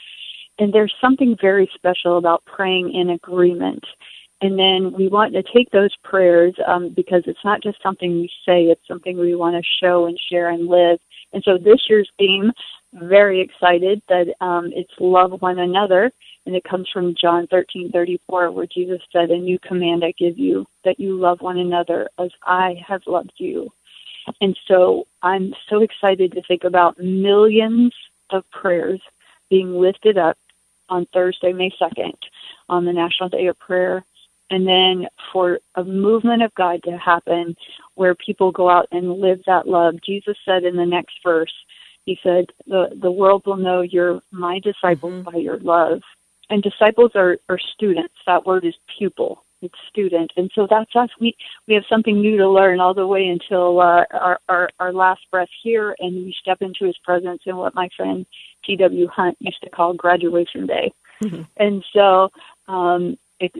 And 0.58 0.72
there's 0.72 0.94
something 1.00 1.36
very 1.40 1.70
special 1.74 2.18
about 2.18 2.44
praying 2.44 2.92
in 2.94 3.10
agreement. 3.10 3.84
And 4.40 4.58
then 4.58 4.92
we 4.92 5.08
want 5.08 5.32
to 5.34 5.42
take 5.54 5.70
those 5.70 5.94
prayers 6.02 6.54
um, 6.66 6.92
because 6.94 7.22
it's 7.26 7.44
not 7.44 7.62
just 7.62 7.80
something 7.82 8.12
we 8.12 8.30
say, 8.44 8.64
it's 8.64 8.86
something 8.88 9.16
we 9.16 9.36
want 9.36 9.54
to 9.54 9.70
show 9.80 10.06
and 10.06 10.18
share 10.30 10.50
and 10.50 10.66
live. 10.66 10.98
And 11.32 11.42
so 11.44 11.56
this 11.56 11.80
year's 11.88 12.10
theme, 12.18 12.50
very 12.92 13.40
excited 13.40 14.02
that 14.08 14.34
um, 14.40 14.70
it's 14.74 14.92
love 14.98 15.40
one 15.40 15.58
another 15.58 16.10
and 16.46 16.56
it 16.56 16.64
comes 16.64 16.88
from 16.88 17.14
John 17.14 17.46
13:34 17.46 18.50
where 18.50 18.66
Jesus 18.66 19.00
said, 19.12 19.30
"A 19.30 19.38
new 19.38 19.58
command 19.58 20.04
I 20.04 20.12
give 20.12 20.38
you, 20.38 20.66
that 20.84 20.98
you 20.98 21.16
love 21.16 21.40
one 21.40 21.58
another 21.58 22.08
as 22.18 22.30
I 22.42 22.82
have 22.86 23.06
loved 23.06 23.32
you." 23.36 23.72
And 24.40 24.58
so 24.66 25.06
I'm 25.22 25.54
so 25.68 25.82
excited 25.82 26.32
to 26.32 26.42
think 26.42 26.64
about 26.64 26.98
millions 26.98 27.94
of 28.30 28.48
prayers 28.50 29.00
being 29.50 29.78
lifted 29.78 30.16
up 30.18 30.38
on 30.88 31.06
Thursday, 31.06 31.52
May 31.52 31.70
2nd, 31.70 32.16
on 32.68 32.84
the 32.84 32.92
National 32.92 33.28
Day 33.28 33.46
of 33.46 33.58
Prayer, 33.58 34.04
and 34.50 34.66
then 34.66 35.08
for 35.32 35.60
a 35.76 35.84
movement 35.84 36.42
of 36.42 36.54
God 36.54 36.82
to 36.84 36.96
happen 36.98 37.56
where 37.94 38.14
people 38.14 38.52
go 38.52 38.68
out 38.68 38.86
and 38.92 39.20
live 39.20 39.42
that 39.46 39.66
love. 39.66 39.94
Jesus 40.04 40.36
said 40.44 40.64
in 40.64 40.76
the 40.76 40.86
next 40.86 41.22
verse, 41.22 41.52
he 42.04 42.18
said, 42.22 42.52
"The 42.66 42.90
the 43.00 43.10
world 43.10 43.46
will 43.46 43.56
know 43.56 43.80
you're 43.80 44.22
my 44.30 44.58
disciples 44.58 45.12
mm-hmm. 45.12 45.30
by 45.30 45.38
your 45.38 45.58
love." 45.58 46.02
And 46.50 46.62
disciples 46.62 47.12
are, 47.14 47.38
are 47.48 47.58
students. 47.74 48.14
That 48.26 48.46
word 48.46 48.64
is 48.64 48.74
pupil. 48.98 49.44
It's 49.62 49.78
student, 49.88 50.32
and 50.36 50.50
so 50.56 50.66
that's 50.68 50.90
us. 50.96 51.08
We 51.20 51.36
we 51.68 51.74
have 51.74 51.84
something 51.88 52.20
new 52.20 52.36
to 52.36 52.48
learn 52.48 52.80
all 52.80 52.94
the 52.94 53.06
way 53.06 53.28
until 53.28 53.78
uh, 53.78 54.04
our, 54.10 54.40
our 54.48 54.70
our 54.80 54.92
last 54.92 55.20
breath 55.30 55.48
here, 55.62 55.94
and 56.00 56.16
we 56.16 56.34
step 56.40 56.62
into 56.62 56.84
His 56.84 56.98
presence 57.04 57.42
in 57.46 57.56
what 57.56 57.72
my 57.72 57.88
friend 57.96 58.26
T.W. 58.64 59.06
Hunt 59.06 59.36
used 59.38 59.62
to 59.62 59.70
call 59.70 59.94
graduation 59.94 60.66
day. 60.66 60.92
Mm-hmm. 61.22 61.42
And 61.58 61.84
so 61.92 62.30
um, 62.66 63.16
it, 63.38 63.52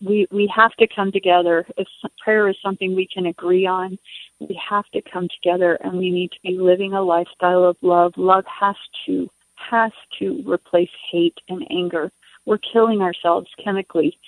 we 0.00 0.26
we 0.32 0.52
have 0.54 0.72
to 0.80 0.88
come 0.92 1.12
together. 1.12 1.66
If 1.76 1.86
prayer 2.22 2.48
is 2.48 2.56
something 2.60 2.96
we 2.96 3.06
can 3.06 3.26
agree 3.26 3.66
on, 3.66 3.98
we 4.40 4.60
have 4.68 4.86
to 4.92 5.02
come 5.02 5.28
together, 5.28 5.78
and 5.82 5.98
we 5.98 6.10
need 6.10 6.32
to 6.32 6.38
be 6.42 6.58
living 6.58 6.94
a 6.94 7.02
lifestyle 7.02 7.64
of 7.64 7.76
love. 7.80 8.12
Love 8.16 8.44
has 8.46 8.76
to 9.06 9.30
has 9.70 9.92
to 10.18 10.42
replace 10.46 10.90
hate 11.10 11.38
and 11.48 11.66
anger. 11.70 12.10
We're 12.46 12.58
killing 12.58 13.02
ourselves 13.02 13.48
chemically 13.62 14.18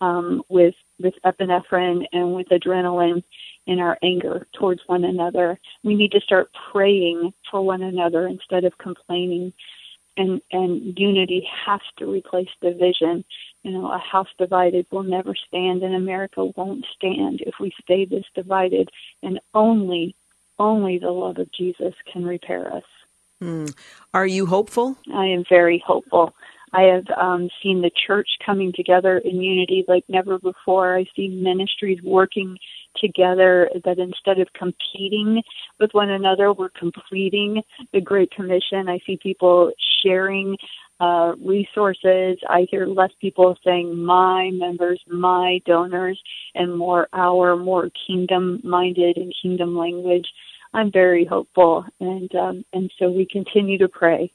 um, 0.00 0.42
with 0.48 0.74
with 1.00 1.14
epinephrine 1.24 2.06
and 2.12 2.34
with 2.34 2.48
adrenaline 2.48 3.22
in 3.66 3.80
our 3.80 3.98
anger 4.02 4.46
towards 4.58 4.80
one 4.86 5.04
another. 5.04 5.58
We 5.84 5.94
need 5.94 6.12
to 6.12 6.20
start 6.20 6.50
praying 6.72 7.32
for 7.50 7.62
one 7.62 7.82
another 7.82 8.26
instead 8.28 8.64
of 8.64 8.78
complaining. 8.78 9.52
and 10.16 10.40
and 10.52 10.98
unity 10.98 11.46
has 11.66 11.80
to 11.98 12.06
replace 12.10 12.48
division. 12.62 13.24
You 13.62 13.72
know, 13.72 13.90
a 13.92 13.98
house 13.98 14.28
divided 14.38 14.86
will 14.90 15.02
never 15.02 15.34
stand, 15.48 15.82
and 15.82 15.94
America 15.94 16.44
won't 16.56 16.86
stand 16.96 17.40
if 17.42 17.54
we 17.60 17.72
stay 17.82 18.04
this 18.06 18.24
divided. 18.34 18.88
And 19.22 19.40
only, 19.54 20.14
only 20.58 20.98
the 20.98 21.10
love 21.10 21.38
of 21.38 21.52
Jesus 21.52 21.94
can 22.12 22.24
repair 22.24 22.72
us. 22.74 22.84
Hmm. 23.40 23.66
Are 24.14 24.26
you 24.26 24.46
hopeful? 24.46 24.96
I 25.12 25.26
am 25.26 25.44
very 25.48 25.82
hopeful. 25.86 26.34
I 26.72 26.82
have 26.82 27.04
um, 27.16 27.48
seen 27.62 27.80
the 27.80 27.90
church 28.06 28.28
coming 28.44 28.72
together 28.74 29.18
in 29.18 29.40
unity 29.40 29.84
like 29.88 30.04
never 30.08 30.38
before. 30.38 30.96
I 30.96 31.04
see 31.14 31.28
ministries 31.28 31.98
working 32.02 32.56
together 32.96 33.70
that 33.84 33.98
instead 33.98 34.40
of 34.40 34.48
competing 34.54 35.42
with 35.78 35.90
one 35.92 36.10
another, 36.10 36.52
we're 36.52 36.70
completing 36.70 37.62
the 37.92 38.00
Great 38.00 38.30
Commission. 38.30 38.88
I 38.88 38.98
see 39.06 39.18
people 39.22 39.72
sharing 40.02 40.56
uh, 40.98 41.34
resources. 41.44 42.38
I 42.48 42.66
hear 42.70 42.86
less 42.86 43.10
people 43.20 43.56
saying 43.64 43.96
my 43.96 44.50
members, 44.52 45.00
my 45.08 45.60
donors, 45.66 46.20
and 46.54 46.76
more 46.76 47.08
our, 47.12 47.56
more 47.56 47.90
kingdom 48.06 48.60
minded 48.64 49.18
and 49.18 49.34
kingdom 49.42 49.76
language. 49.76 50.26
I'm 50.76 50.92
very 50.92 51.24
hopeful, 51.24 51.86
and 52.00 52.32
um, 52.34 52.64
and 52.74 52.92
so 52.98 53.10
we 53.10 53.26
continue 53.26 53.78
to 53.78 53.88
pray 53.88 54.30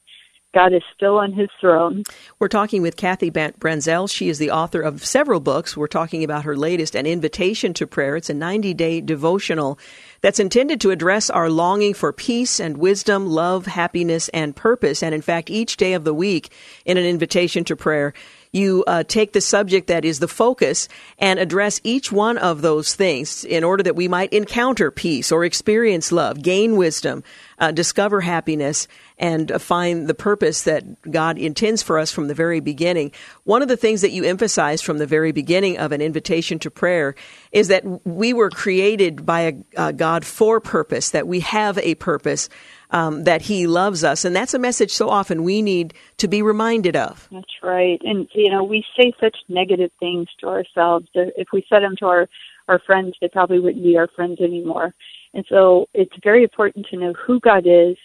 God 0.53 0.73
is 0.73 0.81
still 0.93 1.17
on 1.17 1.31
his 1.31 1.49
throne. 1.61 2.03
We're 2.39 2.49
talking 2.49 2.81
with 2.81 2.97
Kathy 2.97 3.31
Branzell. 3.31 4.09
She 4.09 4.27
is 4.27 4.37
the 4.37 4.51
author 4.51 4.81
of 4.81 5.05
several 5.05 5.39
books. 5.39 5.77
We're 5.77 5.87
talking 5.87 6.23
about 6.23 6.43
her 6.43 6.57
latest, 6.57 6.93
An 6.93 7.05
Invitation 7.05 7.73
to 7.75 7.87
Prayer. 7.87 8.17
It's 8.17 8.29
a 8.29 8.33
90 8.33 8.73
day 8.73 8.99
devotional 8.99 9.79
that's 10.19 10.39
intended 10.39 10.81
to 10.81 10.91
address 10.91 11.29
our 11.29 11.49
longing 11.49 11.93
for 11.93 12.11
peace 12.11 12.59
and 12.59 12.77
wisdom, 12.77 13.27
love, 13.27 13.65
happiness, 13.65 14.27
and 14.29 14.55
purpose. 14.55 15.01
And 15.01 15.15
in 15.15 15.21
fact, 15.21 15.49
each 15.49 15.77
day 15.77 15.93
of 15.93 16.03
the 16.03 16.13
week 16.13 16.51
in 16.85 16.97
an 16.97 17.05
invitation 17.05 17.63
to 17.65 17.75
prayer, 17.77 18.13
you 18.53 18.83
uh, 18.85 19.03
take 19.03 19.31
the 19.31 19.41
subject 19.41 19.87
that 19.87 20.03
is 20.03 20.19
the 20.19 20.27
focus 20.27 20.89
and 21.17 21.39
address 21.39 21.79
each 21.83 22.11
one 22.11 22.37
of 22.37 22.61
those 22.61 22.95
things 22.95 23.45
in 23.45 23.63
order 23.63 23.81
that 23.83 23.95
we 23.95 24.07
might 24.07 24.33
encounter 24.33 24.91
peace 24.91 25.31
or 25.31 25.45
experience 25.45 26.11
love, 26.11 26.41
gain 26.41 26.75
wisdom, 26.75 27.23
uh, 27.59 27.71
discover 27.71 28.19
happiness, 28.19 28.87
and 29.17 29.51
uh, 29.51 29.59
find 29.59 30.07
the 30.07 30.13
purpose 30.13 30.63
that 30.63 30.83
God 31.09 31.37
intends 31.37 31.81
for 31.81 31.97
us 31.97 32.11
from 32.11 32.27
the 32.27 32.33
very 32.33 32.59
beginning. 32.59 33.11
One 33.45 33.61
of 33.61 33.69
the 33.69 33.77
things 33.77 34.01
that 34.01 34.11
you 34.11 34.25
emphasize 34.25 34.81
from 34.81 34.97
the 34.97 35.07
very 35.07 35.31
beginning 35.31 35.77
of 35.77 35.93
an 35.93 36.01
invitation 36.01 36.59
to 36.59 36.71
prayer 36.71 37.15
is 37.53 37.69
that 37.69 37.85
we 38.05 38.33
were 38.33 38.49
created 38.49 39.25
by 39.25 39.41
a, 39.41 39.53
a 39.77 39.93
God 39.93 40.25
for 40.25 40.59
purpose, 40.59 41.11
that 41.11 41.27
we 41.27 41.39
have 41.41 41.77
a 41.77 41.95
purpose 41.95 42.49
um, 42.91 43.23
that 43.23 43.43
He 43.43 43.67
loves 43.67 44.03
us. 44.03 44.25
And 44.25 44.35
that's 44.35 44.53
a 44.53 44.59
message 44.59 44.91
so 44.91 45.09
often 45.09 45.43
we 45.43 45.61
need 45.61 45.93
to 46.17 46.27
be 46.27 46.41
reminded 46.41 46.95
of. 46.95 47.27
That's 47.31 47.63
right. 47.63 47.99
And, 48.03 48.27
you 48.33 48.51
know, 48.51 48.63
we 48.63 48.85
say 48.97 49.13
such 49.19 49.37
negative 49.49 49.91
things 49.99 50.27
to 50.39 50.47
ourselves. 50.47 51.07
If 51.13 51.47
we 51.51 51.65
said 51.69 51.81
them 51.81 51.95
to 51.97 52.05
our, 52.05 52.29
our 52.67 52.79
friends, 52.79 53.15
they 53.21 53.27
probably 53.27 53.59
wouldn't 53.59 53.83
be 53.83 53.97
our 53.97 54.07
friends 54.07 54.39
anymore. 54.39 54.93
And 55.33 55.45
so 55.47 55.87
it's 55.93 56.15
very 56.23 56.43
important 56.43 56.87
to 56.87 56.97
know 56.97 57.13
who 57.13 57.39
God 57.39 57.65
is 57.65 57.97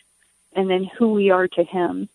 and 0.55 0.71
then 0.71 0.89
who 0.99 1.13
we 1.13 1.31
are 1.31 1.49
to 1.49 1.65
Him. 1.65 2.09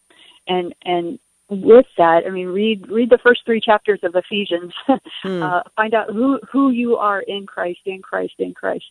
And, 0.47 0.73
and 0.83 1.19
with 1.51 1.85
that, 1.97 2.23
I 2.25 2.29
mean, 2.29 2.47
read 2.47 2.89
read 2.89 3.09
the 3.09 3.17
first 3.17 3.41
three 3.45 3.59
chapters 3.59 3.99
of 4.03 4.15
Ephesians. 4.15 4.73
mm. 5.23 5.43
uh, 5.43 5.63
find 5.75 5.93
out 5.93 6.09
who 6.09 6.39
who 6.49 6.71
you 6.71 6.95
are 6.95 7.19
in 7.19 7.45
Christ, 7.45 7.81
in 7.85 8.01
Christ, 8.01 8.35
in 8.39 8.53
Christ, 8.53 8.85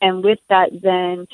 and 0.00 0.22
with 0.22 0.38
that, 0.48 0.70
then 0.82 1.26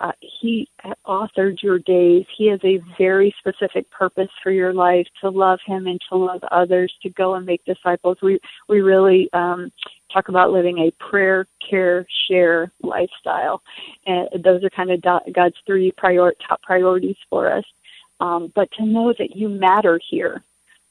uh, 0.00 0.12
He 0.20 0.68
authored 1.06 1.62
your 1.62 1.78
days. 1.78 2.24
He 2.36 2.48
has 2.48 2.60
a 2.64 2.80
very 2.98 3.34
specific 3.38 3.90
purpose 3.90 4.30
for 4.42 4.50
your 4.50 4.72
life 4.72 5.06
to 5.20 5.30
love 5.30 5.58
Him 5.66 5.86
and 5.86 6.00
to 6.10 6.16
love 6.16 6.42
others, 6.50 6.92
to 7.02 7.10
go 7.10 7.34
and 7.34 7.46
make 7.46 7.64
disciples. 7.64 8.18
We 8.22 8.38
we 8.68 8.80
really 8.80 9.28
um, 9.32 9.72
talk 10.12 10.28
about 10.28 10.52
living 10.52 10.78
a 10.78 11.04
prayer, 11.10 11.46
care, 11.68 12.06
share 12.28 12.72
lifestyle, 12.82 13.62
and 14.06 14.28
those 14.42 14.62
are 14.64 14.70
kind 14.70 14.90
of 14.90 15.00
God's 15.02 15.56
three 15.66 15.92
prior 15.96 16.32
top 16.46 16.62
priorities 16.62 17.16
for 17.30 17.52
us 17.52 17.64
um, 18.20 18.52
but 18.54 18.70
to 18.72 18.86
know 18.86 19.12
that 19.18 19.36
you 19.36 19.48
matter 19.48 20.00
here, 20.10 20.42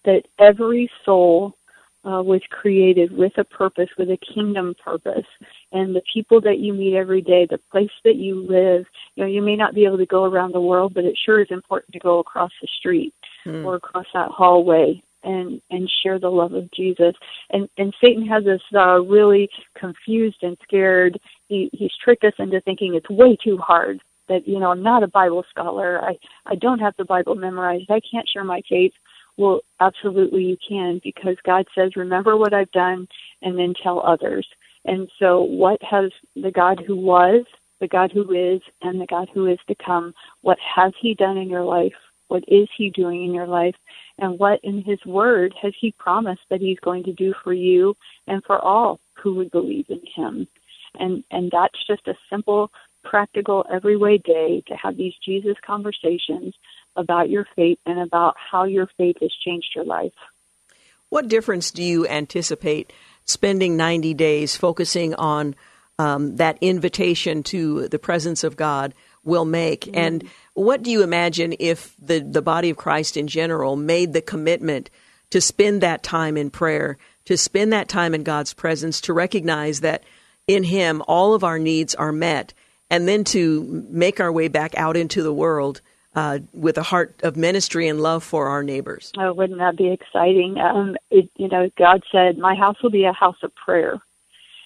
that 0.05 0.23
every 0.39 0.89
soul 1.05 1.55
uh, 2.05 2.21
was 2.21 2.41
created 2.49 3.15
with 3.15 3.31
a 3.37 3.43
purpose, 3.43 3.89
with 3.97 4.09
a 4.09 4.17
kingdom 4.33 4.75
purpose. 4.83 5.25
And 5.73 5.95
the 5.95 6.03
people 6.13 6.39
that 6.41 6.59
you 6.59 6.71
meet 6.71 6.95
every 6.95 7.21
day, 7.21 7.47
the 7.49 7.59
place 7.71 7.89
that 8.05 8.15
you 8.15 8.45
live, 8.47 8.85
you 9.15 9.23
know, 9.23 9.29
you 9.29 9.41
may 9.41 9.55
not 9.55 9.73
be 9.73 9.85
able 9.85 9.97
to 9.97 10.05
go 10.05 10.23
around 10.23 10.53
the 10.53 10.61
world, 10.61 10.93
but 10.93 11.03
it 11.03 11.17
sure 11.25 11.41
is 11.41 11.47
important 11.49 11.93
to 11.93 11.99
go 11.99 12.19
across 12.19 12.51
the 12.61 12.67
street 12.77 13.13
mm. 13.45 13.65
or 13.65 13.75
across 13.75 14.05
that 14.13 14.29
hallway 14.29 15.01
and 15.23 15.61
and 15.71 15.89
share 16.03 16.19
the 16.19 16.29
love 16.29 16.53
of 16.53 16.69
Jesus. 16.71 17.15
And 17.49 17.67
and 17.77 17.93
Satan 18.03 18.25
has 18.27 18.45
us 18.45 18.61
uh, 18.75 19.01
really 19.01 19.49
confused 19.77 20.43
and 20.43 20.57
scared. 20.63 21.19
He 21.47 21.69
he's 21.73 21.91
tricked 22.03 22.23
us 22.23 22.33
into 22.37 22.61
thinking 22.61 22.93
it's 22.95 23.09
way 23.09 23.35
too 23.43 23.57
hard 23.57 23.99
that 24.29 24.47
you 24.47 24.59
know 24.59 24.71
I'm 24.71 24.83
not 24.83 25.03
a 25.03 25.07
Bible 25.07 25.43
scholar. 25.49 26.03
I 26.03 26.15
I 26.45 26.55
don't 26.55 26.79
have 26.79 26.93
the 26.97 27.05
Bible 27.05 27.35
memorized. 27.35 27.89
I 27.89 28.01
can't 28.11 28.29
share 28.31 28.43
my 28.43 28.61
faith. 28.69 28.93
Well, 29.37 29.61
absolutely 29.79 30.43
you 30.43 30.57
can 30.67 31.01
because 31.03 31.37
God 31.43 31.65
says, 31.73 31.95
"Remember 31.95 32.37
what 32.37 32.53
I've 32.53 32.71
done, 32.71 33.07
and 33.41 33.57
then 33.57 33.73
tell 33.81 33.99
others." 34.05 34.47
And 34.85 35.09
so, 35.19 35.41
what 35.41 35.81
has 35.83 36.11
the 36.35 36.51
God 36.51 36.81
who 36.85 36.95
was, 36.95 37.45
the 37.79 37.87
God 37.87 38.11
who 38.11 38.31
is, 38.33 38.61
and 38.81 38.99
the 38.99 39.05
God 39.05 39.29
who 39.33 39.47
is 39.47 39.59
to 39.67 39.75
come? 39.75 40.13
What 40.41 40.57
has 40.75 40.93
He 40.99 41.13
done 41.13 41.37
in 41.37 41.49
your 41.49 41.63
life? 41.63 41.93
What 42.27 42.43
is 42.47 42.67
He 42.77 42.89
doing 42.89 43.23
in 43.23 43.33
your 43.33 43.47
life? 43.47 43.75
And 44.17 44.39
what 44.39 44.59
in 44.63 44.83
His 44.83 44.99
Word 45.05 45.53
has 45.61 45.73
He 45.79 45.93
promised 45.97 46.41
that 46.49 46.61
He's 46.61 46.79
going 46.79 47.03
to 47.05 47.13
do 47.13 47.33
for 47.43 47.53
you 47.53 47.95
and 48.27 48.43
for 48.43 48.59
all 48.59 48.99
who 49.21 49.35
would 49.35 49.51
believe 49.51 49.85
in 49.89 50.01
Him? 50.15 50.47
And 50.99 51.23
and 51.31 51.49
that's 51.51 51.79
just 51.87 52.07
a 52.07 52.15
simple 52.29 52.71
practical, 53.03 53.65
everyday 53.71 54.17
day 54.17 54.63
to 54.67 54.75
have 54.75 54.97
these 54.97 55.13
Jesus 55.25 55.55
conversations 55.65 56.55
about 56.95 57.29
your 57.29 57.45
faith 57.55 57.79
and 57.85 57.99
about 57.99 58.35
how 58.51 58.63
your 58.63 58.87
faith 58.97 59.17
has 59.21 59.31
changed 59.45 59.71
your 59.75 59.85
life. 59.85 60.13
What 61.09 61.27
difference 61.27 61.71
do 61.71 61.83
you 61.83 62.07
anticipate 62.07 62.91
spending 63.25 63.77
90 63.77 64.13
days 64.13 64.55
focusing 64.55 65.13
on 65.15 65.55
um, 65.99 66.35
that 66.37 66.57
invitation 66.61 67.43
to 67.43 67.87
the 67.87 67.99
presence 67.99 68.43
of 68.43 68.55
God 68.55 68.93
will 69.23 69.45
make? 69.45 69.81
Mm-hmm. 69.81 69.97
And 69.97 70.29
what 70.53 70.83
do 70.83 70.91
you 70.91 71.03
imagine 71.03 71.55
if 71.59 71.95
the, 71.99 72.19
the 72.19 72.41
body 72.41 72.69
of 72.69 72.77
Christ 72.77 73.17
in 73.17 73.27
general 73.27 73.75
made 73.75 74.13
the 74.13 74.21
commitment 74.21 74.89
to 75.29 75.41
spend 75.41 75.81
that 75.81 76.03
time 76.03 76.37
in 76.37 76.49
prayer, 76.49 76.97
to 77.25 77.37
spend 77.37 77.73
that 77.73 77.89
time 77.89 78.13
in 78.13 78.23
God's 78.23 78.53
presence, 78.53 79.01
to 79.01 79.13
recognize 79.13 79.79
that 79.81 80.03
in 80.47 80.63
Him 80.63 81.01
all 81.07 81.33
of 81.33 81.43
our 81.43 81.57
needs 81.57 81.95
are 81.95 82.11
met, 82.11 82.53
and 82.89 83.07
then 83.07 83.23
to 83.23 83.85
make 83.89 84.19
our 84.19 84.31
way 84.31 84.47
back 84.47 84.77
out 84.77 84.95
into 84.95 85.23
the 85.23 85.33
world 85.33 85.81
uh, 86.15 86.39
with 86.53 86.77
a 86.77 86.83
heart 86.83 87.19
of 87.23 87.35
ministry 87.35 87.87
and 87.87 88.01
love 88.01 88.23
for 88.23 88.47
our 88.47 88.63
neighbors. 88.63 89.11
Oh, 89.17 89.33
wouldn't 89.33 89.59
that 89.59 89.77
be 89.77 89.91
exciting? 89.91 90.57
Um, 90.59 90.95
it, 91.09 91.29
you 91.37 91.47
know, 91.47 91.69
God 91.77 92.03
said, 92.11 92.37
"My 92.37 92.55
house 92.55 92.81
will 92.81 92.89
be 92.91 93.05
a 93.05 93.13
house 93.13 93.41
of 93.43 93.53
prayer," 93.55 93.99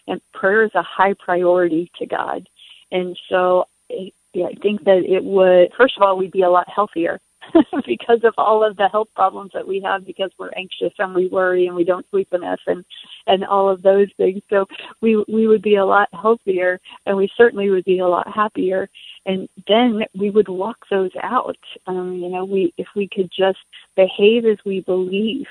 and 0.07 0.21
prayer 0.33 0.63
is 0.63 0.75
a 0.75 0.83
high 0.83 1.13
priority 1.13 1.91
to 1.99 2.05
God. 2.05 2.47
And 2.91 3.17
so, 3.29 3.65
yeah, 3.89 4.47
I 4.47 4.55
think 4.61 4.83
that 4.85 5.03
it 5.05 5.23
would. 5.23 5.73
First 5.77 5.97
of 5.97 6.03
all, 6.03 6.17
we'd 6.17 6.31
be 6.31 6.41
a 6.41 6.49
lot 6.49 6.69
healthier 6.69 7.19
because 7.85 8.23
of 8.23 8.33
all 8.37 8.63
of 8.63 8.75
the 8.77 8.87
health 8.89 9.07
problems 9.15 9.51
that 9.53 9.67
we 9.67 9.81
have 9.81 10.05
because 10.05 10.31
we're 10.37 10.51
anxious 10.55 10.93
and 10.99 11.13
we 11.13 11.27
worry 11.27 11.67
and 11.67 11.75
we 11.75 11.83
don't 11.83 12.05
sleep 12.09 12.27
enough 12.33 12.59
and 12.67 12.83
and 13.25 13.45
all 13.45 13.69
of 13.69 13.81
those 13.81 14.07
things 14.17 14.41
so 14.49 14.65
we 15.01 15.23
we 15.27 15.47
would 15.47 15.61
be 15.61 15.75
a 15.75 15.85
lot 15.85 16.09
healthier 16.13 16.79
and 17.05 17.15
we 17.15 17.29
certainly 17.37 17.69
would 17.69 17.85
be 17.85 17.99
a 17.99 18.07
lot 18.07 18.27
happier 18.33 18.89
and 19.27 19.47
then 19.67 20.03
we 20.17 20.31
would 20.31 20.49
walk 20.49 20.77
those 20.89 21.11
out 21.21 21.57
um 21.85 22.13
you 22.13 22.29
know 22.29 22.45
we 22.45 22.73
if 22.77 22.87
we 22.95 23.07
could 23.07 23.29
just 23.37 23.59
behave 23.95 24.45
as 24.45 24.57
we 24.65 24.79
believe 24.81 25.45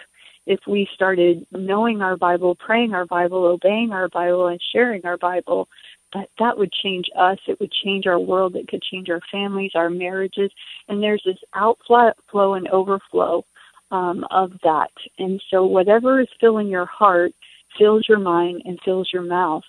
if 0.47 0.61
we 0.67 0.89
started 0.95 1.45
knowing 1.51 2.03
our 2.03 2.17
Bible, 2.17 2.55
praying 2.55 2.95
our 2.95 3.05
Bible, 3.07 3.45
obeying 3.45 3.91
our 3.93 4.09
Bible, 4.09 4.47
and 4.47 4.61
sharing 4.73 5.05
our 5.05 5.19
Bible, 5.19 5.69
that 6.15 6.29
that 6.39 6.57
would 6.57 6.73
change 6.73 7.07
us. 7.19 7.39
It 7.47 7.59
would 7.61 7.73
change 7.73 8.07
our 8.07 8.19
world. 8.19 8.55
It 8.55 8.69
could 8.69 8.83
change 8.83 9.11
our 9.11 9.21
families, 9.31 9.73
our 9.75 9.91
marriages, 9.91 10.51
and 10.89 11.03
there's 11.03 11.23
this 11.27 11.39
outflow 11.55 12.55
and 12.55 12.69
overflow 12.69 13.45
um, 13.91 14.25
of 14.31 14.53
that. 14.63 14.93
And 15.19 15.43
so, 15.51 15.67
whatever 15.67 16.21
is 16.21 16.29
filling 16.41 16.69
your 16.69 16.87
heart 16.87 17.33
fills 17.77 18.07
your 18.09 18.21
mind 18.21 18.63
and 18.65 18.79
fills 18.85 19.11
your 19.13 19.23
mouth. 19.23 19.65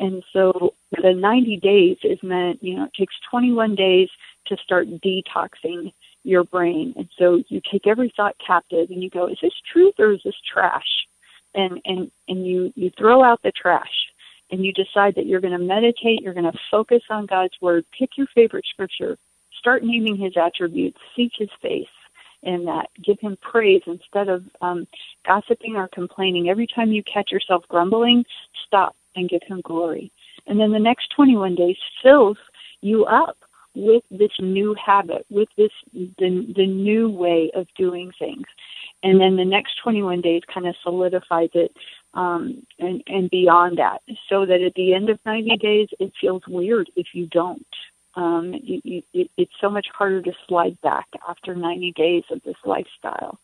And 0.00 0.24
so, 0.32 0.74
the 0.90 1.12
90 1.12 1.58
days 1.58 1.98
is 2.02 2.18
meant. 2.22 2.62
You 2.62 2.76
know, 2.76 2.84
it 2.84 2.94
takes 2.98 3.14
21 3.30 3.76
days 3.76 4.08
to 4.46 4.56
start 4.56 4.88
detoxing 4.88 5.92
your 6.24 6.42
brain. 6.42 6.94
And 6.96 7.08
so, 7.18 7.42
you 7.48 7.60
take 7.70 7.86
every 7.86 8.12
thought 8.16 8.34
captive, 8.44 8.90
and 8.90 9.02
you 9.02 9.10
go, 9.10 9.26
"Is 9.26 9.38
this 9.40 9.52
truth 9.72 9.94
or 9.98 10.12
is 10.12 10.22
this 10.24 10.40
trash?" 10.52 11.06
And 11.54 11.80
and 11.84 12.10
and 12.28 12.46
you 12.46 12.72
you 12.76 12.90
throw 12.98 13.22
out 13.22 13.42
the 13.42 13.52
trash 13.52 14.08
and 14.50 14.64
you 14.64 14.72
decide 14.72 15.14
that 15.14 15.26
you're 15.26 15.40
going 15.40 15.56
to 15.56 15.64
meditate, 15.64 16.22
you're 16.22 16.34
going 16.34 16.50
to 16.50 16.58
focus 16.72 17.02
on 17.08 17.26
God's 17.26 17.54
word, 17.60 17.84
pick 17.96 18.16
your 18.16 18.26
favorite 18.34 18.64
scripture, 18.66 19.16
start 19.56 19.84
naming 19.84 20.16
his 20.16 20.36
attributes, 20.36 20.98
seek 21.14 21.30
his 21.38 21.50
face, 21.62 21.86
in 22.42 22.64
that. 22.64 22.88
Give 23.04 23.18
him 23.20 23.36
praise 23.40 23.82
instead 23.86 24.28
of 24.28 24.44
um, 24.60 24.86
gossiping 25.26 25.76
or 25.76 25.88
complaining. 25.88 26.48
Every 26.48 26.66
time 26.66 26.92
you 26.92 27.02
catch 27.02 27.30
yourself 27.30 27.64
grumbling, 27.68 28.24
stop 28.66 28.96
and 29.16 29.28
give 29.28 29.42
him 29.46 29.60
glory. 29.62 30.12
And 30.46 30.58
then 30.58 30.72
the 30.72 30.78
next 30.78 31.10
21 31.14 31.54
days 31.54 31.76
fills 32.02 32.38
you 32.80 33.04
up 33.04 33.36
with 33.74 34.02
this 34.10 34.32
new 34.40 34.74
habit, 34.74 35.24
with 35.30 35.48
this 35.56 35.70
the 35.92 36.52
the 36.56 36.66
new 36.66 37.08
way 37.08 37.50
of 37.54 37.66
doing 37.76 38.10
things. 38.18 38.46
And 39.02 39.20
then 39.20 39.36
the 39.36 39.44
next 39.44 39.78
21 39.82 40.20
days 40.20 40.42
kind 40.52 40.66
of 40.66 40.74
solidifies 40.82 41.50
it 41.54 41.74
um, 42.14 42.66
and, 42.78 43.02
and 43.06 43.30
beyond 43.30 43.78
that, 43.78 44.02
so 44.28 44.44
that 44.44 44.60
at 44.60 44.74
the 44.74 44.92
end 44.92 45.08
of 45.08 45.18
90 45.24 45.56
days, 45.56 45.88
it 45.98 46.12
feels 46.20 46.42
weird 46.46 46.90
if 46.96 47.08
you 47.14 47.26
don't. 47.26 47.66
Um, 48.16 48.54
you, 48.62 49.02
you, 49.12 49.28
it's 49.36 49.52
so 49.60 49.70
much 49.70 49.86
harder 49.96 50.20
to 50.22 50.32
slide 50.48 50.78
back 50.82 51.06
after 51.28 51.54
90 51.54 51.92
days 51.92 52.24
of 52.30 52.42
this 52.42 52.56
lifestyle. 52.64 53.38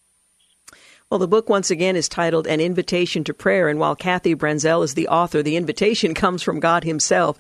Well, 1.08 1.20
the 1.20 1.28
book 1.28 1.48
once 1.48 1.70
again 1.70 1.94
is 1.94 2.08
titled 2.08 2.48
An 2.48 2.60
Invitation 2.60 3.22
to 3.24 3.32
Prayer, 3.32 3.68
and 3.68 3.78
while 3.78 3.94
Kathy 3.94 4.34
Branzell 4.34 4.82
is 4.82 4.94
the 4.94 5.06
author, 5.06 5.40
the 5.40 5.54
invitation 5.54 6.14
comes 6.22 6.42
from 6.42 6.58
God 6.58 6.82
Himself 6.82 7.38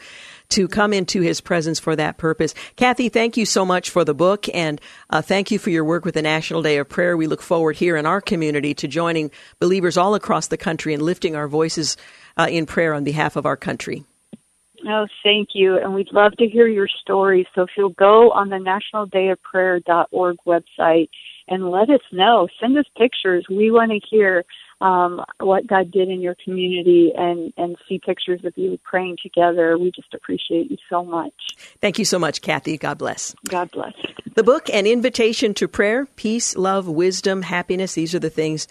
to 0.50 0.68
come 0.68 0.92
into 0.92 1.20
His 1.20 1.40
presence 1.40 1.80
for 1.80 1.96
that 1.96 2.16
purpose. 2.16 2.54
Kathy, 2.76 3.08
thank 3.08 3.36
you 3.36 3.44
so 3.44 3.64
much 3.66 3.90
for 3.90 4.04
the 4.04 4.14
book, 4.14 4.46
and 4.54 4.80
uh, 5.10 5.20
thank 5.20 5.50
you 5.50 5.58
for 5.58 5.70
your 5.70 5.84
work 5.84 6.04
with 6.04 6.14
the 6.14 6.22
National 6.22 6.62
Day 6.62 6.78
of 6.78 6.88
Prayer. 6.88 7.16
We 7.16 7.26
look 7.26 7.42
forward 7.42 7.74
here 7.74 7.96
in 7.96 8.06
our 8.06 8.20
community 8.20 8.72
to 8.74 8.86
joining 8.86 9.32
believers 9.58 9.96
all 9.96 10.14
across 10.14 10.46
the 10.46 10.56
country 10.56 10.94
and 10.94 11.02
lifting 11.02 11.34
our 11.34 11.48
voices 11.48 11.96
uh, 12.36 12.46
in 12.48 12.66
prayer 12.66 12.94
on 12.94 13.02
behalf 13.02 13.34
of 13.34 13.46
our 13.46 13.56
country. 13.56 14.04
Oh, 14.86 15.08
thank 15.24 15.48
you. 15.54 15.76
And 15.76 15.92
we'd 15.92 16.12
love 16.12 16.36
to 16.36 16.46
hear 16.46 16.68
your 16.68 16.86
stories. 16.86 17.46
So 17.56 17.62
if 17.62 17.70
you'll 17.76 17.88
go 17.88 18.30
on 18.30 18.48
the 18.48 18.58
nationaldayofprayer.org 18.94 20.36
website 20.46 21.08
and 21.48 21.70
let 21.70 21.90
us 21.90 22.00
know, 22.12 22.48
send 22.60 22.76
us 22.78 22.86
pictures. 22.96 23.46
We 23.48 23.70
want 23.70 23.92
to 23.92 24.00
hear 24.10 24.44
um, 24.80 25.24
what 25.40 25.66
God 25.66 25.90
did 25.90 26.08
in 26.08 26.20
your 26.20 26.36
community 26.44 27.12
and, 27.16 27.52
and 27.56 27.76
see 27.88 27.98
pictures 27.98 28.40
of 28.44 28.52
you 28.56 28.78
praying 28.84 29.16
together. 29.22 29.78
We 29.78 29.90
just 29.90 30.12
appreciate 30.12 30.70
you 30.70 30.76
so 30.90 31.04
much. 31.04 31.32
Thank 31.80 31.98
you 31.98 32.04
so 32.04 32.18
much, 32.18 32.42
Kathy. 32.42 32.76
God 32.76 32.98
bless. 32.98 33.34
God 33.48 33.70
bless. 33.70 33.94
The 34.34 34.44
book, 34.44 34.68
An 34.70 34.86
Invitation 34.86 35.54
to 35.54 35.66
Prayer, 35.66 36.06
Peace, 36.16 36.56
Love, 36.56 36.86
Wisdom, 36.86 37.42
Happiness, 37.42 37.94
these 37.94 38.14
are 38.14 38.18
the 38.18 38.28
things 38.28 38.68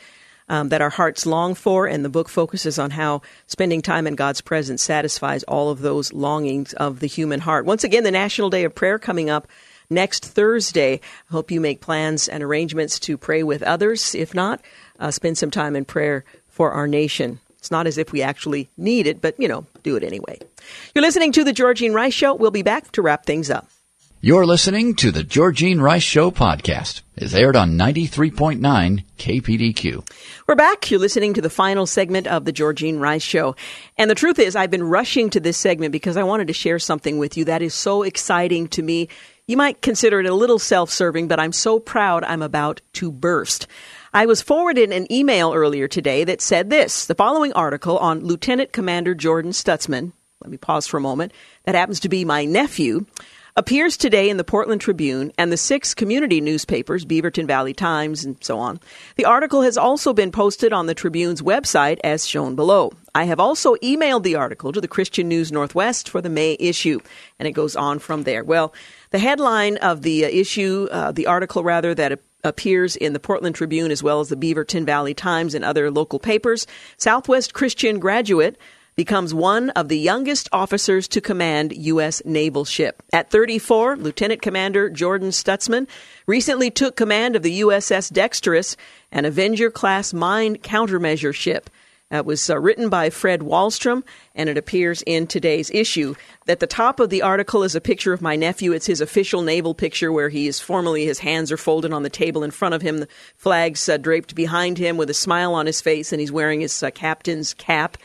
um, 0.48 0.70
that 0.70 0.82
our 0.82 0.92
hearts 0.92 1.26
long 1.26 1.56
for, 1.56 1.88
and 1.88 2.06
the 2.06 2.10
book 2.10 2.30
focuses 2.30 2.78
on 2.78 2.92
how 2.92 3.24
spending 3.48 3.82
time 3.82 4.06
in 4.06 4.14
God's 4.16 4.42
presence 4.42 4.84
satisfies 4.84 5.42
all 5.44 5.72
of 5.72 5.80
those 5.80 6.14
longings 6.14 6.74
of 6.74 7.00
the 7.00 7.08
human 7.08 7.40
heart. 7.40 7.66
Once 7.66 7.84
again, 7.84 8.04
the 8.04 8.12
National 8.12 8.52
Day 8.52 8.64
of 8.64 8.76
Prayer 8.76 9.00
coming 9.00 9.28
up 9.30 9.48
next 9.90 10.26
Thursday. 10.26 10.96
I 11.30 11.32
hope 11.32 11.52
you 11.52 11.62
make 11.62 11.82
plans 11.82 12.28
and 12.28 12.44
arrangements 12.44 13.00
to 13.02 13.18
pray 13.18 13.44
with 13.44 13.64
others. 13.64 14.16
If 14.16 14.34
not, 14.34 14.62
uh, 15.00 15.12
spend 15.12 15.38
some 15.38 15.52
time 15.52 15.76
in 15.76 15.86
prayer 15.86 16.24
for 16.48 16.72
our 16.72 16.88
nation. 16.88 17.40
It's 17.58 17.72
not 17.72 17.88
as 17.88 17.98
if 17.98 18.12
we 18.12 18.22
actually 18.22 18.70
need 18.78 19.08
it, 19.08 19.22
but, 19.22 19.36
you 19.40 19.48
know, 19.48 19.66
do 19.84 19.96
it 19.96 20.04
anyway. 20.04 20.40
You're 20.94 21.02
listening 21.02 21.32
to 21.32 21.44
The 21.44 21.54
Georgene 21.54 21.94
Rice 21.94 22.14
Show. 22.14 22.36
We'll 22.36 22.52
be 22.52 22.62
back 22.62 22.92
to 22.92 23.02
wrap 23.02 23.26
things 23.26 23.50
up. 23.50 23.68
You're 24.22 24.46
listening 24.48 24.96
to 24.96 25.12
the 25.12 25.24
Georgene 25.24 25.80
Rice 25.80 26.02
Show 26.02 26.32
podcast. 26.32 27.02
It's 27.16 27.36
aired 27.36 27.56
on 27.56 27.78
93.9 27.78 29.04
KPDQ. 29.20 30.10
We're 30.48 30.56
back. 30.56 30.90
You're 30.90 31.00
listening 31.00 31.36
to 31.36 31.42
the 31.42 31.50
final 31.50 31.86
segment 31.86 32.26
of 32.26 32.44
the 32.44 32.52
Georgene 32.52 33.00
Rice 33.00 33.22
Show. 33.22 33.56
And 34.00 34.10
the 34.10 34.16
truth 34.16 34.40
is, 34.40 34.56
I've 34.56 34.72
been 34.72 34.84
rushing 34.84 35.30
to 35.30 35.40
this 35.40 35.58
segment 35.58 35.92
because 35.92 36.18
I 36.18 36.24
wanted 36.24 36.48
to 36.48 36.54
share 36.54 36.80
something 36.80 37.20
with 37.20 37.38
you 37.38 37.46
that 37.46 37.62
is 37.62 37.76
so 37.76 38.02
exciting 38.02 38.68
to 38.70 38.82
me. 38.82 39.10
You 39.48 39.58
might 39.58 39.84
consider 39.84 40.20
it 40.20 40.26
a 40.26 40.34
little 40.34 40.58
self 40.58 40.90
serving, 40.90 41.28
but 41.28 41.40
I'm 41.40 41.52
so 41.52 41.80
proud 41.80 42.24
I'm 42.24 42.42
about 42.42 42.82
to 42.94 43.12
burst. 43.12 43.68
I 44.12 44.26
was 44.26 44.42
forwarded 44.42 44.92
an 44.92 45.12
email 45.12 45.54
earlier 45.54 45.88
today 45.88 46.24
that 46.24 46.42
said 46.42 46.72
this 46.72 47.06
the 47.06 47.14
following 47.14 47.54
article 47.54 48.00
on 48.00 48.26
Lieutenant 48.26 48.72
Commander 48.72 49.14
Jordan 49.14 49.52
Stutzman. 49.52 50.14
Let 50.42 50.50
me 50.50 50.58
pause 50.58 50.88
for 50.88 50.98
a 50.98 51.02
moment. 51.02 51.32
That 51.66 51.76
happens 51.76 52.00
to 52.00 52.10
be 52.10 52.26
my 52.26 52.46
nephew 52.46 53.06
appears 53.58 53.96
today 53.96 54.30
in 54.30 54.36
the 54.36 54.44
Portland 54.44 54.82
Tribune 54.82 55.32
and 55.38 55.50
the 55.50 55.58
six 55.58 55.94
community 55.94 56.42
newspapers, 56.42 57.06
Beaverton 57.06 57.48
Valley 57.48 57.74
Times, 57.74 58.26
and 58.26 58.36
so 58.44 58.60
on. 58.60 58.82
The 59.16 59.24
article 59.24 59.62
has 59.62 59.78
also 59.78 60.12
been 60.12 60.32
posted 60.32 60.74
on 60.74 60.88
the 60.88 60.96
Tribune's 60.96 61.42
website 61.42 62.00
as 62.04 62.28
shown 62.28 62.56
below. 62.56 62.92
I 63.14 63.24
have 63.24 63.40
also 63.40 63.76
emailed 63.76 64.24
the 64.24 64.36
article 64.36 64.74
to 64.74 64.82
the 64.82 64.90
Christian 64.90 65.30
News 65.30 65.54
Northwest 65.54 66.10
for 66.10 66.20
the 66.20 66.30
May 66.30 66.58
issue, 66.60 67.00
and 67.40 67.48
it 67.48 67.54
goes 67.54 67.78
on 67.78 68.00
from 68.00 68.24
there. 68.24 68.44
Well, 68.44 68.74
the 69.16 69.20
headline 69.20 69.78
of 69.78 70.02
the 70.02 70.26
uh, 70.26 70.28
issue, 70.28 70.90
uh, 70.92 71.10
the 71.10 71.26
article 71.26 71.64
rather, 71.64 71.96
that 71.96 72.20
appears 72.44 72.98
in 72.98 73.14
the 73.14 73.20
Portland 73.20 73.56
Tribune 73.56 73.90
as 73.90 74.04
well 74.04 74.20
as 74.20 74.28
the 74.28 74.36
Beaverton 74.36 74.86
Valley 74.86 75.14
Times 75.14 75.56
and 75.56 75.64
other 75.64 75.90
local 75.90 76.20
papers 76.20 76.68
Southwest 76.98 77.54
Christian 77.54 78.00
graduate 78.00 78.58
becomes 78.98 79.34
one 79.34 79.70
of 79.70 79.88
the 79.88 79.98
youngest 79.98 80.50
officers 80.52 81.08
to 81.08 81.22
command 81.22 81.72
U.S. 81.78 82.22
naval 82.26 82.66
ship. 82.66 83.02
At 83.14 83.32
34, 83.32 83.96
Lieutenant 83.96 84.42
Commander 84.42 84.90
Jordan 84.90 85.30
Stutzman 85.30 85.88
recently 86.28 86.70
took 86.70 86.98
command 86.98 87.38
of 87.38 87.42
the 87.42 87.62
USS 87.62 88.12
Dexterous, 88.12 88.76
an 89.14 89.24
Avenger 89.24 89.72
class 89.72 90.14
mine 90.14 90.58
countermeasure 90.58 91.34
ship. 91.34 91.70
It 92.12 92.24
was 92.24 92.52
uh, 92.52 92.60
written 92.60 92.90
by 92.90 93.10
Fred 93.10 93.42
Wallstrom, 93.42 94.04
and 94.36 94.48
it 94.48 94.60
appears 94.60 95.02
in 95.08 95.26
today's 95.26 95.72
issue. 95.72 96.14
At 96.48 96.60
the 96.60 96.68
top 96.68 97.00
of 97.00 97.10
the 97.10 97.24
article 97.24 97.64
is 97.64 97.74
a 97.74 97.82
picture 97.82 98.14
of 98.14 98.22
my 98.22 98.36
nephew. 98.36 98.74
It's 98.74 98.86
his 98.86 99.02
official 99.02 99.42
naval 99.42 99.74
picture 99.74 100.12
where 100.12 100.30
he 100.30 100.48
is 100.48 100.60
formally, 100.60 101.06
his 101.06 101.20
hands 101.20 101.52
are 101.52 101.58
folded 101.58 101.94
on 101.94 102.04
the 102.04 102.10
table 102.12 102.44
in 102.44 102.52
front 102.52 102.76
of 102.76 102.84
him, 102.84 103.00
the 103.00 103.08
flags 103.36 103.90
uh, 103.90 103.98
draped 103.98 104.36
behind 104.36 104.78
him 104.78 104.98
with 104.98 105.10
a 105.10 105.16
smile 105.16 105.56
on 105.56 105.66
his 105.66 105.82
face, 105.82 106.12
and 106.12 106.20
he's 106.20 106.32
wearing 106.32 106.62
his 106.62 106.84
uh, 106.84 106.92
captain's 106.92 107.56
cap. 107.56 107.98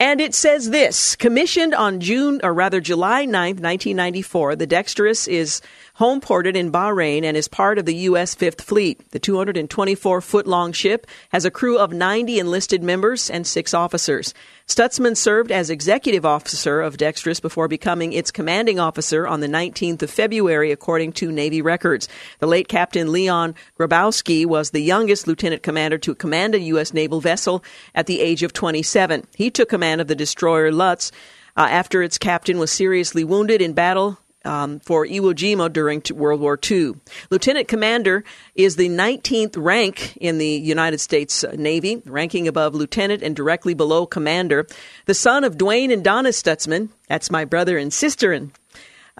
And 0.00 0.18
it 0.18 0.34
says 0.34 0.70
this 0.70 1.14
commissioned 1.14 1.74
on 1.74 2.00
June, 2.00 2.40
or 2.42 2.54
rather 2.54 2.80
July 2.80 3.26
9th, 3.26 3.60
1994, 3.60 4.56
the 4.56 4.66
Dexterous 4.66 5.28
is 5.28 5.60
home 5.96 6.22
ported 6.22 6.56
in 6.56 6.72
Bahrain 6.72 7.22
and 7.22 7.36
is 7.36 7.48
part 7.48 7.76
of 7.76 7.84
the 7.84 7.94
U.S. 7.96 8.34
Fifth 8.34 8.62
Fleet. 8.62 9.10
The 9.10 9.18
224 9.18 10.22
foot 10.22 10.46
long 10.46 10.72
ship 10.72 11.06
has 11.32 11.44
a 11.44 11.50
crew 11.50 11.78
of 11.78 11.92
90 11.92 12.38
enlisted 12.38 12.82
members 12.82 13.28
and 13.28 13.46
six 13.46 13.74
officers. 13.74 14.32
Stutzman 14.70 15.16
served 15.16 15.50
as 15.50 15.68
executive 15.68 16.24
officer 16.24 16.80
of 16.80 16.96
Dexterous 16.96 17.40
before 17.40 17.66
becoming 17.66 18.12
its 18.12 18.30
commanding 18.30 18.78
officer 18.78 19.26
on 19.26 19.40
the 19.40 19.48
19th 19.48 20.00
of 20.02 20.12
February, 20.12 20.70
according 20.70 21.12
to 21.14 21.32
Navy 21.32 21.60
records. 21.60 22.08
The 22.38 22.46
late 22.46 22.68
Captain 22.68 23.10
Leon 23.10 23.56
Grabowski 23.76 24.46
was 24.46 24.70
the 24.70 24.80
youngest 24.80 25.26
lieutenant 25.26 25.64
commander 25.64 25.98
to 25.98 26.14
command 26.14 26.54
a 26.54 26.60
U.S. 26.60 26.94
naval 26.94 27.20
vessel 27.20 27.64
at 27.96 28.06
the 28.06 28.20
age 28.20 28.44
of 28.44 28.52
27. 28.52 29.26
He 29.34 29.50
took 29.50 29.68
command 29.68 30.00
of 30.00 30.06
the 30.06 30.14
destroyer 30.14 30.70
Lutz 30.70 31.10
uh, 31.56 31.66
after 31.68 32.00
its 32.00 32.16
captain 32.16 32.56
was 32.56 32.70
seriously 32.70 33.24
wounded 33.24 33.60
in 33.60 33.72
battle 33.72 34.20
um, 34.44 34.80
for 34.80 35.06
Iwo 35.06 35.34
Jima 35.34 35.72
during 35.72 36.02
World 36.14 36.40
War 36.40 36.58
II. 36.70 36.94
Lieutenant 37.30 37.68
Commander 37.68 38.24
is 38.54 38.76
the 38.76 38.88
19th 38.88 39.56
rank 39.56 40.16
in 40.16 40.38
the 40.38 40.48
United 40.48 40.98
States 40.98 41.44
Navy, 41.54 42.02
ranking 42.06 42.48
above 42.48 42.74
lieutenant 42.74 43.22
and 43.22 43.36
directly 43.36 43.74
below 43.74 44.06
commander. 44.06 44.66
The 45.06 45.14
son 45.14 45.44
of 45.44 45.56
Dwayne 45.56 45.92
and 45.92 46.04
Donna 46.04 46.30
Stutzman, 46.30 46.90
that's 47.08 47.30
my 47.30 47.44
brother 47.44 47.76
and 47.76 47.92
sister 47.92 48.32
in 48.32 48.52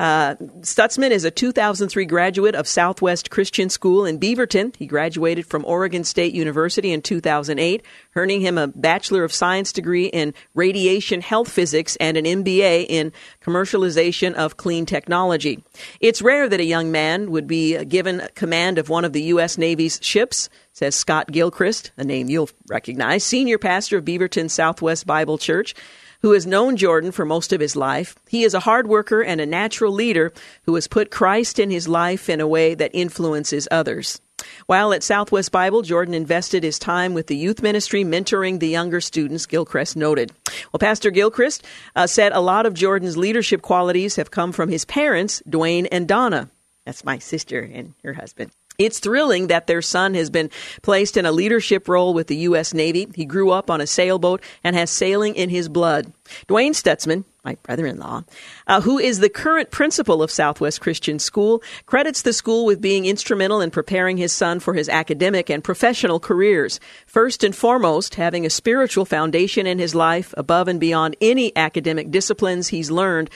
uh, 0.00 0.34
Stutzman 0.60 1.10
is 1.10 1.26
a 1.26 1.30
2003 1.30 2.06
graduate 2.06 2.54
of 2.54 2.66
Southwest 2.66 3.28
Christian 3.30 3.68
School 3.68 4.06
in 4.06 4.18
Beaverton. 4.18 4.74
He 4.74 4.86
graduated 4.86 5.44
from 5.44 5.62
Oregon 5.66 6.04
State 6.04 6.32
University 6.32 6.90
in 6.90 7.02
2008, 7.02 7.84
earning 8.16 8.40
him 8.40 8.56
a 8.56 8.68
Bachelor 8.68 9.24
of 9.24 9.32
Science 9.32 9.74
degree 9.74 10.06
in 10.06 10.32
Radiation 10.54 11.20
Health 11.20 11.50
Physics 11.52 11.96
and 11.96 12.16
an 12.16 12.24
MBA 12.24 12.86
in 12.88 13.12
Commercialization 13.42 14.32
of 14.32 14.56
Clean 14.56 14.86
Technology. 14.86 15.62
It's 16.00 16.22
rare 16.22 16.48
that 16.48 16.60
a 16.60 16.64
young 16.64 16.90
man 16.90 17.30
would 17.30 17.46
be 17.46 17.84
given 17.84 18.26
command 18.34 18.78
of 18.78 18.88
one 18.88 19.04
of 19.04 19.12
the 19.12 19.24
U.S. 19.24 19.58
Navy's 19.58 20.00
ships, 20.00 20.48
says 20.72 20.94
Scott 20.94 21.30
Gilchrist, 21.30 21.90
a 21.98 22.04
name 22.04 22.30
you'll 22.30 22.48
recognize, 22.70 23.22
senior 23.22 23.58
pastor 23.58 23.98
of 23.98 24.06
Beaverton 24.06 24.48
Southwest 24.48 25.06
Bible 25.06 25.36
Church 25.36 25.74
who 26.22 26.32
has 26.32 26.46
known 26.46 26.76
Jordan 26.76 27.12
for 27.12 27.24
most 27.24 27.52
of 27.52 27.60
his 27.60 27.76
life. 27.76 28.16
He 28.28 28.44
is 28.44 28.54
a 28.54 28.60
hard 28.60 28.86
worker 28.86 29.22
and 29.22 29.40
a 29.40 29.46
natural 29.46 29.92
leader 29.92 30.32
who 30.64 30.74
has 30.74 30.86
put 30.86 31.10
Christ 31.10 31.58
in 31.58 31.70
his 31.70 31.88
life 31.88 32.28
in 32.28 32.40
a 32.40 32.48
way 32.48 32.74
that 32.74 32.90
influences 32.94 33.68
others. 33.70 34.20
While 34.66 34.92
at 34.92 35.02
Southwest 35.02 35.52
Bible, 35.52 35.82
Jordan 35.82 36.14
invested 36.14 36.62
his 36.62 36.78
time 36.78 37.12
with 37.14 37.26
the 37.26 37.36
youth 37.36 37.62
ministry, 37.62 38.04
mentoring 38.04 38.58
the 38.58 38.68
younger 38.68 39.00
students, 39.00 39.46
Gilchrist 39.46 39.96
noted. 39.96 40.32
Well, 40.72 40.78
Pastor 40.78 41.10
Gilchrist 41.10 41.64
uh, 41.94 42.06
said 42.06 42.32
a 42.32 42.40
lot 42.40 42.66
of 42.66 42.74
Jordan's 42.74 43.16
leadership 43.16 43.62
qualities 43.62 44.16
have 44.16 44.30
come 44.30 44.52
from 44.52 44.68
his 44.68 44.84
parents, 44.84 45.42
Dwayne 45.48 45.88
and 45.92 46.08
Donna. 46.08 46.50
That's 46.86 47.04
my 47.04 47.18
sister 47.18 47.60
and 47.60 47.94
her 48.02 48.14
husband. 48.14 48.50
It's 48.80 48.98
thrilling 48.98 49.48
that 49.48 49.66
their 49.66 49.82
son 49.82 50.14
has 50.14 50.30
been 50.30 50.48
placed 50.80 51.18
in 51.18 51.26
a 51.26 51.32
leadership 51.32 51.86
role 51.86 52.14
with 52.14 52.28
the 52.28 52.36
U.S. 52.48 52.72
Navy. 52.72 53.06
He 53.14 53.26
grew 53.26 53.50
up 53.50 53.68
on 53.68 53.82
a 53.82 53.86
sailboat 53.86 54.42
and 54.64 54.74
has 54.74 54.90
sailing 54.90 55.34
in 55.34 55.50
his 55.50 55.68
blood. 55.68 56.10
Dwayne 56.48 56.70
Stutzman, 56.70 57.24
my 57.44 57.56
brother 57.62 57.84
in 57.84 57.98
law, 57.98 58.24
uh, 58.66 58.80
who 58.80 58.98
is 58.98 59.18
the 59.18 59.28
current 59.28 59.70
principal 59.70 60.22
of 60.22 60.30
Southwest 60.30 60.80
Christian 60.80 61.18
School, 61.18 61.62
credits 61.84 62.22
the 62.22 62.32
school 62.32 62.64
with 62.64 62.80
being 62.80 63.04
instrumental 63.04 63.60
in 63.60 63.70
preparing 63.70 64.16
his 64.16 64.32
son 64.32 64.60
for 64.60 64.72
his 64.72 64.88
academic 64.88 65.50
and 65.50 65.62
professional 65.62 66.18
careers. 66.18 66.80
First 67.04 67.44
and 67.44 67.54
foremost, 67.54 68.14
having 68.14 68.46
a 68.46 68.50
spiritual 68.50 69.04
foundation 69.04 69.66
in 69.66 69.78
his 69.78 69.94
life 69.94 70.32
above 70.38 70.68
and 70.68 70.80
beyond 70.80 71.16
any 71.20 71.54
academic 71.54 72.10
disciplines 72.10 72.68
he's 72.68 72.90
learned 72.90 73.28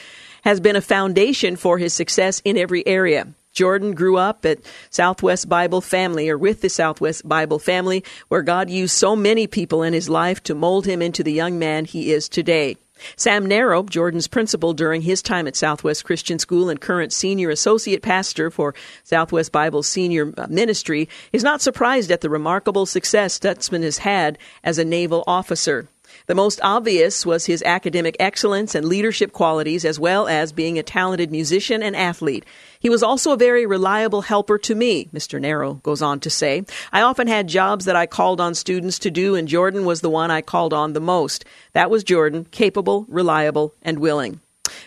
has 0.43 0.59
been 0.59 0.75
a 0.75 0.81
foundation 0.81 1.55
for 1.55 1.77
his 1.77 1.93
success 1.93 2.41
in 2.43 2.57
every 2.57 2.85
area. 2.87 3.27
Jordan 3.55 3.93
grew 3.95 4.17
up 4.17 4.45
at 4.45 4.59
Southwest 4.89 5.47
Bible 5.47 5.79
Family 5.79 6.29
or 6.29 6.37
with 6.37 6.59
the 6.59 6.69
Southwest 6.69 7.27
Bible 7.27 7.57
Family, 7.57 8.03
where 8.27 8.41
God 8.41 8.69
used 8.69 8.93
so 8.93 9.15
many 9.15 9.47
people 9.47 9.81
in 9.81 9.93
his 9.93 10.09
life 10.09 10.43
to 10.43 10.53
mold 10.53 10.85
him 10.85 11.01
into 11.01 11.23
the 11.23 11.31
young 11.31 11.57
man 11.57 11.85
he 11.85 12.11
is 12.11 12.27
today. 12.27 12.75
Sam 13.15 13.45
Narrow, 13.45 13.83
Jordan's 13.83 14.27
principal 14.27 14.73
during 14.73 15.01
his 15.01 15.21
time 15.21 15.47
at 15.47 15.55
Southwest 15.55 16.03
Christian 16.03 16.37
School 16.37 16.69
and 16.69 16.79
current 16.79 17.13
senior 17.13 17.49
associate 17.49 18.01
pastor 18.01 18.51
for 18.51 18.75
Southwest 19.03 19.53
Bible 19.53 19.83
Senior 19.83 20.33
Ministry, 20.49 21.07
is 21.31 21.43
not 21.43 21.61
surprised 21.61 22.11
at 22.11 22.21
the 22.21 22.29
remarkable 22.29 22.85
success 22.85 23.39
Stutzman 23.39 23.83
has 23.83 23.99
had 23.99 24.37
as 24.63 24.77
a 24.77 24.85
naval 24.85 25.23
officer. 25.27 25.87
The 26.27 26.35
most 26.35 26.59
obvious 26.63 27.25
was 27.25 27.45
his 27.45 27.61
academic 27.63 28.15
excellence 28.19 28.73
and 28.75 28.87
leadership 28.87 29.31
qualities, 29.31 29.85
as 29.85 29.99
well 29.99 30.27
as 30.27 30.51
being 30.51 30.79
a 30.79 30.83
talented 30.83 31.31
musician 31.31 31.83
and 31.83 31.95
athlete. 31.95 32.45
He 32.85 32.89
was 32.89 33.01
also 33.01 33.31
a 33.31 33.35
very 33.35 33.65
reliable 33.65 34.21
helper 34.21 34.59
to 34.59 34.75
me, 34.75 35.09
Mr. 35.11 35.41
Narrow 35.41 35.73
goes 35.81 36.03
on 36.03 36.19
to 36.19 36.29
say. 36.29 36.65
I 36.93 37.01
often 37.01 37.25
had 37.25 37.47
jobs 37.47 37.85
that 37.85 37.95
I 37.95 38.05
called 38.05 38.39
on 38.39 38.53
students 38.53 38.99
to 38.99 39.09
do, 39.09 39.33
and 39.33 39.47
Jordan 39.47 39.85
was 39.85 40.01
the 40.01 40.09
one 40.11 40.29
I 40.29 40.41
called 40.43 40.71
on 40.71 40.93
the 40.93 40.99
most. 40.99 41.45
That 41.73 41.89
was 41.89 42.03
Jordan, 42.03 42.45
capable, 42.51 43.07
reliable, 43.09 43.73
and 43.81 43.97
willing. 43.97 44.39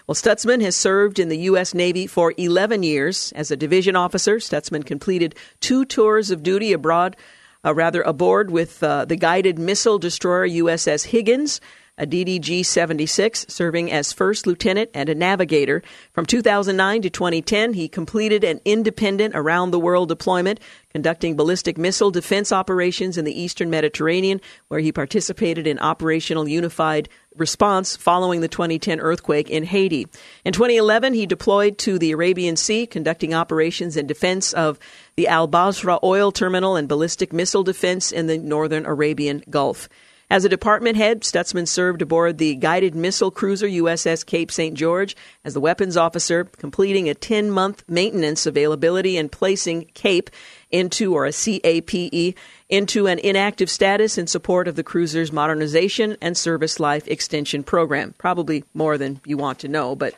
Well, 0.07 0.15
Stutzman 0.15 0.62
has 0.62 0.77
served 0.77 1.19
in 1.19 1.29
the 1.29 1.39
U.S. 1.51 1.75
Navy 1.75 2.07
for 2.07 2.35
11 2.37 2.85
years. 2.85 3.33
As 3.33 3.51
a 3.51 3.57
division 3.57 3.97
officer, 3.97 4.37
Stutzman 4.37 4.87
completed 4.87 5.35
two 5.59 5.85
tours 5.85 6.31
of 6.31 6.45
duty 6.45 6.73
abroad, 6.73 7.16
uh, 7.65 7.75
rather 7.75 8.03
aboard 8.03 8.53
with 8.53 8.81
uh, 8.81 9.07
the 9.07 9.16
guided 9.16 9.59
missile 9.59 9.99
destroyer 9.99 10.47
USS 10.47 11.07
Higgins 11.07 11.61
a 11.99 12.07
DDG 12.07 12.65
76, 12.65 13.47
serving 13.49 13.91
as 13.91 14.12
first 14.12 14.47
lieutenant 14.47 14.91
and 14.95 15.09
a 15.09 15.15
navigator. 15.15 15.83
From 16.12 16.25
2009 16.25 17.03
to 17.03 17.11
2010, 17.11 17.75
he 17.75 17.89
completed 17.89 18.45
an 18.45 18.61
independent 18.65 19.35
around 19.35 19.70
the 19.73 19.81
world 19.81 20.09
deployment, 20.09 20.61
conducting 20.91 21.37
ballistic 21.37 21.77
missile 21.77 22.11
defense 22.11 22.53
operations 22.53 23.19
in 23.19 23.25
the 23.25 23.41
eastern 23.41 23.69
Mediterranean, 23.69 24.41
where 24.69 24.81
he 24.81 24.93
participated 24.93 25.66
in 25.66 25.79
Operational 25.81 26.49
Unified 26.49 27.09
Response 27.37 27.97
following 27.97 28.41
the 28.41 28.49
2010 28.49 29.01
earthquake 29.01 29.49
in 29.49 29.65
Haiti. 29.65 30.07
In 30.45 30.53
2011, 30.53 31.15
he 31.15 31.27
deployed 31.27 31.79
to 31.79 31.99
the 31.99 32.11
Arabian 32.12 32.57
Sea, 32.57 32.87
conducting 32.87 33.33
operations 33.35 33.97
in 33.97 34.07
defense 34.07 34.53
of 34.53 34.79
the 35.16 35.29
Al 35.29 35.47
Basra 35.47 35.99
oil 36.03 36.33
terminal 36.33 36.77
and 36.77 36.89
ballistic 36.89 37.33
missile 37.33 37.62
defense 37.62 38.11
in 38.11 38.27
the 38.27 38.39
northern 38.39 38.87
Arabian 38.87 39.43
Gulf. 39.49 39.89
As 40.30 40.44
a 40.44 40.50
department 40.50 40.98
head, 40.98 41.22
Stutzman 41.22 41.66
served 41.66 42.02
aboard 42.02 42.36
the 42.36 42.55
guided 42.55 42.94
missile 42.94 43.30
cruiser 43.30 43.66
USS 43.66 44.26
Cape 44.26 44.52
St. 44.52 44.76
George 44.76 45.16
as 45.42 45.55
the 45.55 45.60
weapons 45.60 45.96
officer, 45.96 46.44
completing 46.44 47.09
a 47.09 47.14
10 47.14 47.50
month 47.50 47.82
maintenance 47.88 48.44
availability 48.44 49.16
and 49.16 49.32
placing 49.32 49.86
CAPE 49.94 50.28
into, 50.70 51.14
or 51.14 51.24
a 51.24 51.32
CAPE, 51.32 52.34
into 52.68 53.06
an 53.06 53.18
inactive 53.20 53.70
status 53.70 54.18
in 54.18 54.26
support 54.26 54.68
of 54.68 54.76
the 54.76 54.84
cruiser's 54.84 55.32
modernization 55.32 56.18
and 56.20 56.36
service 56.36 56.78
life 56.78 57.09
extension 57.09 57.62
program. 57.62 58.14
Probably 58.18 58.64
more 58.74 58.98
than 58.98 59.22
you 59.24 59.38
want 59.38 59.60
to 59.60 59.68
know, 59.68 59.96
but 59.96 60.14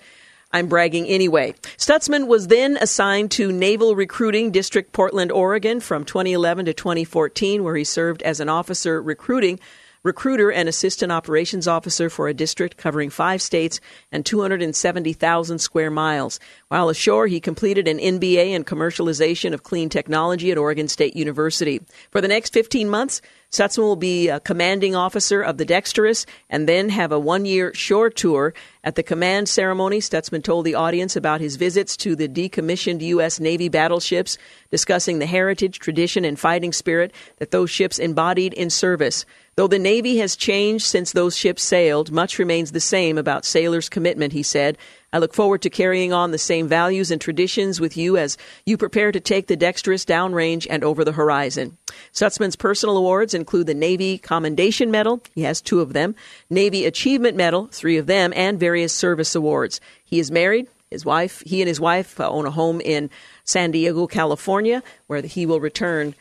I'm 0.52 0.66
bragging 0.66 1.06
anyway. 1.06 1.54
Stutzman 1.76 2.26
was 2.26 2.48
then 2.48 2.76
assigned 2.78 3.30
to 3.32 3.52
Naval 3.52 3.94
Recruiting 3.94 4.50
District, 4.50 4.92
Portland, 4.92 5.30
Oregon 5.30 5.78
from 5.78 6.04
2011 6.04 6.64
to 6.64 6.74
2014, 6.74 7.62
where 7.62 7.76
he 7.76 7.84
served 7.84 8.22
as 8.22 8.40
an 8.40 8.48
officer 8.48 9.00
recruiting 9.00 9.60
recruiter 10.02 10.50
and 10.50 10.68
assistant 10.68 11.12
operations 11.12 11.68
officer 11.68 12.08
for 12.08 12.28
a 12.28 12.34
district 12.34 12.76
covering 12.76 13.10
five 13.10 13.42
states 13.42 13.80
and 14.10 14.24
270,000 14.24 15.58
square 15.58 15.90
miles. 15.90 16.40
While 16.70 16.88
ashore, 16.88 17.26
he 17.26 17.40
completed 17.40 17.88
an 17.88 17.98
MBA 17.98 18.52
in 18.52 18.62
commercialization 18.62 19.52
of 19.52 19.64
clean 19.64 19.88
technology 19.88 20.52
at 20.52 20.56
Oregon 20.56 20.86
State 20.86 21.16
University. 21.16 21.80
For 22.12 22.20
the 22.20 22.28
next 22.28 22.52
15 22.52 22.88
months, 22.88 23.20
Stutzman 23.50 23.82
will 23.82 23.96
be 23.96 24.28
a 24.28 24.38
commanding 24.38 24.94
officer 24.94 25.42
of 25.42 25.58
the 25.58 25.64
Dexterous 25.64 26.26
and 26.48 26.68
then 26.68 26.88
have 26.90 27.10
a 27.10 27.18
one 27.18 27.44
year 27.44 27.74
shore 27.74 28.08
tour. 28.08 28.54
At 28.84 28.94
the 28.94 29.02
command 29.02 29.48
ceremony, 29.48 29.98
Stutzman 29.98 30.44
told 30.44 30.64
the 30.64 30.76
audience 30.76 31.16
about 31.16 31.40
his 31.40 31.56
visits 31.56 31.96
to 31.98 32.14
the 32.14 32.28
decommissioned 32.28 33.00
U.S. 33.00 33.40
Navy 33.40 33.68
battleships, 33.68 34.38
discussing 34.70 35.18
the 35.18 35.26
heritage, 35.26 35.80
tradition, 35.80 36.24
and 36.24 36.38
fighting 36.38 36.72
spirit 36.72 37.12
that 37.38 37.50
those 37.50 37.70
ships 37.70 37.98
embodied 37.98 38.52
in 38.54 38.70
service. 38.70 39.26
Though 39.56 39.66
the 39.66 39.80
Navy 39.80 40.18
has 40.18 40.36
changed 40.36 40.86
since 40.86 41.10
those 41.10 41.36
ships 41.36 41.64
sailed, 41.64 42.12
much 42.12 42.38
remains 42.38 42.70
the 42.70 42.80
same 42.80 43.18
about 43.18 43.44
sailors' 43.44 43.88
commitment, 43.88 44.32
he 44.32 44.44
said. 44.44 44.78
I 45.12 45.18
look 45.18 45.34
forward 45.34 45.62
to 45.62 45.70
carrying 45.70 46.12
on 46.12 46.30
the 46.30 46.38
same 46.38 46.68
values 46.68 47.10
and 47.10 47.20
traditions 47.20 47.80
with 47.80 47.96
you 47.96 48.16
as 48.16 48.38
you 48.64 48.76
prepare 48.76 49.10
to 49.10 49.18
take 49.18 49.48
the 49.48 49.56
dexterous 49.56 50.04
downrange 50.04 50.66
and 50.70 50.84
over 50.84 51.04
the 51.04 51.12
horizon. 51.12 51.76
Stutzman's 52.12 52.54
personal 52.56 52.96
awards 52.96 53.34
include 53.34 53.66
the 53.66 53.74
Navy 53.74 54.18
Commendation 54.18 54.90
Medal, 54.90 55.20
he 55.34 55.42
has 55.42 55.60
two 55.60 55.80
of 55.80 55.92
them, 55.94 56.14
Navy 56.48 56.84
Achievement 56.84 57.36
Medal, 57.36 57.66
three 57.72 57.96
of 57.96 58.06
them, 58.06 58.32
and 58.36 58.60
various 58.60 58.92
service 58.92 59.34
awards. 59.34 59.80
He 60.04 60.20
is 60.20 60.30
married. 60.30 60.68
His 60.90 61.04
wife, 61.04 61.42
he 61.46 61.60
and 61.60 61.68
his 61.68 61.80
wife 61.80 62.18
uh, 62.18 62.28
own 62.28 62.46
a 62.46 62.50
home 62.50 62.80
in 62.80 63.10
San 63.44 63.70
Diego, 63.70 64.08
California, 64.08 64.82
where 65.06 65.22
he 65.22 65.46
will 65.46 65.60
return 65.60 66.16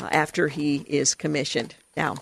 uh, 0.00 0.08
after 0.12 0.46
he 0.46 0.76
is 0.86 1.14
commissioned. 1.14 1.74
Now, 1.96 2.16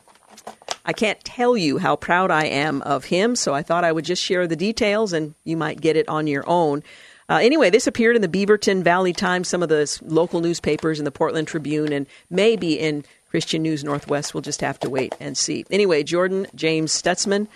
I 0.91 0.93
can't 0.93 1.23
tell 1.23 1.57
you 1.57 1.79
how 1.79 1.95
proud 1.95 2.33
I 2.33 2.47
am 2.47 2.83
of 2.83 3.05
him, 3.05 3.37
so 3.37 3.55
I 3.55 3.63
thought 3.63 3.85
I 3.85 3.93
would 3.93 4.05
just 4.05 4.21
share 4.21 4.49
the 4.49 4.57
details 4.57 5.13
and 5.13 5.37
you 5.45 5.57
might 5.57 5.81
get 5.81 5.95
it 5.95 6.09
on 6.09 6.27
your 6.27 6.43
own. 6.49 6.83
Uh, 7.29 7.37
anyway, 7.37 7.71
this 7.71 7.87
appeared 7.87 8.17
in 8.17 8.23
the 8.23 8.29
Beaverton 8.29 8.83
Valley 8.83 9.13
Times, 9.13 9.47
some 9.47 9.63
of 9.63 9.69
the 9.69 10.01
local 10.03 10.41
newspapers, 10.41 10.99
in 10.99 11.05
the 11.05 11.13
Portland 11.13 11.47
Tribune, 11.47 11.93
and 11.93 12.09
maybe 12.29 12.77
in 12.77 13.05
Christian 13.29 13.63
News 13.63 13.85
Northwest. 13.85 14.35
We'll 14.35 14.41
just 14.41 14.63
have 14.63 14.81
to 14.81 14.91
wait 14.91 15.15
and 15.21 15.39
see. 15.39 15.65
Anyway, 15.71 16.03
Jordan 16.03 16.49
James 16.57 16.91
Stutzman, 16.91 17.47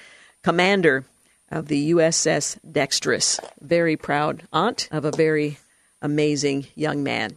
commander 0.45 1.05
of 1.51 1.67
the 1.67 1.91
USS 1.91 2.57
Dexterous. 2.71 3.41
Very 3.61 3.97
proud 3.97 4.45
aunt 4.53 4.89
of 4.93 5.05
a 5.05 5.11
very 5.11 5.59
amazing 6.01 6.69
young 6.77 7.03
man. 7.03 7.37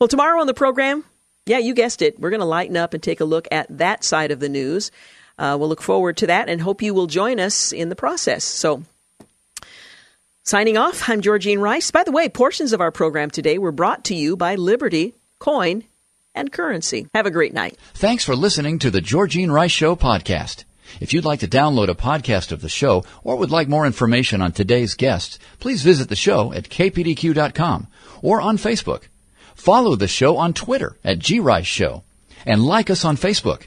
Well, 0.00 0.08
tomorrow 0.08 0.40
on 0.40 0.46
the 0.46 0.54
program, 0.54 1.04
yeah, 1.44 1.58
you 1.58 1.74
guessed 1.74 2.00
it. 2.00 2.18
We're 2.18 2.30
going 2.30 2.40
to 2.40 2.46
lighten 2.46 2.78
up 2.78 2.94
and 2.94 3.02
take 3.02 3.20
a 3.20 3.26
look 3.26 3.46
at 3.52 3.66
that 3.76 4.04
side 4.04 4.30
of 4.30 4.40
the 4.40 4.48
news. 4.48 4.90
Uh, 5.38 5.56
we'll 5.58 5.68
look 5.68 5.82
forward 5.82 6.16
to 6.18 6.26
that 6.28 6.48
and 6.48 6.60
hope 6.60 6.82
you 6.82 6.94
will 6.94 7.06
join 7.06 7.40
us 7.40 7.72
in 7.72 7.88
the 7.88 7.96
process. 7.96 8.44
So, 8.44 8.82
signing 10.44 10.76
off, 10.76 11.08
I'm 11.08 11.20
Georgene 11.20 11.60
Rice. 11.60 11.90
By 11.90 12.04
the 12.04 12.12
way, 12.12 12.28
portions 12.28 12.72
of 12.72 12.80
our 12.80 12.92
program 12.92 13.30
today 13.30 13.58
were 13.58 13.72
brought 13.72 14.04
to 14.04 14.14
you 14.14 14.36
by 14.36 14.54
Liberty 14.54 15.14
Coin 15.38 15.84
and 16.34 16.52
Currency. 16.52 17.08
Have 17.14 17.26
a 17.26 17.30
great 17.30 17.54
night. 17.54 17.78
Thanks 17.94 18.24
for 18.24 18.36
listening 18.36 18.78
to 18.80 18.90
the 18.90 19.00
Georgene 19.00 19.52
Rice 19.52 19.72
Show 19.72 19.96
podcast. 19.96 20.64
If 21.00 21.12
you'd 21.12 21.24
like 21.24 21.40
to 21.40 21.48
download 21.48 21.88
a 21.88 21.94
podcast 21.94 22.52
of 22.52 22.60
the 22.60 22.68
show 22.68 23.04
or 23.22 23.36
would 23.36 23.50
like 23.50 23.68
more 23.68 23.86
information 23.86 24.40
on 24.40 24.52
today's 24.52 24.94
guests, 24.94 25.38
please 25.58 25.82
visit 25.82 26.08
the 26.08 26.16
show 26.16 26.52
at 26.52 26.68
kpdq.com 26.68 27.88
or 28.22 28.40
on 28.40 28.56
Facebook. 28.58 29.04
Follow 29.54 29.96
the 29.96 30.08
show 30.08 30.36
on 30.36 30.52
Twitter 30.52 30.96
at 31.04 31.20
grice 31.20 31.66
show 31.66 32.04
and 32.46 32.64
like 32.64 32.90
us 32.90 33.04
on 33.04 33.16
Facebook. 33.16 33.66